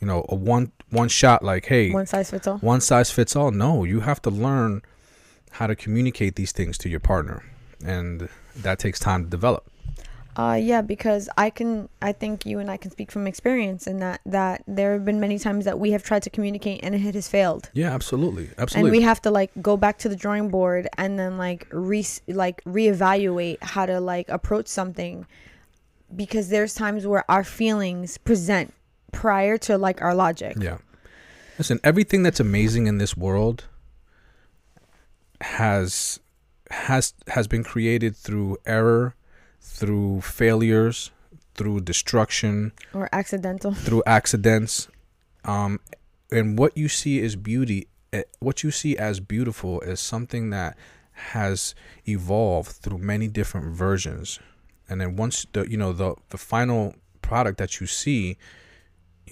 you 0.03 0.07
know 0.07 0.25
a 0.27 0.35
one 0.35 0.69
one 0.89 1.07
shot 1.07 1.43
like 1.45 1.65
hey 1.67 1.89
One 1.91 2.05
size 2.05 2.29
fits 2.29 2.45
all. 2.45 2.57
one 2.57 2.81
size 2.81 3.09
fits 3.09 3.37
all. 3.37 3.51
No, 3.51 3.85
you 3.85 4.01
have 4.01 4.21
to 4.23 4.29
learn 4.29 4.81
how 5.51 5.65
to 5.67 5.75
communicate 5.77 6.35
these 6.35 6.51
things 6.51 6.77
to 6.79 6.89
your 6.89 6.99
partner, 6.99 7.41
and 7.85 8.27
that 8.65 8.79
takes 8.79 8.99
time 8.99 9.23
to 9.23 9.29
develop. 9.29 9.63
Uh, 10.35 10.57
yeah, 10.59 10.81
because 10.81 11.29
I 11.37 11.51
can, 11.51 11.87
I 12.01 12.11
think 12.11 12.43
you 12.45 12.57
and 12.59 12.69
I 12.69 12.75
can 12.75 12.89
speak 12.91 13.11
from 13.11 13.27
experience 13.27 13.85
in 13.87 13.99
that 13.99 14.19
that 14.25 14.63
there 14.67 14.91
have 14.93 15.05
been 15.05 15.19
many 15.21 15.37
times 15.39 15.63
that 15.63 15.79
we 15.79 15.91
have 15.91 16.03
tried 16.03 16.23
to 16.23 16.29
communicate 16.31 16.79
and 16.83 16.93
it 16.95 17.15
has 17.15 17.27
failed, 17.29 17.69
Yeah, 17.73 17.93
absolutely, 17.93 18.49
absolutely. 18.57 18.89
and 18.89 18.97
we 18.97 19.03
have 19.03 19.21
to 19.21 19.31
like 19.31 19.51
go 19.61 19.77
back 19.77 19.99
to 19.99 20.09
the 20.09 20.17
drawing 20.17 20.49
board 20.49 20.89
and 20.97 21.17
then 21.17 21.37
like 21.37 21.61
re 21.71 22.05
like 22.27 22.61
reevaluate 22.65 23.59
how 23.73 23.85
to 23.85 24.01
like 24.01 24.27
approach 24.27 24.67
something, 24.67 25.25
because 26.13 26.49
there's 26.49 26.73
times 26.73 27.07
where 27.07 27.23
our 27.31 27.45
feelings 27.45 28.17
present 28.17 28.73
prior 29.13 29.57
to 29.59 29.77
like 29.77 30.01
our 30.01 30.13
logic. 30.15 30.57
yeah. 30.59 30.77
Listen, 31.57 31.79
everything 31.83 32.23
that's 32.23 32.39
amazing 32.39 32.87
in 32.87 32.97
this 32.97 33.15
world 33.15 33.65
has 35.41 36.19
has 36.71 37.13
has 37.27 37.47
been 37.47 37.63
created 37.63 38.15
through 38.15 38.57
error, 38.65 39.15
through 39.61 40.21
failures, 40.21 41.11
through 41.55 41.81
destruction, 41.81 42.71
Or 42.93 43.09
accidental. 43.11 43.73
through 43.73 44.03
accidents 44.05 44.87
um 45.45 45.79
and 46.31 46.57
what 46.57 46.77
you 46.77 46.87
see 46.87 47.19
is 47.19 47.35
beauty 47.35 47.87
eh, 48.13 48.23
what 48.39 48.63
you 48.63 48.71
see 48.71 48.97
as 48.97 49.19
beautiful 49.19 49.81
is 49.81 49.99
something 49.99 50.49
that 50.51 50.77
has 51.35 51.75
evolved 52.07 52.71
through 52.71 52.97
many 52.97 53.27
different 53.27 53.67
versions 53.75 54.39
and 54.89 55.01
then 55.01 55.15
once 55.17 55.45
the 55.53 55.69
you 55.69 55.75
know 55.77 55.91
the 55.91 56.15
the 56.29 56.37
final 56.37 56.95
product 57.21 57.57
that 57.57 57.79
you 57.81 57.85
see 57.87 58.37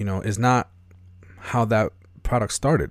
you 0.02 0.06
know 0.06 0.20
is 0.22 0.40
not 0.40 0.64
how 1.52 1.64
that 1.64 1.94
product 2.24 2.54
started 2.54 2.90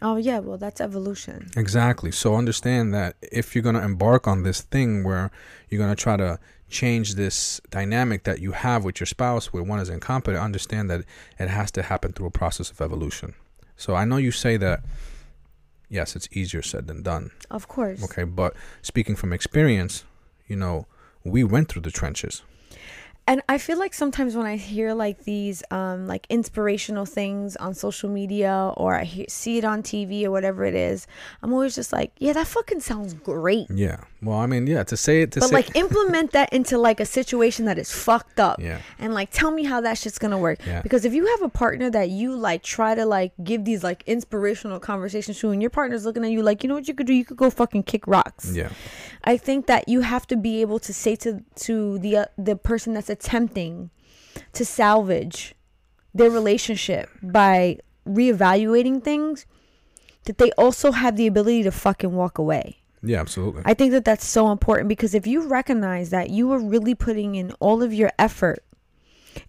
Oh 0.00 0.16
yeah, 0.16 0.38
well 0.38 0.58
that's 0.58 0.80
evolution. 0.80 1.50
Exactly. 1.56 2.12
So 2.12 2.36
understand 2.36 2.94
that 2.94 3.16
if 3.20 3.54
you're 3.54 3.62
going 3.62 3.74
to 3.74 3.82
embark 3.82 4.28
on 4.28 4.44
this 4.44 4.60
thing 4.60 5.02
where 5.02 5.32
you're 5.68 5.80
going 5.84 5.94
to 5.94 6.00
try 6.00 6.16
to 6.16 6.38
change 6.68 7.16
this 7.16 7.60
dynamic 7.70 8.22
that 8.22 8.38
you 8.40 8.52
have 8.52 8.84
with 8.84 9.00
your 9.00 9.08
spouse 9.08 9.52
where 9.52 9.62
one 9.62 9.80
is 9.80 9.88
incompetent, 9.88 10.40
understand 10.40 10.88
that 10.90 11.04
it 11.40 11.48
has 11.48 11.72
to 11.72 11.82
happen 11.82 12.12
through 12.12 12.26
a 12.26 12.30
process 12.30 12.70
of 12.70 12.80
evolution. 12.80 13.34
So 13.76 13.96
I 13.96 14.04
know 14.04 14.18
you 14.18 14.30
say 14.30 14.56
that 14.58 14.84
yes, 15.88 16.14
it's 16.14 16.28
easier 16.30 16.62
said 16.62 16.86
than 16.86 17.02
done. 17.02 17.32
Of 17.50 17.66
course. 17.66 18.04
Okay, 18.04 18.24
but 18.24 18.54
speaking 18.82 19.16
from 19.16 19.32
experience, 19.32 20.04
you 20.46 20.54
know, 20.54 20.86
we 21.24 21.42
went 21.42 21.68
through 21.68 21.82
the 21.82 21.90
trenches. 21.90 22.42
And 23.28 23.42
i 23.48 23.58
feel 23.58 23.78
like 23.78 23.94
sometimes 23.94 24.34
when 24.34 24.46
i 24.46 24.56
hear 24.56 24.94
like 24.94 25.22
these 25.24 25.62
um 25.70 26.06
like 26.08 26.26
inspirational 26.30 27.04
things 27.04 27.54
on 27.56 27.74
social 27.74 28.08
media 28.08 28.72
or 28.76 28.94
i 28.96 29.04
hear, 29.04 29.26
see 29.28 29.58
it 29.58 29.64
on 29.64 29.82
tv 29.82 30.24
or 30.24 30.30
whatever 30.30 30.64
it 30.64 30.74
is 30.74 31.06
i'm 31.42 31.52
always 31.52 31.74
just 31.74 31.92
like 31.92 32.10
yeah 32.18 32.32
that 32.32 32.46
fucking 32.46 32.80
sounds 32.80 33.12
great 33.14 33.66
Yeah. 33.70 34.00
Well, 34.20 34.38
I 34.38 34.46
mean, 34.46 34.66
yeah, 34.66 34.82
to 34.82 34.96
say 34.96 35.22
it 35.22 35.30
to 35.32 35.40
say 35.40 35.44
but 35.44 35.48
say 35.50 35.54
like 35.54 35.76
implement 35.76 36.32
that 36.32 36.52
into 36.52 36.76
like 36.76 36.98
a 36.98 37.06
situation 37.06 37.66
that 37.66 37.78
is 37.78 37.92
fucked 37.92 38.40
up 38.40 38.58
Yeah. 38.60 38.80
and 38.98 39.14
like 39.14 39.30
tell 39.30 39.52
me 39.52 39.62
how 39.64 39.80
that 39.82 39.96
shit's 39.96 40.18
gonna 40.18 40.38
work 40.38 40.58
Yeah. 40.66 40.82
because 40.82 41.04
if 41.04 41.14
you 41.14 41.24
have 41.26 41.42
a 41.42 41.48
partner 41.48 41.88
that 41.90 42.10
you 42.10 42.34
like 42.34 42.64
try 42.64 42.96
to 42.96 43.06
like 43.06 43.32
give 43.44 43.64
these 43.64 43.84
like 43.84 44.02
inspirational 44.06 44.80
conversations 44.80 45.38
to 45.38 45.50
and 45.50 45.62
your 45.62 45.70
partner's 45.70 46.04
looking 46.04 46.24
at 46.24 46.30
you 46.32 46.42
like 46.42 46.64
you 46.64 46.68
know 46.68 46.74
what 46.74 46.88
you 46.88 46.94
could 46.94 47.06
do 47.06 47.14
you 47.14 47.24
could 47.24 47.36
go 47.36 47.48
fucking 47.48 47.84
kick 47.84 48.06
rocks 48.08 48.52
Yeah. 48.56 48.70
I 49.22 49.36
think 49.36 49.66
that 49.66 49.88
you 49.88 50.00
have 50.00 50.26
to 50.28 50.36
be 50.36 50.60
able 50.62 50.80
to 50.80 50.92
say 50.92 51.14
to 51.16 51.44
to 51.66 51.98
the 52.00 52.16
uh, 52.16 52.24
the 52.36 52.56
person 52.56 52.94
that's 52.94 53.10
attempting 53.10 53.90
to 54.54 54.64
salvage 54.64 55.54
their 56.12 56.30
relationship 56.30 57.08
by 57.22 57.78
reevaluating 58.08 59.02
things 59.04 59.46
that 60.24 60.38
they 60.38 60.50
also 60.52 60.90
have 60.92 61.16
the 61.16 61.26
ability 61.28 61.62
to 61.62 61.70
fucking 61.70 62.12
walk 62.12 62.38
away. 62.38 62.77
Yeah, 63.02 63.20
absolutely. 63.20 63.62
I 63.64 63.74
think 63.74 63.92
that 63.92 64.04
that's 64.04 64.26
so 64.26 64.50
important 64.50 64.88
because 64.88 65.14
if 65.14 65.26
you 65.26 65.46
recognize 65.46 66.10
that 66.10 66.30
you 66.30 66.52
are 66.52 66.58
really 66.58 66.94
putting 66.94 67.34
in 67.34 67.52
all 67.60 67.82
of 67.82 67.94
your 67.94 68.10
effort 68.18 68.64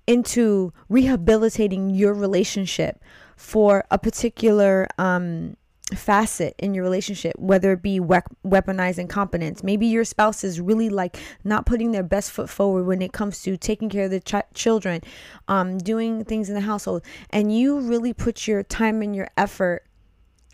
into 0.05 0.71
rehabilitating 0.87 1.89
your 1.89 2.13
relationship 2.13 3.01
for 3.35 3.85
a 3.89 3.97
particular 3.97 4.87
um, 4.97 5.55
facet 5.95 6.53
in 6.59 6.73
your 6.73 6.83
relationship, 6.83 7.33
whether 7.39 7.71
it 7.71 7.81
be 7.81 7.99
we- 7.99 8.17
weaponized 8.45 8.99
incompetence, 8.99 9.63
maybe 9.63 9.87
your 9.87 10.03
spouse 10.03 10.43
is 10.43 10.61
really 10.61 10.89
like 10.89 11.17
not 11.43 11.65
putting 11.65 11.91
their 11.91 12.03
best 12.03 12.31
foot 12.31 12.49
forward 12.49 12.83
when 12.85 13.01
it 13.01 13.13
comes 13.13 13.41
to 13.41 13.57
taking 13.57 13.89
care 13.89 14.05
of 14.05 14.11
the 14.11 14.19
ch- 14.19 14.53
children, 14.53 15.01
um, 15.47 15.77
doing 15.77 16.23
things 16.23 16.49
in 16.49 16.55
the 16.55 16.61
household, 16.61 17.01
and 17.31 17.57
you 17.57 17.79
really 17.79 18.13
put 18.13 18.47
your 18.47 18.61
time 18.61 19.01
and 19.01 19.15
your 19.15 19.29
effort 19.37 19.83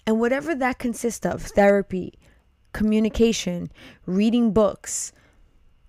and 0.07 0.19
whatever 0.19 0.53
that 0.55 0.77
consists 0.77 1.25
of 1.25 1.41
therapy, 1.41 2.13
communication, 2.75 3.71
reading 4.05 4.51
books, 4.51 5.13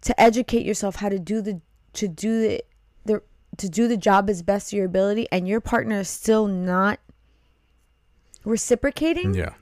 to 0.02 0.18
educate 0.20 0.64
yourself 0.64 0.96
how 0.96 1.08
to 1.08 1.18
do 1.18 1.42
the 1.42 1.60
to 1.94 2.06
do 2.06 2.40
the, 2.40 2.64
the 3.04 3.22
to 3.56 3.68
do 3.68 3.88
the 3.88 3.96
job 3.96 4.30
as 4.30 4.40
best 4.40 4.72
of 4.72 4.76
your 4.76 4.86
ability 4.86 5.26
and 5.32 5.48
your 5.48 5.60
partner 5.60 5.98
is 6.00 6.08
still 6.08 6.46
not 6.46 7.00
reciprocating 8.44 9.34
yeah. 9.34 9.54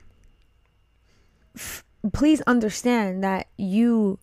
please 2.13 2.41
understand 2.41 3.23
that 3.23 3.47
you 3.57 4.19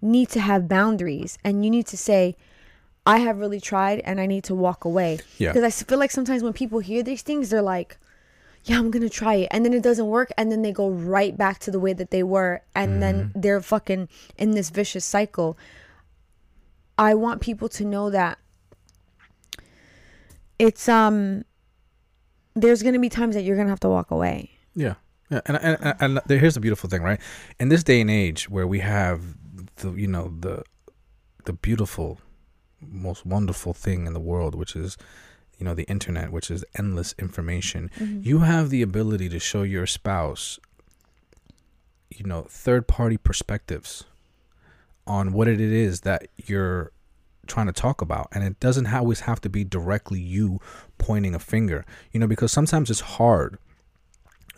need 0.00 0.28
to 0.28 0.38
have 0.38 0.68
boundaries 0.68 1.36
and 1.42 1.64
you 1.64 1.70
need 1.70 1.86
to 1.86 1.96
say 1.96 2.36
i 3.04 3.18
have 3.18 3.38
really 3.38 3.60
tried 3.60 3.98
and 4.00 4.20
i 4.20 4.26
need 4.26 4.44
to 4.44 4.54
walk 4.54 4.84
away 4.84 5.18
Yeah. 5.38 5.52
because 5.52 5.64
i 5.64 5.70
feel 5.84 5.98
like 5.98 6.12
sometimes 6.12 6.44
when 6.44 6.52
people 6.52 6.78
hear 6.78 7.02
these 7.02 7.22
things 7.22 7.50
they're 7.50 7.62
like 7.62 7.98
yeah, 8.64 8.78
I'm 8.78 8.90
gonna 8.90 9.10
try 9.10 9.34
it, 9.34 9.48
and 9.50 9.64
then 9.64 9.74
it 9.74 9.82
doesn't 9.82 10.06
work, 10.06 10.30
and 10.36 10.50
then 10.50 10.62
they 10.62 10.72
go 10.72 10.88
right 10.88 11.36
back 11.36 11.58
to 11.60 11.70
the 11.70 11.78
way 11.78 11.92
that 11.92 12.10
they 12.10 12.22
were, 12.22 12.62
and 12.74 13.02
then 13.02 13.30
they're 13.34 13.60
fucking 13.60 14.08
in 14.38 14.52
this 14.52 14.70
vicious 14.70 15.04
cycle. 15.04 15.58
I 16.96 17.14
want 17.14 17.42
people 17.42 17.68
to 17.70 17.84
know 17.84 18.08
that 18.10 18.38
it's 20.58 20.88
um 20.88 21.44
there's 22.54 22.82
gonna 22.82 22.98
be 22.98 23.08
times 23.08 23.34
that 23.34 23.42
you're 23.42 23.56
gonna 23.56 23.68
have 23.68 23.80
to 23.80 23.88
walk 23.88 24.10
away. 24.10 24.50
Yeah, 24.74 24.94
yeah, 25.30 25.40
and 25.46 25.58
and, 25.60 25.96
and, 26.00 26.20
and 26.28 26.40
here's 26.40 26.54
the 26.54 26.60
beautiful 26.60 26.88
thing, 26.88 27.02
right? 27.02 27.20
In 27.60 27.68
this 27.68 27.82
day 27.82 28.00
and 28.00 28.10
age 28.10 28.48
where 28.48 28.66
we 28.66 28.78
have 28.80 29.22
the 29.76 29.92
you 29.92 30.06
know 30.06 30.32
the 30.40 30.62
the 31.44 31.52
beautiful, 31.52 32.20
most 32.80 33.26
wonderful 33.26 33.74
thing 33.74 34.06
in 34.06 34.14
the 34.14 34.20
world, 34.20 34.54
which 34.54 34.74
is 34.74 34.96
you 35.58 35.64
know 35.64 35.74
the 35.74 35.84
internet, 35.84 36.30
which 36.30 36.50
is 36.50 36.64
endless 36.78 37.14
information. 37.18 37.90
Mm-hmm. 37.98 38.20
You 38.22 38.40
have 38.40 38.70
the 38.70 38.82
ability 38.82 39.28
to 39.30 39.38
show 39.38 39.62
your 39.62 39.86
spouse, 39.86 40.58
you 42.10 42.24
know, 42.24 42.46
third 42.48 42.86
party 42.86 43.16
perspectives 43.16 44.04
on 45.06 45.32
what 45.32 45.48
it 45.48 45.60
is 45.60 46.00
that 46.00 46.28
you're 46.46 46.92
trying 47.46 47.66
to 47.66 47.72
talk 47.72 48.00
about. 48.00 48.28
And 48.32 48.42
it 48.42 48.58
doesn't 48.58 48.92
always 48.92 49.20
have 49.20 49.40
to 49.42 49.50
be 49.50 49.64
directly 49.64 50.20
you 50.20 50.60
pointing 50.96 51.34
a 51.34 51.38
finger. 51.38 51.84
You 52.12 52.20
know 52.20 52.26
because 52.26 52.52
sometimes 52.52 52.90
it's 52.90 53.00
hard 53.00 53.58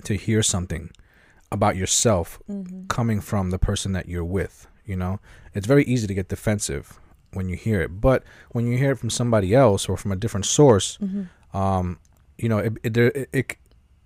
to 0.04 0.14
hear 0.14 0.42
something 0.42 0.90
about 1.50 1.76
yourself 1.76 2.38
mm-hmm. 2.48 2.86
coming 2.86 3.20
from 3.20 3.50
the 3.50 3.58
person 3.58 3.92
that 3.92 4.08
you're 4.08 4.24
with 4.24 4.66
you 4.86 4.96
know? 4.96 5.20
It's 5.52 5.66
very 5.66 5.84
easy 5.84 6.06
to 6.06 6.14
get 6.14 6.28
defensive 6.28 6.98
when 7.36 7.48
you 7.48 7.56
hear 7.56 7.80
it. 7.80 8.00
But 8.00 8.24
when 8.50 8.66
you 8.66 8.76
hear 8.78 8.92
it 8.92 8.98
from 8.98 9.10
somebody 9.10 9.54
else 9.54 9.88
or 9.88 9.96
from 9.96 10.10
a 10.12 10.16
different 10.16 10.46
source 10.46 10.98
um 11.54 11.98
you 12.38 12.48
know 12.48 12.58
it, 12.58 12.72
it, 12.82 12.92
there 12.94 13.10
it, 13.20 13.28
it 13.32 13.56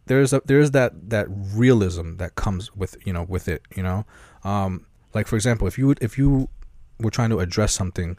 there's 0.06 0.32
a 0.32 0.42
there's 0.44 0.70
that 0.72 0.92
that 1.10 1.26
realism 1.30 2.16
that 2.16 2.34
comes 2.34 2.74
with 2.76 2.96
you 3.06 3.12
know 3.12 3.24
with 3.34 3.48
it 3.48 3.62
you 3.76 3.82
know? 3.82 4.04
Um 4.44 4.86
like 5.14 5.26
for 5.26 5.36
example 5.36 5.66
if 5.66 5.78
you 5.78 5.86
would 5.88 5.98
if 6.02 6.18
you 6.18 6.48
were 6.98 7.10
trying 7.10 7.30
to 7.30 7.40
address 7.40 7.72
something 7.72 8.18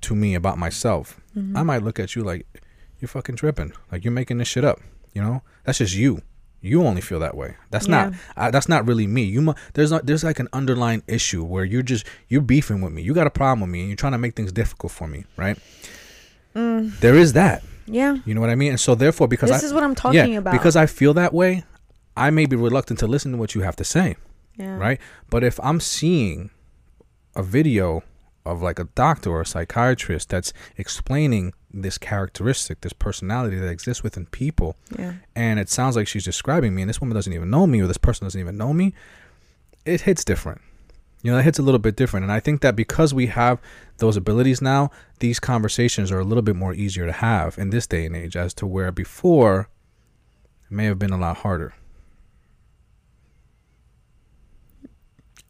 to 0.00 0.14
me 0.16 0.34
about 0.34 0.58
myself 0.58 1.20
i 1.56 1.62
might 1.62 1.82
look 1.82 1.98
at 2.00 2.16
you 2.16 2.22
like 2.22 2.44
you're 2.98 3.08
fucking 3.08 3.34
tripping. 3.36 3.72
Like 3.90 4.04
you're 4.04 4.12
making 4.12 4.38
this 4.38 4.48
shit 4.48 4.64
up 4.64 4.80
you 5.14 5.22
know? 5.22 5.42
That's 5.64 5.78
just 5.78 5.94
you 5.94 6.22
you 6.62 6.82
only 6.84 7.00
feel 7.00 7.18
that 7.18 7.36
way 7.36 7.56
that's 7.70 7.88
not 7.88 8.12
Yeah. 8.12 8.18
I, 8.36 8.50
that's 8.50 8.68
not 8.68 8.86
really 8.86 9.06
me 9.06 9.22
you 9.24 9.42
mu- 9.42 9.54
there's 9.74 9.90
not 9.90 10.06
there's 10.06 10.24
like 10.24 10.38
an 10.38 10.48
underlying 10.52 11.02
issue 11.06 11.44
where 11.44 11.64
you're 11.64 11.82
just 11.82 12.06
you're 12.28 12.40
beefing 12.40 12.80
with 12.80 12.92
me 12.92 13.02
you 13.02 13.12
got 13.14 13.26
a 13.26 13.30
problem 13.30 13.60
with 13.60 13.70
me 13.70 13.80
and 13.80 13.88
you're 13.88 13.96
trying 13.96 14.12
to 14.12 14.18
make 14.18 14.34
things 14.36 14.52
difficult 14.52 14.92
for 14.92 15.06
me 15.08 15.24
right 15.36 15.58
mm. 16.54 16.98
there 17.00 17.16
is 17.16 17.32
that 17.34 17.62
Yeah. 17.86 18.16
you 18.24 18.34
know 18.34 18.40
what 18.40 18.50
i 18.50 18.54
mean 18.54 18.70
and 18.70 18.80
so 18.80 18.94
therefore 18.94 19.28
because 19.28 19.50
This 19.50 19.62
I, 19.64 19.66
is 19.66 19.72
what 19.74 19.82
I'm 19.82 19.94
talking 19.94 20.32
yeah, 20.32 20.38
about. 20.38 20.52
because 20.52 20.76
i 20.76 20.86
feel 20.86 21.14
that 21.14 21.34
way 21.34 21.64
i 22.16 22.30
may 22.30 22.46
be 22.46 22.56
reluctant 22.56 22.98
to 23.00 23.06
listen 23.06 23.32
to 23.32 23.38
what 23.38 23.54
you 23.54 23.62
have 23.62 23.76
to 23.76 23.84
say 23.84 24.16
yeah. 24.58 24.76
right? 24.76 25.00
But 25.30 25.42
if 25.44 25.58
I'm 25.62 25.80
seeing 25.80 26.50
a 27.34 27.42
video 27.42 28.02
of 28.44 28.60
like 28.60 28.78
a 28.78 28.84
doctor 28.84 29.30
or 29.30 29.40
a 29.40 29.46
psychiatrist 29.46 30.28
that's 30.28 30.52
explaining 30.76 31.54
this 31.72 31.98
characteristic, 31.98 32.80
this 32.82 32.92
personality 32.92 33.58
that 33.58 33.68
exists 33.68 34.02
within 34.02 34.26
people, 34.26 34.76
Yeah. 34.98 35.14
and 35.34 35.58
it 35.58 35.68
sounds 35.70 35.96
like 35.96 36.06
she's 36.08 36.24
describing 36.24 36.74
me, 36.74 36.82
and 36.82 36.88
this 36.88 37.00
woman 37.00 37.14
doesn't 37.14 37.32
even 37.32 37.50
know 37.50 37.66
me, 37.66 37.80
or 37.80 37.86
this 37.86 37.96
person 37.98 38.26
doesn't 38.26 38.40
even 38.40 38.56
know 38.56 38.72
me, 38.72 38.92
it 39.84 40.02
hits 40.02 40.24
different. 40.24 40.60
You 41.22 41.30
know, 41.32 41.38
it 41.38 41.44
hits 41.44 41.58
a 41.58 41.62
little 41.62 41.78
bit 41.78 41.94
different. 41.96 42.24
And 42.24 42.32
I 42.32 42.40
think 42.40 42.62
that 42.62 42.74
because 42.74 43.14
we 43.14 43.26
have 43.28 43.60
those 43.98 44.16
abilities 44.16 44.60
now, 44.60 44.90
these 45.20 45.38
conversations 45.38 46.10
are 46.10 46.18
a 46.18 46.24
little 46.24 46.42
bit 46.42 46.56
more 46.56 46.74
easier 46.74 47.06
to 47.06 47.12
have 47.12 47.56
in 47.58 47.70
this 47.70 47.86
day 47.86 48.04
and 48.06 48.16
age, 48.16 48.36
as 48.36 48.52
to 48.54 48.66
where 48.66 48.90
before 48.90 49.68
it 50.68 50.72
may 50.74 50.84
have 50.86 50.98
been 50.98 51.12
a 51.12 51.16
lot 51.18 51.38
harder. 51.38 51.74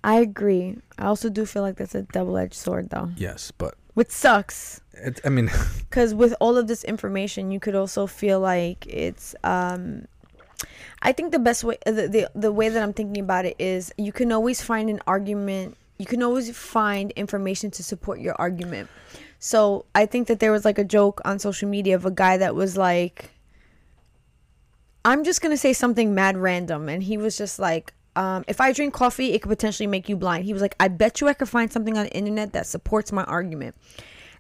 I 0.05 0.17
agree. 0.17 0.79
I 0.99 1.05
also 1.07 1.31
do 1.31 1.47
feel 1.47 1.63
like 1.63 1.77
that's 1.77 1.95
a 1.95 2.03
double 2.03 2.37
edged 2.37 2.55
sword 2.55 2.91
though. 2.91 3.11
Yes, 3.17 3.53
but 3.57 3.75
Which 3.95 4.11
sucks. 4.11 4.81
it, 4.95 5.21
I 5.25 5.29
mean, 5.29 5.51
because 5.93 6.15
with 6.15 6.35
all 6.41 6.57
of 6.57 6.69
this 6.69 6.85
information 6.85 7.51
you 7.51 7.61
could 7.61 7.75
also 7.75 8.07
feel 8.07 8.41
like 8.41 8.87
it's 8.87 9.35
um 9.45 10.07
i 11.03 11.13
think 11.13 11.33
the 11.33 11.39
best 11.39 11.65
way 11.65 11.77
the, 11.85 12.09
the 12.09 12.31
the 12.35 12.51
way 12.51 12.71
that 12.71 12.83
i'm 12.83 12.95
thinking 12.95 13.23
about 13.23 13.45
it 13.45 13.57
is 13.59 13.93
you 13.99 14.11
can 14.11 14.33
always 14.33 14.63
find 14.63 14.89
an 14.89 15.01
argument 15.07 15.77
you 15.99 16.07
can 16.07 16.23
always 16.23 16.57
find 16.57 17.11
information 17.13 17.71
to 17.71 17.83
support 17.83 18.21
your 18.21 18.35
argument 18.39 18.89
so 19.39 19.85
i 19.95 20.07
think 20.07 20.29
that 20.29 20.41
there 20.41 20.51
was 20.51 20.65
like 20.65 20.79
a 20.79 20.85
joke 20.85 21.21
on 21.27 21.39
social 21.39 21.69
media 21.69 21.95
of 21.95 22.07
a 22.07 22.11
guy 22.11 22.39
that 22.39 22.55
was 22.55 22.77
like 22.77 23.31
i'm 25.05 25.25
just 25.25 25.43
gonna 25.43 25.57
say 25.57 25.75
something 25.75 26.15
mad 26.15 26.39
random 26.39 26.89
and 26.89 27.03
he 27.03 27.19
was 27.19 27.37
just 27.37 27.59
like 27.59 27.93
um, 28.15 28.45
if 28.47 28.61
I 28.61 28.73
drink 28.73 28.93
coffee, 28.93 29.33
it 29.33 29.43
could 29.43 29.49
potentially 29.49 29.87
make 29.87 30.09
you 30.09 30.17
blind. 30.17 30.45
He 30.45 30.53
was 30.53 30.63
like, 30.63 30.77
I 30.79 30.89
bet 30.89 31.21
you 31.21 31.29
I 31.29 31.35
could 31.35 31.49
find 31.49 31.73
something 31.73 31.97
on 31.97 32.05
the 32.05 32.13
internet 32.13 32.53
that 32.53 32.67
supports 32.67 33.13
my 33.13 33.25
argument. 33.25 33.75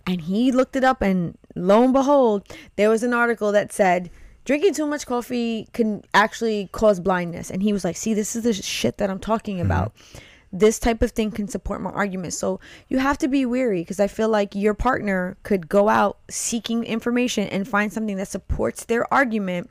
And 0.07 0.21
he 0.21 0.53
looked 0.53 0.77
it 0.77 0.85
up, 0.85 1.01
and 1.01 1.39
lo 1.55 1.85
and 1.85 1.93
behold, 1.93 2.47
there 2.77 2.91
was 2.91 3.03
an 3.03 3.15
article 3.15 3.53
that 3.53 3.73
said 3.73 4.11
drinking 4.45 4.75
too 4.75 4.87
much 4.87 5.07
coffee 5.07 5.69
can 5.73 6.03
actually 6.13 6.69
cause 6.73 7.01
blindness. 7.01 7.51
And 7.51 7.63
he 7.63 7.73
was 7.73 7.85
like, 7.85 7.97
See, 7.97 8.13
this 8.13 8.35
is 8.37 8.43
the 8.43 8.53
shit 8.53 8.99
that 8.99 9.11
I'm 9.11 9.21
talking 9.21 9.61
about. 9.61 9.93
This 10.55 10.79
type 10.79 11.01
of 11.01 11.13
thing 11.13 11.31
can 11.31 11.49
support 11.49 11.81
my 11.81 11.91
argument. 11.91 12.35
So 12.35 12.61
you 12.89 12.99
have 12.99 13.17
to 13.19 13.29
be 13.29 13.47
weary 13.47 13.81
because 13.81 14.01
I 14.01 14.07
feel 14.07 14.29
like 14.29 14.55
your 14.55 14.75
partner 14.75 15.39
could 15.45 15.67
go 15.67 15.89
out 15.89 16.19
seeking 16.29 16.85
information 16.85 17.49
and 17.49 17.67
find 17.67 17.91
something 17.91 18.17
that 18.19 18.29
supports 18.29 18.85
their 18.85 19.13
argument 19.15 19.71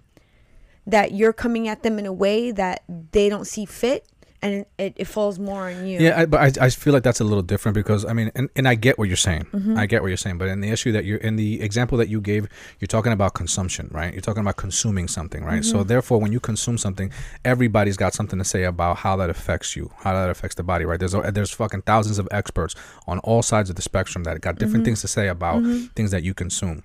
that 0.88 1.14
you're 1.14 1.34
coming 1.34 1.68
at 1.68 1.84
them 1.84 2.00
in 2.00 2.06
a 2.06 2.14
way 2.14 2.52
that 2.52 2.84
they 3.12 3.30
don't 3.30 3.46
see 3.46 3.66
fit. 3.66 4.06
And 4.44 4.66
it, 4.80 4.94
it 4.96 5.06
falls 5.06 5.38
more 5.38 5.70
on 5.70 5.86
you. 5.86 6.00
Yeah, 6.00 6.22
I, 6.22 6.26
but 6.26 6.58
I, 6.60 6.66
I 6.66 6.70
feel 6.72 6.94
like 6.94 7.04
that's 7.04 7.20
a 7.20 7.24
little 7.24 7.44
different 7.44 7.76
because 7.76 8.06
I 8.06 8.14
mean, 8.14 8.32
and, 8.34 8.50
and 8.56 8.68
I 8.68 8.74
get 8.74 8.98
what 8.98 9.08
you're 9.08 9.16
saying. 9.16 9.46
Mm-hmm. 9.54 9.78
I 9.78 9.86
get 9.86 10.02
what 10.02 10.08
you're 10.08 10.18
saying, 10.18 10.40
but 10.40 10.48
in 10.48 10.62
the 10.62 10.70
issue 10.72 10.92
that 10.94 11.06
you're 11.06 11.20
in 11.20 11.36
the 11.36 11.62
example 11.62 11.96
that 12.00 12.10
you 12.10 12.20
gave, 12.20 12.48
you're 12.80 12.88
talking 12.88 13.12
about 13.12 13.36
consumption, 13.36 13.88
right? 13.92 14.12
You're 14.12 14.22
talking 14.22 14.42
about 14.42 14.58
consuming 14.58 15.08
something, 15.08 15.44
right? 15.44 15.62
Mm-hmm. 15.62 15.78
So 15.78 15.84
therefore, 15.84 16.20
when 16.20 16.32
you 16.32 16.40
consume 16.40 16.80
something, 16.80 17.12
everybody's 17.46 17.98
got 17.98 18.16
something 18.16 18.40
to 18.40 18.46
say 18.46 18.64
about 18.64 18.98
how 18.98 19.16
that 19.18 19.30
affects 19.30 19.76
you, 19.76 19.92
how 19.98 20.14
that 20.14 20.32
affects 20.32 20.56
the 20.56 20.64
body, 20.64 20.86
right? 20.86 21.00
There's 21.00 21.14
there's 21.14 21.52
fucking 21.52 21.84
thousands 21.84 22.18
of 22.18 22.28
experts 22.32 22.74
on 23.06 23.20
all 23.20 23.44
sides 23.44 23.70
of 23.70 23.76
the 23.76 23.84
spectrum 23.84 24.24
that 24.24 24.42
got 24.42 24.56
Mm-hmm. 24.56 24.66
different 24.66 24.86
things 24.86 25.02
to 25.02 25.08
say 25.08 25.28
about 25.28 25.62
things 25.96 26.10
that 26.10 26.24
you 26.24 26.34
consume. 26.34 26.82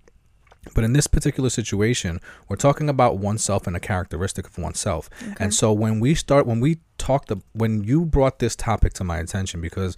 But 0.75 0.85
in 0.85 0.93
this 0.93 1.07
particular 1.07 1.51
situation, 1.51 2.21
we're 2.49 2.57
talking 2.57 2.89
about 2.89 3.19
oneself 3.19 3.67
and 3.67 3.77
a 3.77 3.81
characteristic 3.81 4.47
of 4.47 4.59
oneself. 4.59 5.09
And 5.39 5.55
so 5.55 5.73
when 5.73 6.01
we 6.01 6.15
start, 6.15 6.47
when 6.47 6.61
we 6.61 6.79
talked, 6.99 7.33
when 7.53 7.85
you 7.85 8.05
brought 8.05 8.39
this 8.39 8.57
topic 8.57 8.93
to 8.95 9.05
my 9.05 9.19
attention, 9.19 9.61
because, 9.61 9.97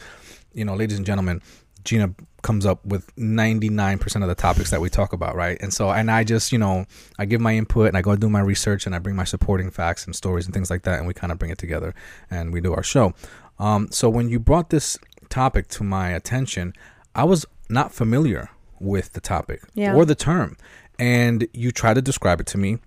you 0.52 0.64
know, 0.64 0.74
ladies 0.74 0.96
and 0.96 1.06
gentlemen, 1.06 1.42
Jeanna 1.84 2.14
comes 2.42 2.66
up 2.66 2.84
with 2.84 3.14
99% 3.16 4.22
of 4.22 4.28
the 4.28 4.34
topics 4.34 4.70
that 4.70 4.80
we 4.80 4.88
talk 4.88 5.12
about, 5.12 5.34
right? 5.34 5.58
And 5.60 5.72
so, 5.72 5.90
and 5.90 6.10
I 6.10 6.22
just, 6.24 6.52
you 6.52 6.58
know, 6.58 6.86
I 7.18 7.24
give 7.24 7.40
my 7.40 7.54
input 7.54 7.88
and 7.88 7.96
I 7.96 8.02
go 8.02 8.14
do 8.14 8.28
my 8.28 8.40
research 8.40 8.86
and 8.86 8.94
I 8.94 8.98
bring 8.98 9.16
my 9.16 9.24
supporting 9.24 9.70
facts 9.70 10.04
and 10.04 10.14
stories 10.14 10.44
and 10.44 10.54
things 10.54 10.70
like 10.70 10.82
that. 10.82 10.98
And 10.98 11.06
we 11.06 11.14
kind 11.14 11.32
of 11.32 11.38
bring 11.38 11.50
it 11.50 11.58
together 11.58 11.94
and 12.30 12.52
we 12.52 12.60
do 12.60 12.74
our 12.74 12.82
show. 12.82 13.14
Um, 13.58 13.88
so 13.90 14.08
when 14.08 14.28
you 14.28 14.38
brought 14.38 14.70
this 14.70 14.98
topic 15.30 15.68
to 15.68 15.84
my 15.84 16.10
attention, 16.10 16.74
I 17.14 17.24
was 17.24 17.46
not 17.68 17.92
familiar 17.92 18.50
with 18.80 19.12
the 19.12 19.20
topic 19.20 19.62
Yeah. 19.74 19.94
or 19.94 20.04
the 20.04 20.14
term. 20.14 20.56
And 20.98 21.46
you 21.52 21.70
try 21.70 21.94
to 21.94 22.02
describe 22.02 22.40
it 22.40 22.46
to 22.48 22.58
me 22.58 22.78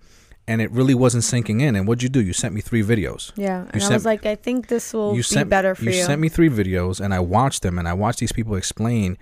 and 0.46 0.60
it 0.60 0.70
really 0.70 0.94
wasn't 0.94 1.24
sinking 1.24 1.60
in. 1.60 1.76
And 1.76 1.86
what'd 1.86 2.02
you 2.02 2.08
do? 2.08 2.20
You 2.20 2.32
sent 2.32 2.54
me 2.54 2.60
three 2.60 2.82
videos. 2.82 3.32
Yeah, 3.36 3.66
and 3.70 3.82
I 3.82 3.88
was 3.88 4.04
like, 4.04 4.26
I 4.26 4.34
think 4.34 4.68
this 4.68 4.92
will 4.92 5.12
you 5.12 5.18
be 5.18 5.22
sent 5.22 5.48
better 5.48 5.74
for 5.74 5.84
you. 5.84 5.92
you 5.92 6.02
sent 6.02 6.20
me 6.20 6.28
three 6.28 6.50
videos 6.50 7.00
and 7.00 7.14
I 7.14 7.20
watched 7.20 7.62
them 7.62 7.78
and 7.78 7.88
I 7.88 7.92
watched 7.94 8.18
these 8.18 8.32
people 8.32 8.56
explain 8.56 9.16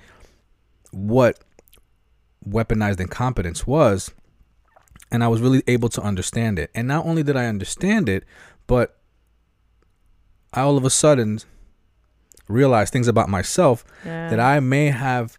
what 0.93 1.39
weaponized 2.49 3.01
incompetence 3.01 3.67
was 3.67 4.11
and 5.13 5.23
I 5.23 5.29
was 5.29 5.41
really 5.41 5.63
able 5.67 5.89
to 5.91 6.03
understand 6.03 6.59
it. 6.59 6.71
And 6.75 6.89
not 6.89 7.05
only 7.05 7.23
did 7.23 7.37
I 7.37 7.47
understand 7.47 8.09
it, 8.09 8.25
but 8.67 8.99
I 10.53 10.63
all 10.63 10.77
of 10.77 10.85
a 10.85 10.91
sudden 10.91 11.41
realized 12.49 12.93
things 12.93 13.09
about 13.09 13.29
myself 13.29 13.85
yeah. 14.05 14.31
that 14.31 14.41
I 14.41 14.61
may 14.61 14.87
have 14.87 15.37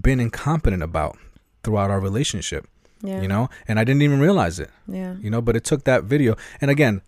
been 0.00 0.20
incompetent 0.20 0.82
about 0.82 1.16
throughout 1.62 1.90
our 1.90 2.00
relationship, 2.00 2.66
yeah. 3.02 3.20
you 3.20 3.28
know, 3.28 3.48
and 3.68 3.78
I 3.78 3.84
didn't 3.84 4.02
even 4.02 4.20
realize 4.20 4.58
it 4.58 4.70
yeah, 4.88 5.14
you 5.20 5.30
know? 5.30 5.40
But 5.40 5.56
it 5.56 5.64
took 5.64 5.84
that 5.84 6.04
video. 6.04 6.36
And 6.60 6.70
again 6.70 7.02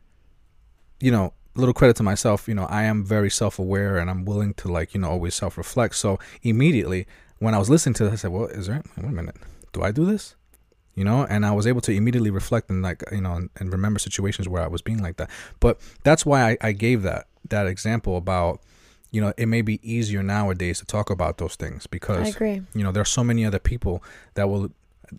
you 1.01 1.11
know 1.11 1.33
little 1.55 1.75
credit 1.75 1.97
to 1.97 2.03
myself 2.03 2.49
you 2.49 2.55
know 2.55 2.65
i 2.65 2.83
am 2.83 3.05
very 3.05 3.31
self-aware 3.31 3.99
and 3.99 4.11
i'm 4.11 4.25
willing 4.25 4.55
to 4.55 4.69
like 4.69 4.95
you 4.95 5.01
know 5.01 5.11
always 5.11 5.35
self-reflect. 5.35 5.95
So 5.95 6.19
immediately 6.43 7.07
when 7.39 7.55
i 7.55 7.59
was 7.59 7.71
listening 7.71 7.95
to 7.95 8.05
this 8.05 8.13
i 8.13 8.17
said 8.17 8.31
well 8.33 8.47
is 8.47 8.67
there 8.67 8.83
wait 8.97 9.05
a 9.05 9.13
minute 9.13 9.37
do 9.73 9.83
i 9.83 9.91
do 9.91 10.05
this? 10.05 10.35
You 10.95 11.05
know? 11.05 11.27
And 11.29 11.45
i 11.45 11.51
was 11.51 11.67
able 11.67 11.81
to 11.83 11.93
immediately 11.93 12.31
reflect 12.31 12.71
and 12.71 12.81
like 12.83 13.03
you 13.13 13.21
know 13.21 13.35
and, 13.35 13.51
and 13.57 13.73
remember 13.73 13.99
situations 13.99 14.49
where 14.49 14.63
i 14.63 14.67
was 14.67 14.83
being 14.83 15.03
like 15.03 15.17
that. 15.17 15.29
But 15.61 15.81
that's 16.05 16.25
why 16.25 16.53
I, 16.53 16.57
I 16.61 16.73
gave 16.73 17.03
that 17.03 17.27
that 17.49 17.67
example 17.67 18.17
about 18.17 18.61
you 19.15 19.21
know 19.23 19.33
it 19.37 19.47
may 19.47 19.63
be 19.63 19.77
easier 19.97 20.23
nowadays 20.23 20.77
to 20.81 20.87
talk 20.97 21.09
about 21.17 21.35
those 21.39 21.55
things 21.63 21.81
I 21.87 21.89
because 21.97 22.35
agree. 22.35 22.59
you 22.75 22.83
know 22.85 22.93
there 22.95 23.03
are 23.07 23.13
so 23.19 23.25
many 23.31 23.43
other 23.51 23.61
people 23.73 24.03
that 24.37 24.47
will 24.51 24.65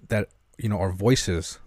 that 0.09 0.23
you 0.63 0.69
know 0.69 0.80
are 0.85 0.91
voices 0.91 1.59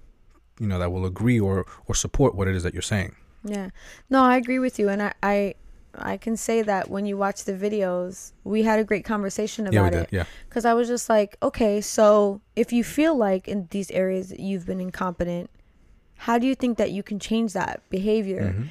you 0.61 0.67
know 0.71 0.79
that 0.83 0.91
will 0.93 1.07
agree 1.07 1.41
or 1.49 1.65
or 1.87 1.95
support 1.95 2.31
what 2.35 2.47
it 2.51 2.55
is 2.59 2.63
that 2.65 2.75
you're 2.75 2.91
saying. 2.97 3.13
Yeah. 3.45 3.69
No, 4.11 4.19
I 4.33 4.37
agree 4.37 4.59
with 4.67 4.79
you 4.79 4.87
and 4.89 5.01
I 5.09 5.13
I 5.23 5.55
I 5.95 6.17
can 6.25 6.37
say 6.37 6.59
that 6.63 6.91
when 6.91 7.07
you 7.07 7.17
watch 7.17 7.45
the 7.45 7.55
videos, 7.67 8.33
we 8.45 8.63
had 8.71 8.79
a 8.79 8.85
great 8.85 9.05
conversation 9.05 9.67
about 9.67 9.75
Yeah, 9.75 9.85
we 9.85 9.91
did. 9.91 10.03
it. 10.03 10.09
Yeah. 10.19 10.25
Because 10.49 10.65
I 10.65 10.75
was 10.75 10.87
just 10.95 11.09
like, 11.09 11.31
okay, 11.43 11.81
so 11.81 12.41
if 12.63 12.73
you 12.77 12.85
feel 12.85 13.15
like 13.17 13.49
in 13.49 13.69
these 13.71 13.91
areas 14.03 14.27
you've 14.39 14.67
been 14.67 14.81
incompetent, 14.81 15.49
how 16.27 16.37
do 16.39 16.47
you 16.47 16.55
think 16.63 16.77
that 16.79 16.91
you 16.97 17.03
can 17.03 17.19
change 17.19 17.53
that 17.55 17.81
behavior? 17.91 18.55
Mhm. 18.55 18.67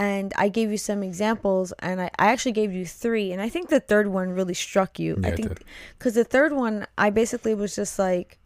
And 0.00 0.32
I 0.34 0.48
gave 0.48 0.70
you 0.70 0.78
some 0.78 1.02
examples, 1.02 1.74
and 1.80 2.00
I, 2.00 2.10
I 2.18 2.28
actually 2.32 2.52
gave 2.52 2.72
you 2.72 2.86
three. 2.86 3.32
And 3.32 3.42
I 3.42 3.50
think 3.50 3.68
the 3.68 3.80
third 3.80 4.06
one 4.08 4.30
really 4.30 4.54
struck 4.54 4.98
you. 4.98 5.18
Yeah, 5.20 5.28
I 5.28 5.36
think 5.36 5.62
because 5.98 6.14
the 6.14 6.24
third 6.24 6.54
one, 6.54 6.86
I 6.96 7.10
basically 7.10 7.54
was 7.54 7.76
just 7.76 7.98
like, 7.98 8.38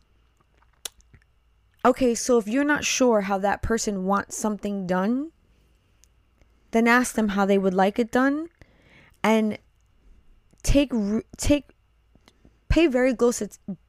okay, 1.84 2.12
so 2.16 2.38
if 2.38 2.48
you're 2.48 2.64
not 2.64 2.84
sure 2.84 3.20
how 3.22 3.38
that 3.38 3.62
person 3.62 4.04
wants 4.04 4.36
something 4.36 4.84
done, 4.86 5.30
then 6.72 6.88
ask 6.88 7.14
them 7.14 7.28
how 7.28 7.46
they 7.46 7.56
would 7.58 7.74
like 7.74 8.00
it 8.00 8.10
done, 8.10 8.48
and 9.22 9.56
take 10.64 10.90
take 11.36 11.70
pay 12.68 12.88
very 12.88 13.14
close 13.14 13.40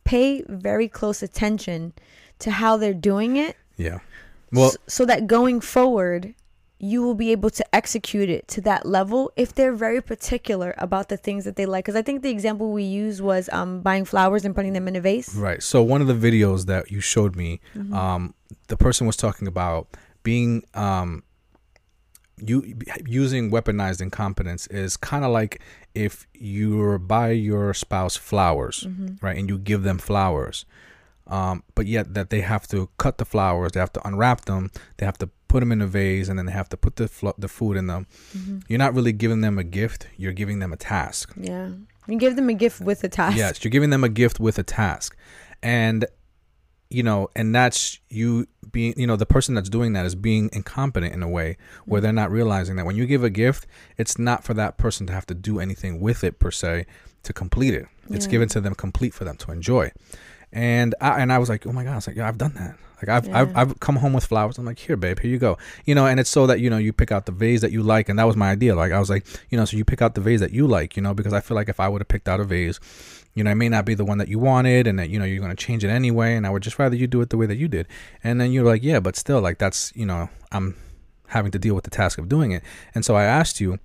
pay 0.03 0.43
very 0.47 0.87
close 0.87 1.23
attention 1.23 1.93
to 2.37 2.51
how 2.51 2.77
they're 2.77 2.93
doing 2.93 3.37
it 3.37 3.55
Yeah. 3.77 3.99
Well, 4.51 4.67
s- 4.67 4.77
so 4.85 5.05
that 5.05 5.25
going 5.25 5.61
forward 5.61 6.35
you 6.77 7.01
will 7.01 7.15
be 7.15 7.31
able 7.31 7.49
to 7.49 7.63
execute 7.75 8.29
it 8.29 8.47
to 8.49 8.59
that 8.61 8.85
level 8.85 9.31
if 9.37 9.53
they're 9.55 9.73
very 9.73 10.01
particular 10.01 10.75
about 10.77 11.07
the 11.07 11.15
things 11.17 11.45
that 11.45 11.55
they 11.55 11.65
like 11.65 11.85
because 11.85 11.95
i 11.95 12.01
think 12.01 12.21
the 12.21 12.29
example 12.29 12.71
we 12.73 12.83
used 12.83 13.21
was 13.21 13.49
um, 13.53 13.79
buying 13.81 14.03
flowers 14.05 14.43
and 14.43 14.53
putting 14.53 14.73
them 14.73 14.87
in 14.87 14.95
a 14.95 15.01
vase 15.01 15.33
Right. 15.35 15.63
So 15.63 15.81
one 15.81 16.01
of 16.01 16.07
the 16.07 16.13
videos 16.13 16.65
that 16.65 16.91
you 16.91 16.99
showed 16.99 17.35
me, 17.35 17.61
Mm-hmm. 17.75 17.93
um, 17.93 18.33
the 18.67 18.77
person 18.77 19.07
was 19.07 19.15
talking 19.15 19.47
about 19.47 19.87
being 20.23 20.63
um, 20.73 21.23
you 22.37 22.75
using 23.05 23.49
weaponized 23.51 24.01
incompetence 24.01 24.67
is 24.67 24.97
kind 24.97 25.23
of 25.23 25.31
like 25.31 25.61
if 25.93 26.27
you 26.33 26.99
buy 26.99 27.29
your 27.31 27.73
spouse 27.73 28.17
flowers, 28.17 28.83
Mm-hmm. 28.85 29.25
right, 29.25 29.37
and 29.37 29.47
you 29.49 29.57
give 29.57 29.83
them 29.83 29.97
flowers, 29.97 30.65
um, 31.27 31.63
but 31.75 31.85
yet 31.87 32.13
that 32.13 32.29
they 32.29 32.41
have 32.41 32.67
to 32.69 32.89
cut 32.97 33.17
the 33.17 33.25
flowers, 33.25 33.71
they 33.73 33.79
have 33.79 33.93
to 33.93 34.07
unwrap 34.07 34.45
them, 34.45 34.71
they 34.97 35.05
have 35.05 35.17
to 35.19 35.27
put 35.47 35.59
them 35.61 35.71
in 35.71 35.81
a 35.81 35.87
vase, 35.87 36.29
and 36.29 36.37
then 36.37 36.45
they 36.45 36.51
have 36.51 36.69
to 36.69 36.77
put 36.77 36.95
the 36.97 37.07
fl- 37.07 37.29
the 37.37 37.47
food 37.47 37.77
in 37.77 37.87
them. 37.87 38.07
Mm-hmm. 38.37 38.59
You're 38.67 38.79
not 38.79 38.93
really 38.93 39.13
giving 39.13 39.41
them 39.41 39.57
a 39.57 39.63
gift; 39.63 40.07
you're 40.17 40.33
giving 40.33 40.59
them 40.59 40.71
a 40.73 40.77
task. 40.77 41.33
yeah 41.37 41.69
you 42.07 42.19
give 42.19 42.35
them 42.35 42.49
a 42.49 42.53
gift 42.53 42.81
with 42.81 43.03
a 43.03 43.09
task 43.09 43.35
Yes, 43.35 43.63
you're 43.63 43.71
giving 43.71 43.89
them 43.89 44.03
a 44.03 44.09
gift 44.09 44.39
with 44.39 44.59
a 44.59 44.63
task. 44.63 45.17
And 45.63 46.05
you 46.91 47.01
know, 47.01 47.29
and 47.35 47.53
that's 47.55 47.99
you 48.09 48.45
being, 48.71 48.93
you 48.95 49.07
know, 49.07 49.15
the 49.15 49.25
person 49.25 49.55
that's 49.55 49.69
doing 49.69 49.93
that 49.93 50.05
is 50.05 50.13
being 50.13 50.51
incompetent 50.53 51.13
in 51.15 51.23
a 51.23 51.27
way 51.27 51.57
where 51.85 51.99
they're 51.99 52.13
not 52.13 52.29
realizing 52.29 52.75
that 52.75 52.85
when 52.85 52.95
you 52.95 53.07
give 53.07 53.23
a 53.23 53.29
gift, 53.31 53.65
it's 53.97 54.19
not 54.19 54.43
for 54.43 54.53
that 54.53 54.77
person 54.77 55.07
to 55.07 55.13
have 55.13 55.25
to 55.25 55.33
do 55.33 55.59
anything 55.59 55.99
with 55.99 56.23
it 56.23 56.37
per 56.37 56.51
se 56.51 56.85
to 57.23 57.33
complete 57.33 57.73
it. 57.73 57.87
It's 58.11 58.25
Yeah. 58.27 58.31
given 58.33 58.49
to 58.49 58.61
them 58.61 58.75
complete 58.75 59.15
for 59.15 59.23
them 59.23 59.35
to 59.37 59.51
enjoy. 59.51 59.91
And 60.55 60.95
I 61.01 61.19
and 61.19 61.33
I 61.33 61.37
was 61.37 61.49
like, 61.49 61.67
oh 61.67 61.73
my 61.73 61.83
god, 61.83 61.91
I 61.91 61.95
was 61.95 62.07
like, 62.07 62.15
yeah, 62.15 62.27
I've 62.29 62.37
done 62.37 62.53
that. 62.53 62.77
Like 63.01 63.09
I've, 63.09 63.35
I've 63.35 63.57
I've 63.57 63.79
come 63.81 63.97
home 63.97 64.13
with 64.13 64.25
flowers. 64.25 64.57
I'm 64.57 64.63
like, 64.63 64.79
here, 64.79 64.95
babe, 64.95 65.19
here 65.19 65.29
you 65.29 65.37
go. 65.37 65.57
You 65.83 65.93
know, 65.95 66.07
and 66.07 66.17
it's 66.17 66.29
so 66.29 66.47
that 66.47 66.61
you 66.61 66.69
know 66.69 66.77
you 66.77 66.93
pick 66.93 67.11
out 67.11 67.25
the 67.25 67.33
vase 67.33 67.59
that 67.59 67.73
you 67.73 67.83
like, 67.83 68.07
and 68.07 68.17
that 68.17 68.23
was 68.23 68.37
my 68.37 68.51
idea. 68.51 68.73
Like 68.73 68.93
I 68.93 68.99
was 68.99 69.09
like, 69.09 69.27
you 69.49 69.57
know, 69.57 69.65
so 69.65 69.75
you 69.75 69.83
pick 69.83 70.01
out 70.01 70.15
the 70.15 70.21
vase 70.21 70.39
that 70.39 70.51
you 70.51 70.65
like, 70.65 70.95
you 70.95 71.03
know, 71.03 71.13
because 71.13 71.33
I 71.33 71.41
feel 71.41 71.55
like 71.55 71.67
if 71.67 71.81
I 71.81 71.89
would 71.89 71.99
have 71.99 72.07
picked 72.07 72.29
out 72.29 72.39
a 72.39 72.45
vase, 72.45 72.79
you 73.33 73.43
know, 73.43 73.51
it 73.51 73.55
may 73.55 73.67
not 73.67 73.83
be 73.83 73.95
the 73.95 74.05
one 74.05 74.17
that 74.19 74.29
you 74.29 74.39
wanted, 74.39 74.87
and 74.87 74.97
that 74.97 75.09
you 75.09 75.19
know 75.19 75.25
you're 75.25 75.41
gonna 75.41 75.55
change 75.55 75.83
it 75.83 75.89
anyway, 75.89 76.35
and 76.35 76.47
I 76.47 76.51
would 76.51 76.63
just 76.63 76.79
rather 76.79 76.95
you 76.95 77.05
do 77.05 77.19
it 77.19 77.31
the 77.31 77.37
way 77.37 77.45
that 77.47 77.57
you 77.57 77.67
did. 77.67 77.85
And 78.23 78.39
then 78.39 78.53
you're 78.53 78.65
like, 78.65 78.81
yeah, 78.81 79.01
but 79.01 79.17
still, 79.17 79.41
like 79.41 79.57
that's 79.57 79.91
you 79.93 80.05
know, 80.05 80.29
I'm 80.53 80.77
having 81.27 81.51
to 81.51 81.59
deal 81.59 81.75
with 81.75 81.83
the 81.83 81.89
task 81.89 82.17
of 82.17 82.29
doing 82.29 82.51
it. 82.51 82.63
And 82.93 83.03
so 83.03 83.15
I 83.15 83.25
asked 83.25 83.59
you 83.59 83.77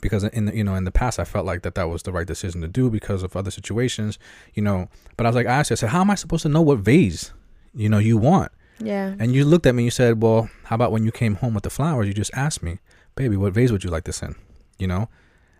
because 0.00 0.24
in 0.24 0.46
the, 0.46 0.56
you 0.56 0.64
know 0.64 0.74
in 0.74 0.84
the 0.84 0.90
past 0.90 1.18
I 1.18 1.24
felt 1.24 1.46
like 1.46 1.62
that 1.62 1.74
that 1.74 1.88
was 1.88 2.02
the 2.02 2.12
right 2.12 2.26
decision 2.26 2.60
to 2.62 2.68
do 2.68 2.90
because 2.90 3.22
of 3.22 3.36
other 3.36 3.50
situations, 3.50 4.18
you 4.54 4.62
know. 4.62 4.88
But 5.16 5.26
I 5.26 5.28
was 5.28 5.36
like, 5.36 5.46
I 5.46 5.52
asked 5.54 5.70
you, 5.70 5.74
I 5.74 5.76
said, 5.76 5.90
how 5.90 6.00
am 6.00 6.10
I 6.10 6.14
supposed 6.14 6.42
to 6.42 6.48
know 6.48 6.62
what 6.62 6.78
vase, 6.78 7.32
you 7.74 7.88
know, 7.88 7.98
you 7.98 8.16
want? 8.18 8.52
yeah 8.78 9.14
And 9.18 9.34
you 9.34 9.44
looked 9.46 9.64
at 9.66 9.74
me 9.74 9.82
and 9.82 9.86
you 9.86 9.90
said, 9.90 10.22
well, 10.22 10.50
how 10.64 10.74
about 10.74 10.92
when 10.92 11.04
you 11.04 11.10
came 11.12 11.36
home 11.36 11.54
with 11.54 11.62
the 11.64 11.70
flowers, 11.70 12.06
you 12.06 12.12
just 12.14 12.30
asked 12.34 12.62
me, 12.62 12.78
baby, 13.14 13.36
what 13.36 13.52
vase 13.54 13.72
would 13.72 13.82
you 13.84 13.90
like 13.90 14.04
this 14.04 14.22
in, 14.22 14.34
you 14.78 14.86
know? 14.86 15.08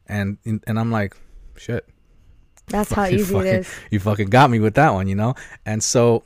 And 0.07 0.37
and 0.45 0.79
I'm 0.79 0.91
like, 0.93 1.17
shit, 1.57 1.89
that's 2.69 2.93
how 2.93 3.07
easy 3.07 3.33
fucking- 3.33 3.47
it 3.47 3.61
is 3.61 3.71
you 3.91 4.01
fucking 4.01 4.29
got 4.29 4.51
me 4.51 4.59
with 4.61 4.75
that 4.75 4.93
one, 4.93 5.09
you 5.09 5.15
know? 5.15 5.35
And 5.65 5.83
so, 5.83 6.25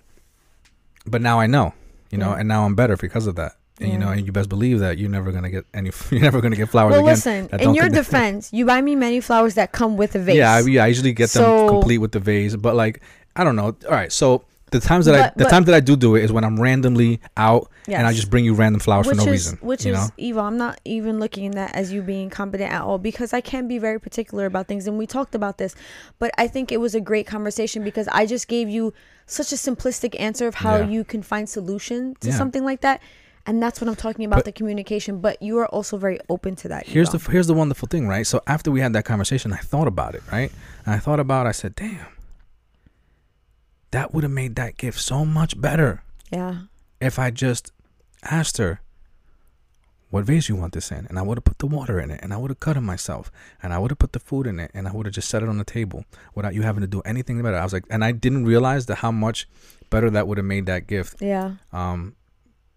but 1.07 1.23
now 1.23 1.39
I 1.41 1.47
know, 1.47 1.73
you 2.11 2.19
know, 2.19 2.31
Yeah. 2.33 2.39
and 2.41 2.49
now 2.49 2.65
I'm 2.67 2.75
better 2.75 2.97
because 2.97 3.27
of 3.27 3.37
that. 3.37 3.53
And 3.81 3.91
you 3.93 3.99
know, 3.99 4.09
mm. 4.09 4.19
and 4.19 4.27
you 4.27 4.33
best 4.33 4.49
believe 4.49 4.81
that 4.81 4.99
you're 4.99 5.09
never 5.11 5.33
gonna 5.33 5.51
get 5.51 5.65
any, 5.73 5.91
you're 6.11 6.21
never 6.21 6.41
gonna 6.41 6.57
get 6.57 6.69
flowers 6.69 6.93
well 6.93 7.01
again. 7.01 7.15
listen 7.49 7.61
in 7.61 7.75
your 7.75 7.89
defense 8.01 8.53
you 8.53 8.67
buy 8.67 8.81
me 8.81 8.95
many 8.95 9.21
flowers 9.21 9.55
that 9.55 9.73
come 9.73 9.97
with 9.97 10.15
a 10.15 10.19
vase 10.19 10.37
Yeah, 10.37 10.55
I, 10.55 10.61
yeah, 10.61 10.85
I 10.85 10.89
usually 10.89 11.13
get 11.13 11.31
them 11.31 11.43
So- 11.43 11.69
complete 11.69 11.99
with 11.99 12.13
the 12.13 12.21
vase, 12.21 12.57
but 12.57 12.75
like 12.77 13.01
I 13.37 13.45
don't 13.45 13.57
know. 13.57 13.77
All 13.87 13.91
right, 13.93 14.13
so 14.13 14.45
the 14.71 14.81
times 14.81 15.07
that 15.07 15.15
I 15.15 15.33
the 15.37 15.45
but- 15.45 15.51
times 15.51 15.67
that 15.67 15.75
I 15.75 15.81
do 15.81 15.97
do 15.97 16.15
it 16.17 16.25
is 16.25 16.31
when 16.33 16.45
I'm 16.45 16.61
randomly 16.61 17.21
out 17.37 17.71
and 17.89 18.07
I 18.07 18.13
just 18.13 18.31
bring 18.31 18.45
you 18.45 18.55
random 18.55 18.81
flowers 18.81 19.07
which 19.07 19.19
for 19.19 19.25
no 19.25 19.33
is 19.33 19.47
reason. 19.47 19.59
which 19.63 19.87
is 19.87 19.95
know? 19.97 20.07
evil. 20.17 20.43
I'm 20.45 20.57
not 20.59 20.81
even 20.85 21.19
looking 21.19 21.47
at 21.47 21.55
that 21.55 21.75
as 21.75 21.93
you 21.93 22.03
being 22.03 22.29
competent 22.31 22.73
at 22.73 22.83
all 22.83 22.99
because 22.99 23.33
I 23.33 23.41
can 23.41 23.67
be 23.67 23.79
very 23.79 23.99
particular 23.99 24.47
about 24.47 24.69
things, 24.69 24.87
and 24.87 24.97
we 24.99 25.07
talked 25.07 25.35
about 25.35 25.59
this. 25.59 25.75
But 26.19 26.31
I 26.39 26.47
think 26.49 26.71
it 26.71 26.79
was 26.81 26.95
a 26.95 27.01
great 27.01 27.27
conversation 27.27 27.83
because 27.83 28.07
I 28.09 28.27
just 28.27 28.47
gave 28.47 28.69
you 28.69 28.93
such 29.27 29.53
a 29.53 29.57
simplistic 29.57 30.15
answer 30.21 30.47
of 30.47 30.57
how 30.57 30.77
Yeah. 30.77 30.89
you 30.89 31.05
can 31.05 31.23
find 31.23 31.49
solution 31.49 32.15
to 32.21 32.29
Yeah. 32.29 32.35
something 32.37 32.65
like 32.65 32.81
that, 32.83 33.01
and 33.47 33.63
that's 33.63 33.81
what 33.81 33.89
I'm 33.89 33.97
talking 33.97 34.25
about 34.25 34.37
But- 34.39 34.45
the 34.47 34.53
communication. 34.53 35.21
But 35.21 35.41
you 35.43 35.59
are 35.59 35.67
also 35.67 35.97
very 35.97 36.19
open 36.29 36.57
to 36.57 36.69
that. 36.69 36.87
Here's 36.87 37.09
Evo. 37.11 37.25
the 37.25 37.31
here's 37.33 37.47
the 37.47 37.55
wonderful 37.55 37.89
thing, 37.89 38.07
right? 38.09 38.27
So 38.27 38.41
after 38.47 38.71
we 38.71 38.81
had 38.81 38.93
that 38.93 39.05
conversation, 39.05 39.53
I 39.53 39.59
thought 39.59 39.89
about 39.89 40.15
it, 40.15 40.23
right? 40.31 40.51
And 40.87 40.95
I 40.95 40.99
thought 40.99 41.21
about, 41.21 41.47
I 41.47 41.53
said, 41.53 41.75
damn, 41.75 42.07
that 43.91 44.15
would 44.15 44.23
have 44.25 44.33
made 44.33 44.55
that 44.57 44.77
gift 44.77 45.01
so 45.01 45.25
much 45.25 45.61
better 45.61 46.03
yeah 46.33 46.63
if 47.01 47.19
I 47.19 47.31
just 47.31 47.73
asked 48.23 48.59
her, 48.59 48.81
what 50.11 50.25
vase 50.25 50.49
you 50.51 50.57
want 50.57 50.75
this 50.75 50.91
in? 50.93 51.07
And 51.09 51.19
I 51.19 51.23
would 51.23 51.39
have 51.39 51.45
put 51.45 51.59
the 51.59 51.67
water 51.67 51.99
in 51.99 52.11
it 52.11 52.21
and 52.23 52.35
I 52.35 52.37
would 52.37 52.51
have 52.51 52.61
cut 52.61 52.77
it 52.77 52.83
myself 52.83 53.33
and 53.63 53.73
I 53.73 53.79
would 53.79 53.91
have 53.91 53.99
put 53.99 54.13
the 54.13 54.19
food 54.21 54.47
in 54.47 54.61
it 54.61 54.71
and 54.75 54.87
I 54.87 54.93
would 54.93 55.07
have 55.07 55.15
just 55.15 55.29
set 55.31 55.43
it 55.43 55.49
on 55.49 55.57
the 55.57 55.65
table 55.65 56.05
without 56.35 56.53
you 56.55 56.63
having 56.63 56.83
to 56.83 56.87
do 56.87 57.01
anything 57.07 57.41
about 57.41 57.55
it. 57.55 57.57
I 57.57 57.65
was 57.65 57.73
like, 57.73 57.85
and 57.89 58.05
I 58.05 58.13
didn't 58.13 58.45
realize 58.45 58.85
that 58.87 58.97
how 58.97 59.11
much 59.11 59.49
better 59.89 60.11
that 60.11 60.29
would 60.29 60.37
have 60.37 60.45
made 60.45 60.67
that 60.67 60.87
gift. 60.87 61.23
yeah 61.23 61.53
Um, 61.73 62.17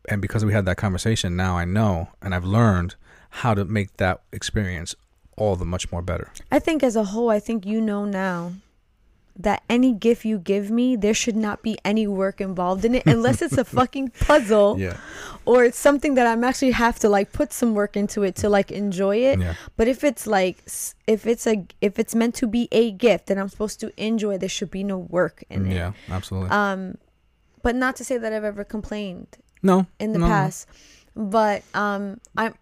and 0.10 0.22
because 0.22 0.44
we 0.46 0.54
had 0.54 0.66
that 0.66 0.78
conversation, 0.78 1.36
now 1.36 1.58
I 1.58 1.66
know 1.66 2.10
and 2.22 2.34
I've 2.36 2.46
learned 2.46 2.96
how 3.30 3.54
to 3.54 3.66
make 3.66 3.98
that 3.98 4.22
experience 4.32 4.96
all 5.38 5.56
the 5.56 5.66
much 5.66 5.92
more 5.92 6.02
better. 6.02 6.32
I 6.52 6.60
think 6.60 6.84
as 6.84 6.96
a 6.96 7.04
whole, 7.06 7.30
I 7.30 7.40
think 7.40 7.66
you 7.66 7.82
know 7.82 8.06
now 8.06 8.54
that 9.36 9.64
any 9.68 9.92
gift 9.92 10.26
you 10.26 10.38
give 10.38 10.70
me, 10.70 10.96
there 10.96 11.14
should 11.16 11.36
not 11.36 11.64
be 11.64 11.76
any 11.84 12.06
work 12.06 12.40
involved 12.40 12.86
in 12.86 12.94
it 12.94 13.02
unless 13.08 13.42
it's 13.42 13.58
a 13.58 13.66
fucking 13.80 14.10
puzzle 14.20 14.76
Yeah. 14.80 14.98
or 15.46 15.64
it's 15.66 15.80
something 15.80 16.14
that 16.14 16.28
I'm 16.28 16.44
actually 16.44 16.70
have 16.70 17.00
to 17.00 17.10
like 17.10 17.32
put 17.34 17.52
some 17.52 17.74
work 17.74 17.98
into 17.98 18.22
it 18.22 18.36
to 18.36 18.50
like 18.50 18.72
enjoy 18.72 19.18
it. 19.18 19.40
Yeah. 19.40 19.56
But 19.76 19.88
if 19.88 20.04
it's 20.04 20.28
like 20.28 20.58
if 21.08 21.26
it's 21.26 21.48
a 21.48 21.66
if 21.82 21.98
it's 21.98 22.14
meant 22.14 22.36
to 22.36 22.48
be 22.48 22.68
a 22.72 22.92
gift 22.92 23.26
that 23.26 23.40
I'm 23.40 23.50
supposed 23.50 23.80
to 23.80 23.92
enjoy, 23.98 24.38
there 24.38 24.50
should 24.50 24.70
be 24.70 24.84
no 24.84 25.00
work 25.00 25.44
in 25.50 25.66
it. 25.72 25.74
Yeah, 25.76 25.94
absolutely. 26.10 26.52
Um, 26.52 27.00
but 27.64 27.76
not 27.76 27.96
to 27.96 28.04
say 28.04 28.20
that 28.20 28.32
I've 28.34 28.44
ever 28.44 28.64
complained 28.64 29.38
no. 29.64 29.88
in 29.99 30.14
the 30.14 30.19
no, 30.19 30.27
past. 30.27 30.68
But 31.15 31.64
um, 31.73 32.19
I'm 32.38 32.53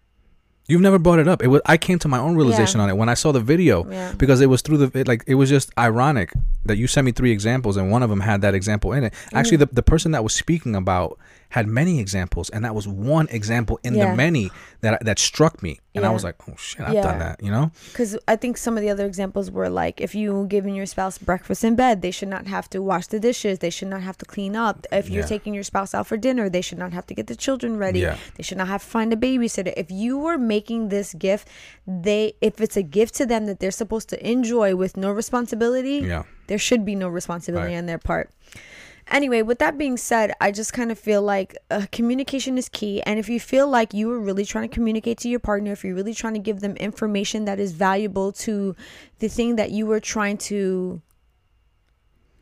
You've 0.68 0.80
never 0.80 0.98
brought 0.98 1.18
it 1.18 1.26
up. 1.26 1.42
It 1.42 1.48
was 1.48 1.60
I 1.66 1.76
came 1.76 1.98
to 1.98 2.08
my 2.08 2.18
own 2.18 2.36
realization 2.36 2.78
Yeah. 2.78 2.84
on 2.84 2.90
it 2.90 2.96
when 2.96 3.08
I 3.08 3.14
saw 3.14 3.32
the 3.32 3.40
video 3.40 3.86
yeah. 3.90 4.12
because 4.16 4.40
it 4.40 4.46
was 4.46 4.62
through 4.62 4.78
the 4.78 4.98
it, 5.00 5.08
like 5.08 5.24
it 5.26 5.34
was 5.34 5.50
just 5.50 5.70
ironic 5.76 6.32
that 6.64 6.76
you 6.76 6.86
sent 6.86 7.04
me 7.04 7.12
three 7.12 7.32
examples 7.32 7.76
and 7.76 7.90
one 7.90 8.02
of 8.02 8.10
them 8.10 8.20
had 8.20 8.40
that 8.42 8.54
example 8.54 8.92
in 8.92 9.04
it. 9.04 9.12
Actually, 9.34 9.58
the 9.58 9.66
the 9.66 9.82
person 9.82 10.12
that 10.12 10.22
was 10.22 10.32
speaking 10.32 10.76
about 10.76 11.18
had 11.56 11.66
many 11.66 12.00
examples 12.00 12.48
and 12.50 12.64
that 12.64 12.74
was 12.74 12.86
one 12.88 13.26
example 13.30 13.78
in 13.84 13.94
Yeah. 13.94 14.10
the 14.10 14.16
many 14.16 14.50
that 14.80 15.04
that 15.04 15.18
struck 15.18 15.62
me 15.62 15.72
and 15.94 16.02
I 16.06 16.10
was 16.16 16.24
like, 16.24 16.36
oh 16.48 16.54
shit, 16.56 16.80
I've 16.86 16.94
Yeah. 16.94 17.02
done 17.08 17.18
that. 17.26 17.36
You 17.44 17.50
know? 17.50 17.70
Because 17.90 18.16
I 18.26 18.36
think 18.36 18.56
some 18.56 18.74
of 18.78 18.82
the 18.82 18.88
other 18.94 19.04
examples 19.12 19.50
were 19.50 19.68
like 19.82 20.00
if 20.00 20.14
you 20.14 20.46
giving 20.48 20.74
your 20.74 20.86
spouse 20.86 21.18
breakfast 21.18 21.62
in 21.62 21.74
bed, 21.76 22.00
they 22.00 22.10
should 22.10 22.30
not 22.36 22.46
have 22.46 22.66
to 22.70 22.78
wash 22.80 23.06
the 23.08 23.20
dishes. 23.20 23.58
They 23.58 23.68
should 23.76 23.88
not 23.94 24.00
have 24.08 24.16
to 24.22 24.24
clean 24.24 24.56
up. 24.56 24.86
If 24.90 25.10
you're 25.10 25.22
Yeah. 25.24 25.34
taking 25.34 25.52
your 25.52 25.62
spouse 25.72 25.92
out 25.94 26.06
for 26.06 26.16
dinner, 26.16 26.48
they 26.48 26.62
should 26.62 26.78
not 26.84 26.92
have 26.94 27.06
to 27.08 27.14
get 27.14 27.26
the 27.26 27.36
children 27.36 27.76
ready. 27.76 28.00
Yeah. 28.00 28.16
They 28.36 28.42
should 28.42 28.58
not 28.58 28.68
have 28.68 28.82
to 28.82 28.88
find 28.96 29.12
a 29.12 29.16
babysitter. 29.16 29.72
If 29.76 29.90
you 29.90 30.12
were 30.18 30.38
making 30.38 30.88
this 30.88 31.12
gift, 31.12 31.48
they 31.86 32.32
if 32.40 32.60
it's 32.62 32.76
a 32.78 32.82
gift 32.98 33.14
to 33.16 33.26
them 33.26 33.44
that 33.46 33.60
they're 33.60 33.70
supposed 33.82 34.08
to 34.08 34.16
enjoy 34.34 34.74
with 34.74 34.96
no 34.96 35.10
responsibility, 35.10 35.98
Yeah. 36.12 36.22
there 36.46 36.58
should 36.58 36.84
be 36.86 36.94
no 36.94 37.08
responsibility 37.08 37.72
Right. 37.74 37.78
on 37.78 37.86
their 37.86 37.98
part. 37.98 38.30
Anyway, 39.08 39.42
with 39.42 39.58
that 39.58 39.76
being 39.76 39.96
said, 39.96 40.32
I 40.40 40.52
just 40.52 40.72
kind 40.72 40.90
of 40.90 40.98
feel 40.98 41.22
like 41.22 41.56
uh, 41.70 41.86
communication 41.92 42.56
is 42.56 42.68
key. 42.68 43.02
And 43.02 43.18
if 43.18 43.28
you 43.28 43.40
feel 43.40 43.68
like 43.68 43.92
you 43.92 44.08
were 44.08 44.20
really 44.20 44.44
trying 44.44 44.68
to 44.68 44.74
communicate 44.74 45.18
to 45.18 45.28
your 45.28 45.40
partner, 45.40 45.72
if 45.72 45.84
you're 45.84 45.94
really 45.94 46.14
trying 46.14 46.34
to 46.34 46.40
give 46.40 46.60
them 46.60 46.76
information 46.76 47.44
that 47.44 47.58
is 47.58 47.72
valuable 47.72 48.32
to 48.32 48.76
the 49.18 49.28
thing 49.28 49.56
that 49.56 49.70
you 49.70 49.86
were 49.86 50.00
trying 50.00 50.38
to 50.38 51.02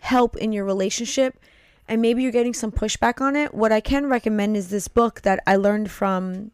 help 0.03 0.37
in 0.37 0.53
your 0.53 0.65
relationship, 0.65 1.41
and 1.89 2.01
maybe 2.01 2.23
you're 2.23 2.31
getting 2.31 2.55
some 2.55 2.70
pushback 2.70 3.20
on 3.20 3.35
it, 3.35 3.53
what 3.53 3.73
I 3.73 3.81
can 3.81 4.07
recommend 4.07 4.57
is 4.57 4.69
this 4.69 4.87
book 4.87 5.23
that 5.23 5.43
I 5.47 5.57
learned 5.57 5.91
from 5.91 6.53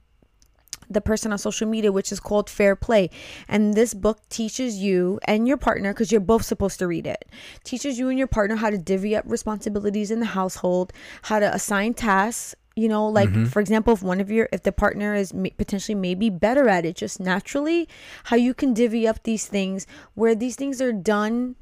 the 0.88 1.00
person 1.00 1.32
on 1.32 1.38
social 1.38 1.68
media, 1.68 1.92
which 1.92 2.12
is 2.12 2.20
called 2.20 2.48
Fair 2.48 2.76
Play. 2.76 3.10
And 3.48 3.74
this 3.74 3.94
book 3.94 4.20
teaches 4.28 4.78
you 4.78 5.18
and 5.24 5.46
your 5.48 5.56
partner, 5.56 5.92
because 5.92 6.12
you're 6.12 6.20
both 6.20 6.44
supposed 6.44 6.78
to 6.78 6.86
read 6.86 7.06
it, 7.06 7.24
teaches 7.64 7.98
you 7.98 8.08
and 8.08 8.18
your 8.18 8.28
partner 8.28 8.56
how 8.56 8.70
to 8.70 8.78
divvy 8.78 9.16
up 9.16 9.24
responsibilities 9.26 10.10
in 10.10 10.20
the 10.20 10.26
household, 10.26 10.92
how 11.22 11.38
to 11.38 11.54
assign 11.54 11.94
tasks. 11.94 12.54
You 12.78 12.88
know, 12.88 13.08
like 13.08 13.30
mm-hmm. 13.30 13.46
for 13.46 13.60
example, 13.60 13.94
if 13.94 14.02
one 14.02 14.20
of 14.20 14.30
your, 14.30 14.50
if 14.52 14.62
the 14.62 14.70
partner 14.70 15.14
is 15.14 15.32
ma- 15.32 15.48
potentially 15.56 15.94
maybe 15.94 16.28
better 16.28 16.68
at 16.68 16.84
it 16.84 16.94
just 16.94 17.18
naturally, 17.18 17.88
how 18.24 18.36
you 18.36 18.52
can 18.52 18.74
divvy 18.74 19.08
up 19.08 19.22
these 19.22 19.46
things 19.46 19.86
where 20.12 20.34
these 20.34 20.56
things 20.56 20.82
are 20.82 20.92
done, 20.92 21.56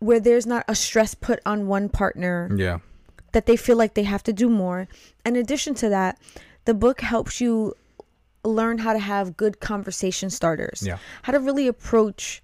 where 0.00 0.18
there's 0.18 0.46
not 0.46 0.64
a 0.66 0.74
stress 0.74 1.14
put 1.14 1.38
on 1.46 1.68
one 1.68 1.88
partner 1.88 2.50
Yeah. 2.56 2.78
that 3.30 3.46
they 3.46 3.54
feel 3.54 3.76
like 3.76 3.94
they 3.94 4.02
have 4.02 4.24
to 4.24 4.32
do 4.32 4.48
more. 4.48 4.88
In 5.24 5.36
addition 5.36 5.74
to 5.76 5.88
that, 5.90 6.18
the 6.64 6.74
book 6.74 7.02
helps 7.02 7.40
you 7.40 7.74
learn 8.44 8.78
how 8.78 8.92
to 8.92 8.98
have 8.98 9.36
good 9.36 9.60
conversation 9.60 10.30
starters. 10.30 10.82
Yeah. 10.84 10.98
How 11.22 11.32
to 11.32 11.40
really 11.40 11.66
approach 11.66 12.42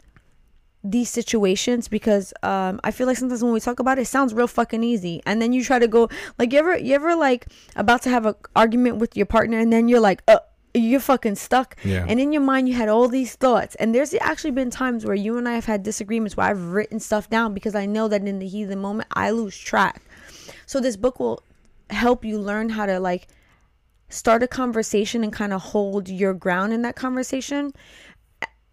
these 0.87 1.09
situations 1.09 1.89
because 1.89 2.35
um 2.43 2.79
I 2.85 2.91
feel 2.91 3.07
like 3.07 3.17
sometimes 3.17 3.43
when 3.43 3.55
we 3.55 3.61
talk 3.61 3.81
about 3.81 3.99
it, 3.99 4.03
it 4.03 4.07
sounds 4.07 4.35
real 4.35 4.47
fucking 4.47 4.85
easy. 4.85 5.23
And 5.25 5.41
then 5.41 5.53
you 5.55 5.65
try 5.65 5.79
to 5.79 5.89
go 5.89 6.11
like 6.39 6.53
you 6.53 6.59
ever 6.59 6.77
you 6.77 6.95
ever 6.95 7.17
like 7.17 7.47
about 7.75 8.03
to 8.03 8.11
have 8.11 8.27
a 8.27 8.37
argument 8.55 8.99
with 8.99 9.17
your 9.17 9.27
partner 9.27 9.59
and 9.59 9.73
then 9.73 9.89
you're 9.89 10.01
like, 10.01 10.23
uh 10.29 10.41
you're 10.75 11.01
fucking 11.01 11.37
stuck. 11.37 11.77
Yeah. 11.85 12.05
And 12.07 12.21
in 12.21 12.33
your 12.33 12.43
mind 12.43 12.69
you 12.69 12.75
had 12.75 12.91
all 12.91 13.09
these 13.09 13.35
thoughts. 13.35 13.77
And 13.77 13.95
there's 13.95 14.13
actually 14.21 14.51
been 14.51 14.71
times 14.71 15.07
where 15.07 15.15
you 15.15 15.39
and 15.39 15.49
I 15.49 15.55
have 15.55 15.65
had 15.65 15.83
disagreements 15.85 16.37
where 16.37 16.49
I've 16.49 16.73
written 16.73 17.01
stuff 17.01 17.31
down 17.31 17.55
because 17.55 17.75
I 17.75 17.87
know 17.87 18.09
that 18.09 18.27
in 18.27 18.39
the 18.39 18.47
heat 18.47 18.65
of 18.65 18.69
the 18.69 18.77
moment 18.77 19.09
I 19.15 19.31
lose 19.31 19.57
track. 19.57 20.03
So 20.67 20.81
this 20.81 20.97
book 20.97 21.19
will 21.19 21.43
help 21.91 22.25
you 22.25 22.39
learn 22.39 22.69
how 22.69 22.85
to 22.87 23.01
like 23.01 23.29
start 24.15 24.45
a 24.45 24.49
conversation 24.49 25.25
and 25.25 25.33
kind 25.33 25.53
of 25.53 25.61
hold 25.61 26.09
your 26.09 26.33
ground 26.33 26.73
in 26.73 26.83
that 26.83 26.95
conversation. 26.95 27.73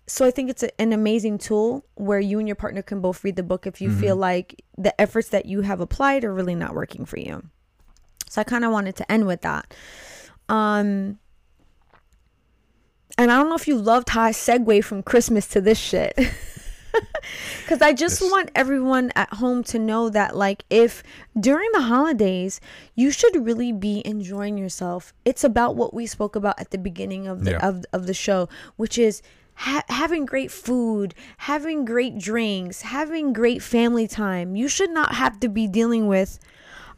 So 0.05 0.26
I 0.26 0.31
think 0.31 0.49
it's 0.49 0.61
a, 0.61 0.81
an 0.81 0.93
amazing 0.93 1.39
tool 1.39 1.85
where 1.95 2.19
you 2.19 2.38
and 2.38 2.47
your 2.47 2.55
partner 2.55 2.81
can 2.81 3.01
both 3.01 3.23
read 3.23 3.38
the 3.38 3.43
book 3.43 3.65
if 3.65 3.81
you 3.81 3.89
feel 3.91 4.15
like 4.15 4.61
the 4.77 4.99
efforts 4.99 5.30
that 5.30 5.45
you 5.45 5.61
have 5.61 5.80
applied 5.80 6.23
are 6.23 6.34
really 6.34 6.53
not 6.53 6.76
working 6.76 7.05
for 7.05 7.18
you. 7.18 7.43
So 8.30 8.41
I 8.41 8.43
kind 8.43 8.63
of 8.63 8.72
wanted 8.72 8.95
to 8.97 9.11
end 9.11 9.26
with 9.26 9.41
that. 9.41 9.73
Um 10.47 11.18
and 13.18 13.31
I 13.31 13.38
don't 13.38 13.49
know 13.49 13.55
if 13.55 13.68
you 13.68 13.77
loved 13.77 14.09
how 14.09 14.23
I 14.23 14.31
segue 14.31 14.84
from 14.84 15.03
Christmas 15.03 15.47
to 15.49 15.61
this 15.61 15.80
shit. 15.80 16.18
Because 17.61 17.81
I 17.81 17.93
just 17.93 18.22
want 18.22 18.51
everyone 18.55 19.11
at 19.15 19.34
home 19.35 19.63
to 19.65 19.80
know 19.80 20.09
that, 20.09 20.35
like, 20.35 20.65
if 20.69 21.03
during 21.39 21.69
the 21.73 21.81
holidays, 21.81 22.59
you 22.95 23.11
should 23.11 23.45
really 23.45 23.72
be 23.72 24.01
enjoying 24.05 24.57
yourself. 24.57 25.13
It's 25.23 25.43
about 25.43 25.76
what 25.76 25.93
we 25.93 26.05
spoke 26.05 26.35
about 26.35 26.59
at 26.59 26.72
the 26.72 26.77
beginning 26.77 27.27
of 27.27 27.43
the 27.45 27.51
Yeah. 27.51 27.68
of, 27.68 27.85
of 27.93 28.07
the 28.07 28.13
show, 28.13 28.49
which 28.76 28.97
is 28.97 29.22
ha- 29.55 29.84
having 29.89 30.26
great 30.26 30.51
food, 30.51 31.13
having 31.38 31.85
great 31.85 32.18
drinks, 32.18 32.81
having 32.81 33.31
great 33.31 33.61
family 33.61 34.07
time. 34.07 34.55
You 34.55 34.68
should 34.68 34.91
not 34.91 35.15
have 35.15 35.39
to 35.41 35.47
be 35.49 35.68
dealing 35.68 36.07
with 36.07 36.39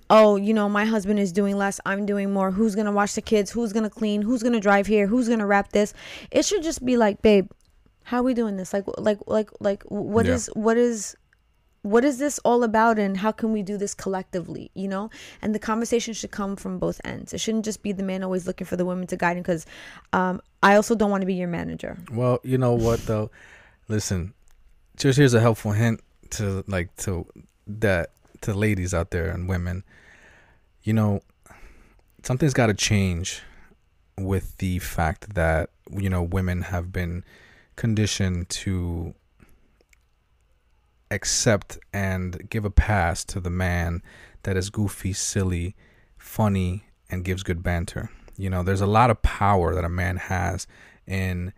oh, 0.09 0.35
you 0.35 0.53
know, 0.53 0.69
my 0.69 0.85
husband 0.85 1.17
is 1.17 1.31
doing 1.31 1.57
less, 1.57 1.79
I'm 1.87 2.05
doing 2.05 2.31
more. 2.31 2.51
Who's 2.51 2.75
going 2.75 2.85
to 2.85 2.91
watch 2.91 3.15
the 3.15 3.21
kids? 3.21 3.49
Who's 3.49 3.73
going 3.73 3.83
to 3.83 3.89
clean? 3.89 4.21
Who's 4.21 4.43
going 4.43 4.53
to 4.53 4.59
drive 4.59 4.85
here? 4.85 5.07
Who's 5.07 5.27
going 5.27 5.39
to 5.39 5.45
wrap 5.45 5.71
this? 5.71 5.93
It 6.29 6.45
should 6.45 6.61
just 6.61 6.85
be 6.85 6.97
like, 6.97 7.21
babe, 7.23 7.49
how 8.03 8.19
are 8.19 8.23
we 8.23 8.33
doing 8.33 8.57
this? 8.57 8.73
Like 8.73 8.85
like 8.97 9.19
like 9.27 9.49
like 9.59 9.83
what 9.83 10.25
Yeah. 10.25 10.33
is 10.33 10.47
what 10.53 10.77
is 10.77 11.15
what 11.83 12.05
is 12.05 12.17
this 12.17 12.39
all 12.45 12.63
about 12.63 12.97
and 12.97 13.17
how 13.17 13.31
can 13.31 13.51
we 13.51 13.61
do 13.61 13.75
this 13.75 13.93
collectively 13.93 14.71
you 14.73 14.87
know 14.87 15.09
and 15.41 15.53
the 15.53 15.59
conversation 15.59 16.13
should 16.13 16.31
come 16.31 16.55
from 16.55 16.79
both 16.79 17.01
ends 17.03 17.33
it 17.33 17.41
shouldn't 17.41 17.65
just 17.65 17.83
be 17.83 17.91
the 17.91 18.01
man 18.01 18.23
always 18.23 18.47
looking 18.47 18.65
for 18.65 18.77
the 18.77 18.85
woman 18.85 19.05
to 19.05 19.17
guide 19.17 19.35
him 19.35 19.43
because 19.43 19.65
um, 20.13 20.39
i 20.61 20.75
also 20.77 20.95
don't 20.95 21.11
want 21.11 21.19
to 21.19 21.25
be 21.27 21.33
your 21.33 21.49
manager 21.49 21.97
Well, 22.09 22.39
you 22.41 22.57
know 22.57 22.71
what 22.73 23.05
though? 23.05 23.31
Listen, 23.89 24.33
just 24.95 25.17
here's 25.17 25.33
a 25.33 25.41
helpful 25.41 25.73
hint 25.73 25.99
to 26.29 26.63
like 26.67 26.95
to 27.03 27.25
that 27.67 28.11
to 28.41 28.53
ladies 28.53 28.93
out 28.93 29.11
there 29.11 29.29
and 29.29 29.49
women. 29.49 29.83
You 30.83 30.93
know, 30.93 31.21
something's 32.23 32.53
got 32.53 32.67
to 32.67 32.73
change 32.73 33.41
with 34.17 34.55
the 34.59 34.79
fact 34.79 35.35
that 35.35 35.69
you 35.91 36.09
know 36.09 36.23
women 36.23 36.61
have 36.61 36.93
been 36.93 37.25
conditioned 37.75 38.49
to 38.49 39.13
accept 41.11 41.79
and 41.93 42.49
give 42.49 42.65
a 42.65 42.69
pass 42.69 43.23
to 43.25 43.39
the 43.39 43.49
man 43.49 44.01
that 44.43 44.57
is 44.57 44.69
goofy, 44.69 45.13
silly, 45.13 45.75
funny, 46.17 46.85
and 47.09 47.23
gives 47.23 47.43
good 47.43 47.63
banter. 47.63 48.09
You 48.35 48.49
know, 48.49 48.63
there's 48.63 48.81
a 48.81 48.87
lot 48.87 49.09
of 49.09 49.21
power 49.21 49.75
that 49.75 49.85
a 49.85 49.89
man 49.89 50.17
has 50.17 50.67
in 51.05 51.53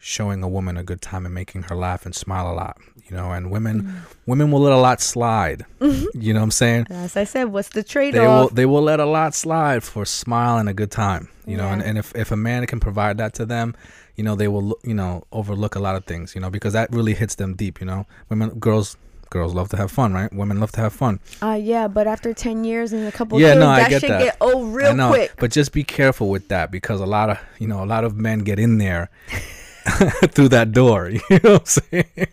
showing 0.00 0.42
a 0.42 0.48
woman 0.48 0.76
a 0.76 0.84
good 0.84 1.00
time 1.00 1.26
and 1.26 1.34
making 1.34 1.64
her 1.64 1.74
laugh 1.74 2.06
and 2.06 2.14
smile 2.14 2.50
a 2.50 2.54
lot. 2.54 2.78
You 3.08 3.16
know, 3.16 3.32
and 3.32 3.50
women 3.50 3.82
mm-hmm. 3.82 3.96
women 4.26 4.50
will 4.50 4.60
let 4.60 4.72
a 4.72 4.78
lot 4.78 5.00
slide. 5.00 5.64
Mm-hmm. 5.78 6.20
You 6.20 6.34
know 6.34 6.40
what 6.40 6.44
I'm 6.44 6.50
saying? 6.50 6.86
as 6.90 7.16
i 7.16 7.24
said 7.24 7.44
what's 7.44 7.70
the 7.70 7.82
They 7.82 8.20
will 8.20 8.48
they 8.48 8.66
will 8.66 8.82
let 8.82 9.00
a 9.00 9.06
lot 9.06 9.32
slide 9.34 9.82
for 9.82 10.02
a 10.02 10.06
smile 10.06 10.58
and 10.58 10.68
a 10.68 10.74
good 10.74 10.90
time. 10.90 11.28
You 11.46 11.56
know, 11.56 11.68
and, 11.68 11.82
and 11.82 11.96
if, 11.96 12.14
if 12.14 12.30
a 12.30 12.36
man 12.36 12.66
can 12.66 12.78
provide 12.78 13.16
that 13.18 13.32
to 13.34 13.46
them, 13.46 13.74
you 14.18 14.24
know, 14.24 14.34
they 14.34 14.48
will 14.48 14.76
you 14.84 14.94
know, 14.94 15.22
overlook 15.32 15.74
a 15.76 15.80
lot 15.80 15.94
of 15.96 16.04
things, 16.04 16.34
you 16.34 16.40
know, 16.42 16.50
because 16.50 16.72
that 16.74 16.92
really 16.92 17.14
hits 17.14 17.36
them 17.36 17.54
deep, 17.54 17.80
you 17.80 17.86
know. 17.86 18.04
Women 18.28 18.50
girls 18.58 18.96
girls 19.30 19.52
love 19.54 19.68
to 19.68 19.76
have 19.76 19.90
fun, 19.90 20.12
right? 20.12 20.32
Women 20.32 20.58
love 20.60 20.72
to 20.72 20.80
have 20.80 20.92
fun. 20.92 21.20
uh 21.42 21.58
yeah 21.72 21.86
but 21.86 22.06
after 22.06 22.32
10 22.34 22.64
years 22.64 22.92
and 22.94 23.06
a 23.06 23.12
couple 23.12 23.38
Yeah, 23.38 23.48
kids 23.52 23.60
no, 23.60 23.68
I 23.68 23.80
that 23.80 23.90
get 23.90 24.00
should 24.00 24.10
that. 24.10 24.22
get 24.24 24.36
old 24.40 24.74
real 24.74 24.90
I 24.90 24.92
know, 25.00 25.08
quick 25.12 25.32
But 25.38 25.50
just 25.52 25.70
be 25.72 25.84
careful 25.84 26.28
with 26.30 26.48
that 26.48 26.70
because 26.70 27.00
a 27.00 27.06
lot 27.06 27.28
of 27.30 27.38
you 27.58 27.68
know 27.68 27.80
a 27.84 27.88
lot 27.94 28.04
of 28.04 28.16
men 28.16 28.38
get 28.40 28.58
in 28.58 28.78
there 28.78 29.10
through 30.34 30.48
that 30.50 30.72
door. 30.72 31.10
You 31.30 31.38
know 31.44 31.52
what 31.60 31.60
I'm 31.60 31.66
saying? 31.66 32.28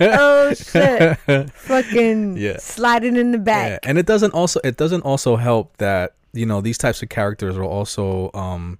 oh 0.00 0.52
shit 0.54 1.18
fucking 1.68 2.36
Yeah. 2.36 2.56
sliding 2.58 3.16
in 3.16 3.32
the 3.32 3.38
Yeah, 3.38 3.44
back 3.76 3.86
and 3.86 3.98
it 3.98 4.06
doesn't 4.06 4.32
also 4.32 4.60
it 4.64 4.76
doesn't 4.76 5.02
also 5.02 5.36
help 5.36 5.76
that 5.78 6.14
you 6.32 6.46
know 6.46 6.60
these 6.60 6.78
types 6.78 7.02
of 7.02 7.08
characters 7.08 7.56
are 7.56 7.64
also 7.64 8.30
um 8.34 8.78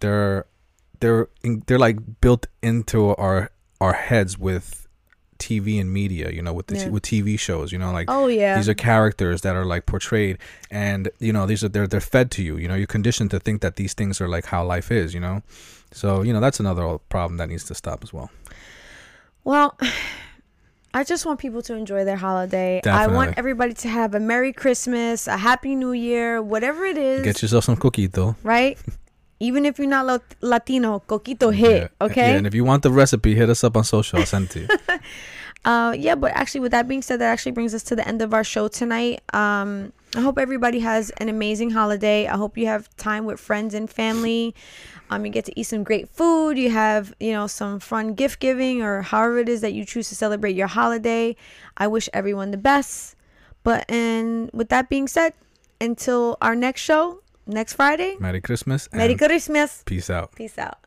they're 0.00 0.46
they're 1.00 1.28
in, 1.42 1.62
they're 1.66 1.78
like 1.78 2.20
built 2.20 2.46
into 2.62 3.14
our 3.16 3.50
our 3.80 3.92
heads 3.92 4.38
with 4.38 4.86
TV 5.38 5.80
and 5.80 5.92
media. 5.92 6.30
You 6.30 6.42
know, 6.42 6.52
with 6.52 6.68
the 6.68 6.76
t- 6.76 6.90
with 6.90 7.02
TV 7.02 7.38
shows. 7.38 7.72
You 7.72 7.78
know, 7.78 7.92
like 7.92 8.10
oh 8.10 8.26
yeah 8.26 8.56
these 8.56 8.68
are 8.68 8.74
characters 8.74 9.42
that 9.42 9.54
are 9.54 9.64
like 9.64 9.86
portrayed 9.86 10.38
and 10.70 11.08
you 11.18 11.32
know 11.32 11.46
these 11.46 11.62
are 11.62 11.68
they're 11.68 11.86
they're 11.86 12.00
fed 12.00 12.30
to 12.32 12.42
you 12.42 12.56
you 12.56 12.68
know 12.68 12.74
you're 12.74 12.86
conditioned 12.86 13.30
to 13.30 13.38
think 13.38 13.60
that 13.60 13.76
these 13.76 13.94
things 13.94 14.20
are 14.20 14.28
like 14.28 14.46
how 14.46 14.64
life 14.64 14.90
is 14.90 15.12
you 15.14 15.20
know 15.20 15.42
so 15.92 16.22
you 16.22 16.32
know 16.32 16.40
that's 16.40 16.58
another 16.58 16.98
problem 17.08 17.36
that 17.36 17.48
needs 17.48 17.64
to 17.64 17.74
stop 17.74 18.02
as 18.02 18.12
well 18.12 18.30
Well, 19.44 19.78
I 20.94 21.04
just 21.04 21.26
want 21.26 21.38
people 21.38 21.60
to 21.62 21.74
enjoy 21.74 22.04
their 22.06 22.16
holiday. 22.16 22.80
I 22.86 23.06
want 23.08 23.34
everybody 23.36 23.74
to 23.74 23.88
have 23.88 24.14
a 24.14 24.20
Merry 24.20 24.52
Christmas, 24.54 25.26
a 25.28 25.36
Happy 25.36 25.74
New 25.76 25.92
Year, 25.92 26.40
whatever 26.40 26.86
it 26.86 26.96
is, 26.96 27.22
get 27.22 27.42
yourself 27.42 27.64
some 27.64 27.76
coquito, 27.76 28.34
right? 28.42 28.78
Even 29.38 29.66
if 29.66 29.78
you're 29.78 29.88
not 29.88 30.06
Lat- 30.06 30.34
Latino, 30.40 31.02
coquito 31.06 31.52
hit, 31.54 31.82
Yeah. 31.82 32.06
okay? 32.06 32.30
yeah, 32.32 32.36
and 32.38 32.46
if 32.46 32.54
you 32.54 32.64
want 32.64 32.82
the 32.82 32.90
recipe 32.90 33.34
hit 33.34 33.50
us 33.50 33.62
up 33.64 33.76
on 33.76 33.84
social 33.84 34.18
i'll 34.18 34.26
send 34.26 34.46
it 34.46 34.50
to 34.50 34.60
you 34.60 34.68
Uh, 35.64 35.90
yeah, 35.98 36.14
but 36.14 36.30
actually, 36.36 36.60
with 36.60 36.70
that 36.70 36.86
being 36.86 37.02
said, 37.02 37.20
that 37.20 37.32
actually 37.32 37.50
brings 37.50 37.74
us 37.74 37.82
to 37.82 37.96
the 37.96 38.06
end 38.06 38.22
of 38.22 38.32
our 38.32 38.44
show 38.44 38.68
tonight. 38.68 39.20
Um, 39.34 39.92
I 40.14 40.20
hope 40.20 40.38
everybody 40.38 40.78
has 40.78 41.10
an 41.18 41.28
amazing 41.28 41.70
holiday. 41.70 42.28
I 42.28 42.36
hope 42.36 42.56
you 42.56 42.66
have 42.66 42.88
time 42.96 43.24
with 43.24 43.40
friends 43.40 43.74
and 43.74 43.90
family. 43.90 44.54
Um, 45.10 45.26
you 45.26 45.32
get 45.32 45.44
to 45.46 45.58
eat 45.58 45.64
some 45.64 45.82
great 45.82 46.08
food. 46.08 46.56
You 46.56 46.70
have, 46.70 47.12
you 47.18 47.32
know, 47.32 47.48
some 47.48 47.80
fun 47.80 48.14
gift 48.14 48.38
giving 48.38 48.80
or 48.80 49.02
however 49.02 49.38
it 49.40 49.48
is 49.48 49.60
that 49.62 49.72
you 49.72 49.84
choose 49.84 50.08
to 50.10 50.14
celebrate 50.14 50.54
your 50.54 50.68
holiday. 50.68 51.34
I 51.76 51.88
wish 51.88 52.08
everyone 52.12 52.52
the 52.52 52.58
best. 52.62 53.16
But 53.64 53.90
and 53.90 54.48
with 54.52 54.68
that 54.68 54.88
being 54.88 55.08
said, 55.08 55.32
until 55.80 56.38
our 56.40 56.54
next 56.54 56.82
show 56.82 57.22
next 57.46 57.74
Friday, 57.74 58.16
merry 58.18 58.40
christmas 58.40 58.88
Merry 58.92 59.14
Christmas. 59.14 59.82
peace 59.86 60.10
out 60.10 60.34
Peace 60.34 60.58
out. 60.58 60.85